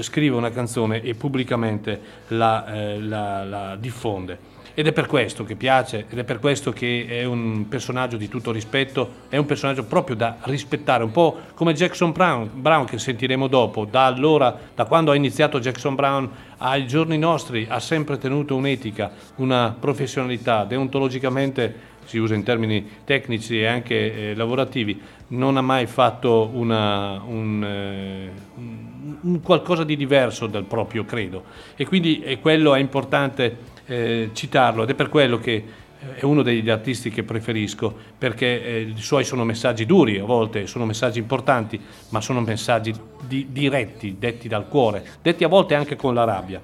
scrive 0.00 0.36
una 0.36 0.50
canzone 0.50 1.00
e 1.02 1.14
pubblicamente 1.14 2.00
la, 2.28 2.66
eh, 2.66 3.00
la- 3.00 3.44
la 3.44 3.76
diffonde. 3.76 4.49
Ed 4.80 4.86
è 4.86 4.92
per 4.92 5.04
questo 5.04 5.44
che 5.44 5.56
piace, 5.56 6.06
ed 6.08 6.18
è 6.18 6.24
per 6.24 6.38
questo 6.38 6.72
che 6.72 7.04
è 7.06 7.24
un 7.24 7.68
personaggio 7.68 8.16
di 8.16 8.28
tutto 8.28 8.50
rispetto, 8.50 9.26
è 9.28 9.36
un 9.36 9.44
personaggio 9.44 9.84
proprio 9.84 10.16
da 10.16 10.38
rispettare, 10.44 11.04
un 11.04 11.10
po' 11.10 11.36
come 11.52 11.74
Jackson 11.74 12.12
Brown, 12.12 12.48
Brown 12.54 12.86
che 12.86 12.98
sentiremo 12.98 13.46
dopo, 13.46 13.84
da 13.84 14.06
allora, 14.06 14.58
da 14.74 14.86
quando 14.86 15.10
ha 15.10 15.14
iniziato 15.14 15.60
Jackson 15.60 15.94
Brown 15.94 16.30
ai 16.56 16.86
giorni 16.86 17.18
nostri, 17.18 17.66
ha 17.68 17.78
sempre 17.78 18.16
tenuto 18.16 18.56
un'etica, 18.56 19.12
una 19.36 19.76
professionalità, 19.78 20.64
deontologicamente 20.64 21.88
si 22.06 22.16
usa 22.16 22.34
in 22.34 22.42
termini 22.42 22.88
tecnici 23.04 23.60
e 23.60 23.66
anche 23.66 24.30
eh, 24.30 24.34
lavorativi, 24.34 24.98
non 25.28 25.58
ha 25.58 25.60
mai 25.60 25.84
fatto 25.84 26.48
una- 26.54 27.20
un, 27.22 27.62
eh, 27.62 28.30
un- 28.56 29.16
un 29.20 29.40
qualcosa 29.42 29.84
di 29.84 29.94
diverso 29.94 30.46
dal 30.46 30.64
proprio 30.64 31.04
credo. 31.04 31.44
E 31.76 31.84
quindi 31.84 32.20
è 32.20 32.40
quello 32.40 32.74
è 32.74 32.80
importante 32.80 33.78
eh, 33.90 34.30
citarlo 34.32 34.84
ed 34.84 34.90
è 34.90 34.94
per 34.94 35.08
quello 35.08 35.38
che 35.38 35.52
eh, 35.52 36.14
è 36.14 36.24
uno 36.24 36.42
degli 36.42 36.70
artisti 36.70 37.10
che 37.10 37.24
preferisco 37.24 37.92
perché 38.16 38.64
eh, 38.64 38.80
i 38.96 39.00
suoi 39.00 39.24
sono 39.24 39.44
messaggi 39.44 39.84
duri 39.84 40.18
a 40.18 40.24
volte, 40.24 40.68
sono 40.68 40.86
messaggi 40.86 41.18
importanti, 41.18 41.78
ma 42.10 42.20
sono 42.20 42.40
messaggi 42.40 42.94
di- 43.26 43.48
diretti, 43.50 44.16
detti 44.18 44.46
dal 44.46 44.68
cuore, 44.68 45.04
detti 45.20 45.42
a 45.42 45.48
volte 45.48 45.74
anche 45.74 45.96
con 45.96 46.14
la 46.14 46.24
rabbia. 46.24 46.62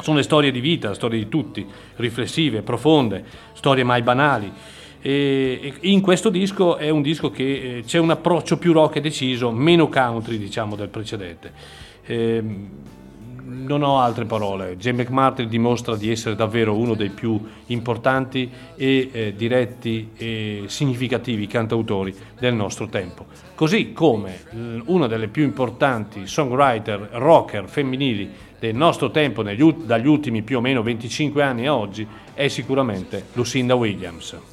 Sono 0.00 0.16
le 0.16 0.22
storie 0.22 0.52
di 0.52 0.60
vita, 0.60 0.94
storie 0.94 1.18
di 1.18 1.28
tutti, 1.28 1.66
riflessive, 1.96 2.62
profonde, 2.62 3.24
storie 3.52 3.84
mai 3.84 4.02
banali. 4.02 4.50
E, 5.02 5.74
in 5.80 6.00
questo 6.00 6.30
disco 6.30 6.76
è 6.76 6.88
un 6.88 7.02
disco 7.02 7.30
che 7.30 7.78
eh, 7.78 7.82
c'è 7.84 7.98
un 7.98 8.10
approccio 8.10 8.56
più 8.56 8.72
rock 8.72 8.96
e 8.96 9.00
deciso, 9.00 9.50
meno 9.50 9.88
country 9.88 10.38
diciamo 10.38 10.76
del 10.76 10.88
precedente. 10.88 11.52
Ehm, 12.06 12.68
non 13.52 13.82
ho 13.82 13.98
altre 13.98 14.24
parole. 14.24 14.76
James 14.76 15.06
McMartin 15.06 15.48
dimostra 15.48 15.96
di 15.96 16.10
essere 16.10 16.34
davvero 16.34 16.76
uno 16.76 16.94
dei 16.94 17.10
più 17.10 17.40
importanti 17.66 18.50
e 18.74 19.08
eh, 19.12 19.34
diretti 19.36 20.10
e 20.16 20.64
significativi 20.66 21.46
cantautori 21.46 22.14
del 22.38 22.54
nostro 22.54 22.88
tempo. 22.88 23.26
Così 23.54 23.92
come 23.92 24.34
eh, 24.34 24.82
una 24.86 25.06
delle 25.06 25.28
più 25.28 25.44
importanti 25.44 26.26
songwriter 26.26 27.08
rocker 27.12 27.68
femminili 27.68 28.30
del 28.58 28.74
nostro 28.74 29.10
tempo, 29.10 29.42
negli 29.42 29.72
dagli 29.72 30.06
ultimi 30.06 30.42
più 30.42 30.58
o 30.58 30.60
meno 30.60 30.82
25 30.82 31.42
anni 31.42 31.66
a 31.66 31.76
oggi, 31.76 32.06
è 32.32 32.48
sicuramente 32.48 33.26
Lucinda 33.32 33.74
Williams. 33.74 34.51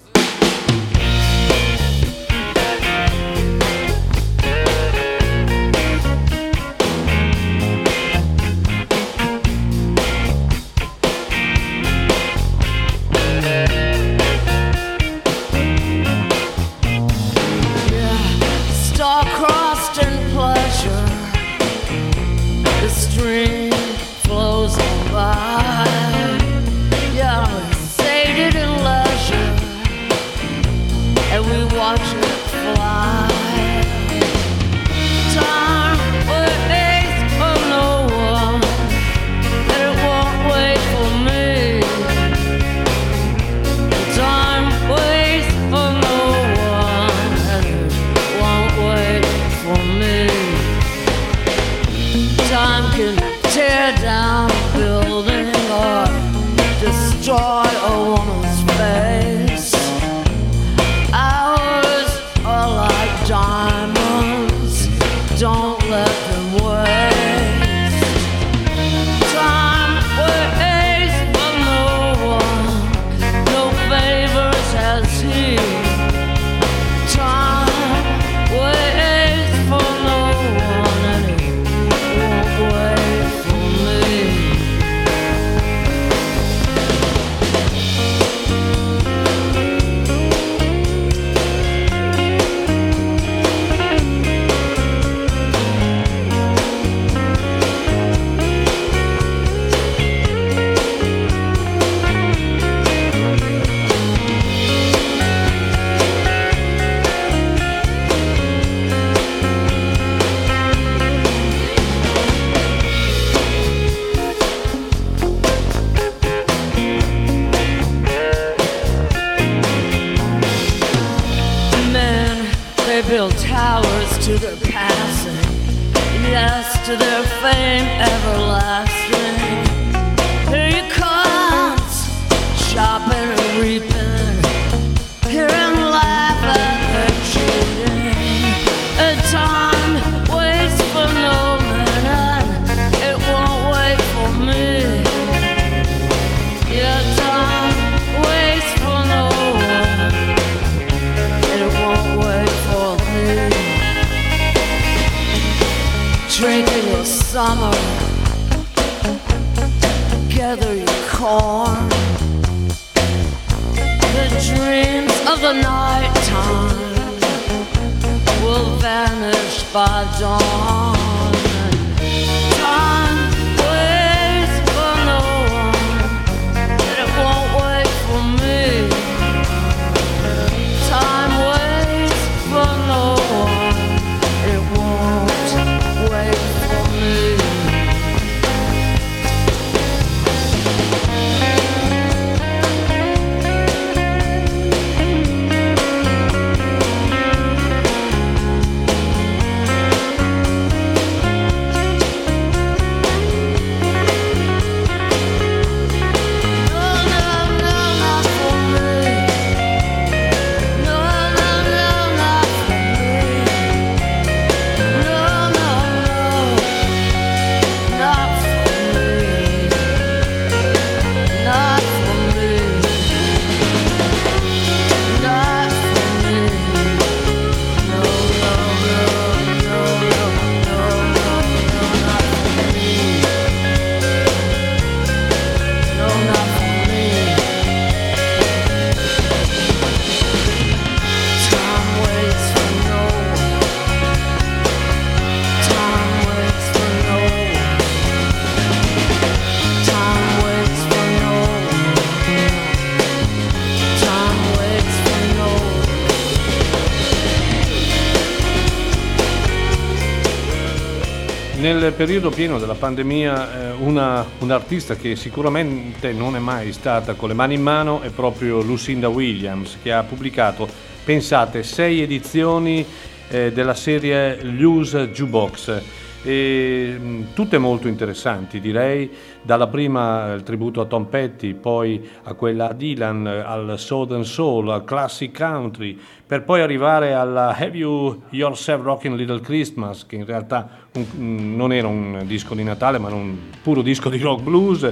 Periodo 261.99 262.29
pieno 262.29 262.59
della 262.59 262.75
pandemia, 262.75 263.71
eh, 263.71 263.71
una, 263.71 264.25
un'artista 264.39 264.95
che 264.95 265.17
sicuramente 265.17 266.13
non 266.13 266.37
è 266.37 266.39
mai 266.39 266.71
stata 266.71 267.13
con 267.13 267.27
le 267.27 267.35
mani 267.35 267.55
in 267.55 267.61
mano 267.61 267.99
è 267.99 268.07
proprio 268.07 268.61
Lucinda 268.61 269.09
Williams, 269.09 269.79
che 269.83 269.91
ha 269.91 270.01
pubblicato, 270.03 270.65
pensate, 271.03 271.61
sei 271.61 272.01
edizioni 272.01 272.85
eh, 273.27 273.51
della 273.51 273.73
serie 273.73 274.41
Lose 274.43 275.09
Jukebox. 275.09 275.81
E, 276.21 276.97
mh, 276.99 277.33
tutte 277.33 277.57
molto 277.57 277.87
interessanti 277.87 278.59
direi, 278.59 279.09
dalla 279.41 279.67
prima 279.67 280.33
il 280.33 280.43
tributo 280.43 280.81
a 280.81 280.85
Tom 280.85 281.05
Petty, 281.05 281.53
poi 281.53 282.05
a 282.23 282.33
quella 282.33 282.69
a 282.69 282.73
Dylan, 282.73 283.25
al 283.25 283.75
Southern 283.79 284.25
Soul, 284.25 284.69
al 284.69 284.83
Classic 284.83 285.35
Country, 285.35 285.97
per 286.27 286.43
poi 286.43 286.59
arrivare 286.61 287.13
alla 287.13 287.55
Have 287.55 287.77
You 287.77 288.23
Yourself 288.31 288.83
Rockin' 288.83 289.15
Little 289.15 289.39
Christmas, 289.39 290.05
che 290.05 290.17
in 290.17 290.25
realtà 290.25 290.69
un- 290.95 291.05
un- 291.17 291.55
non 291.55 291.71
era 291.71 291.87
un 291.87 292.23
disco 292.25 292.53
di 292.53 292.63
Natale, 292.63 292.97
ma 292.97 293.07
un 293.13 293.37
puro 293.63 293.81
disco 293.81 294.09
di 294.09 294.19
rock 294.19 294.41
blues, 294.41 294.91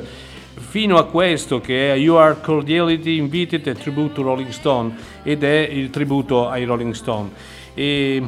fino 0.59 0.97
a 0.97 1.05
questo 1.05 1.59
che 1.59 1.91
è 1.91 1.97
You 1.97 2.15
Are 2.15 2.37
Cordiality 2.41 3.17
Invited, 3.17 3.67
a 3.67 3.73
tribute 3.73 4.13
to 4.13 4.21
Rolling 4.21 4.49
Stone, 4.49 4.95
ed 5.23 5.43
è 5.43 5.67
il 5.69 5.89
tributo 5.89 6.47
ai 6.47 6.63
Rolling 6.63 6.93
Stone. 6.93 7.29
E 7.73 8.23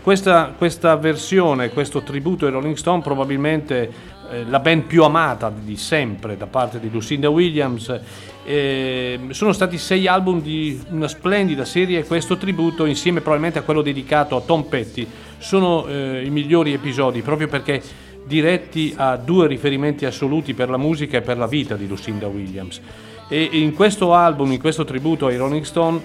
questa, 0.00 0.54
questa 0.56 0.96
versione, 0.96 1.68
questo 1.70 2.02
tributo 2.02 2.46
ai 2.46 2.52
Rolling 2.52 2.76
Stone, 2.76 3.02
probabilmente 3.02 3.90
eh, 4.30 4.44
la 4.48 4.60
band 4.60 4.84
più 4.84 5.04
amata 5.04 5.52
di 5.54 5.76
sempre 5.76 6.36
da 6.36 6.46
parte 6.46 6.80
di 6.80 6.90
Lucinda 6.90 7.28
Williams. 7.28 8.00
Eh, 8.44 9.20
sono 9.30 9.52
stati 9.52 9.76
sei 9.76 10.06
album 10.06 10.40
di 10.40 10.80
una 10.90 11.08
splendida 11.08 11.64
serie 11.64 11.98
e 11.98 12.04
questo 12.04 12.38
tributo, 12.38 12.86
insieme 12.86 13.20
probabilmente 13.20 13.58
a 13.58 13.62
quello 13.62 13.82
dedicato 13.82 14.36
a 14.36 14.40
Tom 14.40 14.62
Petty, 14.62 15.06
sono 15.38 15.86
eh, 15.86 16.24
i 16.24 16.30
migliori 16.30 16.72
episodi 16.72 17.20
proprio 17.20 17.48
perché 17.48 17.82
diretti 18.24 18.94
a 18.96 19.16
due 19.16 19.46
riferimenti 19.46 20.06
assoluti 20.06 20.54
per 20.54 20.70
la 20.70 20.76
musica 20.76 21.18
e 21.18 21.22
per 21.22 21.36
la 21.36 21.46
vita 21.46 21.76
di 21.76 21.86
Lucinda 21.86 22.26
Williams. 22.28 22.80
E 23.28 23.48
in 23.52 23.74
questo 23.74 24.14
album, 24.14 24.52
in 24.52 24.60
questo 24.60 24.84
tributo 24.84 25.26
ai 25.26 25.36
Rolling 25.36 25.64
Stone, 25.64 26.00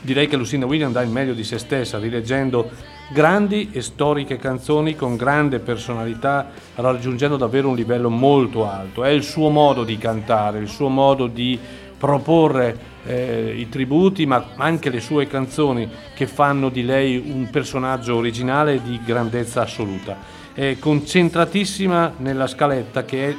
direi 0.00 0.26
che 0.26 0.36
Lucinda 0.36 0.66
Williams 0.66 0.94
dà 0.94 1.02
il 1.02 1.10
meglio 1.10 1.32
di 1.32 1.44
se 1.44 1.58
stessa, 1.58 1.98
rileggendo 1.98 2.70
grandi 3.10 3.70
e 3.72 3.82
storiche 3.82 4.38
canzoni 4.38 4.96
con 4.96 5.16
grande 5.16 5.58
personalità, 5.58 6.50
raggiungendo 6.76 7.36
davvero 7.36 7.68
un 7.68 7.76
livello 7.76 8.10
molto 8.10 8.68
alto. 8.68 9.04
È 9.04 9.10
il 9.10 9.22
suo 9.22 9.50
modo 9.50 9.84
di 9.84 9.98
cantare, 9.98 10.58
il 10.58 10.68
suo 10.68 10.88
modo 10.88 11.26
di 11.26 11.58
proporre 11.96 12.92
eh, 13.06 13.54
i 13.56 13.68
tributi, 13.68 14.26
ma 14.26 14.50
anche 14.56 14.90
le 14.90 15.00
sue 15.00 15.26
canzoni 15.26 15.88
che 16.14 16.26
fanno 16.26 16.68
di 16.68 16.84
lei 16.84 17.16
un 17.16 17.48
personaggio 17.50 18.16
originale 18.16 18.82
di 18.82 19.00
grandezza 19.04 19.62
assoluta. 19.62 20.16
È 20.52 20.76
concentratissima 20.78 22.14
nella 22.18 22.46
scaletta 22.46 23.04
che 23.04 23.28
è 23.28 23.34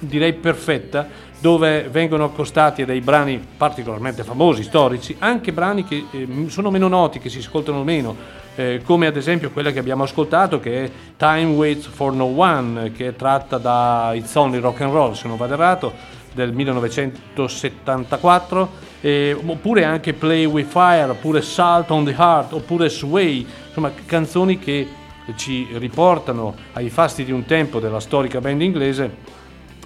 direi 0.00 0.34
perfetta, 0.34 1.26
dove 1.40 1.88
vengono 1.90 2.24
accostati 2.24 2.84
dei 2.84 3.00
brani 3.00 3.40
particolarmente 3.56 4.24
famosi, 4.24 4.62
storici, 4.62 5.14
anche 5.18 5.52
brani 5.52 5.84
che 5.84 6.04
eh, 6.10 6.26
sono 6.48 6.70
meno 6.70 6.88
noti, 6.88 7.20
che 7.20 7.28
si 7.28 7.38
ascoltano 7.38 7.84
meno, 7.84 8.16
eh, 8.58 8.82
come 8.84 9.06
ad 9.06 9.16
esempio 9.16 9.52
quella 9.52 9.70
che 9.70 9.78
abbiamo 9.78 10.02
ascoltato 10.02 10.58
che 10.58 10.84
è 10.84 10.90
Time 11.16 11.54
Waits 11.54 11.86
for 11.86 12.12
No 12.12 12.24
One, 12.24 12.90
che 12.90 13.06
è 13.06 13.14
tratta 13.14 13.56
da 13.56 14.10
It's 14.14 14.34
Only 14.34 14.58
Rock 14.58 14.80
and 14.80 14.92
Roll, 14.92 15.12
se 15.12 15.28
non 15.28 15.36
vado 15.36 15.52
errato, 15.52 15.92
del 16.34 16.52
1974, 16.52 18.68
eh, 19.00 19.36
oppure 19.46 19.84
anche 19.84 20.12
Play 20.12 20.44
With 20.44 20.66
Fire, 20.66 21.10
oppure 21.10 21.40
Salt 21.40 21.88
on 21.92 22.04
the 22.04 22.16
Heart, 22.18 22.54
oppure 22.54 22.88
Sway, 22.88 23.46
insomma 23.68 23.92
canzoni 24.04 24.58
che 24.58 24.88
ci 25.36 25.68
riportano 25.74 26.56
ai 26.72 26.90
fasti 26.90 27.24
di 27.24 27.30
un 27.30 27.44
tempo 27.44 27.78
della 27.78 28.00
storica 28.00 28.40
band 28.40 28.60
inglese 28.60 29.14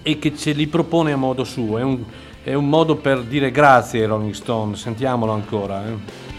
e 0.02 0.18
che 0.18 0.34
ce 0.34 0.52
li 0.52 0.66
propone 0.66 1.12
a 1.12 1.16
modo 1.16 1.44
suo. 1.44 1.76
È 1.76 1.82
un, 1.82 2.02
è 2.42 2.54
un 2.54 2.70
modo 2.70 2.96
per 2.96 3.20
dire 3.20 3.50
grazie 3.50 4.00
ai 4.00 4.06
Rolling 4.06 4.32
Stone, 4.32 4.76
sentiamolo 4.76 5.32
ancora. 5.32 5.86
eh. 5.86 6.30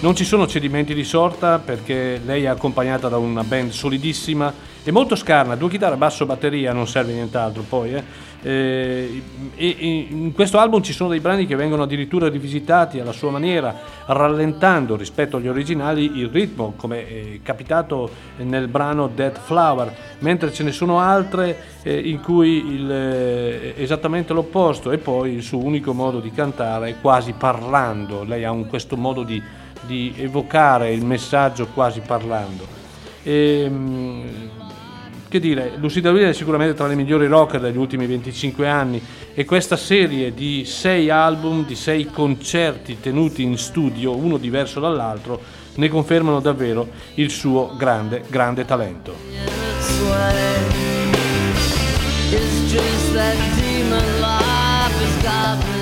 Non 0.00 0.14
ci 0.14 0.24
sono 0.24 0.46
cedimenti 0.46 0.94
di 0.94 1.02
sorta 1.02 1.58
perché 1.58 2.20
lei 2.24 2.44
è 2.44 2.46
accompagnata 2.46 3.08
da 3.08 3.16
una 3.16 3.42
band 3.42 3.70
solidissima 3.70 4.54
e 4.84 4.92
molto 4.92 5.16
scarna, 5.16 5.56
due 5.56 5.70
chitarre, 5.70 5.96
basso, 5.96 6.24
batteria, 6.24 6.72
non 6.72 6.86
serve 6.86 7.14
nient'altro 7.14 7.64
poi. 7.68 7.94
eh. 7.94 8.26
Eh, 8.40 9.22
e, 9.56 10.06
in 10.10 10.32
questo 10.32 10.58
album 10.58 10.82
ci 10.82 10.92
sono 10.92 11.10
dei 11.10 11.18
brani 11.18 11.46
che 11.46 11.56
vengono 11.56 11.82
addirittura 11.82 12.28
rivisitati 12.28 13.00
alla 13.00 13.10
sua 13.10 13.32
maniera, 13.32 13.74
rallentando 14.06 14.94
rispetto 14.94 15.38
agli 15.38 15.48
originali 15.48 16.18
il 16.18 16.28
ritmo, 16.28 16.74
come 16.76 17.08
è 17.08 17.40
capitato 17.42 18.08
nel 18.36 18.68
brano 18.68 19.08
Dead 19.08 19.36
Flower, 19.36 19.92
mentre 20.20 20.52
ce 20.52 20.62
ne 20.62 20.70
sono 20.70 21.00
altre 21.00 21.56
eh, 21.82 21.98
in 21.98 22.20
cui 22.20 22.74
il, 22.74 22.88
eh, 22.88 23.74
esattamente 23.76 24.32
l'opposto 24.32 24.92
e 24.92 24.98
poi 24.98 25.32
il 25.32 25.42
suo 25.42 25.58
unico 25.58 25.92
modo 25.92 26.20
di 26.20 26.30
cantare 26.30 26.90
è 26.90 26.94
quasi 27.00 27.32
parlando, 27.36 28.22
lei 28.22 28.44
ha 28.44 28.52
un, 28.52 28.68
questo 28.68 28.96
modo 28.96 29.24
di, 29.24 29.42
di 29.82 30.14
evocare 30.16 30.92
il 30.92 31.04
messaggio 31.04 31.66
quasi 31.68 32.00
parlando. 32.00 32.66
Ehm, 33.22 34.24
che 35.28 35.40
dire, 35.40 35.72
Lucinda 35.76 36.10
Williams 36.10 36.34
è 36.34 36.38
sicuramente 36.38 36.74
tra 36.74 36.86
le 36.86 36.94
migliori 36.94 37.26
rocker 37.26 37.60
degli 37.60 37.76
ultimi 37.76 38.06
25 38.06 38.66
anni 38.66 39.02
e 39.34 39.44
questa 39.44 39.76
serie 39.76 40.32
di 40.32 40.64
sei 40.64 41.10
album, 41.10 41.66
di 41.66 41.74
sei 41.74 42.06
concerti 42.06 42.98
tenuti 42.98 43.42
in 43.42 43.58
studio, 43.58 44.16
uno 44.16 44.38
diverso 44.38 44.80
dall'altro, 44.80 45.40
ne 45.74 45.88
confermano 45.88 46.40
davvero 46.40 46.88
il 47.14 47.30
suo 47.30 47.74
grande, 47.76 48.24
grande 48.28 48.64
talento. 48.64 49.14
It's 52.30 52.70
just 52.70 53.14
that 53.14 53.36
demon 53.56 54.27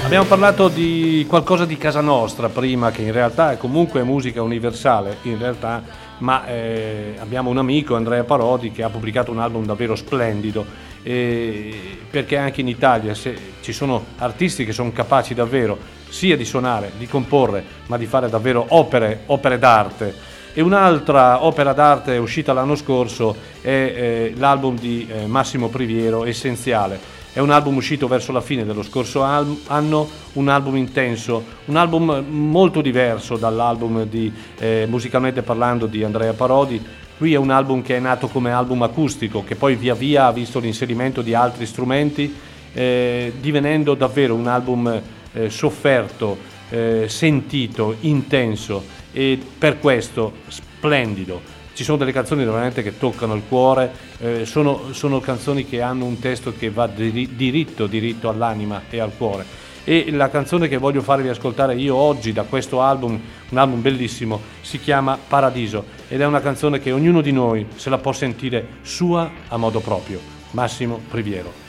Abbiamo 0.06 0.26
parlato 0.26 0.68
di 0.68 1.26
qualcosa 1.28 1.64
di 1.64 1.76
casa 1.76 2.00
nostra 2.00 2.48
prima, 2.48 2.92
che 2.92 3.02
in 3.02 3.10
realtà 3.10 3.50
è 3.50 3.56
comunque 3.56 4.04
musica 4.04 4.40
universale, 4.40 5.16
in 5.22 5.36
realtà, 5.36 5.82
ma 6.18 6.46
eh, 6.46 7.16
abbiamo 7.18 7.50
un 7.50 7.58
amico, 7.58 7.96
Andrea 7.96 8.22
Parodi, 8.22 8.70
che 8.70 8.84
ha 8.84 8.88
pubblicato 8.88 9.32
un 9.32 9.40
album 9.40 9.66
davvero 9.66 9.96
splendido, 9.96 10.64
eh, 11.02 11.98
perché 12.08 12.36
anche 12.36 12.60
in 12.60 12.68
Italia 12.68 13.14
ci 13.14 13.72
sono 13.72 14.04
artisti 14.18 14.64
che 14.64 14.72
sono 14.72 14.92
capaci 14.92 15.34
davvero 15.34 15.76
sia 16.08 16.36
di 16.36 16.44
suonare, 16.44 16.92
di 16.96 17.08
comporre, 17.08 17.64
ma 17.86 17.96
di 17.96 18.06
fare 18.06 18.30
davvero 18.30 18.64
opere, 18.68 19.22
opere 19.26 19.58
d'arte. 19.58 20.14
E 20.54 20.60
un'altra 20.62 21.44
opera 21.44 21.72
d'arte 21.72 22.16
uscita 22.16 22.52
l'anno 22.52 22.76
scorso 22.76 23.36
è 23.60 23.68
eh, 23.68 24.32
l'album 24.36 24.78
di 24.78 25.06
eh, 25.10 25.26
Massimo 25.26 25.68
Priviero, 25.68 26.24
Essenziale. 26.24 27.15
È 27.36 27.40
un 27.40 27.50
album 27.50 27.76
uscito 27.76 28.08
verso 28.08 28.32
la 28.32 28.40
fine 28.40 28.64
dello 28.64 28.82
scorso 28.82 29.20
anno, 29.20 30.08
un 30.32 30.48
album 30.48 30.76
intenso, 30.76 31.44
un 31.66 31.76
album 31.76 32.24
molto 32.30 32.80
diverso 32.80 33.36
dall'album 33.36 34.04
di, 34.04 34.32
eh, 34.58 34.86
musicalmente 34.88 35.42
parlando 35.42 35.84
di 35.84 36.02
Andrea 36.02 36.32
Parodi. 36.32 36.82
Qui 37.18 37.34
è 37.34 37.36
un 37.36 37.50
album 37.50 37.82
che 37.82 37.94
è 37.94 38.00
nato 38.00 38.28
come 38.28 38.52
album 38.52 38.80
acustico, 38.84 39.44
che 39.44 39.54
poi 39.54 39.74
via 39.74 39.92
via 39.92 40.28
ha 40.28 40.32
visto 40.32 40.60
l'inserimento 40.60 41.20
di 41.20 41.34
altri 41.34 41.66
strumenti, 41.66 42.34
eh, 42.72 43.34
divenendo 43.38 43.92
davvero 43.92 44.34
un 44.34 44.46
album 44.46 45.02
eh, 45.34 45.50
sofferto, 45.50 46.38
eh, 46.70 47.04
sentito, 47.06 47.96
intenso 48.00 48.82
e 49.12 49.38
per 49.58 49.78
questo 49.78 50.36
splendido. 50.46 51.42
Ci 51.74 51.84
sono 51.84 51.98
delle 51.98 52.12
canzoni 52.12 52.46
veramente 52.46 52.82
che 52.82 52.96
toccano 52.96 53.34
il 53.34 53.42
cuore, 53.46 53.92
eh, 54.18 54.46
sono, 54.46 54.92
sono 54.92 55.20
canzoni 55.20 55.66
che 55.66 55.80
hanno 55.80 56.04
un 56.04 56.18
testo 56.18 56.52
che 56.56 56.70
va 56.70 56.86
diri- 56.86 57.34
diritto, 57.34 57.86
diritto 57.86 58.28
all'anima 58.28 58.82
e 58.88 58.98
al 58.98 59.12
cuore. 59.16 59.64
E 59.84 60.10
la 60.10 60.28
canzone 60.28 60.66
che 60.66 60.78
voglio 60.78 61.00
farvi 61.00 61.28
ascoltare 61.28 61.76
io 61.76 61.94
oggi 61.94 62.32
da 62.32 62.42
questo 62.42 62.80
album, 62.80 63.20
un 63.50 63.58
album 63.58 63.80
bellissimo, 63.80 64.40
si 64.60 64.80
chiama 64.80 65.16
Paradiso 65.16 65.84
ed 66.08 66.20
è 66.20 66.26
una 66.26 66.40
canzone 66.40 66.80
che 66.80 66.90
ognuno 66.90 67.20
di 67.20 67.30
noi 67.30 67.66
se 67.76 67.88
la 67.88 67.98
può 67.98 68.12
sentire 68.12 68.66
sua 68.82 69.30
a 69.48 69.56
modo 69.56 69.80
proprio. 69.80 70.18
Massimo 70.50 71.00
Priviero. 71.08 71.65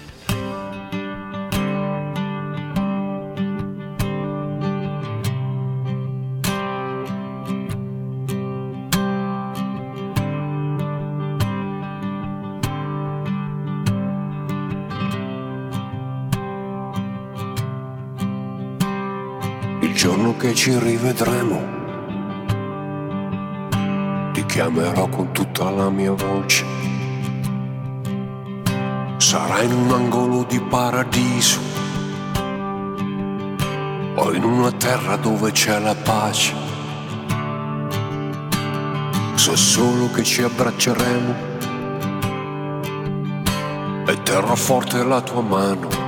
Ci 20.58 20.76
rivedremo, 20.76 21.62
ti 24.34 24.44
chiamerò 24.48 25.08
con 25.08 25.32
tutta 25.32 25.70
la 25.70 25.88
mia 25.92 26.14
voce. 26.14 26.66
Sarà 29.18 29.62
in 29.62 29.72
un 29.72 29.92
angolo 29.92 30.46
di 30.46 30.60
paradiso, 30.60 31.60
o 34.16 34.34
in 34.34 34.44
una 34.44 34.72
terra 34.72 35.16
dove 35.16 35.52
c'è 35.52 35.78
la 35.78 35.94
pace. 35.94 36.56
So 39.36 39.56
solo 39.56 40.10
che 40.10 40.24
ci 40.24 40.42
abbracceremo 40.42 41.36
e 44.08 44.24
terrò 44.24 44.56
forte 44.56 45.04
la 45.04 45.22
tua 45.22 45.42
mano. 45.42 46.07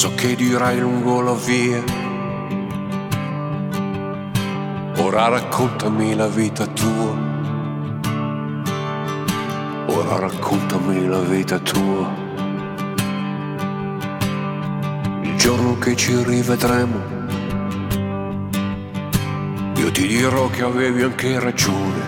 So 0.00 0.14
che 0.14 0.34
dirai 0.34 0.78
lungo 0.78 1.20
la 1.20 1.34
via. 1.34 1.84
Ora 4.96 5.28
raccontami 5.28 6.14
la 6.14 6.26
vita 6.26 6.64
tua. 6.64 7.12
Ora 9.88 10.18
raccontami 10.20 11.06
la 11.06 11.20
vita 11.20 11.58
tua. 11.58 12.08
Il 15.20 15.36
giorno 15.36 15.76
che 15.76 15.94
ci 15.96 16.16
rivedremo, 16.24 16.98
io 19.76 19.90
ti 19.90 20.06
dirò 20.06 20.48
che 20.48 20.62
avevi 20.62 21.02
anche 21.02 21.38
ragione. 21.38 22.00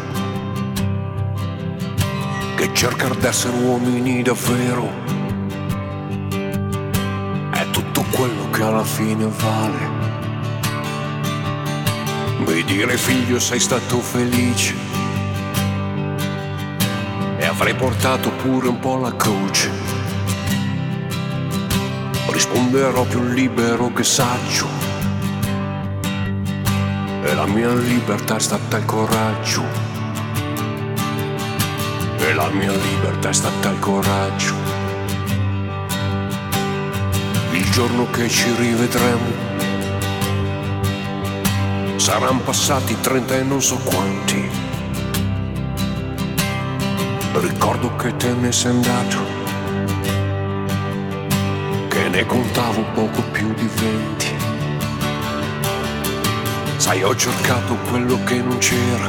Che 2.56 2.70
cercare 2.72 3.16
d'essere 3.18 3.58
uomini 3.58 4.22
davvero 4.22 5.01
che 8.62 8.68
alla 8.68 8.84
fine 8.84 9.26
vale. 9.26 9.90
Mi 12.46 12.62
dire 12.64 12.96
figlio 12.96 13.40
sei 13.40 13.58
stato 13.58 13.98
felice 13.98 14.74
e 17.38 17.44
avrei 17.44 17.74
portato 17.74 18.30
pure 18.30 18.68
un 18.68 18.78
po' 18.78 18.98
la 18.98 19.14
croce. 19.16 19.70
Risponderò 22.28 23.04
più 23.04 23.22
libero 23.24 23.92
che 23.92 24.04
saggio. 24.04 24.68
E 27.24 27.34
la 27.34 27.46
mia 27.46 27.72
libertà 27.74 28.36
è 28.36 28.40
stata 28.40 28.76
il 28.76 28.84
coraggio. 28.84 29.64
E 32.18 32.32
la 32.32 32.48
mia 32.50 32.72
libertà 32.72 33.28
è 33.28 33.34
stata 33.34 33.70
il 33.70 33.78
coraggio. 33.80 34.61
Giorno 37.72 38.06
che 38.10 38.28
ci 38.28 38.54
rivedremo 38.54 39.52
saranno 41.96 42.40
passati 42.40 43.00
30 43.00 43.36
e 43.36 43.42
non 43.44 43.62
so 43.62 43.78
quanti. 43.78 44.46
Ricordo 47.32 47.96
che 47.96 48.14
te 48.16 48.34
ne 48.34 48.52
sei 48.52 48.72
andato, 48.72 49.16
che 51.88 52.08
ne 52.10 52.26
contavo 52.26 52.84
poco 52.92 53.22
più 53.32 53.54
di 53.54 53.68
venti. 53.74 54.26
Sai, 56.76 57.02
ho 57.02 57.16
cercato 57.16 57.74
quello 57.88 58.22
che 58.24 58.42
non 58.42 58.58
c'era, 58.58 59.08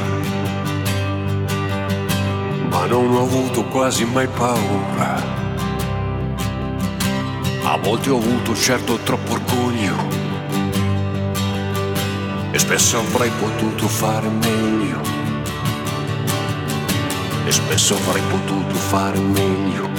ma 2.70 2.86
non 2.86 3.14
ho 3.14 3.22
avuto 3.22 3.64
quasi 3.64 4.06
mai 4.06 4.28
paura. 4.28 5.23
A 7.74 7.76
volte 7.76 8.08
ho 8.08 8.18
avuto 8.18 8.54
certo 8.54 8.98
troppo 8.98 9.32
orgoglio. 9.32 9.96
E 12.52 12.58
spesso 12.60 12.98
avrei 12.98 13.30
potuto 13.30 13.88
fare 13.88 14.28
meglio. 14.28 15.00
E 17.44 17.50
spesso 17.50 17.96
avrei 17.96 18.22
potuto 18.30 18.74
fare 18.76 19.18
meglio 19.18 19.93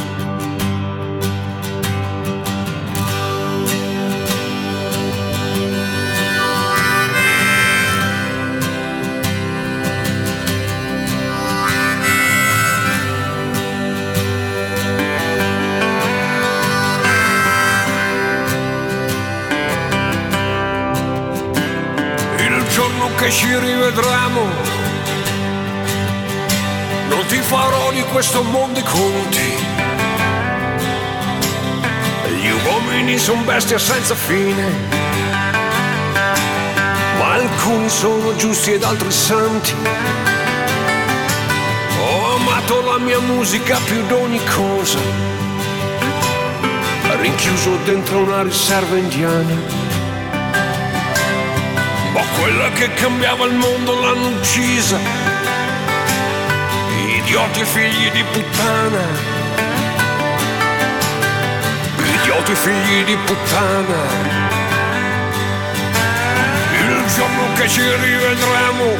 che 23.26 23.32
ci 23.32 23.58
rivedremo 23.58 24.42
non 27.10 27.26
ti 27.28 27.38
farò 27.38 27.92
di 27.92 28.04
questo 28.12 28.44
mondo 28.44 28.78
i 28.78 28.84
conti. 28.84 29.56
Gli 32.40 32.52
uomini 32.68 33.18
sono 33.18 33.42
bestie 33.42 33.80
senza 33.80 34.14
fine, 34.14 34.70
ma 37.18 37.34
alcuni 37.34 37.90
sono 37.90 38.36
giusti 38.36 38.74
ed 38.74 38.84
altri 38.84 39.12
santi. 39.12 39.74
Ho 42.02 42.36
amato 42.36 42.82
la 42.82 43.00
mia 43.00 43.20
musica 43.22 43.80
più 43.86 44.06
di 44.06 44.14
ogni 44.14 44.42
cosa, 44.56 45.00
rinchiuso 47.20 47.76
dentro 47.86 48.20
una 48.20 48.44
riserva 48.44 48.96
indiana. 48.98 49.85
Quella 52.40 52.70
che 52.70 52.94
cambiava 52.94 53.46
il 53.46 53.54
mondo 53.54 54.00
l'hanno 54.00 54.28
uccisa 54.28 55.34
idioti 57.26 57.66
figli 57.66 58.12
di 58.12 58.24
puttana, 58.32 59.04
idioti 61.98 62.56
figli 62.56 63.04
di 63.04 63.18
puttana. 63.26 64.44
Il 66.80 67.04
giorno 67.16 67.54
che 67.56 67.68
ci 67.68 67.82
rivedremo, 67.82 68.96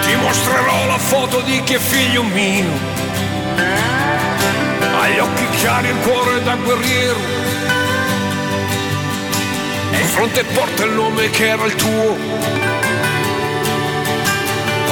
ti 0.00 0.14
mostrerò 0.16 0.86
la 0.86 0.98
foto 0.98 1.40
di 1.42 1.62
chi 1.62 1.74
è 1.74 1.78
figlio 1.78 2.22
mio. 2.22 2.72
Ha 4.98 5.08
gli 5.08 5.18
occhi 5.18 5.48
chiari 5.50 5.88
il 5.88 5.96
cuore 5.98 6.42
da 6.42 6.54
guerriero. 6.56 7.53
In 10.04 10.10
fronte 10.10 10.44
porta 10.44 10.84
il 10.84 10.92
nome 10.92 11.30
che 11.30 11.48
era 11.48 11.64
il 11.64 11.74
tuo. 11.74 12.16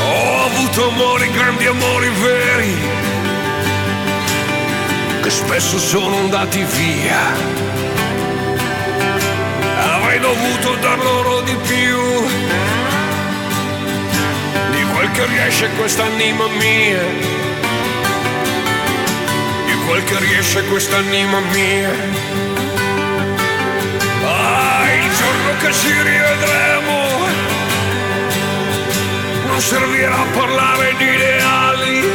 Ho 0.09 0.45
avuto 0.47 0.89
amori, 0.89 1.31
grandi 1.31 1.67
amori 1.67 2.09
veri, 2.09 2.75
che 5.23 5.31
spesso 5.31 5.79
sono 5.79 6.17
andati 6.17 6.65
via. 6.65 7.21
Avrei 9.97 10.19
dovuto 10.19 10.77
dar 10.81 10.99
loro 10.99 11.43
di 11.43 11.57
più, 11.57 12.27
di 14.71 14.83
quel 14.95 15.11
che 15.11 15.27
riesce 15.27 15.69
quest'anima 15.77 16.47
mia, 16.59 17.03
di 19.67 19.75
quel 19.87 20.05
che 20.05 20.19
riesce 20.21 20.65
quest'anima 20.65 21.39
mia. 21.53 22.22
Che 25.63 25.73
ci 25.73 25.93
rivedremo 25.93 27.27
non 29.47 29.61
servirà 29.61 30.19
a 30.19 30.27
parlare 30.35 30.95
di 30.99 31.05
ideali 31.05 32.11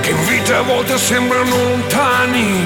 che 0.00 0.10
in 0.10 0.24
vita 0.26 0.58
a 0.58 0.62
volte 0.62 0.96
sembrano 0.96 1.54
lontani 1.54 2.64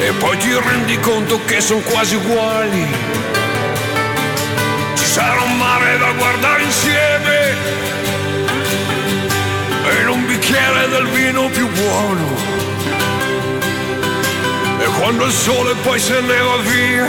e 0.00 0.12
poi 0.18 0.36
ti 0.38 0.52
rendi 0.52 0.98
conto 0.98 1.40
che 1.44 1.60
sono 1.60 1.80
quasi 1.80 2.16
uguali. 2.16 2.86
Ci 4.94 5.04
sarà 5.04 5.40
un 5.42 5.56
mare 5.56 5.98
da 5.98 6.10
guardare 6.12 6.62
insieme 6.62 7.54
e 9.90 10.06
un 10.06 10.26
bicchiere 10.26 10.88
del 10.88 11.06
vino 11.06 11.48
più 11.48 11.68
buono. 11.68 12.45
Quando 14.98 15.24
il 15.24 15.32
sole 15.32 15.74
poi 15.82 15.98
se 16.00 16.20
ne 16.20 16.38
va 16.40 16.56
via, 16.58 17.06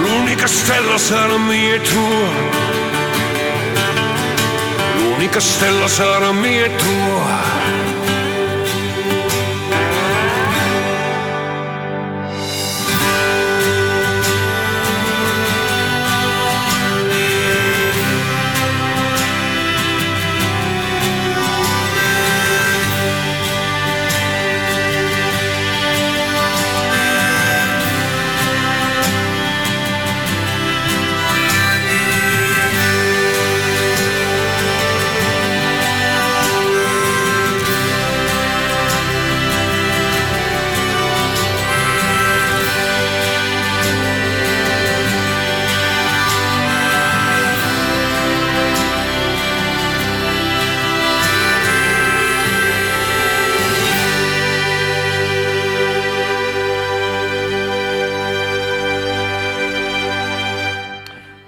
l'unica 0.00 0.46
stella 0.46 0.98
sarà 0.98 1.38
mia 1.38 1.74
e 1.74 1.80
tua. 1.80 2.28
L'unica 4.98 5.40
stella 5.40 5.88
sarà 5.88 6.30
mia 6.32 6.64
e 6.66 6.76
tua. 6.76 7.83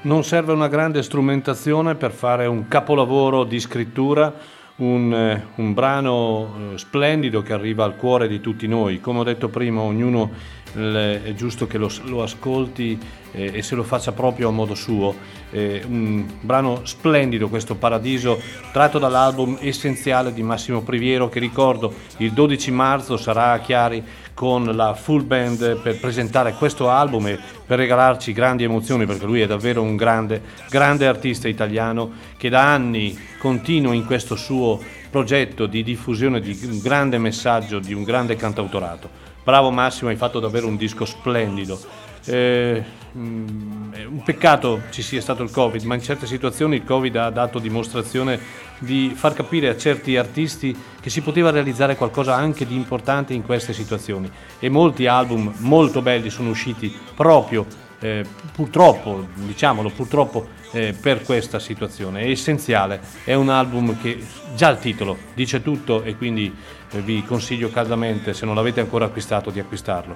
Non 0.07 0.23
serve 0.23 0.53
una 0.53 0.69
grande 0.69 1.03
strumentazione 1.03 1.97
per 1.97 2.13
fare 2.13 2.47
un 2.47 2.69
capolavoro 2.69 3.43
di 3.43 3.59
scrittura, 3.59 4.33
un, 4.77 5.13
eh, 5.13 5.47
un 5.57 5.75
brano 5.75 6.55
eh, 6.75 6.79
splendido 6.79 7.43
che 7.43 7.53
arriva 7.53 7.85
al 7.85 7.97
cuore 7.97 8.29
di 8.29 8.41
tutti 8.41 8.69
noi. 8.69 9.01
Come 9.01 9.19
ho 9.19 9.25
detto 9.25 9.49
prima, 9.49 9.81
ognuno 9.81 10.31
è 10.77 11.33
giusto 11.35 11.67
che 11.67 11.79
lo, 11.79 11.91
lo 12.05 12.23
ascolti 12.23 12.99
eh, 13.33 13.51
e 13.55 13.63
se 13.63 13.75
lo 13.75 13.83
faccia 13.83 14.13
proprio 14.13 14.49
a 14.49 14.53
modo 14.53 14.75
suo. 14.75 15.15
Eh, 15.51 15.83
un 15.87 16.25
brano 16.41 16.81
splendido 16.85 17.49
questo 17.49 17.77
Paradiso, 17.77 18.41
tratto 18.73 18.99
dall'album 18.99 19.59
Essenziale 19.61 20.33
di 20.33 20.43
Massimo 20.43 20.83
Priviero, 20.83 21.29
che 21.29 21.39
ricordo 21.39 21.93
il 22.19 22.33
12 22.33 22.71
marzo 22.71 23.17
sarà 23.17 23.53
a 23.53 23.61
Chiari 23.61 24.05
con 24.35 24.65
la 24.77 24.93
full 24.93 25.27
band 25.27 25.81
per 25.81 25.99
presentare 25.99 26.53
questo 26.53 26.91
album 26.91 27.27
e 27.29 27.39
per 27.65 27.79
regalarci 27.79 28.33
grandi 28.33 28.65
emozioni 28.65 29.07
perché 29.07 29.25
lui 29.25 29.41
è 29.41 29.47
davvero 29.47 29.81
un 29.81 29.97
grande, 29.97 30.43
grande 30.69 31.07
artista 31.07 31.49
italiano 31.49 32.13
che 32.37 32.51
da 32.51 32.71
anni 32.71 33.19
continua 33.39 33.95
in 33.95 34.05
questo 34.05 34.37
suo 34.37 34.79
progetto 35.11 35.65
di 35.65 35.83
diffusione 35.83 36.41
di 36.41 36.59
un 36.65 36.81
grande 36.81 37.17
messaggio, 37.17 37.79
di 37.79 37.95
un 37.95 38.03
grande 38.03 38.37
cantautorato. 38.37 39.26
Bravo 39.47 39.71
Massimo, 39.71 40.11
hai 40.11 40.17
fatto 40.17 40.41
davvero 40.41 40.67
un 40.67 40.77
disco 40.77 41.05
splendido. 41.05 41.79
Eh, 42.25 42.83
mm, 43.17 43.93
un 44.09 44.23
peccato 44.25 44.83
ci 44.91 45.03
sia 45.03 45.21
stato 45.21 45.45
il 45.45 45.53
Covid, 45.53 45.85
ma 45.85 45.95
in 45.95 46.03
certe 46.03 46.27
situazioni 46.27 46.75
il 46.75 46.83
Covid 46.83 47.15
ha 47.15 47.31
dato 47.31 47.61
dimostrazione 47.61 48.41
di 48.81 49.13
far 49.15 49.35
capire 49.35 49.69
a 49.69 49.77
certi 49.77 50.17
artisti 50.17 50.77
che 51.01 51.11
si 51.11 51.21
poteva 51.21 51.51
realizzare 51.51 51.95
qualcosa 51.95 52.35
anche 52.35 52.67
di 52.67 52.75
importante 52.75 53.35
in 53.35 53.45
queste 53.45 53.73
situazioni. 53.73 54.29
E 54.59 54.69
molti 54.69 55.07
album 55.07 55.53
molto 55.59 56.03
belli 56.03 56.29
sono 56.29 56.51
usciti 56.51 56.93
proprio, 57.15 57.65
eh, 58.01 58.25
purtroppo, 58.53 59.27
diciamolo, 59.35 59.91
purtroppo 59.91 60.49
eh, 60.73 60.95
per 60.99 61.23
questa 61.23 61.59
situazione. 61.59 62.23
È 62.23 62.29
essenziale, 62.29 63.01
è 63.25 63.35
un 63.35 63.49
album 63.49 64.01
che 64.01 64.23
già 64.55 64.71
il 64.71 64.79
titolo 64.79 65.17
dice 65.35 65.63
tutto 65.63 66.03
e 66.03 66.17
quindi 66.17 66.55
eh, 66.91 67.01
vi 67.01 67.23
consiglio 67.25 67.71
caldamente, 67.71 68.35
se 68.35 68.47
non 68.47 68.55
l'avete 68.55 68.81
ancora 68.81 69.07
acquistato, 69.07 69.51
di 69.51 69.61
acquistarlo. 69.61 70.15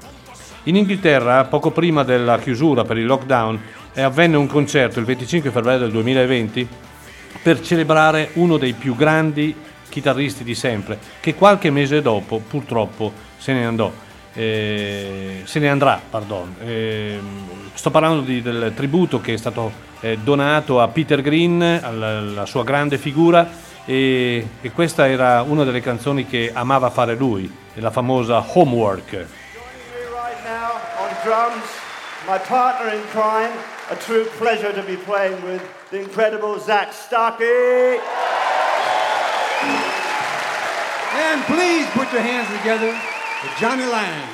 In 0.65 0.77
Inghilterra, 0.77 1.45
poco 1.45 1.71
prima 1.71 2.03
della 2.03 2.39
chiusura 2.39 2.85
per 2.85 2.99
il 2.99 3.07
lockdown, 3.07 3.61
eh, 3.95 4.03
avvenne 4.03 4.37
un 4.37 4.47
concerto 4.47 4.99
il 4.99 5.07
25 5.07 5.51
febbraio 5.51 5.79
del 5.79 5.91
2020 5.91 6.69
per 7.43 7.61
celebrare 7.63 8.31
uno 8.35 8.59
dei 8.59 8.75
più 8.75 8.95
grandi 8.95 9.55
chitarristi 9.89 10.45
di 10.45 10.55
sempre, 10.55 10.99
che 11.21 11.35
qualche 11.35 11.71
mese 11.71 12.03
dopo 12.03 12.43
purtroppo 12.47 13.13
se 13.39 13.53
ne 13.53 13.65
andò. 13.65 13.91
Eh, 14.33 15.43
se 15.45 15.59
ne 15.59 15.69
andrà, 15.69 16.01
pardon. 16.09 16.55
Eh, 16.65 17.19
sto 17.75 17.91
parlando 17.91 18.23
di- 18.23 18.43
del 18.43 18.73
tributo 18.75 19.21
che 19.21 19.35
è 19.35 19.37
stato 19.37 19.89
eh, 20.01 20.19
donato 20.19 20.81
a 20.81 20.89
Peter 20.89 21.21
Green, 21.21 21.61
alla, 21.61 22.19
alla 22.19 22.47
sua 22.47 22.65
grande 22.65 22.99
figura, 22.99 23.49
e, 23.85 24.47
e 24.61 24.71
questa 24.71 25.09
era 25.09 25.43
una 25.43 25.65
delle 25.65 25.81
canzoni 25.81 26.27
che 26.27 26.51
amava 26.53 26.91
fare 26.91 27.15
lui, 27.15 27.53
la 27.75 27.91
famosa 27.91 28.45
Homework. 28.47 29.27
my 32.27 32.39
partner 32.39 32.95
in 32.95 33.03
crime, 33.09 33.51
a 33.91 33.97
true 33.97 34.25
pleasure 34.39 34.73
to 34.73 34.83
be 34.83 34.97
playing 34.97 35.43
with 35.43 35.63
the 35.91 35.99
incredible 36.01 36.61
Zach 36.61 36.93
Stocky. 36.93 37.99
And 41.13 41.43
please 41.47 41.87
put 41.91 42.13
your 42.13 42.23
hands 42.23 42.47
together 42.59 43.10
for 43.41 43.59
Johnny 43.59 43.87
Lang. 43.87 44.29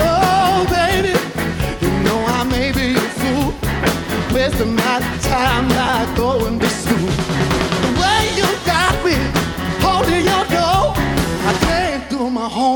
Oh, 0.00 0.66
baby, 0.68 1.14
you 1.80 1.90
know 2.02 2.24
I 2.26 2.44
may 2.50 2.72
be 2.72 2.96
a 2.96 3.00
fool, 3.20 3.54
wasting 4.34 4.74
my 4.74 4.98
time 5.22 5.68
not 5.68 6.16
going 6.16 6.58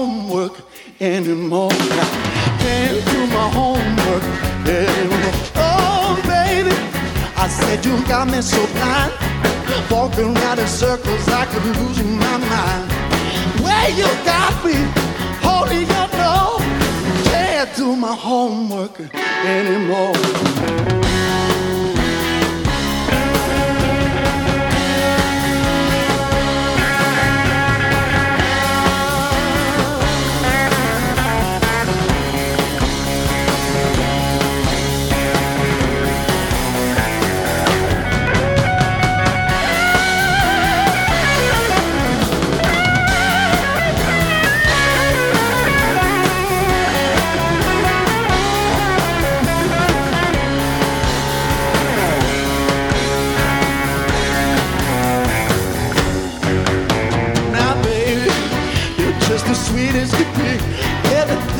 homework 0.03 0.55
anymore. 1.01 1.71
I 1.71 2.57
can't 2.59 3.05
do 3.13 3.21
my 3.39 3.49
homework 3.59 4.25
anymore. 4.67 5.35
Oh, 5.55 6.21
baby, 6.27 6.75
I 7.37 7.47
said 7.49 7.85
you 7.87 7.95
got 8.07 8.27
me 8.29 8.41
so 8.43 8.61
blind, 8.75 9.13
walking 9.91 10.37
around 10.37 10.59
in 10.59 10.67
circles, 10.67 11.29
I 11.29 11.45
could 11.47 11.65
lose 11.77 12.03
my 12.03 12.37
mind. 12.53 12.87
Where 13.65 13.91
you 14.01 14.09
got 14.25 14.53
me 14.65 14.77
holding 15.47 15.87
your 15.95 16.09
door, 16.21 16.59
can't 17.31 17.71
do 17.77 17.95
my 17.95 18.15
homework 18.15 18.99
anymore. 19.45 21.12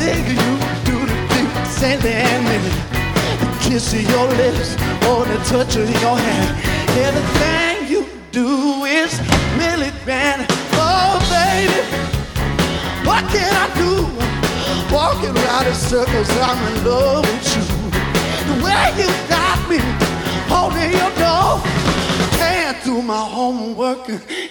Everything 0.03 0.35
you 0.35 0.57
do 0.83 1.05
to 1.07 1.15
me, 1.31 1.65
sending 1.65 2.43
me. 2.43 2.57
The 3.39 3.57
kiss 3.61 3.93
of 3.93 4.01
your 4.01 4.27
lips, 4.27 4.75
or 5.07 5.23
the 5.23 5.37
touch 5.45 5.77
of 5.77 5.89
your 6.01 6.17
hand. 6.17 6.57
Everything 6.99 7.87
you 7.89 8.05
do 8.31 8.83
is 8.83 9.17
really 9.57 9.91
grand. 10.03 10.45
Oh, 10.73 11.19
baby, 11.31 11.79
what 13.07 13.23
can 13.31 13.53
I 13.55 13.67
do? 13.79 14.03
Walking 14.93 15.37
around 15.37 15.67
in 15.67 15.73
circles, 15.73 16.29
I'm 16.31 16.59
in 16.67 16.83
love 16.83 17.23
with 17.23 17.55
you. 17.55 17.63
The 18.49 18.55
way 18.65 18.91
you 18.99 19.07
got 19.29 19.69
me, 19.69 19.79
holding 20.51 20.91
your 20.91 21.11
door, 21.15 21.61
can't 22.37 22.83
do 22.83 23.01
my 23.01 23.23
homework 23.23 24.09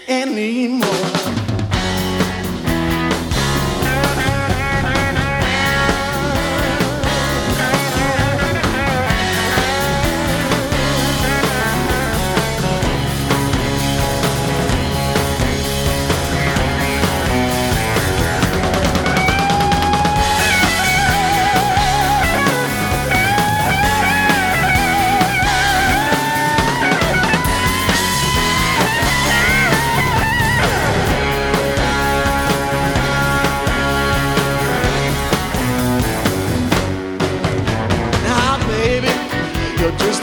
anymore. 0.08 1.41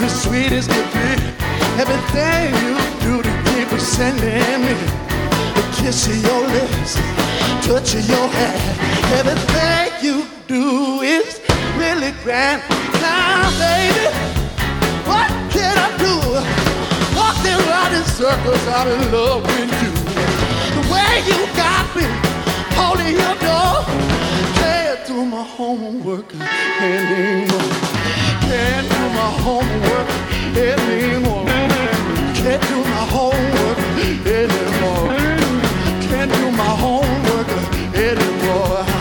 Just 0.09 0.23
the 0.23 0.29
sweetest 0.29 0.69
could 0.69 0.91
be. 0.93 1.09
Everything 1.81 2.53
you 2.65 2.75
do 3.01 3.21
to 3.21 3.31
keep 3.49 3.71
me 3.71 3.79
sending 3.79 4.61
me. 4.61 4.73
The 5.55 5.63
kiss 5.77 6.07
of 6.07 6.17
your 6.23 6.41
lips, 6.47 6.95
touch 7.65 7.95
of 7.95 8.07
your 8.09 8.27
hand. 8.27 8.61
Everything 9.19 9.91
you 10.01 10.25
do 10.47 11.01
is 11.01 11.39
really 11.77 12.11
grand. 12.23 12.61
Now, 13.01 13.49
baby, 13.59 14.07
what 15.05 15.29
can 15.53 15.75
I 15.77 15.89
do? 15.97 16.15
Walking 17.17 17.57
around 17.67 17.93
in 17.95 18.03
circles, 18.03 18.67
I'm 18.67 18.87
in 18.87 19.11
love 19.11 19.43
with 19.43 19.71
you. 19.81 19.91
The 20.75 20.83
way 20.91 21.11
you 21.29 21.39
got 21.55 21.85
me, 21.95 22.05
holding 22.75 23.15
your 23.15 23.35
door 23.35 23.49
can't 28.49 28.89
do 28.89 29.03
my 29.19 29.29
homework 29.45 30.09
anymore. 30.57 31.45
Can't 32.33 32.61
do 32.67 32.77
my 32.95 33.05
homework 33.15 33.77
anymore. 34.25 35.09
Can't 36.09 36.31
do 36.33 36.51
my 36.57 36.71
homework 36.83 37.47
anymore. 37.93 38.98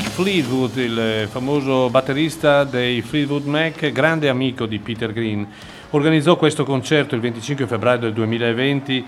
Fleetwood, 0.00 0.76
il 0.76 0.98
eh, 0.98 1.26
famoso 1.26 1.90
batterista 1.90 2.64
dei 2.64 3.02
Fleetwood 3.02 3.44
Mac, 3.44 3.90
grande 3.92 4.28
amico 4.28 4.64
di 4.64 4.78
Peter 4.78 5.12
Green, 5.12 5.46
organizzò 5.90 6.36
questo 6.36 6.64
concerto 6.64 7.14
il 7.14 7.20
25 7.20 7.66
febbraio 7.66 7.98
del 7.98 8.12
2020 8.14 9.04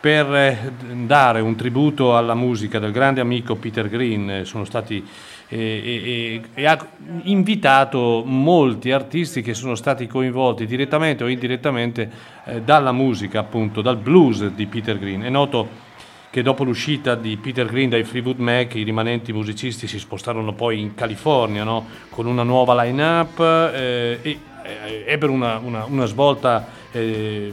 per 0.00 0.34
eh, 0.34 0.72
dare 1.06 1.40
un 1.40 1.54
tributo 1.54 2.16
alla 2.16 2.34
musica 2.34 2.78
del 2.78 2.90
grande 2.90 3.20
amico 3.20 3.54
Peter 3.54 3.88
Green. 3.88 4.30
Eh, 4.30 4.44
Sono 4.44 4.64
stati 4.64 5.04
e, 5.46 5.58
e- 5.58 6.42
e 6.54 6.66
ha 6.66 6.84
invitato 7.22 8.22
molti 8.26 8.90
artisti 8.90 9.40
che 9.40 9.54
sono 9.54 9.74
stati 9.74 10.06
coinvolti 10.06 10.66
direttamente 10.66 11.22
o 11.22 11.28
indirettamente 11.28 12.10
eh, 12.46 12.60
dalla 12.62 12.92
musica, 12.92 13.38
appunto, 13.38 13.82
dal 13.82 13.98
blues 13.98 14.46
di 14.48 14.66
Peter 14.66 14.98
Green. 14.98 15.22
È 15.22 15.28
noto 15.28 15.92
che 16.34 16.42
dopo 16.42 16.64
l'uscita 16.64 17.14
di 17.14 17.36
Peter 17.36 17.64
Green 17.64 17.88
dai 17.88 18.02
Fleetwood 18.02 18.40
Mac 18.40 18.74
i 18.74 18.82
rimanenti 18.82 19.32
musicisti 19.32 19.86
si 19.86 20.00
spostarono 20.00 20.52
poi 20.52 20.80
in 20.80 20.96
California 20.96 21.62
no? 21.62 21.86
con 22.10 22.26
una 22.26 22.42
nuova 22.42 22.82
line-up 22.82 23.38
eh, 23.38 24.18
e 24.20 24.38
eh, 24.64 25.04
ebbero 25.06 25.30
una, 25.30 25.58
una- 25.58 25.84
una 25.84 26.06
svolta 26.06 26.66
eh, 26.90 27.52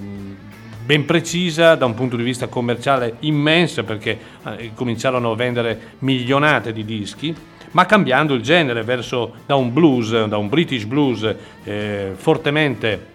ben 0.83 1.05
precisa 1.05 1.75
da 1.75 1.85
un 1.85 1.93
punto 1.93 2.15
di 2.15 2.23
vista 2.23 2.47
commerciale 2.47 3.17
immensa 3.19 3.83
perché 3.83 4.17
eh, 4.57 4.71
cominciarono 4.73 5.29
a 5.29 5.35
vendere 5.35 5.79
milionate 5.99 6.73
di 6.73 6.83
dischi 6.83 7.35
ma 7.73 7.85
cambiando 7.85 8.33
il 8.33 8.41
genere 8.41 8.81
verso 8.81 9.33
da 9.45 9.53
un 9.53 9.71
blues, 9.71 10.25
da 10.25 10.37
un 10.37 10.49
British 10.49 10.85
blues 10.85 11.35
eh, 11.65 12.13
fortemente 12.15 13.09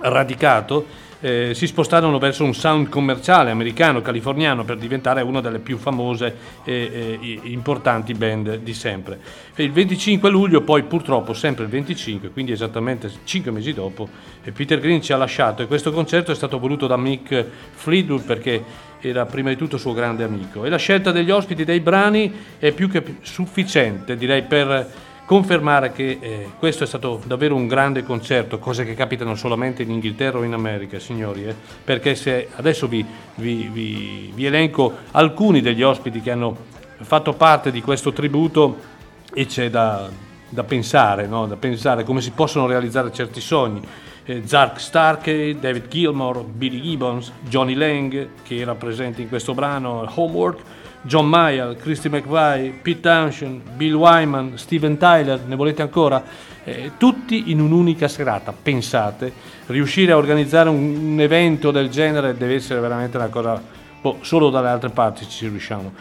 radicato, 0.00 0.84
eh, 1.26 1.54
si 1.54 1.66
spostarono 1.66 2.18
verso 2.18 2.44
un 2.44 2.54
sound 2.54 2.88
commerciale 2.88 3.50
americano, 3.50 4.00
californiano, 4.00 4.64
per 4.64 4.76
diventare 4.76 5.22
una 5.22 5.40
delle 5.40 5.58
più 5.58 5.76
famose 5.76 6.54
e 6.62 7.18
e 7.20 7.40
importanti 7.44 8.14
band 8.14 8.58
di 8.58 8.72
sempre. 8.72 9.18
Il 9.56 9.72
25 9.72 10.30
luglio, 10.30 10.60
poi 10.60 10.84
purtroppo 10.84 11.32
sempre 11.32 11.64
il 11.64 11.70
25, 11.70 12.30
quindi 12.30 12.52
esattamente 12.52 13.10
5 13.24 13.50
mesi 13.50 13.72
dopo, 13.72 14.08
eh, 14.44 14.52
Peter 14.52 14.78
Green 14.78 15.02
ci 15.02 15.12
ha 15.12 15.16
lasciato 15.16 15.62
e 15.62 15.66
questo 15.66 15.90
concerto 15.90 16.30
è 16.30 16.34
stato 16.34 16.60
voluto 16.60 16.86
da 16.86 16.96
Mick 16.96 17.44
Fleetwood 17.72 18.24
perché 18.24 18.62
era 19.00 19.26
prima 19.26 19.48
di 19.48 19.56
tutto 19.56 19.78
suo 19.78 19.92
grande 19.92 20.24
amico 20.24 20.64
e 20.64 20.68
la 20.68 20.78
scelta 20.78 21.10
degli 21.10 21.30
ospiti 21.30 21.64
dei 21.64 21.80
brani 21.80 22.32
è 22.58 22.70
più 22.72 22.88
che 22.88 23.02
sufficiente, 23.22 24.16
direi, 24.16 24.42
per 24.42 25.04
confermare 25.26 25.90
che 25.90 26.18
eh, 26.20 26.50
questo 26.56 26.84
è 26.84 26.86
stato 26.86 27.20
davvero 27.26 27.56
un 27.56 27.66
grande 27.66 28.04
concerto, 28.04 28.58
cose 28.58 28.84
che 28.84 28.94
capitano 28.94 29.34
solamente 29.34 29.82
in 29.82 29.90
Inghilterra 29.90 30.38
o 30.38 30.44
in 30.44 30.52
America, 30.52 31.00
signori, 31.00 31.44
eh, 31.44 31.54
perché 31.84 32.14
se 32.14 32.48
adesso 32.54 32.86
vi, 32.86 33.04
vi- 33.34 33.68
vi- 33.70 34.32
vi 34.32 34.46
elenco 34.46 34.92
alcuni 35.10 35.60
degli 35.60 35.82
ospiti 35.82 36.20
che 36.20 36.30
hanno 36.30 36.56
fatto 37.00 37.32
parte 37.34 37.72
di 37.72 37.82
questo 37.82 38.12
tributo 38.12 38.94
e 39.34 39.46
c'è 39.46 39.68
da, 39.68 40.08
da 40.48 40.62
pensare, 40.62 41.26
no? 41.26 41.46
da 41.46 41.56
pensare 41.56 42.04
come 42.04 42.20
si 42.20 42.30
possono 42.30 42.66
realizzare 42.66 43.12
certi 43.12 43.40
sogni. 43.40 43.80
Eh, 44.24 44.42
Zark 44.46 44.80
Starkey, 44.80 45.58
David 45.58 45.88
Gilmour, 45.88 46.44
Billy 46.44 46.80
Gibbons, 46.80 47.32
Johnny 47.48 47.74
Lang, 47.74 48.28
che 48.42 48.56
era 48.56 48.74
presente 48.76 49.22
in 49.22 49.28
questo 49.28 49.54
brano, 49.54 50.08
Homework, 50.14 50.60
John 51.06 51.28
Mayall, 51.28 51.76
Christy 51.76 52.08
McVie, 52.08 52.80
Pete 52.82 53.00
Townshend, 53.00 53.62
Bill 53.76 53.94
Wyman, 53.94 54.58
Steven 54.58 54.98
Tyler, 54.98 55.40
ne 55.46 55.54
volete 55.54 55.82
ancora? 55.82 56.22
Eh, 56.64 56.92
tutti 56.98 57.50
in 57.52 57.60
un'unica 57.60 58.08
serata, 58.08 58.52
pensate, 58.52 59.32
riuscire 59.66 60.10
a 60.10 60.16
organizzare 60.16 60.68
un, 60.68 61.12
un 61.12 61.20
evento 61.20 61.70
del 61.70 61.90
genere 61.90 62.36
deve 62.36 62.54
essere 62.54 62.80
veramente 62.80 63.16
una 63.16 63.28
cosa, 63.28 63.62
boh, 64.00 64.18
solo 64.22 64.50
dalle 64.50 64.68
altre 64.68 64.90
parti 64.90 65.28
ci 65.28 65.46
riusciamo, 65.46 65.92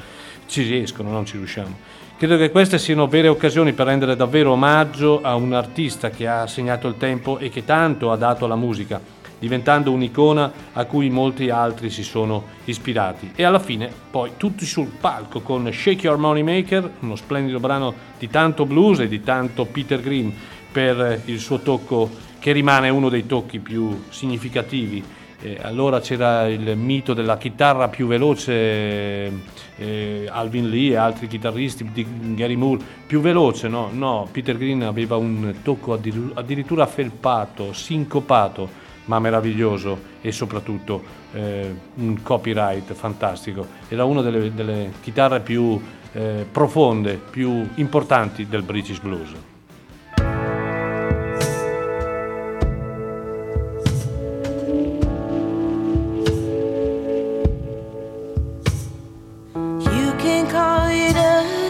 ci 0.48 0.64
riescono, 0.64 1.11
non 1.11 1.25
ci 1.25 1.38
riusciamo. 1.38 1.77
Credo 2.17 2.38
che 2.38 2.50
queste 2.50 2.80
siano 2.80 3.08
vere 3.08 3.27
occasioni 3.27 3.74
per 3.74 3.85
rendere 3.85 4.16
davvero 4.16 4.53
omaggio 4.53 5.22
a 5.22 5.35
un 5.35 5.53
artista 5.53 6.09
che 6.09 6.27
ha 6.27 6.48
segnato 6.48 6.88
il 6.88 6.98
tempo 6.98 7.38
e 7.38 7.50
che 7.50 7.64
tanto 7.64 8.11
ha 8.11 8.16
dato 8.16 8.45
alla 8.45 8.56
musica, 8.56 9.00
diventando 9.39 9.91
un'icona 9.91 10.51
a 10.73 10.85
cui 10.85 11.09
molti 11.09 11.49
altri 11.49 11.89
si 11.89 12.03
sono 12.03 12.43
ispirati. 12.65 13.31
E 13.35 13.43
alla 13.43 13.59
fine, 13.59 13.91
poi, 14.09 14.31
tutti 14.38 14.65
sul 14.65 14.88
palco 14.99 15.41
con 15.41 15.72
Shake 15.72 16.07
Your 16.07 16.17
Money 16.17 16.43
Maker, 16.43 16.89
uno 16.99 17.15
splendido 17.15 17.59
brano 17.59 17.93
di 18.17 18.30
tanto 18.30 18.65
blues 18.65 18.99
e 18.99 19.07
di 19.07 19.22
tanto 19.22 19.65
Peter 19.65 20.01
Green 20.01 20.33
per 20.72 21.22
il 21.25 21.39
suo 21.39 21.59
tocco 21.59 22.09
che 22.39 22.51
rimane 22.51 22.89
uno 22.89 23.09
dei 23.09 23.25
tocchi 23.25 23.59
più 23.59 24.03
significativi. 24.09 25.03
Eh, 25.41 25.59
allora 25.61 25.99
c'era 25.99 26.47
il 26.47 26.75
mito 26.77 27.14
della 27.14 27.38
chitarra 27.38 27.88
più 27.88 28.07
veloce, 28.07 29.31
eh, 29.77 30.27
Alvin 30.30 30.69
Lee 30.69 30.91
e 30.91 30.95
altri 30.95 31.27
chitarristi, 31.27 31.89
di 31.91 32.05
Gary 32.35 32.55
Moore, 32.55 32.83
più 33.05 33.19
veloce, 33.19 33.67
no? 33.67 33.89
No, 33.91 34.27
Peter 34.31 34.57
Green 34.57 34.83
aveva 34.83 35.17
un 35.17 35.55
tocco 35.61 35.93
addir- 35.93 36.31
addirittura 36.35 36.85
felpato, 36.85 37.73
sincopato, 37.73 38.83
ma 39.06 39.19
meraviglioso 39.19 40.14
e 40.22 40.32
soprattutto 40.32 41.03
eh, 41.34 41.74
un 41.95 42.22
copyright 42.22 42.93
fantastico. 42.93 43.66
Era 43.88 44.06
una 44.06 44.22
delle, 44.22 44.53
delle 44.53 44.93
chitarre 45.01 45.40
più 45.42 45.80
eh, 46.14 46.45
profonde, 46.50 47.19
più 47.30 47.67
importanti 47.75 48.48
del 48.48 48.64
British 48.64 49.00
Blues. 49.00 49.34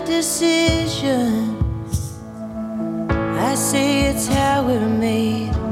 Decision. 0.06 1.56
I 3.38 3.54
say 3.54 4.08
it's 4.10 4.28
how 4.28 4.64
we're 4.66 4.80
made. 4.80 5.65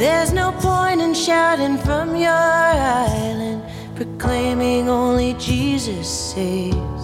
There's 0.00 0.32
no 0.32 0.50
point 0.52 1.02
in 1.02 1.12
shouting 1.12 1.76
from 1.76 2.16
your 2.16 2.30
island, 2.32 3.62
proclaiming 3.96 4.88
only 4.88 5.34
Jesus 5.34 6.08
saves. 6.08 7.02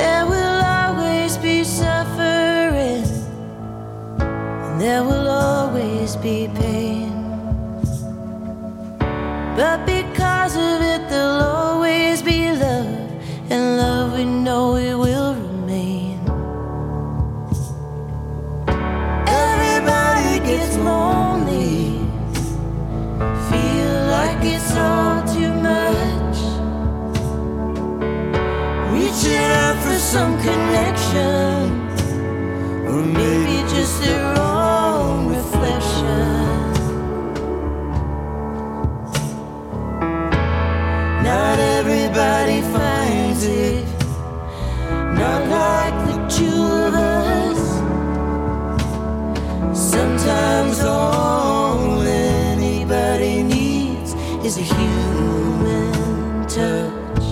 There 0.00 0.24
will 0.24 0.60
always 0.64 1.36
be 1.36 1.62
suffering, 1.62 3.04
and 4.18 4.80
there 4.80 5.04
will 5.04 5.28
always 5.28 6.16
be 6.16 6.48
pain. 6.54 7.12
But 9.58 9.84
because 9.84 10.56
of 10.56 10.80
it, 10.80 11.06
there'll 11.10 11.42
always 11.42 12.22
be 12.22 12.50
love, 12.50 13.12
and 13.50 13.76
love 13.76 14.16
we 14.16 14.24
know 14.24 14.76
it 14.76 14.94
will 14.94 15.23
some 30.14 30.38
connection, 30.38 31.72
or 32.86 33.02
maybe 33.04 33.56
just 33.74 34.00
their 34.00 34.38
own 34.38 35.26
reflection. 35.26 36.72
Not 41.24 41.58
everybody 41.58 42.60
finds 42.76 43.42
it, 43.44 43.84
not 45.20 45.42
like 45.58 45.96
the 46.08 46.18
two 46.36 46.62
of 46.86 46.94
us. 46.94 47.60
Sometimes 49.76 50.78
all 50.84 51.23
touch. 56.54 57.26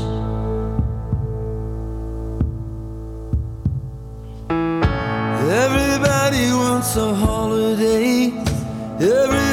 Everybody 5.65 6.47
wants 6.53 6.97
a 6.97 7.15
holiday. 7.15 8.33
Everybody 8.99 9.52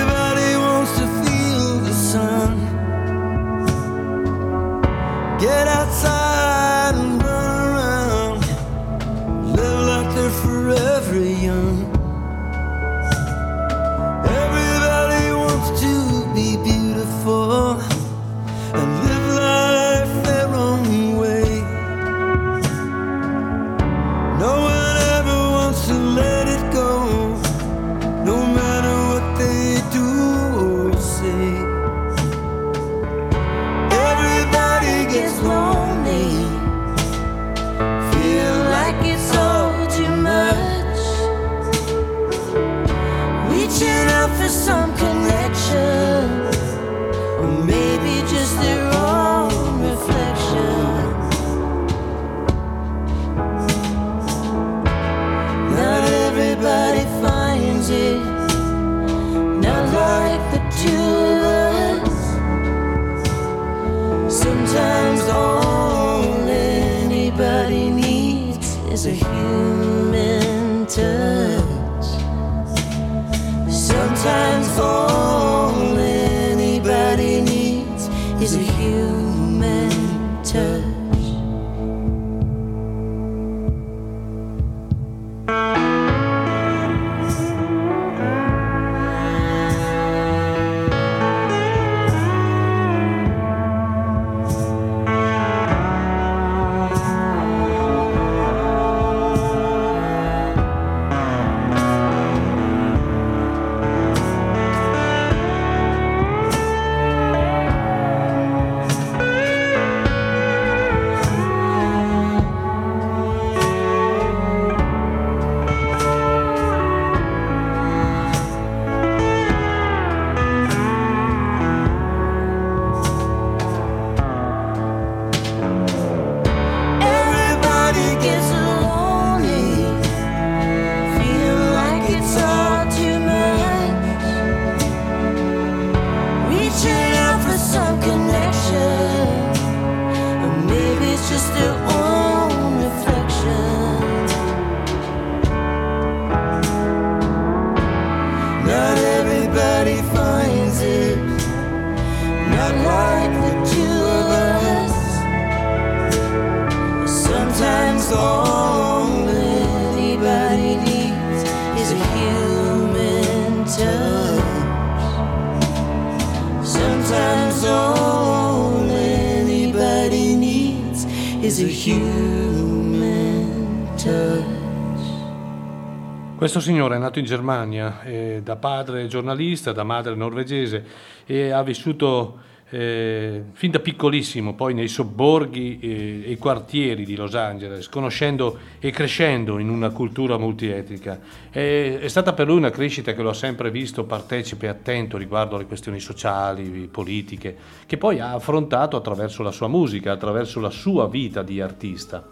Questo 176.59 176.75
signore 176.75 176.97
è 176.97 176.99
nato 176.99 177.19
in 177.19 177.25
Germania, 177.25 178.03
eh, 178.03 178.41
da 178.43 178.57
padre 178.57 179.07
giornalista, 179.07 179.71
da 179.71 179.85
madre 179.85 180.13
norvegese 180.13 180.85
e 181.25 181.51
ha 181.51 181.63
vissuto 181.63 182.37
eh, 182.71 183.43
fin 183.53 183.71
da 183.71 183.79
piccolissimo 183.79 184.55
poi 184.55 184.73
nei 184.73 184.89
sobborghi 184.89 185.79
eh, 185.79 186.23
e 186.29 186.37
quartieri 186.37 187.05
di 187.05 187.15
Los 187.15 187.33
Angeles, 187.35 187.87
conoscendo 187.87 188.57
e 188.79 188.91
crescendo 188.91 189.57
in 189.57 189.69
una 189.69 189.91
cultura 189.91 190.37
multietnica. 190.37 191.21
È, 191.49 191.99
è 192.01 192.07
stata 192.09 192.33
per 192.33 192.47
lui 192.47 192.57
una 192.57 192.71
crescita 192.71 193.13
che 193.13 193.21
lo 193.21 193.29
ha 193.29 193.33
sempre 193.33 193.71
visto 193.71 194.03
partecipe 194.03 194.65
e 194.65 194.69
attento 194.69 195.15
riguardo 195.15 195.55
alle 195.55 195.65
questioni 195.65 196.01
sociali, 196.01 196.89
politiche, 196.91 197.55
che 197.85 197.95
poi 197.95 198.19
ha 198.19 198.33
affrontato 198.33 198.97
attraverso 198.97 199.43
la 199.43 199.51
sua 199.51 199.69
musica, 199.69 200.11
attraverso 200.11 200.59
la 200.59 200.71
sua 200.71 201.07
vita 201.07 201.41
di 201.41 201.61
artista. 201.61 202.27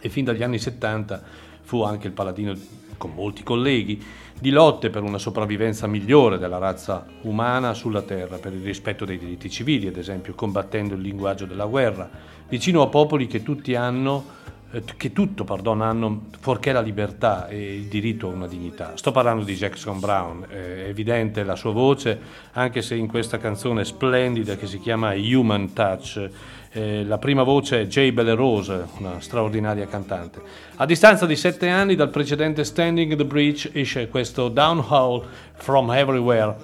E 0.00 0.08
fin 0.08 0.24
dagli 0.24 0.42
anni 0.42 0.58
70 0.58 1.22
fu 1.60 1.82
anche 1.82 2.06
il 2.06 2.14
paladino 2.14 2.54
con 3.00 3.12
molti 3.14 3.42
colleghi, 3.42 3.98
di 4.38 4.50
lotte 4.50 4.90
per 4.90 5.02
una 5.02 5.16
sopravvivenza 5.16 5.86
migliore 5.86 6.36
della 6.36 6.58
razza 6.58 7.06
umana 7.22 7.72
sulla 7.72 8.02
Terra, 8.02 8.36
per 8.36 8.52
il 8.52 8.62
rispetto 8.62 9.06
dei 9.06 9.18
diritti 9.18 9.48
civili, 9.48 9.86
ad 9.86 9.96
esempio, 9.96 10.34
combattendo 10.34 10.94
il 10.94 11.00
linguaggio 11.00 11.46
della 11.46 11.64
guerra, 11.64 12.10
vicino 12.46 12.82
a 12.82 12.88
popoli 12.88 13.26
che 13.26 13.42
tutti 13.42 13.74
hanno 13.74 14.38
eh, 14.72 14.84
che 14.96 15.12
tutto 15.12 15.42
pardon, 15.44 15.80
hanno 15.80 16.26
fuorché 16.38 16.72
la 16.72 16.80
libertà 16.80 17.48
e 17.48 17.74
il 17.74 17.86
diritto 17.86 18.28
a 18.28 18.32
una 18.32 18.46
dignità. 18.46 18.96
Sto 18.96 19.10
parlando 19.10 19.44
di 19.44 19.54
Jackson 19.54 19.98
Brown, 19.98 20.46
è 20.48 20.84
evidente 20.86 21.42
la 21.42 21.56
sua 21.56 21.72
voce, 21.72 22.20
anche 22.52 22.80
se 22.82 22.94
in 22.94 23.08
questa 23.08 23.38
canzone 23.38 23.84
splendida 23.84 24.56
che 24.56 24.66
si 24.66 24.78
chiama 24.78 25.12
Human 25.14 25.72
Touch, 25.72 26.30
eh, 26.72 27.04
la 27.04 27.18
prima 27.18 27.42
voce 27.42 27.82
è 27.82 27.86
Jay 27.86 28.12
Bellerose, 28.12 28.86
una 28.98 29.20
straordinaria 29.20 29.86
cantante. 29.86 30.40
A 30.76 30.86
distanza 30.86 31.26
di 31.26 31.34
sette 31.34 31.68
anni 31.68 31.96
dal 31.96 32.10
precedente 32.10 32.62
Standing 32.62 33.16
the 33.16 33.24
Bridge 33.24 33.70
esce 33.72 34.08
questo 34.08 34.48
Downhole 34.48 35.26
from 35.54 35.90
Everywhere. 35.90 36.54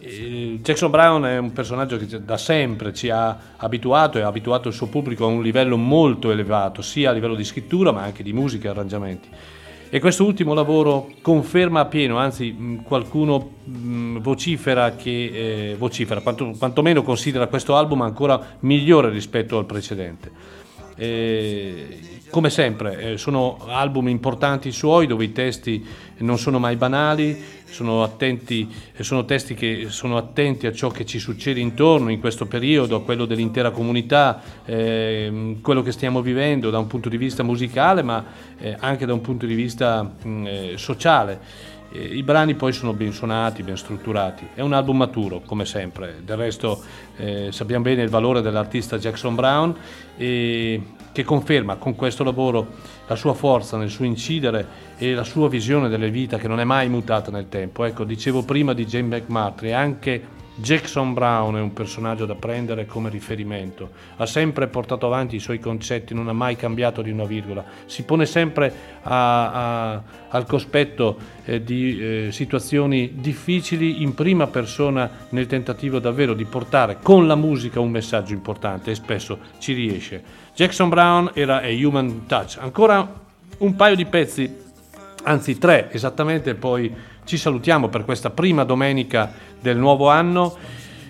Eh, 0.00 0.58
Jackson 0.60 0.90
Brown 0.90 1.24
è 1.24 1.38
un 1.38 1.52
personaggio 1.52 1.96
che 1.96 2.24
da 2.24 2.36
sempre 2.36 2.92
ci 2.92 3.08
ha 3.08 3.38
abituato 3.56 4.18
e 4.18 4.22
ha 4.22 4.26
abituato 4.26 4.68
il 4.68 4.74
suo 4.74 4.88
pubblico 4.88 5.24
a 5.24 5.28
un 5.28 5.42
livello 5.42 5.76
molto 5.76 6.32
elevato, 6.32 6.82
sia 6.82 7.10
a 7.10 7.12
livello 7.12 7.36
di 7.36 7.44
scrittura 7.44 7.92
ma 7.92 8.02
anche 8.02 8.24
di 8.24 8.32
musica 8.32 8.66
e 8.66 8.70
arrangiamenti. 8.70 9.28
E 9.88 10.00
questo 10.00 10.24
ultimo 10.24 10.52
lavoro 10.52 11.12
conferma 11.22 11.80
appieno, 11.80 12.16
anzi 12.16 12.80
qualcuno 12.82 13.50
vocifera 14.20 14.96
che, 14.96 15.70
eh, 15.70 15.76
vocifera, 15.76 16.20
quanto, 16.20 16.50
quantomeno 16.58 17.02
considera 17.02 17.46
questo 17.46 17.76
album 17.76 18.02
ancora 18.02 18.56
migliore 18.60 19.10
rispetto 19.10 19.58
al 19.58 19.64
precedente. 19.64 20.64
Eh, 20.96 22.16
come 22.30 22.50
sempre, 22.50 23.12
eh, 23.12 23.18
sono 23.18 23.58
album 23.66 24.08
importanti 24.08 24.72
suoi 24.72 25.06
dove 25.06 25.24
i 25.24 25.32
testi 25.32 25.84
non 26.18 26.38
sono 26.38 26.58
mai 26.58 26.76
banali, 26.76 27.40
sono, 27.64 28.02
attenti, 28.02 28.68
eh, 28.94 29.02
sono 29.02 29.24
testi 29.24 29.54
che 29.54 29.86
sono 29.90 30.16
attenti 30.16 30.66
a 30.66 30.72
ciò 30.72 30.88
che 30.88 31.04
ci 31.04 31.18
succede 31.18 31.60
intorno 31.60 32.10
in 32.10 32.20
questo 32.20 32.46
periodo, 32.46 32.96
a 32.96 33.02
quello 33.02 33.26
dell'intera 33.26 33.70
comunità, 33.70 34.42
ehm, 34.64 35.60
quello 35.60 35.82
che 35.82 35.92
stiamo 35.92 36.20
vivendo 36.20 36.70
da 36.70 36.78
un 36.78 36.86
punto 36.86 37.08
di 37.08 37.16
vista 37.16 37.42
musicale 37.42 38.02
ma 38.02 38.24
eh, 38.58 38.76
anche 38.78 39.06
da 39.06 39.12
un 39.12 39.20
punto 39.20 39.46
di 39.46 39.54
vista 39.54 40.02
mh, 40.02 40.46
eh, 40.46 40.72
sociale. 40.76 41.74
Eh, 41.90 42.02
I 42.02 42.22
brani 42.22 42.54
poi 42.54 42.72
sono 42.72 42.92
ben 42.92 43.12
suonati, 43.12 43.62
ben 43.62 43.76
strutturati. 43.76 44.48
È 44.54 44.60
un 44.60 44.72
album 44.72 44.98
maturo, 44.98 45.42
come 45.44 45.64
sempre. 45.64 46.20
Del 46.24 46.36
resto 46.36 46.82
eh, 47.16 47.48
sappiamo 47.50 47.84
bene 47.84 48.02
il 48.02 48.08
valore 48.08 48.40
dell'artista 48.40 48.98
Jackson 48.98 49.34
Brown, 49.34 49.74
e 50.16 50.82
che 51.12 51.24
conferma 51.24 51.76
con 51.76 51.94
questo 51.94 52.24
lavoro 52.24 52.66
la 53.06 53.16
sua 53.16 53.32
forza 53.34 53.76
nel 53.76 53.88
suo 53.88 54.04
incidere 54.04 54.66
e 54.98 55.14
la 55.14 55.24
sua 55.24 55.48
visione 55.48 55.88
delle 55.88 56.10
vita 56.10 56.36
che 56.36 56.48
non 56.48 56.60
è 56.60 56.64
mai 56.64 56.88
mutata 56.88 57.30
nel 57.30 57.48
tempo. 57.48 57.84
Ecco, 57.84 58.04
dicevo 58.04 58.42
prima 58.42 58.74
di 58.74 58.84
Jane 58.84 59.16
McMurtry, 59.16 59.72
anche 59.72 60.34
Jackson 60.58 61.12
Brown 61.12 61.56
è 61.56 61.60
un 61.60 61.74
personaggio 61.74 62.24
da 62.24 62.34
prendere 62.34 62.86
come 62.86 63.10
riferimento, 63.10 63.90
ha 64.16 64.24
sempre 64.24 64.68
portato 64.68 65.06
avanti 65.06 65.36
i 65.36 65.38
suoi 65.38 65.58
concetti, 65.58 66.14
non 66.14 66.28
ha 66.28 66.32
mai 66.32 66.56
cambiato 66.56 67.02
di 67.02 67.10
una 67.10 67.24
virgola, 67.26 67.62
si 67.84 68.04
pone 68.04 68.24
sempre 68.24 68.72
a- 69.02 69.92
a- 69.92 70.02
al 70.28 70.46
cospetto 70.46 71.18
eh, 71.44 71.62
di 71.62 72.00
eh, 72.00 72.28
situazioni 72.32 73.12
difficili 73.16 74.02
in 74.02 74.14
prima 74.14 74.46
persona 74.46 75.08
nel 75.28 75.46
tentativo 75.46 75.98
davvero 75.98 76.32
di 76.32 76.44
portare 76.46 76.98
con 77.02 77.26
la 77.26 77.34
musica 77.36 77.78
un 77.78 77.90
messaggio 77.90 78.32
importante 78.32 78.90
e 78.90 78.94
spesso 78.94 79.38
ci 79.58 79.74
riesce. 79.74 80.22
Jackson 80.54 80.88
Brown 80.88 81.30
era 81.34 81.60
a 81.60 81.68
Human 81.68 82.24
Touch, 82.26 82.56
ancora 82.58 83.06
un 83.58 83.76
paio 83.76 83.94
di 83.94 84.06
pezzi, 84.06 84.56
anzi 85.24 85.58
tre 85.58 85.92
esattamente, 85.92 86.54
poi 86.54 86.92
ci 87.26 87.36
salutiamo 87.36 87.88
per 87.88 88.04
questa 88.04 88.30
prima 88.30 88.64
domenica 88.64 89.32
del 89.60 89.76
nuovo 89.76 90.08
anno. 90.08 90.56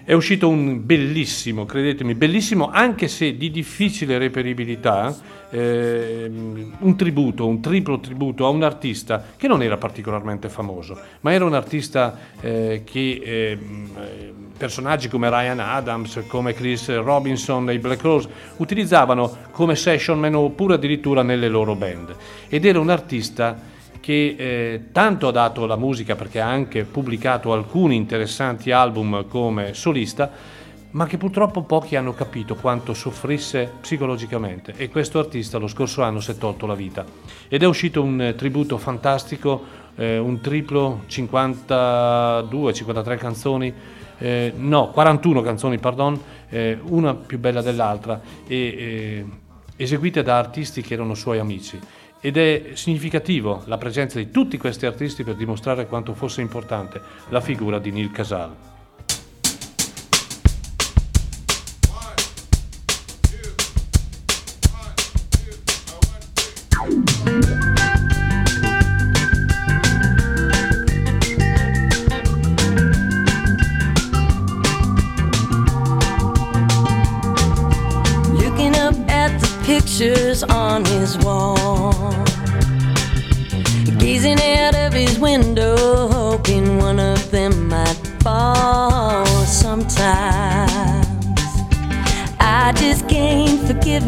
È 0.03 0.13
uscito 0.13 0.49
un 0.49 0.87
bellissimo, 0.87 1.65
credetemi, 1.65 2.15
bellissimo 2.15 2.71
anche 2.71 3.09
se 3.09 3.37
di 3.37 3.51
difficile 3.51 4.19
reperibilità, 4.19 5.15
ehm, 5.51 6.77
un 6.79 6.97
tributo, 6.97 7.47
un 7.47 7.61
triplo 7.61 7.99
tributo 7.99 8.47
a 8.47 8.49
un 8.49 8.63
artista 8.63 9.25
che 9.37 9.49
non 9.49 9.63
era 9.63 9.77
particolarmente 9.77 10.49
famoso, 10.49 10.97
ma 11.21 11.33
era 11.33 11.45
un 11.45 11.55
artista 11.55 12.17
eh, 12.41 12.83
che 12.85 13.21
eh, 13.25 13.59
personaggi 14.57 15.09
come 15.09 15.29
Ryan 15.29 15.59
Adams, 15.59 16.23
come 16.29 16.55
Chris 16.55 16.89
Robinson 16.97 17.69
e 17.69 17.75
i 17.75 17.79
Black 17.79 18.03
Rose 18.03 18.29
utilizzavano 18.59 19.39
come 19.51 19.75
session 19.75 20.21
man 20.21 20.37
oppure 20.37 20.75
addirittura 20.75 21.23
nelle 21.23 21.49
loro 21.49 21.75
band. 21.75 22.15
Ed 22.49 22.65
era 22.65 22.79
un 22.79 22.91
artista 22.91 23.75
che 24.07 24.37
eh, 24.39 24.83
tanto 24.93 25.27
ha 25.27 25.33
dato 25.33 25.65
alla 25.65 25.75
musica 25.75 26.15
perché 26.15 26.41
ha 26.41 26.49
anche 26.49 26.85
pubblicato 26.85 27.53
alcuni 27.53 27.97
interessanti 27.97 28.71
album 28.71 29.27
come 29.27 29.75
solista, 29.75 30.31
ma 30.91 31.07
che 31.07 31.17
purtroppo 31.17 31.63
pochi 31.63 31.97
hanno 31.97 32.15
capito 32.15 32.55
quanto 32.55 32.95
soffrisse 32.95 33.69
psicologicamente 33.81 34.75
e 34.77 34.91
questo 34.91 35.19
artista 35.19 35.59
lo 35.59 35.67
scorso 35.67 36.05
anno 36.05 36.21
si 36.21 36.31
è 36.31 36.37
tolto 36.37 36.67
la 36.67 36.77
vita. 36.77 37.05
Ed 37.49 37.65
è 37.65 37.67
uscito 37.67 38.01
un 38.01 38.23
eh, 38.23 38.37
tributo 38.37 38.79
fantastico, 38.79 39.65
eh, 39.97 40.19
un 40.19 40.41
triplo 40.41 41.01
52-53 41.09 43.19
canzoni, 43.19 43.75
eh, 44.19 44.53
no 44.55 44.91
41 44.91 45.43
canzoni, 45.43 45.79
pardon, 45.79 46.17
eh, 46.49 46.79
una 46.81 47.17
più 47.17 47.41
bella 47.41 47.61
dell'altra 47.61 48.21
e 48.47 48.57
eh, 48.57 49.27
eseguite 49.75 50.23
da 50.23 50.39
artisti 50.39 50.81
che 50.81 50.95
erano 50.95 51.15
suoi 51.15 51.41
amici 51.41 52.05
ed 52.27 52.37
è 52.37 52.71
significativo 52.73 53.63
la 53.67 53.79
presenza 53.79 54.19
di 54.19 54.33
tutti 54.33 54.59
questi 54.59 54.85
artisti 54.85 55.23
per 55.23 55.37
dimostrare 55.37 55.87
quanto 55.87 56.13
fosse 56.13 56.41
importante 56.41 57.01
la 57.29 57.41
figura 57.41 57.79
di 57.79 57.93
Neil 57.93 58.11
Casal. 58.11 58.75
On 80.51 80.85
his 80.85 81.17
wall. 81.25 81.56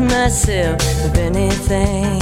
Myself 0.08 0.80
of 1.04 1.16
anything. 1.16 2.18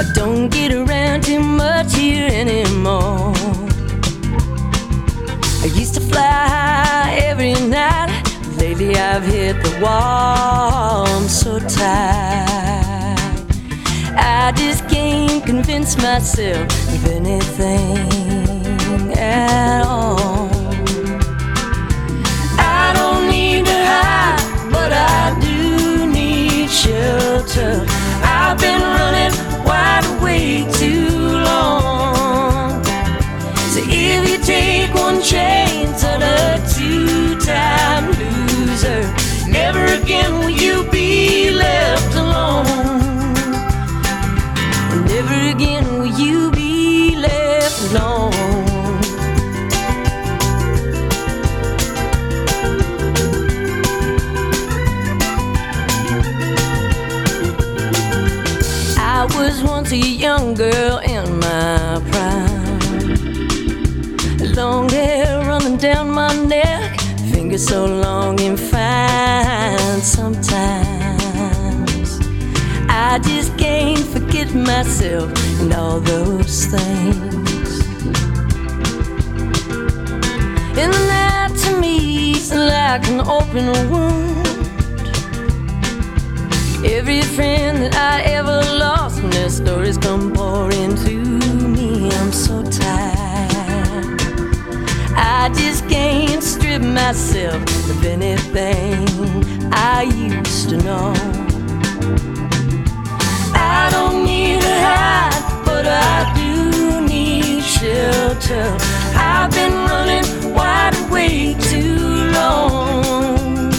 I 0.00 0.04
don't 0.14 0.48
get 0.48 0.72
around 0.72 1.24
too 1.24 1.40
much 1.40 1.94
here 1.94 2.28
anymore. 2.32 3.32
I 5.62 5.66
used 5.74 5.94
to 5.94 6.00
fly 6.00 6.20
high 6.22 7.14
every 7.16 7.54
night. 7.54 8.10
Lately 8.58 8.96
I've 8.96 9.24
hit 9.24 9.62
the 9.62 9.78
wall. 9.82 11.06
I'm 11.06 11.28
so 11.28 11.58
tired. 11.58 13.18
I 14.16 14.52
just 14.56 14.88
can't 14.88 15.44
convince 15.44 15.96
myself 15.96 16.66
of 16.94 17.06
anything 17.06 17.98
at 19.16 19.84
all. 19.86 20.41
But 24.92 24.98
I 25.00 25.40
do 25.40 26.06
need 26.06 26.68
shelter. 26.68 27.86
I've 28.22 28.58
been 28.60 28.82
running 28.98 29.34
wide 29.64 30.04
awake 30.18 30.70
too 30.74 31.08
long. 31.48 32.21
So 67.72 67.86
long 67.86 68.38
and 68.42 68.60
fine. 68.60 70.02
Sometimes 70.02 70.60
I 72.86 73.18
just 73.24 73.56
can't 73.56 74.06
forget 74.14 74.54
myself 74.54 75.32
and 75.58 75.72
all 75.72 75.98
those 75.98 76.66
things. 76.66 77.70
And 80.82 80.92
that 81.12 81.50
to 81.62 81.80
me 81.80 82.32
is 82.32 82.52
like 82.52 83.08
an 83.08 83.20
open 83.22 83.66
wound. 83.90 84.46
Every 86.84 87.22
friend 87.22 87.74
that 87.84 87.94
I 87.94 88.20
ever 88.36 88.60
lost, 88.84 89.20
and 89.22 89.32
their 89.32 89.48
stories 89.48 89.96
come 89.96 90.30
pouring 90.34 90.94
to 91.06 91.14
me. 91.74 92.10
I'm 92.18 92.32
so 92.32 92.62
tired. 92.64 94.20
I 95.16 95.48
just 95.54 95.88
can't 95.88 96.41
strip 96.72 96.90
myself 96.90 97.62
of 97.90 98.04
anything 98.04 99.06
I 99.72 100.04
used 100.04 100.70
to 100.70 100.76
know. 100.78 101.12
I 103.54 103.88
don't 103.90 104.24
need 104.24 104.56
a 104.56 104.80
hide, 104.86 105.64
but 105.66 105.86
I 105.86 106.32
do 106.34 107.06
need 107.06 107.62
shelter. 107.62 108.64
I've 109.14 109.50
been 109.50 109.74
running 109.90 110.54
wide 110.54 110.94
awake 111.08 111.60
too 111.60 112.32
long. 112.32 113.72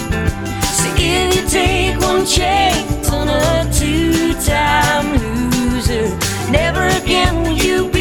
So 0.78 0.86
if 0.96 1.36
you 1.36 1.50
take 1.50 2.00
one 2.00 2.26
chance 2.28 3.10
on 3.10 3.28
a 3.28 3.72
two-time 3.74 5.18
loser, 5.50 6.10
never 6.52 6.86
again 7.02 7.42
will 7.42 7.54
you 7.54 7.93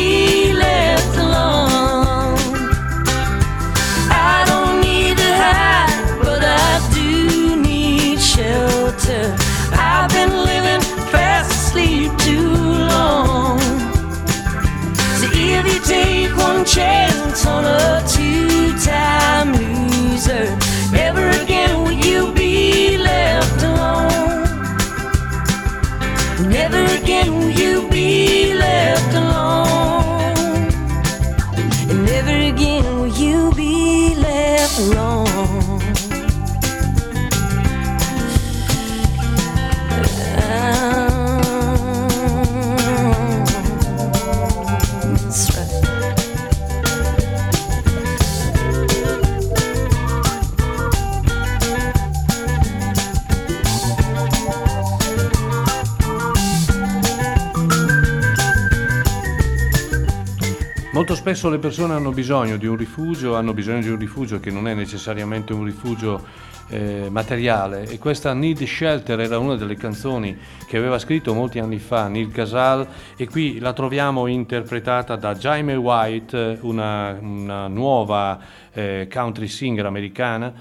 spesso 61.22 61.48
le 61.48 61.58
persone 61.58 61.94
hanno 61.94 62.10
bisogno 62.10 62.56
di 62.56 62.66
un 62.66 62.74
rifugio, 62.74 63.36
hanno 63.36 63.54
bisogno 63.54 63.80
di 63.80 63.88
un 63.88 63.96
rifugio 63.96 64.40
che 64.40 64.50
non 64.50 64.66
è 64.66 64.74
necessariamente 64.74 65.52
un 65.52 65.62
rifugio 65.62 66.20
eh, 66.66 67.06
materiale. 67.10 67.84
E 67.84 67.96
questa 68.00 68.32
Need 68.32 68.64
Shelter 68.64 69.20
era 69.20 69.38
una 69.38 69.54
delle 69.54 69.76
canzoni 69.76 70.36
che 70.66 70.76
aveva 70.76 70.98
scritto 70.98 71.32
molti 71.32 71.60
anni 71.60 71.78
fa 71.78 72.08
Neil 72.08 72.32
Casal 72.32 72.88
e 73.16 73.28
qui 73.28 73.60
la 73.60 73.72
troviamo 73.72 74.26
interpretata 74.26 75.14
da 75.14 75.36
Jaime 75.36 75.76
White, 75.76 76.58
una, 76.62 77.16
una 77.20 77.68
nuova 77.68 78.40
eh, 78.72 79.06
country 79.08 79.46
singer 79.46 79.86
americana 79.86 80.52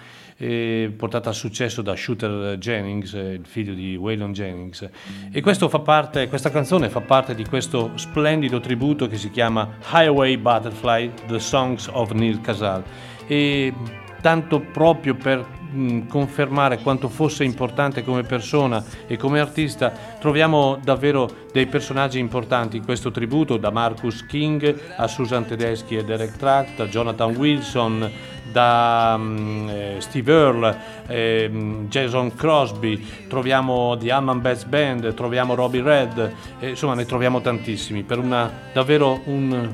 portata 0.97 1.29
a 1.29 1.33
successo 1.33 1.81
da 1.81 1.95
Shooter 1.95 2.57
Jennings, 2.57 3.13
il 3.13 3.45
figlio 3.45 3.73
di 3.73 3.95
Waylon 3.95 4.33
Jennings. 4.33 4.89
E 5.31 5.41
parte, 5.83 6.27
questa 6.27 6.49
canzone 6.49 6.89
fa 6.89 7.01
parte 7.01 7.35
di 7.35 7.45
questo 7.45 7.91
splendido 7.95 8.59
tributo 8.59 9.07
che 9.07 9.17
si 9.17 9.29
chiama 9.29 9.77
Highway 9.93 10.37
Butterfly, 10.37 11.11
The 11.27 11.39
Songs 11.39 11.87
of 11.91 12.11
Neil 12.11 12.41
Casal. 12.41 12.83
E 13.27 13.73
tanto 14.21 14.59
proprio 14.59 15.15
per 15.15 15.45
mh, 15.71 16.07
confermare 16.07 16.79
quanto 16.79 17.09
fosse 17.09 17.43
importante 17.43 18.03
come 18.03 18.23
persona 18.23 18.83
e 19.07 19.17
come 19.17 19.39
artista, 19.39 19.91
troviamo 20.19 20.79
davvero 20.83 21.29
dei 21.51 21.65
personaggi 21.67 22.19
importanti 22.19 22.77
in 22.77 22.85
questo 22.85 23.11
tributo, 23.11 23.57
da 23.57 23.71
Marcus 23.71 24.25
King 24.25 24.79
a 24.95 25.07
Susan 25.07 25.45
Tedeschi 25.45 25.95
e 25.95 26.03
Derek 26.03 26.37
Track, 26.37 26.75
da 26.75 26.85
Jonathan 26.87 27.35
Wilson, 27.35 28.09
da 28.51 29.19
eh, 29.67 29.95
Steve 29.99 30.31
Earle, 30.31 30.77
ehm, 31.07 31.87
Jason 31.87 32.35
Crosby, 32.35 33.27
troviamo 33.27 33.97
The 33.97 34.11
Amman 34.11 34.41
Bass 34.41 34.65
Band, 34.65 35.13
troviamo 35.13 35.55
Robbie 35.55 35.81
Red, 35.81 36.33
eh, 36.59 36.69
insomma 36.69 36.93
ne 36.93 37.05
troviamo 37.05 37.41
tantissimi 37.41 38.03
per 38.03 38.19
una 38.19 38.51
davvero 38.73 39.21
un, 39.25 39.73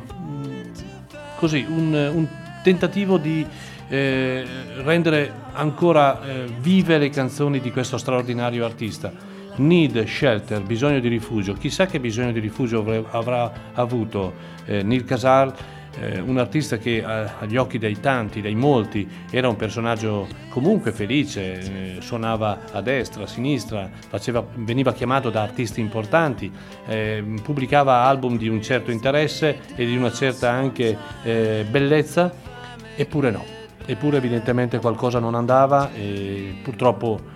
così, 1.38 1.66
un, 1.68 1.94
un 1.94 2.28
tentativo 2.64 3.18
di 3.18 3.46
eh, 3.90 4.46
rendere 4.84 5.32
ancora 5.54 6.22
eh, 6.22 6.46
vive 6.60 6.98
le 6.98 7.10
canzoni 7.10 7.60
di 7.60 7.72
questo 7.72 7.98
straordinario 7.98 8.66
artista. 8.66 9.12
Need 9.60 10.04
shelter, 10.06 10.62
bisogno 10.62 11.00
di 11.00 11.08
rifugio. 11.08 11.54
Chissà 11.54 11.88
che 11.88 12.00
bisogno 12.00 12.32
di 12.32 12.40
rifugio 12.40 12.86
avrà 13.10 13.52
avuto 13.74 14.34
eh, 14.66 14.84
Neil 14.84 15.04
Casal, 15.04 15.52
eh, 16.00 16.20
un 16.20 16.38
artista 16.38 16.78
che 16.78 16.98
eh, 16.98 17.04
agli 17.04 17.58
occhi 17.58 17.78
dei 17.78 18.00
tanti, 18.00 18.42
dei 18.42 18.56
molti, 18.56 19.08
era 19.30 19.48
un 19.48 19.56
personaggio 19.56 20.28
comunque 20.50 20.92
felice, 20.92 21.98
eh, 21.98 22.02
suonava 22.02 22.60
a 22.72 22.82
destra, 22.82 23.24
a 23.24 23.28
sinistra, 23.28 23.90
faceva- 24.08 24.46
veniva 24.56 24.94
chiamato 24.94 25.30
da 25.30 25.42
artisti 25.42 25.80
importanti, 25.80 26.52
eh, 26.88 27.24
pubblicava 27.44 28.04
album 28.04 28.38
di 28.38 28.48
un 28.48 28.62
certo 28.62 28.92
interesse 28.92 29.60
e 29.76 29.86
di 29.86 29.96
una 29.96 30.12
certa 30.12 30.52
anche 30.52 30.98
eh, 31.24 31.66
bellezza, 31.70 32.34
eppure 32.96 33.32
no. 33.32 33.56
Eppure 33.86 34.18
evidentemente 34.18 34.80
qualcosa 34.80 35.20
non 35.20 35.34
andava 35.34 35.94
e 35.94 36.60
purtroppo 36.62 37.36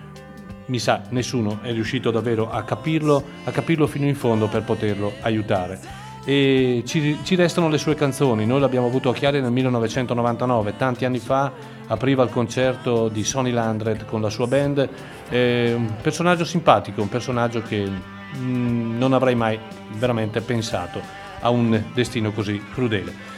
mi 0.66 0.78
sa 0.78 1.02
nessuno 1.10 1.60
è 1.62 1.72
riuscito 1.72 2.10
davvero 2.10 2.50
a 2.50 2.62
capirlo, 2.62 3.24
a 3.44 3.50
capirlo 3.50 3.86
fino 3.86 4.06
in 4.06 4.14
fondo 4.14 4.48
per 4.48 4.62
poterlo 4.62 5.12
aiutare. 5.22 6.01
E 6.24 6.82
ci, 6.86 7.18
ci 7.22 7.34
restano 7.34 7.68
le 7.68 7.78
sue 7.78 7.94
canzoni. 7.94 8.46
Noi 8.46 8.60
l'abbiamo 8.60 8.86
avuto 8.86 9.10
a 9.10 9.14
Chiari 9.14 9.40
nel 9.40 9.50
1999, 9.50 10.76
tanti 10.76 11.04
anni 11.04 11.18
fa 11.18 11.52
apriva 11.88 12.22
il 12.22 12.30
concerto 12.30 13.08
di 13.08 13.24
Sonny 13.24 13.50
Landred 13.50 14.04
con 14.04 14.20
la 14.20 14.30
sua 14.30 14.46
band. 14.46 14.88
È 15.28 15.72
un 15.74 15.94
personaggio 16.00 16.44
simpatico, 16.44 17.02
un 17.02 17.08
personaggio 17.08 17.62
che 17.62 17.88
mm, 18.36 18.98
non 18.98 19.12
avrei 19.12 19.34
mai 19.34 19.58
veramente 19.96 20.40
pensato 20.40 21.00
a 21.40 21.50
un 21.50 21.82
destino 21.92 22.32
così 22.32 22.62
crudele. 22.72 23.30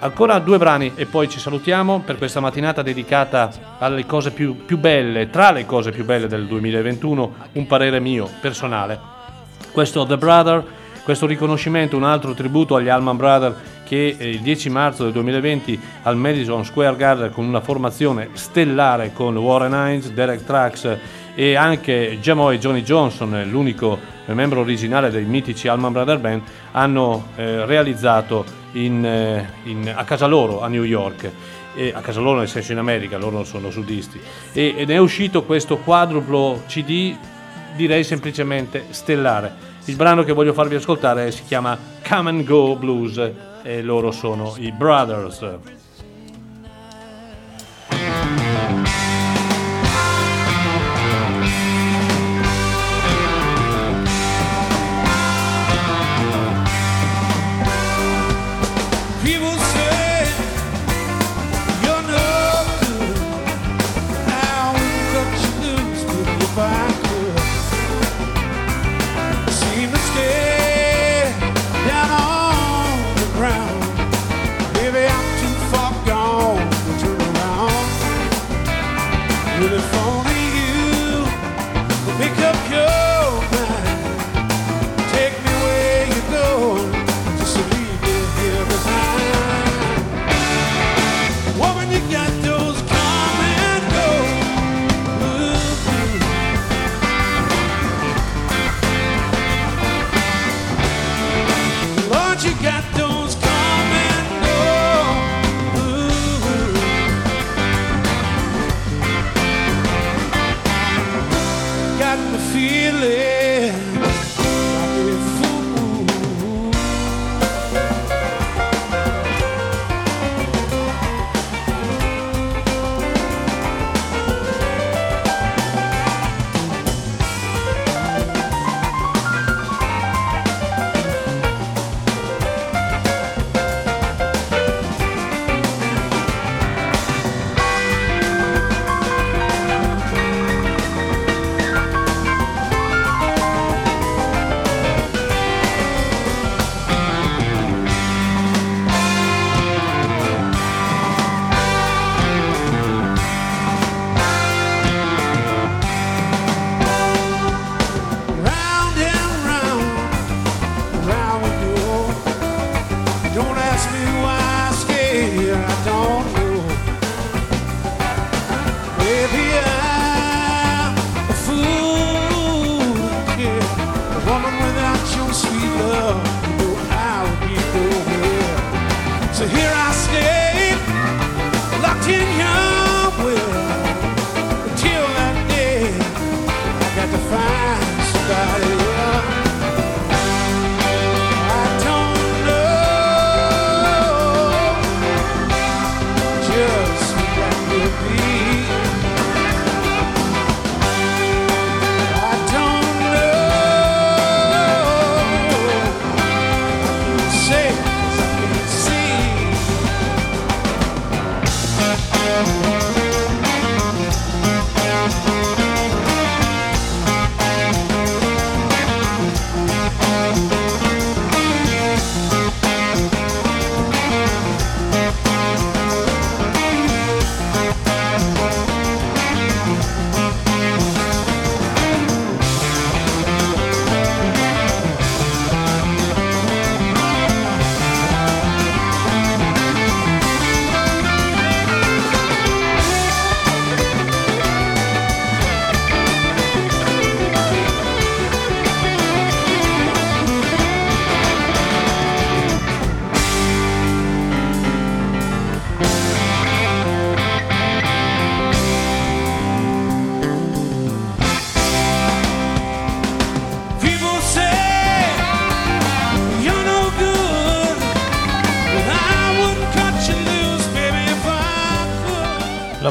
Ancora 0.00 0.38
due 0.38 0.58
brani 0.58 0.92
e 0.94 1.06
poi 1.06 1.28
ci 1.28 1.40
salutiamo 1.40 2.02
per 2.06 2.18
questa 2.18 2.38
mattinata 2.38 2.82
dedicata 2.82 3.50
alle 3.78 4.06
cose 4.06 4.30
più, 4.30 4.64
più 4.64 4.78
belle, 4.78 5.28
tra 5.28 5.50
le 5.50 5.66
cose 5.66 5.90
più 5.90 6.04
belle 6.04 6.28
del 6.28 6.46
2021, 6.46 7.34
un 7.54 7.66
parere 7.66 7.98
mio 7.98 8.30
personale. 8.40 9.16
Questo 9.72 10.06
The 10.06 10.16
Brother, 10.16 10.64
questo 11.08 11.24
riconoscimento, 11.24 11.96
un 11.96 12.04
altro 12.04 12.34
tributo 12.34 12.76
agli 12.76 12.90
Allman 12.90 13.16
Brothers 13.16 13.56
che 13.82 14.14
eh, 14.18 14.28
il 14.28 14.40
10 14.40 14.68
marzo 14.68 15.04
del 15.04 15.12
2020 15.12 15.80
al 16.02 16.18
Madison 16.18 16.66
Square 16.66 16.96
Garden 16.96 17.30
con 17.30 17.46
una 17.46 17.62
formazione 17.62 18.28
stellare 18.34 19.14
con 19.14 19.34
Warren 19.34 19.72
Hines, 19.72 20.10
Derek 20.10 20.44
Trax 20.44 20.98
e 21.34 21.54
anche 21.54 22.18
Jamoy 22.20 22.58
Johnny 22.58 22.82
Johnson, 22.82 23.42
l'unico 23.50 23.98
membro 24.26 24.60
originale 24.60 25.08
dei 25.08 25.24
mitici 25.24 25.66
Allman 25.66 25.92
Brothers 25.92 26.20
Band, 26.20 26.42
hanno 26.72 27.28
eh, 27.36 27.64
realizzato 27.64 28.44
in, 28.72 29.02
eh, 29.02 29.48
in- 29.62 29.90
a 29.96 30.04
casa 30.04 30.26
loro 30.26 30.60
a 30.60 30.68
New 30.68 30.84
York. 30.84 31.30
E 31.74 31.90
a 31.94 32.02
casa 32.02 32.20
loro 32.20 32.40
nel 32.40 32.48
senso 32.48 32.72
in 32.72 32.78
America, 32.78 33.16
loro 33.16 33.44
sono 33.44 33.70
sudisti. 33.70 34.20
E, 34.52 34.74
ed 34.76 34.90
è 34.90 34.98
uscito 34.98 35.44
questo 35.44 35.78
quadruplo 35.78 36.64
CD, 36.66 37.16
direi 37.76 38.04
semplicemente 38.04 38.84
stellare. 38.90 39.68
Il 39.88 39.96
brano 39.96 40.22
che 40.22 40.34
voglio 40.34 40.52
farvi 40.52 40.74
ascoltare 40.74 41.30
si 41.30 41.44
chiama 41.44 41.78
Come 42.06 42.28
and 42.28 42.44
Go 42.44 42.76
Blues 42.76 43.18
e 43.62 43.80
loro 43.80 44.10
sono 44.10 44.54
i 44.58 44.70
Brothers. 44.70 45.42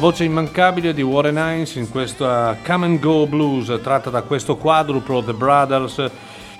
Voce 0.07 0.23
immancabile 0.23 0.93
di 0.93 1.01
Warren 1.01 1.35
Hines 1.35 1.75
in 1.75 1.89
questa 1.89 2.55
Come 2.65 2.85
and 2.85 2.99
Go 3.01 3.27
Blues 3.27 3.77
tratta 3.83 4.09
da 4.09 4.21
questo 4.21 4.55
quadruplo 4.55 5.21
The 5.21 5.33
Brothers 5.33 6.09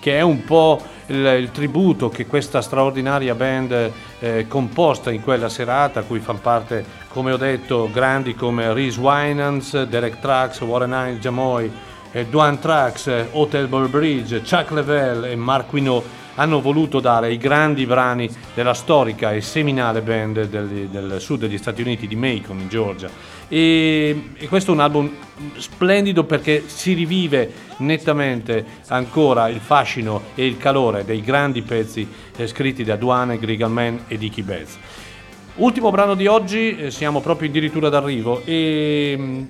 che 0.01 0.17
è 0.17 0.21
un 0.21 0.43
po' 0.43 0.81
il, 1.05 1.25
il 1.25 1.51
tributo 1.51 2.09
che 2.09 2.25
questa 2.25 2.61
straordinaria 2.61 3.35
band 3.35 3.91
eh, 4.19 4.47
composta 4.49 5.11
in 5.11 5.21
quella 5.21 5.47
serata, 5.47 6.01
a 6.01 6.03
cui 6.03 6.19
fanno 6.19 6.39
parte, 6.41 6.83
come 7.07 7.31
ho 7.31 7.37
detto, 7.37 7.89
grandi 7.89 8.35
come 8.35 8.73
Reese 8.73 8.99
Winans, 8.99 9.83
Derek 9.83 10.19
Trax, 10.19 10.59
Warren 10.59 10.91
Hines, 10.91 11.21
Jamoy, 11.21 11.71
eh, 12.11 12.25
Duane 12.25 12.59
Trax, 12.59 13.07
eh, 13.07 13.29
Hotel 13.31 13.67
Bridge, 13.67 14.41
Chuck 14.41 14.71
Level 14.71 15.23
e 15.23 15.37
Mark 15.37 15.71
Winot 15.71 16.03
hanno 16.37 16.61
voluto 16.61 16.99
dare 16.99 17.31
i 17.31 17.37
grandi 17.37 17.85
brani 17.85 18.29
della 18.53 18.73
storica 18.73 19.31
e 19.31 19.41
seminale 19.41 20.01
band 20.01 20.45
del, 20.45 20.87
del 20.89 21.15
sud 21.19 21.41
degli 21.41 21.57
Stati 21.57 21.81
Uniti 21.81 22.07
di 22.07 22.15
Macon 22.15 22.59
in 22.59 22.67
Georgia. 22.67 23.09
E, 23.49 24.31
e 24.35 24.47
questo 24.47 24.71
è 24.71 24.73
un 24.73 24.81
album 24.81 25.11
splendido 25.55 26.23
perché 26.23 26.63
si 26.67 26.93
rivive 26.93 27.51
nettamente 27.77 28.65
ancora 28.87 29.47
il 29.47 29.59
fascino 29.59 30.21
e 30.35 30.45
il 30.45 30.57
calore 30.57 31.05
dei 31.05 31.21
grandi 31.21 31.61
pezzi 31.61 32.07
eh, 32.35 32.47
scritti 32.47 32.83
da 32.83 32.95
Duane, 32.95 33.37
Grigal 33.37 33.71
Man 33.71 34.03
e 34.07 34.17
Dickie 34.17 34.43
Betts. 34.43 34.77
Ultimo 35.55 35.89
brano 35.89 36.13
di 36.13 36.27
oggi, 36.27 36.75
eh, 36.75 36.91
siamo 36.91 37.21
proprio 37.21 37.49
addirittura 37.49 37.89
d'arrivo 37.89 38.41
e 38.45 39.15
mh, 39.17 39.47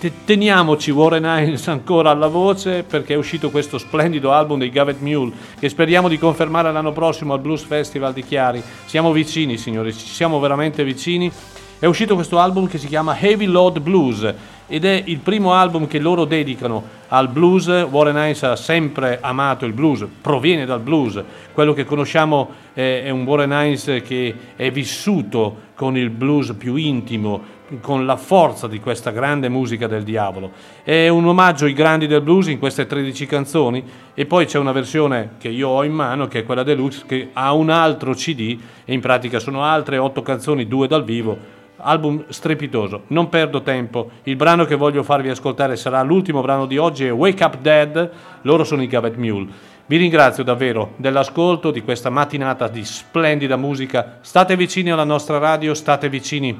te- 0.00 0.12
teniamoci 0.24 0.90
Warren 0.90 1.24
Hines 1.24 1.66
ancora 1.68 2.10
alla 2.10 2.26
voce 2.26 2.82
perché 2.82 3.14
è 3.14 3.16
uscito 3.16 3.50
questo 3.50 3.78
splendido 3.78 4.32
album 4.32 4.58
dei 4.58 4.70
Gavet 4.70 5.00
Mule 5.00 5.32
che 5.58 5.68
speriamo 5.68 6.08
di 6.08 6.18
confermare 6.18 6.70
l'anno 6.72 6.92
prossimo 6.92 7.32
al 7.32 7.40
Blues 7.40 7.62
Festival 7.62 8.12
di 8.12 8.22
Chiari. 8.22 8.62
Siamo 8.84 9.12
vicini 9.12 9.56
signori, 9.56 9.92
ci 9.92 10.08
siamo 10.08 10.40
veramente 10.40 10.82
vicini. 10.84 11.32
È 11.80 11.86
uscito 11.86 12.14
questo 12.14 12.38
album 12.38 12.68
che 12.68 12.76
si 12.76 12.88
chiama 12.88 13.18
Heavy 13.18 13.46
Load 13.46 13.80
Blues 13.80 14.34
ed 14.66 14.84
è 14.84 15.02
il 15.06 15.16
primo 15.20 15.54
album 15.54 15.86
che 15.86 15.98
loro 15.98 16.26
dedicano 16.26 16.84
al 17.08 17.28
blues. 17.28 17.68
Warren 17.90 18.16
Hines 18.16 18.42
ha 18.42 18.54
sempre 18.54 19.16
amato 19.22 19.64
il 19.64 19.72
blues, 19.72 20.06
proviene 20.20 20.66
dal 20.66 20.80
blues. 20.80 21.24
Quello 21.54 21.72
che 21.72 21.86
conosciamo 21.86 22.50
eh, 22.74 23.04
è 23.04 23.08
un 23.08 23.24
Warren 23.24 23.52
Hines 23.52 24.02
che 24.04 24.34
è 24.56 24.70
vissuto 24.70 25.68
con 25.74 25.96
il 25.96 26.10
blues 26.10 26.52
più 26.52 26.74
intimo, 26.74 27.40
con 27.80 28.04
la 28.04 28.18
forza 28.18 28.66
di 28.66 28.78
questa 28.78 29.10
grande 29.10 29.48
musica 29.48 29.86
del 29.86 30.02
diavolo. 30.02 30.50
È 30.82 31.08
un 31.08 31.26
omaggio 31.26 31.64
ai 31.64 31.72
grandi 31.72 32.06
del 32.06 32.20
blues 32.20 32.48
in 32.48 32.58
queste 32.58 32.86
13 32.86 33.24
canzoni 33.24 33.82
e 34.12 34.26
poi 34.26 34.44
c'è 34.44 34.58
una 34.58 34.72
versione 34.72 35.36
che 35.38 35.48
io 35.48 35.68
ho 35.70 35.82
in 35.82 35.92
mano 35.92 36.28
che 36.28 36.40
è 36.40 36.44
quella 36.44 36.62
deluxe 36.62 37.04
che 37.06 37.30
ha 37.32 37.54
un 37.54 37.70
altro 37.70 38.12
CD 38.12 38.58
e 38.84 38.92
in 38.92 39.00
pratica 39.00 39.38
sono 39.38 39.64
altre 39.64 39.96
8 39.96 40.20
canzoni, 40.20 40.68
due 40.68 40.86
dal 40.86 41.04
vivo 41.04 41.56
album 41.82 42.24
strepitoso, 42.28 43.04
non 43.08 43.28
perdo 43.28 43.62
tempo. 43.62 44.10
Il 44.24 44.36
brano 44.36 44.64
che 44.64 44.74
voglio 44.74 45.02
farvi 45.02 45.28
ascoltare 45.28 45.76
sarà 45.76 46.02
l'ultimo 46.02 46.40
brano 46.40 46.66
di 46.66 46.78
oggi, 46.78 47.06
è 47.06 47.12
Wake 47.12 47.44
Up 47.44 47.58
Dead, 47.60 48.10
loro 48.42 48.64
sono 48.64 48.82
i 48.82 48.86
Gavet 48.86 49.16
Mule. 49.16 49.48
Vi 49.86 49.96
ringrazio 49.96 50.44
davvero 50.44 50.92
dell'ascolto 50.96 51.70
di 51.70 51.82
questa 51.82 52.10
mattinata 52.10 52.68
di 52.68 52.84
splendida 52.84 53.56
musica. 53.56 54.18
State 54.20 54.56
vicini 54.56 54.90
alla 54.90 55.04
nostra 55.04 55.38
radio, 55.38 55.74
state 55.74 56.08
vicini 56.08 56.58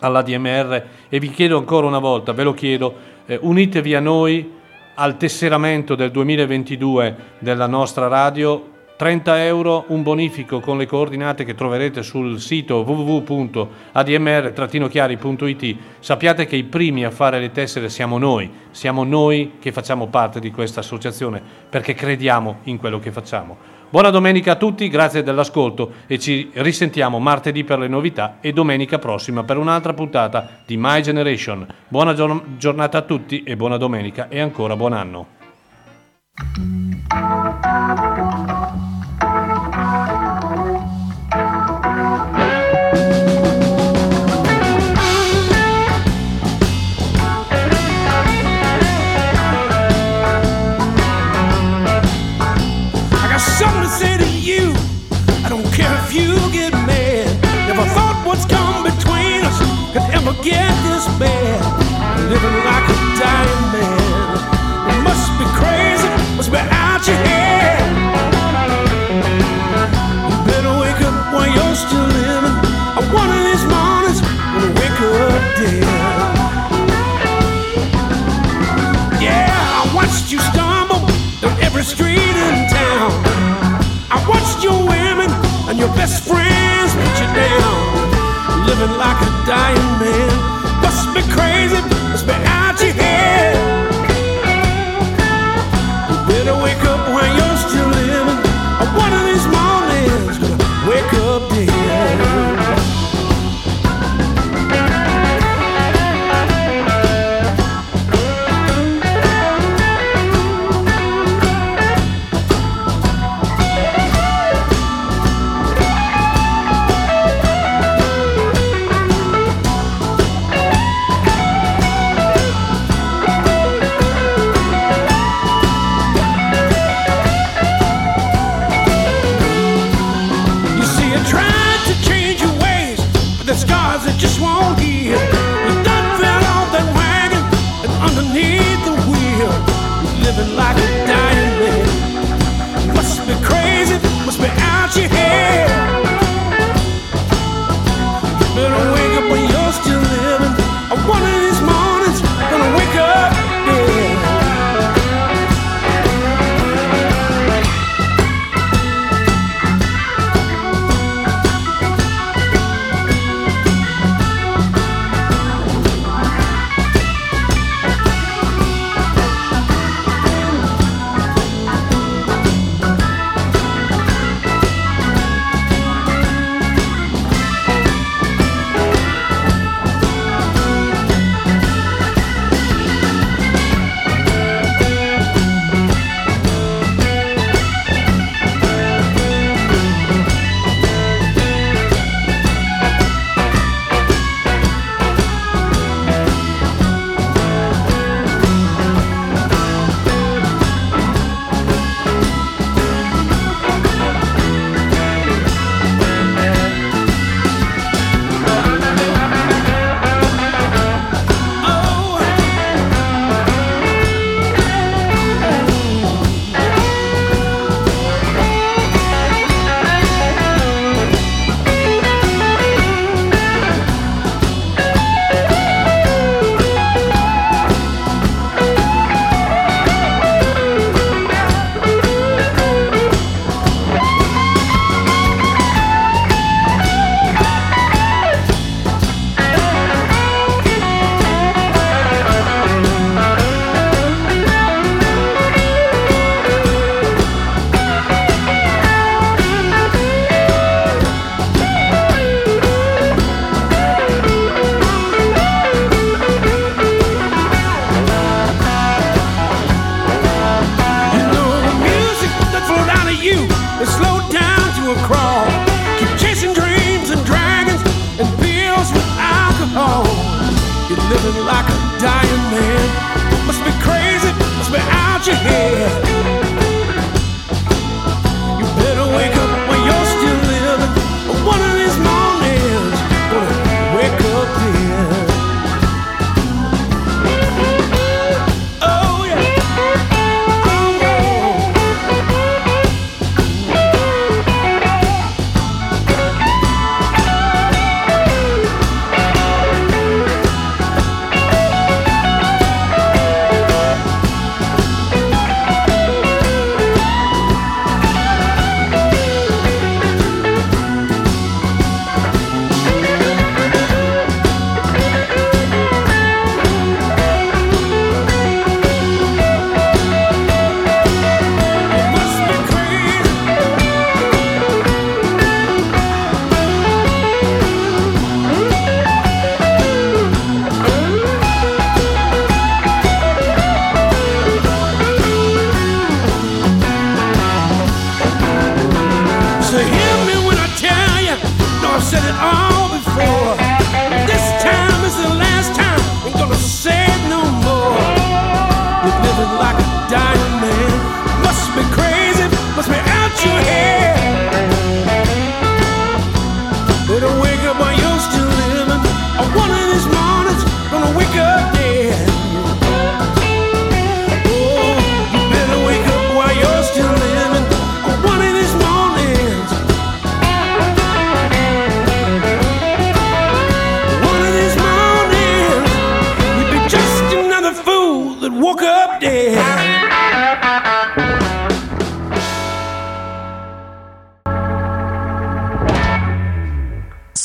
alla 0.00 0.22
DMR 0.22 0.84
e 1.08 1.18
vi 1.18 1.30
chiedo 1.30 1.58
ancora 1.58 1.86
una 1.86 1.98
volta, 1.98 2.32
ve 2.32 2.42
lo 2.42 2.54
chiedo, 2.54 2.94
eh, 3.26 3.38
unitevi 3.40 3.94
a 3.94 4.00
noi 4.00 4.50
al 4.94 5.16
tesseramento 5.16 5.94
del 5.94 6.10
2022 6.10 7.16
della 7.38 7.66
nostra 7.66 8.08
radio 8.08 8.71
30 8.96 9.44
euro, 9.44 9.84
un 9.88 10.02
bonifico 10.02 10.60
con 10.60 10.78
le 10.78 10.86
coordinate 10.86 11.44
che 11.44 11.54
troverete 11.54 12.02
sul 12.02 12.40
sito 12.40 12.84
www.admr-chiari.it. 12.86 15.76
Sappiate 15.98 16.46
che 16.46 16.56
i 16.56 16.64
primi 16.64 17.04
a 17.04 17.10
fare 17.10 17.40
le 17.40 17.50
tessere 17.50 17.88
siamo 17.88 18.18
noi, 18.18 18.50
siamo 18.70 19.02
noi 19.04 19.54
che 19.58 19.72
facciamo 19.72 20.06
parte 20.06 20.40
di 20.40 20.50
questa 20.50 20.80
associazione 20.80 21.42
perché 21.68 21.92
crediamo 21.94 22.60
in 22.64 22.78
quello 22.78 22.98
che 22.98 23.10
facciamo. 23.10 23.80
Buona 23.92 24.08
domenica 24.08 24.52
a 24.52 24.56
tutti, 24.56 24.88
grazie 24.88 25.22
dell'ascolto 25.22 25.92
e 26.06 26.18
ci 26.18 26.48
risentiamo 26.54 27.18
martedì 27.18 27.62
per 27.62 27.78
le 27.78 27.88
novità 27.88 28.38
e 28.40 28.54
domenica 28.54 28.98
prossima 28.98 29.44
per 29.44 29.58
un'altra 29.58 29.92
puntata 29.92 30.62
di 30.64 30.78
My 30.78 31.02
Generation. 31.02 31.66
Buona 31.88 32.14
gior- 32.14 32.56
giornata 32.56 32.96
a 32.96 33.02
tutti 33.02 33.42
e 33.42 33.54
buona 33.54 33.76
domenica 33.76 34.30
e 34.30 34.40
ancora 34.40 34.76
buon 34.76 34.94
anno. 34.94 35.26